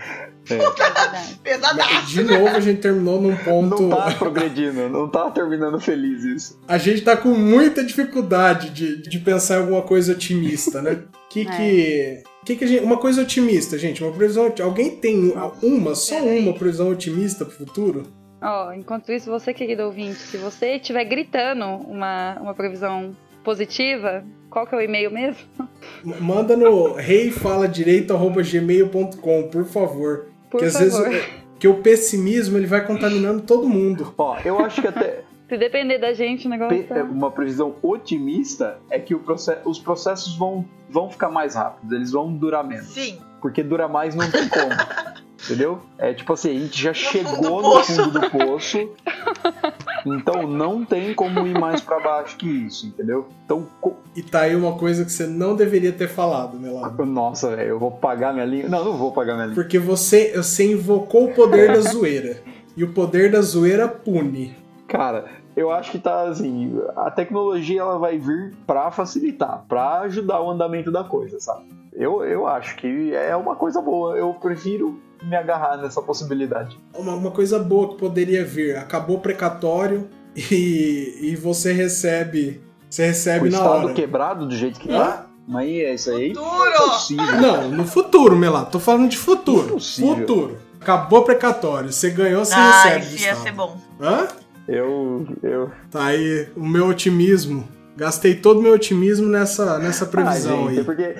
É 0.49 0.57
verdade. 0.59 1.41
Pesadaço. 1.43 2.07
De 2.07 2.23
novo 2.23 2.49
a 2.49 2.61
gente 2.61 2.81
terminou 2.81 3.21
num 3.21 3.37
ponto. 3.37 3.83
Não 3.83 3.97
tá 3.97 4.13
progredindo, 4.13 4.89
não 4.89 5.09
tá 5.09 5.31
terminando 5.31 5.81
feliz 5.81 6.23
isso. 6.23 6.61
A 6.69 6.79
gente 6.79 7.01
tá 7.03 7.17
com 7.17 7.31
muita 7.31 7.83
dificuldade 7.85 8.71
de, 8.71 9.03
de 9.03 9.19
pensar 9.19 9.57
em 9.57 9.61
alguma 9.63 9.83
coisa 9.83 10.13
otimista, 10.13 10.81
né? 10.81 11.03
Que 11.31 11.41
É. 11.41 11.45
que. 11.45 12.23
que 12.45 12.57
que 12.57 12.65
a 12.65 12.69
gente, 12.69 12.85
uma 12.85 12.97
coisa 12.99 13.23
otimista, 13.23 13.77
gente, 13.77 14.05
uma 14.05 14.13
previsão. 14.13 14.53
Alguém 14.63 14.91
tem 14.97 15.33
uma, 15.63 15.95
só 15.97 16.17
uma 16.23 16.53
previsão 16.55 16.91
otimista 16.91 17.45
pro 17.45 17.57
futuro? 17.57 18.05
Ó, 18.41 18.73
enquanto 18.73 19.11
isso, 19.11 19.29
você, 19.29 19.53
querido 19.53 19.83
ouvinte, 19.83 20.19
se 20.19 20.37
você 20.37 20.77
estiver 20.77 21.05
gritando 21.07 21.65
uma, 21.65 22.39
uma 22.41 22.55
previsão 22.55 23.17
positiva, 23.43 24.23
qual 24.57 24.67
que 24.67 24.75
é 24.75 24.79
o 24.79 24.81
e-mail 24.81 25.11
mesmo? 25.11 25.43
Manda 26.19 26.57
no 26.57 26.95
reifaladireito@gmail.com, 26.95 29.49
por 29.51 29.67
favor. 29.67 30.29
Por 30.51 30.61
que 30.61 30.65
às 30.67 30.73
favor. 30.73 31.11
vezes 31.11 31.27
que 31.59 31.69
o 31.69 31.75
pessimismo 31.83 32.57
ele 32.57 32.67
vai 32.67 32.87
contaminando 32.87 33.43
todo 33.43 33.69
mundo. 33.69 34.11
Ó, 34.17 34.39
eu 34.43 34.59
acho 34.61 34.81
que 34.81 34.89
até 34.89 35.25
Se 35.47 35.59
depender 35.59 35.99
da 35.99 36.15
gente, 36.15 36.47
o 36.47 36.51
negócio 36.51 36.75
pe- 36.79 36.85
tá... 36.85 37.03
uma 37.03 37.31
previsão 37.31 37.75
otimista 37.83 38.79
é 38.91 38.99
que 38.99 39.15
proce- 39.15 39.59
os 39.67 39.79
processos 39.79 40.35
vão, 40.39 40.65
vão 40.89 41.11
ficar 41.11 41.29
mais 41.29 41.55
rápidos, 41.55 41.93
eles 41.93 42.13
vão 42.13 42.33
durar 42.33 42.67
menos. 42.67 42.87
Sim. 42.95 43.19
Porque 43.43 43.63
durar 43.63 43.91
mais 43.91 44.15
não 44.15 44.31
tem 44.31 44.49
como. 44.49 44.71
Entendeu? 45.45 45.81
É 45.99 46.15
tipo 46.15 46.33
assim, 46.33 46.57
a 46.57 46.61
gente 46.61 46.81
já 46.83 46.95
chegou 46.95 47.61
no 47.63 47.71
poço. 47.71 47.93
fundo 48.05 48.21
do 48.21 48.31
poço. 48.31 48.89
Então 50.05 50.47
não 50.47 50.85
tem 50.85 51.13
como 51.15 51.47
ir 51.47 51.59
mais 51.59 51.81
pra 51.81 52.01
baixo 52.01 52.37
que 52.37 52.49
isso, 52.49 52.87
entendeu? 52.87 53.29
Então, 53.45 53.67
co- 53.81 53.97
E 54.15 54.23
tá 54.23 54.41
aí 54.43 54.55
uma 54.57 54.73
coisa 54.79 55.05
que 55.05 55.13
você 55.13 55.27
não 55.27 55.55
deveria 55.57 55.93
ter 55.93 56.09
falado, 56.09 56.59
Melado. 56.59 57.05
nossa, 57.05 57.55
velho, 57.55 57.71
eu 57.71 57.79
vou 57.79 57.91
pagar 57.91 58.33
minha 58.33 58.47
língua. 58.47 58.69
Não, 58.71 58.85
não 58.85 58.97
vou 58.97 59.13
pagar 59.13 59.35
minha 59.35 59.47
língua. 59.49 59.63
Porque 59.63 59.79
você, 59.79 60.33
você 60.37 60.73
invocou 60.73 61.27
o 61.27 61.35
poder 61.35 61.73
da 61.73 61.81
zoeira. 61.81 62.41
E 62.77 62.85
o 62.85 62.93
poder 62.93 63.31
da 63.31 63.41
zoeira 63.41 63.89
pune. 63.89 64.55
Cara, 64.87 65.25
eu 65.57 65.71
acho 65.71 65.91
que 65.91 65.99
tá 65.99 66.23
assim, 66.29 66.79
a 66.97 67.11
tecnologia 67.11 67.81
ela 67.81 67.99
vai 67.99 68.19
vir 68.19 68.55
pra 68.67 68.91
facilitar, 68.91 69.65
pra 69.69 70.01
ajudar 70.01 70.41
o 70.41 70.51
andamento 70.51 70.91
da 70.93 71.03
coisa, 71.03 71.41
sabe? 71.41 71.65
Eu, 71.97 72.23
eu 72.25 72.47
acho 72.47 72.77
que 72.77 73.15
é 73.15 73.35
uma 73.35 73.57
coisa 73.57 73.81
boa. 73.81 74.17
Eu 74.17 74.35
prefiro 74.35 75.01
me 75.23 75.35
agarrar 75.35 75.79
nessa 75.79 76.03
possibilidade. 76.03 76.79
Uma, 76.95 77.15
uma 77.15 77.31
coisa 77.31 77.59
boa 77.59 77.89
que 77.89 77.97
poderia 77.97 78.45
vir. 78.45 78.77
Acabou 78.77 79.17
o 79.17 79.21
precatório 79.21 80.07
e, 80.37 81.19
e 81.23 81.37
você 81.37 81.73
recebe. 81.73 82.61
Você 82.89 83.03
O 83.03 83.07
recebe 83.07 83.51
na 83.51 83.57
estado 83.59 83.85
hora. 83.87 83.95
quebrado 83.95 84.47
do 84.47 84.55
jeito 84.55 84.79
que 84.79 84.91
Hã? 84.93 84.99
tá. 84.99 85.27
Mas 85.49 85.69
é 85.69 85.95
isso 85.95 86.11
aí. 86.11 86.35
Futuro! 86.35 86.71
Impossível. 86.71 87.41
Não, 87.41 87.71
no 87.71 87.87
futuro, 87.87 88.37
Melato. 88.37 88.73
Tô 88.73 88.81
falando 88.81 89.09
de 89.09 89.17
futuro. 89.17 89.69
Impossível. 89.71 90.17
Futuro. 90.17 90.59
Acabou 90.81 91.21
o 91.21 91.25
precatório. 91.25 91.93
Você 91.93 92.11
ganhou, 92.11 92.45
você 92.45 92.55
Ah, 92.55 92.83
recebe. 92.83 93.07
isso 93.07 93.25
ia 93.25 93.31
Estado. 93.31 93.43
ser 93.45 93.53
bom. 93.53 93.77
Hã? 94.01 94.29
Eu, 94.69 95.27
eu. 95.43 95.71
Tá 95.91 96.07
aí 96.07 96.49
o 96.57 96.67
meu 96.67 96.87
otimismo. 96.89 97.67
Gastei 97.97 98.35
todo 98.35 98.59
o 98.59 98.63
meu 98.63 98.73
otimismo 98.75 99.27
nessa, 99.27 99.79
nessa 99.79 100.05
previsão 100.05 100.67
ah, 100.67 100.69
gente, 100.69 100.71
aí. 100.71 100.79
É 100.81 100.85
porque 100.85 101.17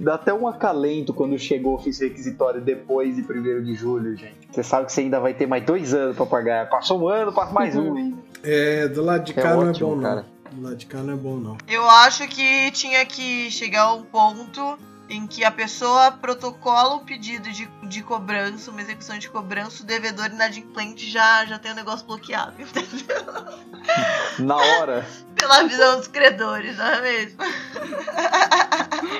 dá 0.00 0.14
até 0.14 0.32
um 0.34 0.48
acalento 0.48 1.12
quando 1.14 1.38
chegou 1.38 1.72
o 1.72 1.74
ofício 1.76 2.08
requisitório 2.08 2.60
depois 2.60 3.14
de 3.14 3.22
1 3.22 3.62
de 3.62 3.74
julho, 3.74 4.16
gente. 4.16 4.48
Você 4.50 4.62
sabe 4.62 4.86
que 4.86 4.92
você 4.92 5.02
ainda 5.02 5.20
vai 5.20 5.34
ter 5.34 5.46
mais 5.46 5.64
dois 5.64 5.94
anos 5.94 6.16
pra 6.16 6.26
pagar. 6.26 6.68
Passou 6.68 7.00
um 7.00 7.08
ano, 7.08 7.32
passa 7.32 7.52
mais 7.52 7.76
um 7.76 7.94
ainda. 7.96 8.16
É, 8.42 8.88
do 8.88 9.02
lado 9.04 9.24
de 9.24 9.32
É 9.38 9.42
cá 9.42 9.54
não 9.54 9.62
é 9.66 9.70
ótimo, 9.70 9.96
bom, 9.96 10.02
cara. 10.02 10.24
não. 10.24 10.40
Do 10.50 10.62
lado 10.64 10.76
de 10.76 10.86
cá 10.86 10.98
não 10.98 11.12
é 11.12 11.16
bom, 11.16 11.36
não. 11.36 11.56
Eu 11.68 11.88
acho 11.88 12.26
que 12.26 12.70
tinha 12.72 13.04
que 13.06 13.50
chegar 13.50 13.82
a 13.82 13.94
um 13.94 14.02
ponto 14.02 14.76
em 15.10 15.26
que 15.26 15.44
a 15.44 15.50
pessoa 15.50 16.12
protocola 16.12 16.94
o 16.94 17.00
pedido 17.00 17.50
de, 17.50 17.66
de 17.82 18.02
cobrança, 18.02 18.70
uma 18.70 18.80
execução 18.80 19.18
de 19.18 19.28
cobrança, 19.28 19.82
o 19.82 19.86
devedor 19.86 20.26
inadimplente 20.26 21.10
já, 21.10 21.44
já 21.44 21.58
tem 21.58 21.72
o 21.72 21.74
negócio 21.74 22.06
bloqueado, 22.06 22.54
entendeu? 22.62 23.24
Na 24.38 24.56
hora, 24.56 25.04
Pela 25.34 25.64
visão 25.64 25.98
dos 25.98 26.06
credores, 26.06 26.76
não 26.78 26.86
é 26.86 27.02
mesmo? 27.02 27.38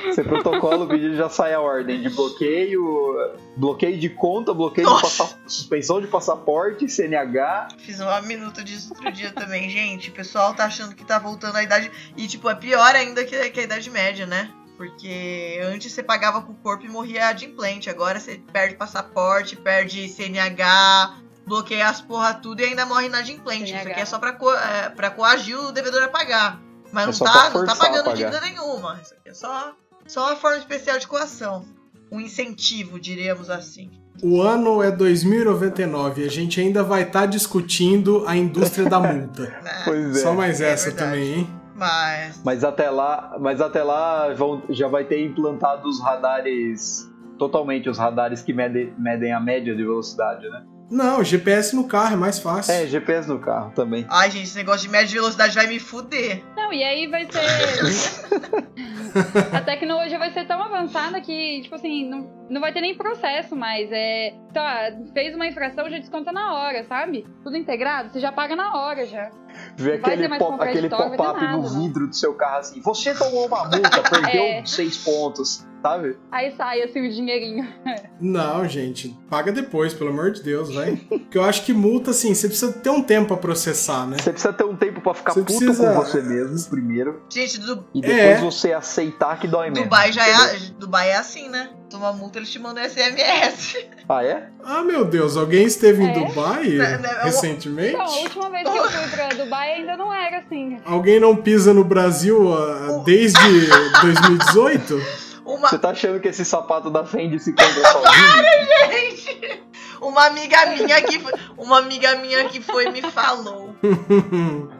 você 0.07 0.22
protocola 0.22 0.84
o 0.84 0.88
vídeo 0.88 1.16
já 1.16 1.28
sai 1.28 1.55
a 1.55 1.61
ordem 1.61 2.01
de 2.01 2.09
bloqueio, 2.09 3.16
bloqueio 3.57 3.99
de 3.99 4.11
conta, 4.11 4.55
bloqueio 4.55 4.88
Nossa. 4.88 5.24
de 5.45 5.53
suspensão 5.53 6.01
de 6.01 6.07
passaporte, 6.07 6.88
CNH. 6.88 7.68
Fiz 7.78 7.99
uma 7.99 8.22
minuta 8.22 8.62
disso 8.62 8.93
outro 8.95 9.11
dia 9.11 9.32
também, 9.32 9.68
gente. 9.68 10.11
O 10.11 10.12
pessoal 10.12 10.55
tá 10.55 10.66
achando 10.66 10.95
que 10.95 11.05
tá 11.05 11.18
voltando 11.18 11.57
à 11.57 11.62
idade. 11.62 11.91
E, 12.16 12.28
tipo, 12.28 12.49
é 12.49 12.55
pior 12.55 12.95
ainda 12.95 13.24
que, 13.24 13.51
que 13.51 13.61
a 13.61 13.62
idade 13.64 13.91
média, 13.91 14.26
né? 14.26 14.51
Porque 14.81 15.61
antes 15.62 15.93
você 15.93 16.03
pagava 16.03 16.41
com 16.41 16.53
o 16.53 16.55
corpo 16.55 16.87
e 16.87 16.89
morria 16.89 17.28
adimplente. 17.28 17.91
Agora 17.91 18.18
você 18.18 18.41
perde 18.51 18.76
passaporte, 18.76 19.55
perde 19.55 20.09
CNH, 20.09 21.18
bloqueia 21.47 21.87
as 21.87 22.01
porra 22.01 22.33
tudo 22.33 22.62
e 22.62 22.64
ainda 22.64 22.87
morre 22.87 23.05
inadimplente. 23.05 23.64
Isso 23.64 23.72
CNH. 23.74 23.91
aqui 23.91 24.01
é 24.01 24.05
só 24.07 24.18
pra, 24.18 24.33
co 24.33 24.51
é, 24.55 24.89
pra 24.89 25.11
coagir 25.11 25.59
o 25.59 25.70
devedor 25.70 26.05
a 26.05 26.09
pagar. 26.09 26.59
Mas 26.91 27.03
É 27.03 27.07
não 27.09 27.12
só 27.12 27.26
tá, 27.26 27.51
não 27.51 27.66
tá 27.66 27.76
pagando 27.76 28.14
dívida 28.14 28.41
nenhuma. 28.41 28.99
Isso 29.03 29.12
aqui 29.12 29.28
é 29.28 29.35
só, 29.35 29.74
só 30.07 30.28
uma 30.28 30.37
forma 30.37 30.57
especial 30.57 30.99
de 30.99 31.07
coação. 31.07 31.62
Um 32.11 32.18
incentivo, 32.18 32.99
diríamos 32.99 33.51
assim. 33.51 33.91
O 34.22 34.41
ano 34.41 34.83
é 34.83 34.91
2099 34.91 36.22
e 36.22 36.26
a 36.26 36.31
gente 36.31 36.59
ainda 36.59 36.83
vai 36.83 37.03
estar 37.03 37.26
discutindo 37.26 38.24
a 38.26 38.35
indústria 38.35 38.89
da 38.89 38.99
multa. 38.99 39.43
né? 39.62 39.83
Pois 39.85 40.16
é. 40.16 40.20
Só 40.20 40.33
mais 40.33 40.62
é 40.62 40.70
essa 40.70 40.87
verdade. 40.87 41.11
também, 41.11 41.35
hein? 41.35 41.59
Mas. 41.81 42.43
Mas 42.45 42.62
até 42.62 42.91
lá, 42.91 43.39
mas 43.41 43.59
até 43.59 43.83
lá 43.83 44.28
vão, 44.35 44.62
já 44.68 44.87
vai 44.87 45.05
ter 45.05 45.24
implantado 45.24 45.89
os 45.89 45.99
radares 45.99 47.11
totalmente 47.39 47.89
os 47.89 47.97
radares 47.97 48.43
que 48.43 48.53
medem, 48.53 48.93
medem 48.99 49.33
a 49.33 49.41
média 49.41 49.74
de 49.74 49.83
velocidade, 49.83 50.47
né? 50.51 50.62
Não, 50.91 51.24
GPS 51.24 51.74
no 51.74 51.87
carro 51.87 52.12
é 52.14 52.16
mais 52.16 52.41
fácil. 52.41 52.74
É, 52.74 52.87
GPS 52.87 53.28
no 53.28 53.39
carro 53.39 53.70
também. 53.70 54.05
Ai, 54.11 54.31
gente, 54.31 54.43
esse 54.43 54.57
negócio 54.57 54.83
de 54.83 54.89
média 54.89 55.07
de 55.07 55.14
velocidade 55.14 55.55
vai 55.55 55.68
me 55.68 55.78
fuder. 55.78 56.43
Não, 56.57 56.72
e 56.72 56.83
aí 56.83 57.07
vai 57.07 57.28
ser. 57.31 57.41
a 59.55 59.61
tecnologia 59.61 60.18
vai 60.18 60.33
ser 60.33 60.47
tão 60.47 60.61
avançada 60.61 61.20
que, 61.20 61.61
tipo 61.62 61.76
assim, 61.76 62.11
não, 62.11 62.28
não 62.51 62.61
vai 62.61 62.72
ter 62.72 62.81
nem 62.81 62.97
processo 62.97 63.55
mais. 63.55 63.89
É. 63.93 64.35
Tá, 64.53 64.91
fez 65.14 65.35
uma 65.35 65.47
infração, 65.47 65.89
já 65.89 65.99
desconta 65.99 66.33
na 66.33 66.55
hora, 66.55 66.85
sabe? 66.85 67.24
Tudo 67.45 67.57
integrado, 67.57 68.11
você 68.11 68.18
já 68.18 68.33
paga 68.33 68.57
na 68.57 68.76
hora 68.76 69.07
já. 69.07 69.31
Vê 69.76 69.94
aquele, 69.94 70.28
mais 70.28 70.42
pop, 70.42 70.62
aquele 70.62 70.88
pop-up 70.88 71.46
no 71.53 71.68
vidro 71.68 72.07
do 72.09 72.14
seu 72.14 72.34
carro 72.34 72.59
assim. 72.59 72.80
Você 72.82 73.14
tomou 73.14 73.46
uma 73.46 73.64
multa, 73.64 74.03
perdeu 74.11 74.42
É. 74.61 74.64
seis 74.66 74.98
pontos, 74.98 75.64
sabe? 75.82 76.18
Aí 76.30 76.55
sai 76.57 76.82
assim 76.82 77.07
o 77.07 77.11
dinheirinho. 77.11 77.66
Não, 78.20 78.66
gente, 78.68 79.16
paga 79.28 79.51
depois, 79.53 79.94
pelo 79.94 80.11
amor 80.11 80.32
de 80.32 80.42
Deus, 80.42 80.74
vai. 80.74 80.96
Porque 80.96 81.38
eu 81.38 81.44
acho 81.44 81.64
que 81.64 81.72
multa, 81.72 82.11
assim, 82.11 82.34
você 82.34 82.48
precisa 82.48 82.72
ter 82.72 82.90
um 82.90 83.03
tempo 83.03 83.28
pra 83.28 83.36
processar, 83.38 84.07
né? 84.07 84.16
Você 84.18 84.30
precisa 84.32 84.53
ter 84.53 84.64
um 84.64 84.76
tempo 84.76 85.01
pra 85.01 85.14
ficar 85.14 85.32
Você 85.32 85.40
puto 85.42 85.59
precisa- 85.59 85.94
com 85.94 86.01
você 86.03 86.20
mesmo, 86.22 86.70
primeiro. 86.70 87.22
Gente, 87.30 87.59
du 87.61 87.84
E 87.94 88.01
depois 88.01 88.20
É. 88.20 88.36
você 88.40 88.72
aceitar 88.72 89.38
que 89.38 89.48
dói 89.48 89.70
mesmo. 89.70 89.84
Dubai 89.84 90.12
já 90.12 90.26
é, 90.28 90.57
Dubai 90.78 91.11
é 91.11 91.16
assim, 91.16 91.48
né? 91.48 91.70
Toma 91.91 92.12
multa, 92.12 92.38
eles 92.38 92.51
te 92.51 92.59
mandam 92.59 92.84
SMS. 92.84 93.76
Ah, 94.09 94.24
é? 94.24 94.49
Ah, 94.64 94.82
meu 94.82 95.05
Deus, 95.05 95.36
alguém 95.36 95.64
esteve 95.66 96.03
em 96.05 96.09
É? 96.09 96.12
Dubai 96.12 96.64
Né, 96.68 96.99
né, 96.99 97.11
é 97.16 97.20
um- 97.20 97.24
recentemente? 97.24 97.95
Então, 97.95 98.07
a 98.07 98.16
última 98.20 98.51
vez 98.51 98.68
que 98.70 98.76
eu 98.78 98.91
fui 98.91 99.09
pra 99.09 99.28
Dubai 99.30 99.72
ainda 99.74 99.97
não 99.97 100.12
era 100.12 100.38
assim. 100.38 100.78
Alguém 100.84 101.18
não 101.18 101.34
pisa 101.36 101.74
no 101.74 101.82
Brasil 101.84 102.53
ah, 102.53 103.03
desde 103.05 103.38
2018? 104.03 105.03
Uma, 105.45 105.68
Você 105.68 105.78
tá 105.78 105.91
achando 105.91 106.20
que 106.20 106.28
esse 106.28 106.45
sapato 106.45 106.91
da 106.91 107.05
Fendi 107.05 107.41
se 107.41 107.51
compra 107.53 107.66
sozinho? 107.93 108.91
gente, 108.93 109.62
uma 110.01 110.26
amiga 110.26 110.66
minha 110.66 111.03
que 111.03 111.18
foi- 111.18 111.32
uma 111.59 111.78
amiga 111.78 112.14
minha 112.16 112.45
que 112.45 112.61
foi 112.61 112.86
e 112.86 112.93
me 112.93 113.03
falou. 113.03 113.74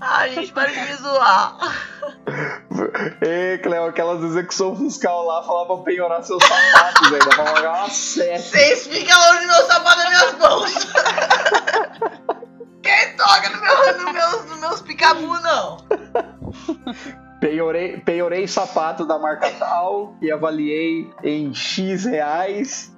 Ai, 0.00 0.30
gente, 0.30 0.52
para 0.52 0.70
de 0.70 0.80
me 0.80 0.94
zoar. 0.94 1.58
Ê, 3.20 3.58
Cleo, 3.58 3.84
aquelas 3.84 4.22
execução 4.24 4.74
fiscal 4.74 5.26
lá 5.26 5.42
falava 5.42 5.76
pra 5.76 5.84
penhorar 5.84 6.22
seus 6.22 6.42
sapatos. 6.42 7.10
Dá 7.10 7.18
pra 7.18 7.44
pagar 7.52 7.78
uma 7.80 7.90
sete. 7.90 8.42
Vocês 8.42 8.86
ficam 8.86 9.18
longe 9.18 9.40
do 9.40 9.46
meu 9.46 9.66
sapato 9.66 9.98
das 9.98 10.08
minhas 10.08 10.38
mãos. 10.38 10.74
Quem 12.82 13.16
toca 13.16 13.50
no 13.50 13.60
meu, 13.60 13.98
no 13.98 14.12
meus, 14.12 14.44
no 14.46 14.56
meus 14.56 14.80
picabu, 14.80 15.38
não? 15.40 15.76
Penhorei, 17.40 17.98
penhorei 17.98 18.48
sapato 18.48 19.06
da 19.06 19.18
marca 19.18 19.50
tal 19.58 20.16
e 20.22 20.32
avaliei 20.32 21.10
em 21.22 21.54
X 21.54 22.06
reais. 22.06 22.90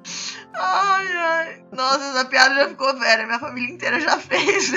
Ai, 0.54 1.16
ai. 1.16 1.64
Nossa, 1.72 2.04
essa 2.04 2.24
piada 2.26 2.54
já 2.54 2.68
ficou 2.68 2.96
velha. 2.98 3.26
Minha 3.26 3.40
família 3.40 3.74
inteira 3.74 4.00
já 4.00 4.18
fez. 4.18 4.72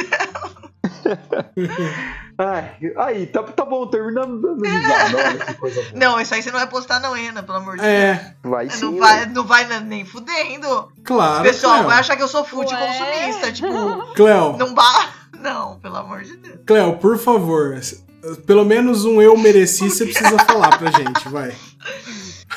Ai, 2.37 2.75
aí, 2.97 3.27
tá, 3.27 3.43
tá 3.43 3.63
bom, 3.63 3.87
terminamos 3.87 4.41
dando 4.41 4.61
risada. 4.61 5.53
Coisa 5.53 5.81
boa. 5.81 5.93
Não, 5.93 6.19
isso 6.19 6.33
aí 6.33 6.43
você 6.43 6.51
não 6.51 6.59
vai 6.59 6.67
postar 6.67 6.99
não, 6.99 7.13
Renan, 7.13 7.43
pelo 7.43 7.57
amor 7.59 7.77
de 7.77 7.81
Deus. 7.81 7.93
É, 7.93 8.35
Vai 8.43 8.69
sim. 8.69 8.85
Não 8.85 8.97
vai, 8.97 9.25
não 9.27 9.43
vai 9.45 9.79
nem 9.81 10.03
fudendo. 10.05 10.91
claro. 11.03 11.43
Pessoal, 11.43 11.75
Cleo. 11.77 11.87
vai 11.87 11.99
achar 11.99 12.17
que 12.17 12.23
eu 12.23 12.27
sou 12.27 12.43
food 12.43 12.73
Ué? 12.73 12.87
consumista. 12.87 13.51
Tipo, 13.53 14.13
Cleo, 14.15 14.57
não 14.57 14.73
ba... 14.73 15.09
Não, 15.39 15.79
pelo 15.79 15.95
amor 15.97 16.23
de 16.23 16.35
Deus. 16.37 16.59
Cleo, 16.65 16.97
por 16.97 17.17
favor, 17.17 17.79
pelo 18.45 18.65
menos 18.65 19.05
um 19.05 19.21
eu 19.21 19.37
mereci, 19.37 19.89
você 19.89 20.05
precisa 20.05 20.37
falar 20.39 20.77
pra 20.77 20.91
gente, 20.91 21.29
vai. 21.29 21.51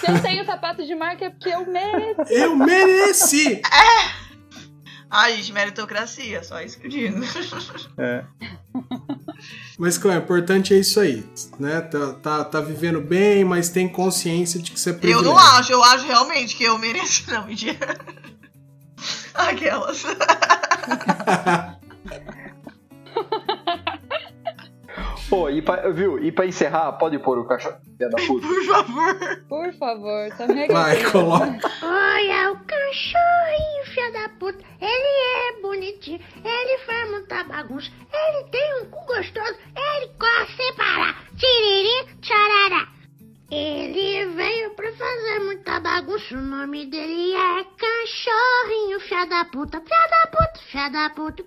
Se 0.00 0.10
eu 0.10 0.20
tenho 0.22 0.44
sapato 0.44 0.84
de 0.84 0.94
marca 0.94 1.26
é 1.26 1.30
porque 1.30 1.50
eu 1.50 1.66
mereço. 1.66 2.22
Eu 2.32 2.56
mereci! 2.56 3.60
Ai, 3.70 4.10
gente, 5.30 5.52
meritocracia, 5.52 6.43
só 6.43 6.60
isso 6.60 6.78
que 6.78 6.86
eu 6.86 6.90
digo. 6.90 7.20
É. 7.97 8.24
Mas, 9.78 9.97
claro, 9.97 10.20
o 10.20 10.22
importante 10.24 10.74
é 10.74 10.78
isso 10.78 11.01
aí, 11.01 11.24
né? 11.59 11.80
Tá, 11.80 12.12
tá, 12.14 12.44
tá 12.44 12.60
vivendo 12.60 13.01
bem, 13.01 13.44
mas 13.44 13.68
tem 13.68 13.89
consciência 13.89 14.60
de 14.60 14.72
que 14.72 14.80
você 14.80 14.90
é 14.90 14.98
Eu 15.02 15.22
não 15.22 15.39
acho, 15.39 15.72
eu 15.72 15.82
acho 15.82 16.05
realmente 16.05 16.56
que 16.56 16.64
eu 16.64 16.76
mereço. 16.78 17.30
Não, 17.30 17.47
mentira. 17.47 17.97
Aquelas. 19.35 20.02
Pô, 25.28 25.50
e 25.50 25.60
pra, 25.60 25.90
viu? 25.90 26.18
E 26.22 26.32
pra 26.32 26.46
encerrar, 26.46 26.92
pode 26.92 27.18
pôr 27.18 27.38
o 27.38 27.44
cachorro. 27.44 27.76
Filha 27.96 28.09
da 28.09 28.16
puta. 28.26 28.46
Por 28.46 28.64
favor. 28.64 29.44
Por 29.48 29.72
favor, 29.74 30.36
tá 30.36 30.46
me 30.46 30.66
Vai, 30.68 31.05
coloca. 31.10 31.70
Olha 31.82 32.52
o 32.52 32.56
cachorrinho, 32.64 33.84
filho 33.84 34.12
da 34.14 34.28
puta. 34.38 34.64
Ele 34.80 35.59
é 35.59 35.60
bonitinho, 35.60 36.20
ele 36.42 36.78
faz 36.86 37.10
muita 37.10 37.44
bagunça, 37.44 37.90
ele 38.12 38.44
tem 38.50 38.82
um 38.82 38.86
cu 38.86 39.05
gostoso, 39.06 39.55
ele 39.76 40.10
corre 40.18 40.56
sem 40.56 40.74
parar. 40.74 41.22
Tiriri, 41.36 42.16
tcharará. 42.22 42.88
Ele 43.50 44.26
veio 44.34 44.70
pra 44.70 44.92
fazer 44.92 45.40
muita 45.44 45.80
bagunça, 45.80 46.34
o 46.34 46.40
nome 46.40 46.86
dele 46.86 47.32
é 47.32 47.64
cachorrinho, 47.64 49.00
filha 49.00 49.26
da 49.26 49.44
puta, 49.46 49.80
filha 49.80 50.09
da 50.10 50.26
puta, 50.30 50.60
filha 50.70 50.88
da 50.90 51.10
puta. 51.10 51.42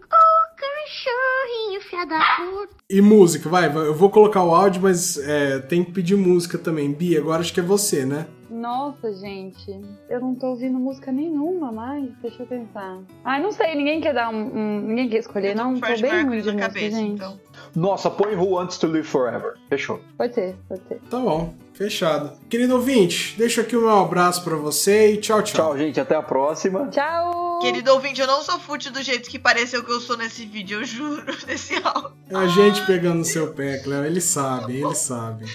Cachorrinho, 0.86 1.82
filha 1.82 2.06
da 2.06 2.20
puta. 2.38 2.76
E 2.90 3.02
música, 3.02 3.48
vai, 3.49 3.70
vai, 3.70 3.88
eu 3.88 3.94
vou 3.94 4.10
colocar 4.10 4.44
o 4.44 4.53
áudio, 4.53 4.82
mas 4.82 5.18
é, 5.18 5.60
tem 5.60 5.84
que 5.84 5.91
pedir 5.91 6.16
música 6.16 6.58
também. 6.58 6.91
Bia, 6.91 7.20
agora 7.20 7.41
acho 7.41 7.53
que 7.53 7.60
é 7.60 7.64
você, 7.64 8.06
né? 8.06 8.26
Nossa, 8.49 9.14
gente, 9.14 9.80
eu 10.10 10.20
não 10.20 10.36
tô 10.36 10.48
ouvindo 10.48 10.78
música 10.78 11.12
nenhuma 11.12 11.72
mais. 11.72 12.10
Deixa 12.22 12.44
eu 12.44 12.48
pensar. 12.48 12.99
Ai, 13.24 13.41
não 13.41 13.52
sei, 13.52 13.76
ninguém 13.76 14.02
quer 14.02 14.14
dar 14.14 14.30
um. 14.30 14.36
um- 14.58 14.82
ninguém 14.82 15.08
quer 15.10 15.20
escolher, 15.20 15.56
não? 15.56 15.80
Tô 15.80 15.88
bem 16.02 16.26
ruim 16.26 16.41
de 16.41 16.52
música, 16.52 16.58
cabeça, 16.58 16.98
gente. 16.98 17.14
então. 17.14 17.40
Nossa, 17.74 18.10
põe 18.10 18.36
Who 18.36 18.49
Wants 18.52 18.78
to 18.80 18.88
Live 18.88 19.08
Forever. 19.08 19.53
Fechou. 19.70 20.02
Pode 20.18 20.34
ser, 20.36 20.56
pode 20.68 20.82
ser. 20.88 20.99
Tá 21.10 21.18
bom, 21.20 21.53
fechado. 21.73 22.38
Querido 22.49 22.76
ouvinte, 22.76 23.35
deixo 23.38 23.61
aqui 23.61 23.76
o 23.76 23.81
meu 23.81 23.99
abraço 23.99 24.43
pra 24.43 24.56
você 24.56 25.14
e 25.14 25.18
tchau, 25.18 25.41
tchau. 25.41 25.72
Tchau, 25.72 25.77
gente. 25.77 25.99
Até 25.99 26.15
a 26.15 26.22
próxima. 26.22 26.88
Tchau! 26.89 27.60
Querido 27.60 27.93
ouvinte, 27.93 28.19
eu 28.19 28.27
não 28.27 28.41
sou 28.41 28.60
fútil 28.60 28.91
do 28.91 29.02
jeito 29.03 29.30
que 29.30 29.38
pareceu 29.38 29.84
que 29.84 29.91
eu 29.91 29.99
sou 29.99 30.18
nesse 30.18 30.45
vídeo, 30.45 30.80
eu 30.80 30.85
juro, 30.85 31.23
nesse 31.48 31.76
áudio. 31.76 32.14
É 32.30 32.35
a 32.35 32.48
gente 32.48 32.85
pegando 32.85 33.19
no 33.19 33.26
seu 33.26 33.53
pé, 33.53 33.77
Cléo. 33.80 34.06
Eles 34.06 34.23
sabem, 34.23 34.77
eles 34.77 34.98
sabem. 34.98 35.48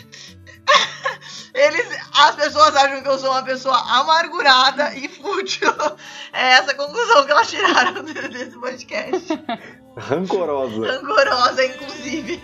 Eles, 1.56 1.86
as 2.12 2.36
pessoas 2.36 2.76
acham 2.76 3.02
que 3.02 3.08
eu 3.08 3.18
sou 3.18 3.30
uma 3.30 3.42
pessoa 3.42 3.78
amargurada 3.98 4.94
e 4.94 5.08
fútil. 5.08 5.72
É 6.30 6.50
essa 6.50 6.72
a 6.72 6.74
conclusão 6.74 7.24
que 7.24 7.32
elas 7.32 7.48
tiraram 7.48 8.02
desse 8.04 8.58
podcast. 8.58 9.26
Rancorosa. 9.96 10.86
Rancorosa, 10.86 11.64
inclusive. 11.64 12.42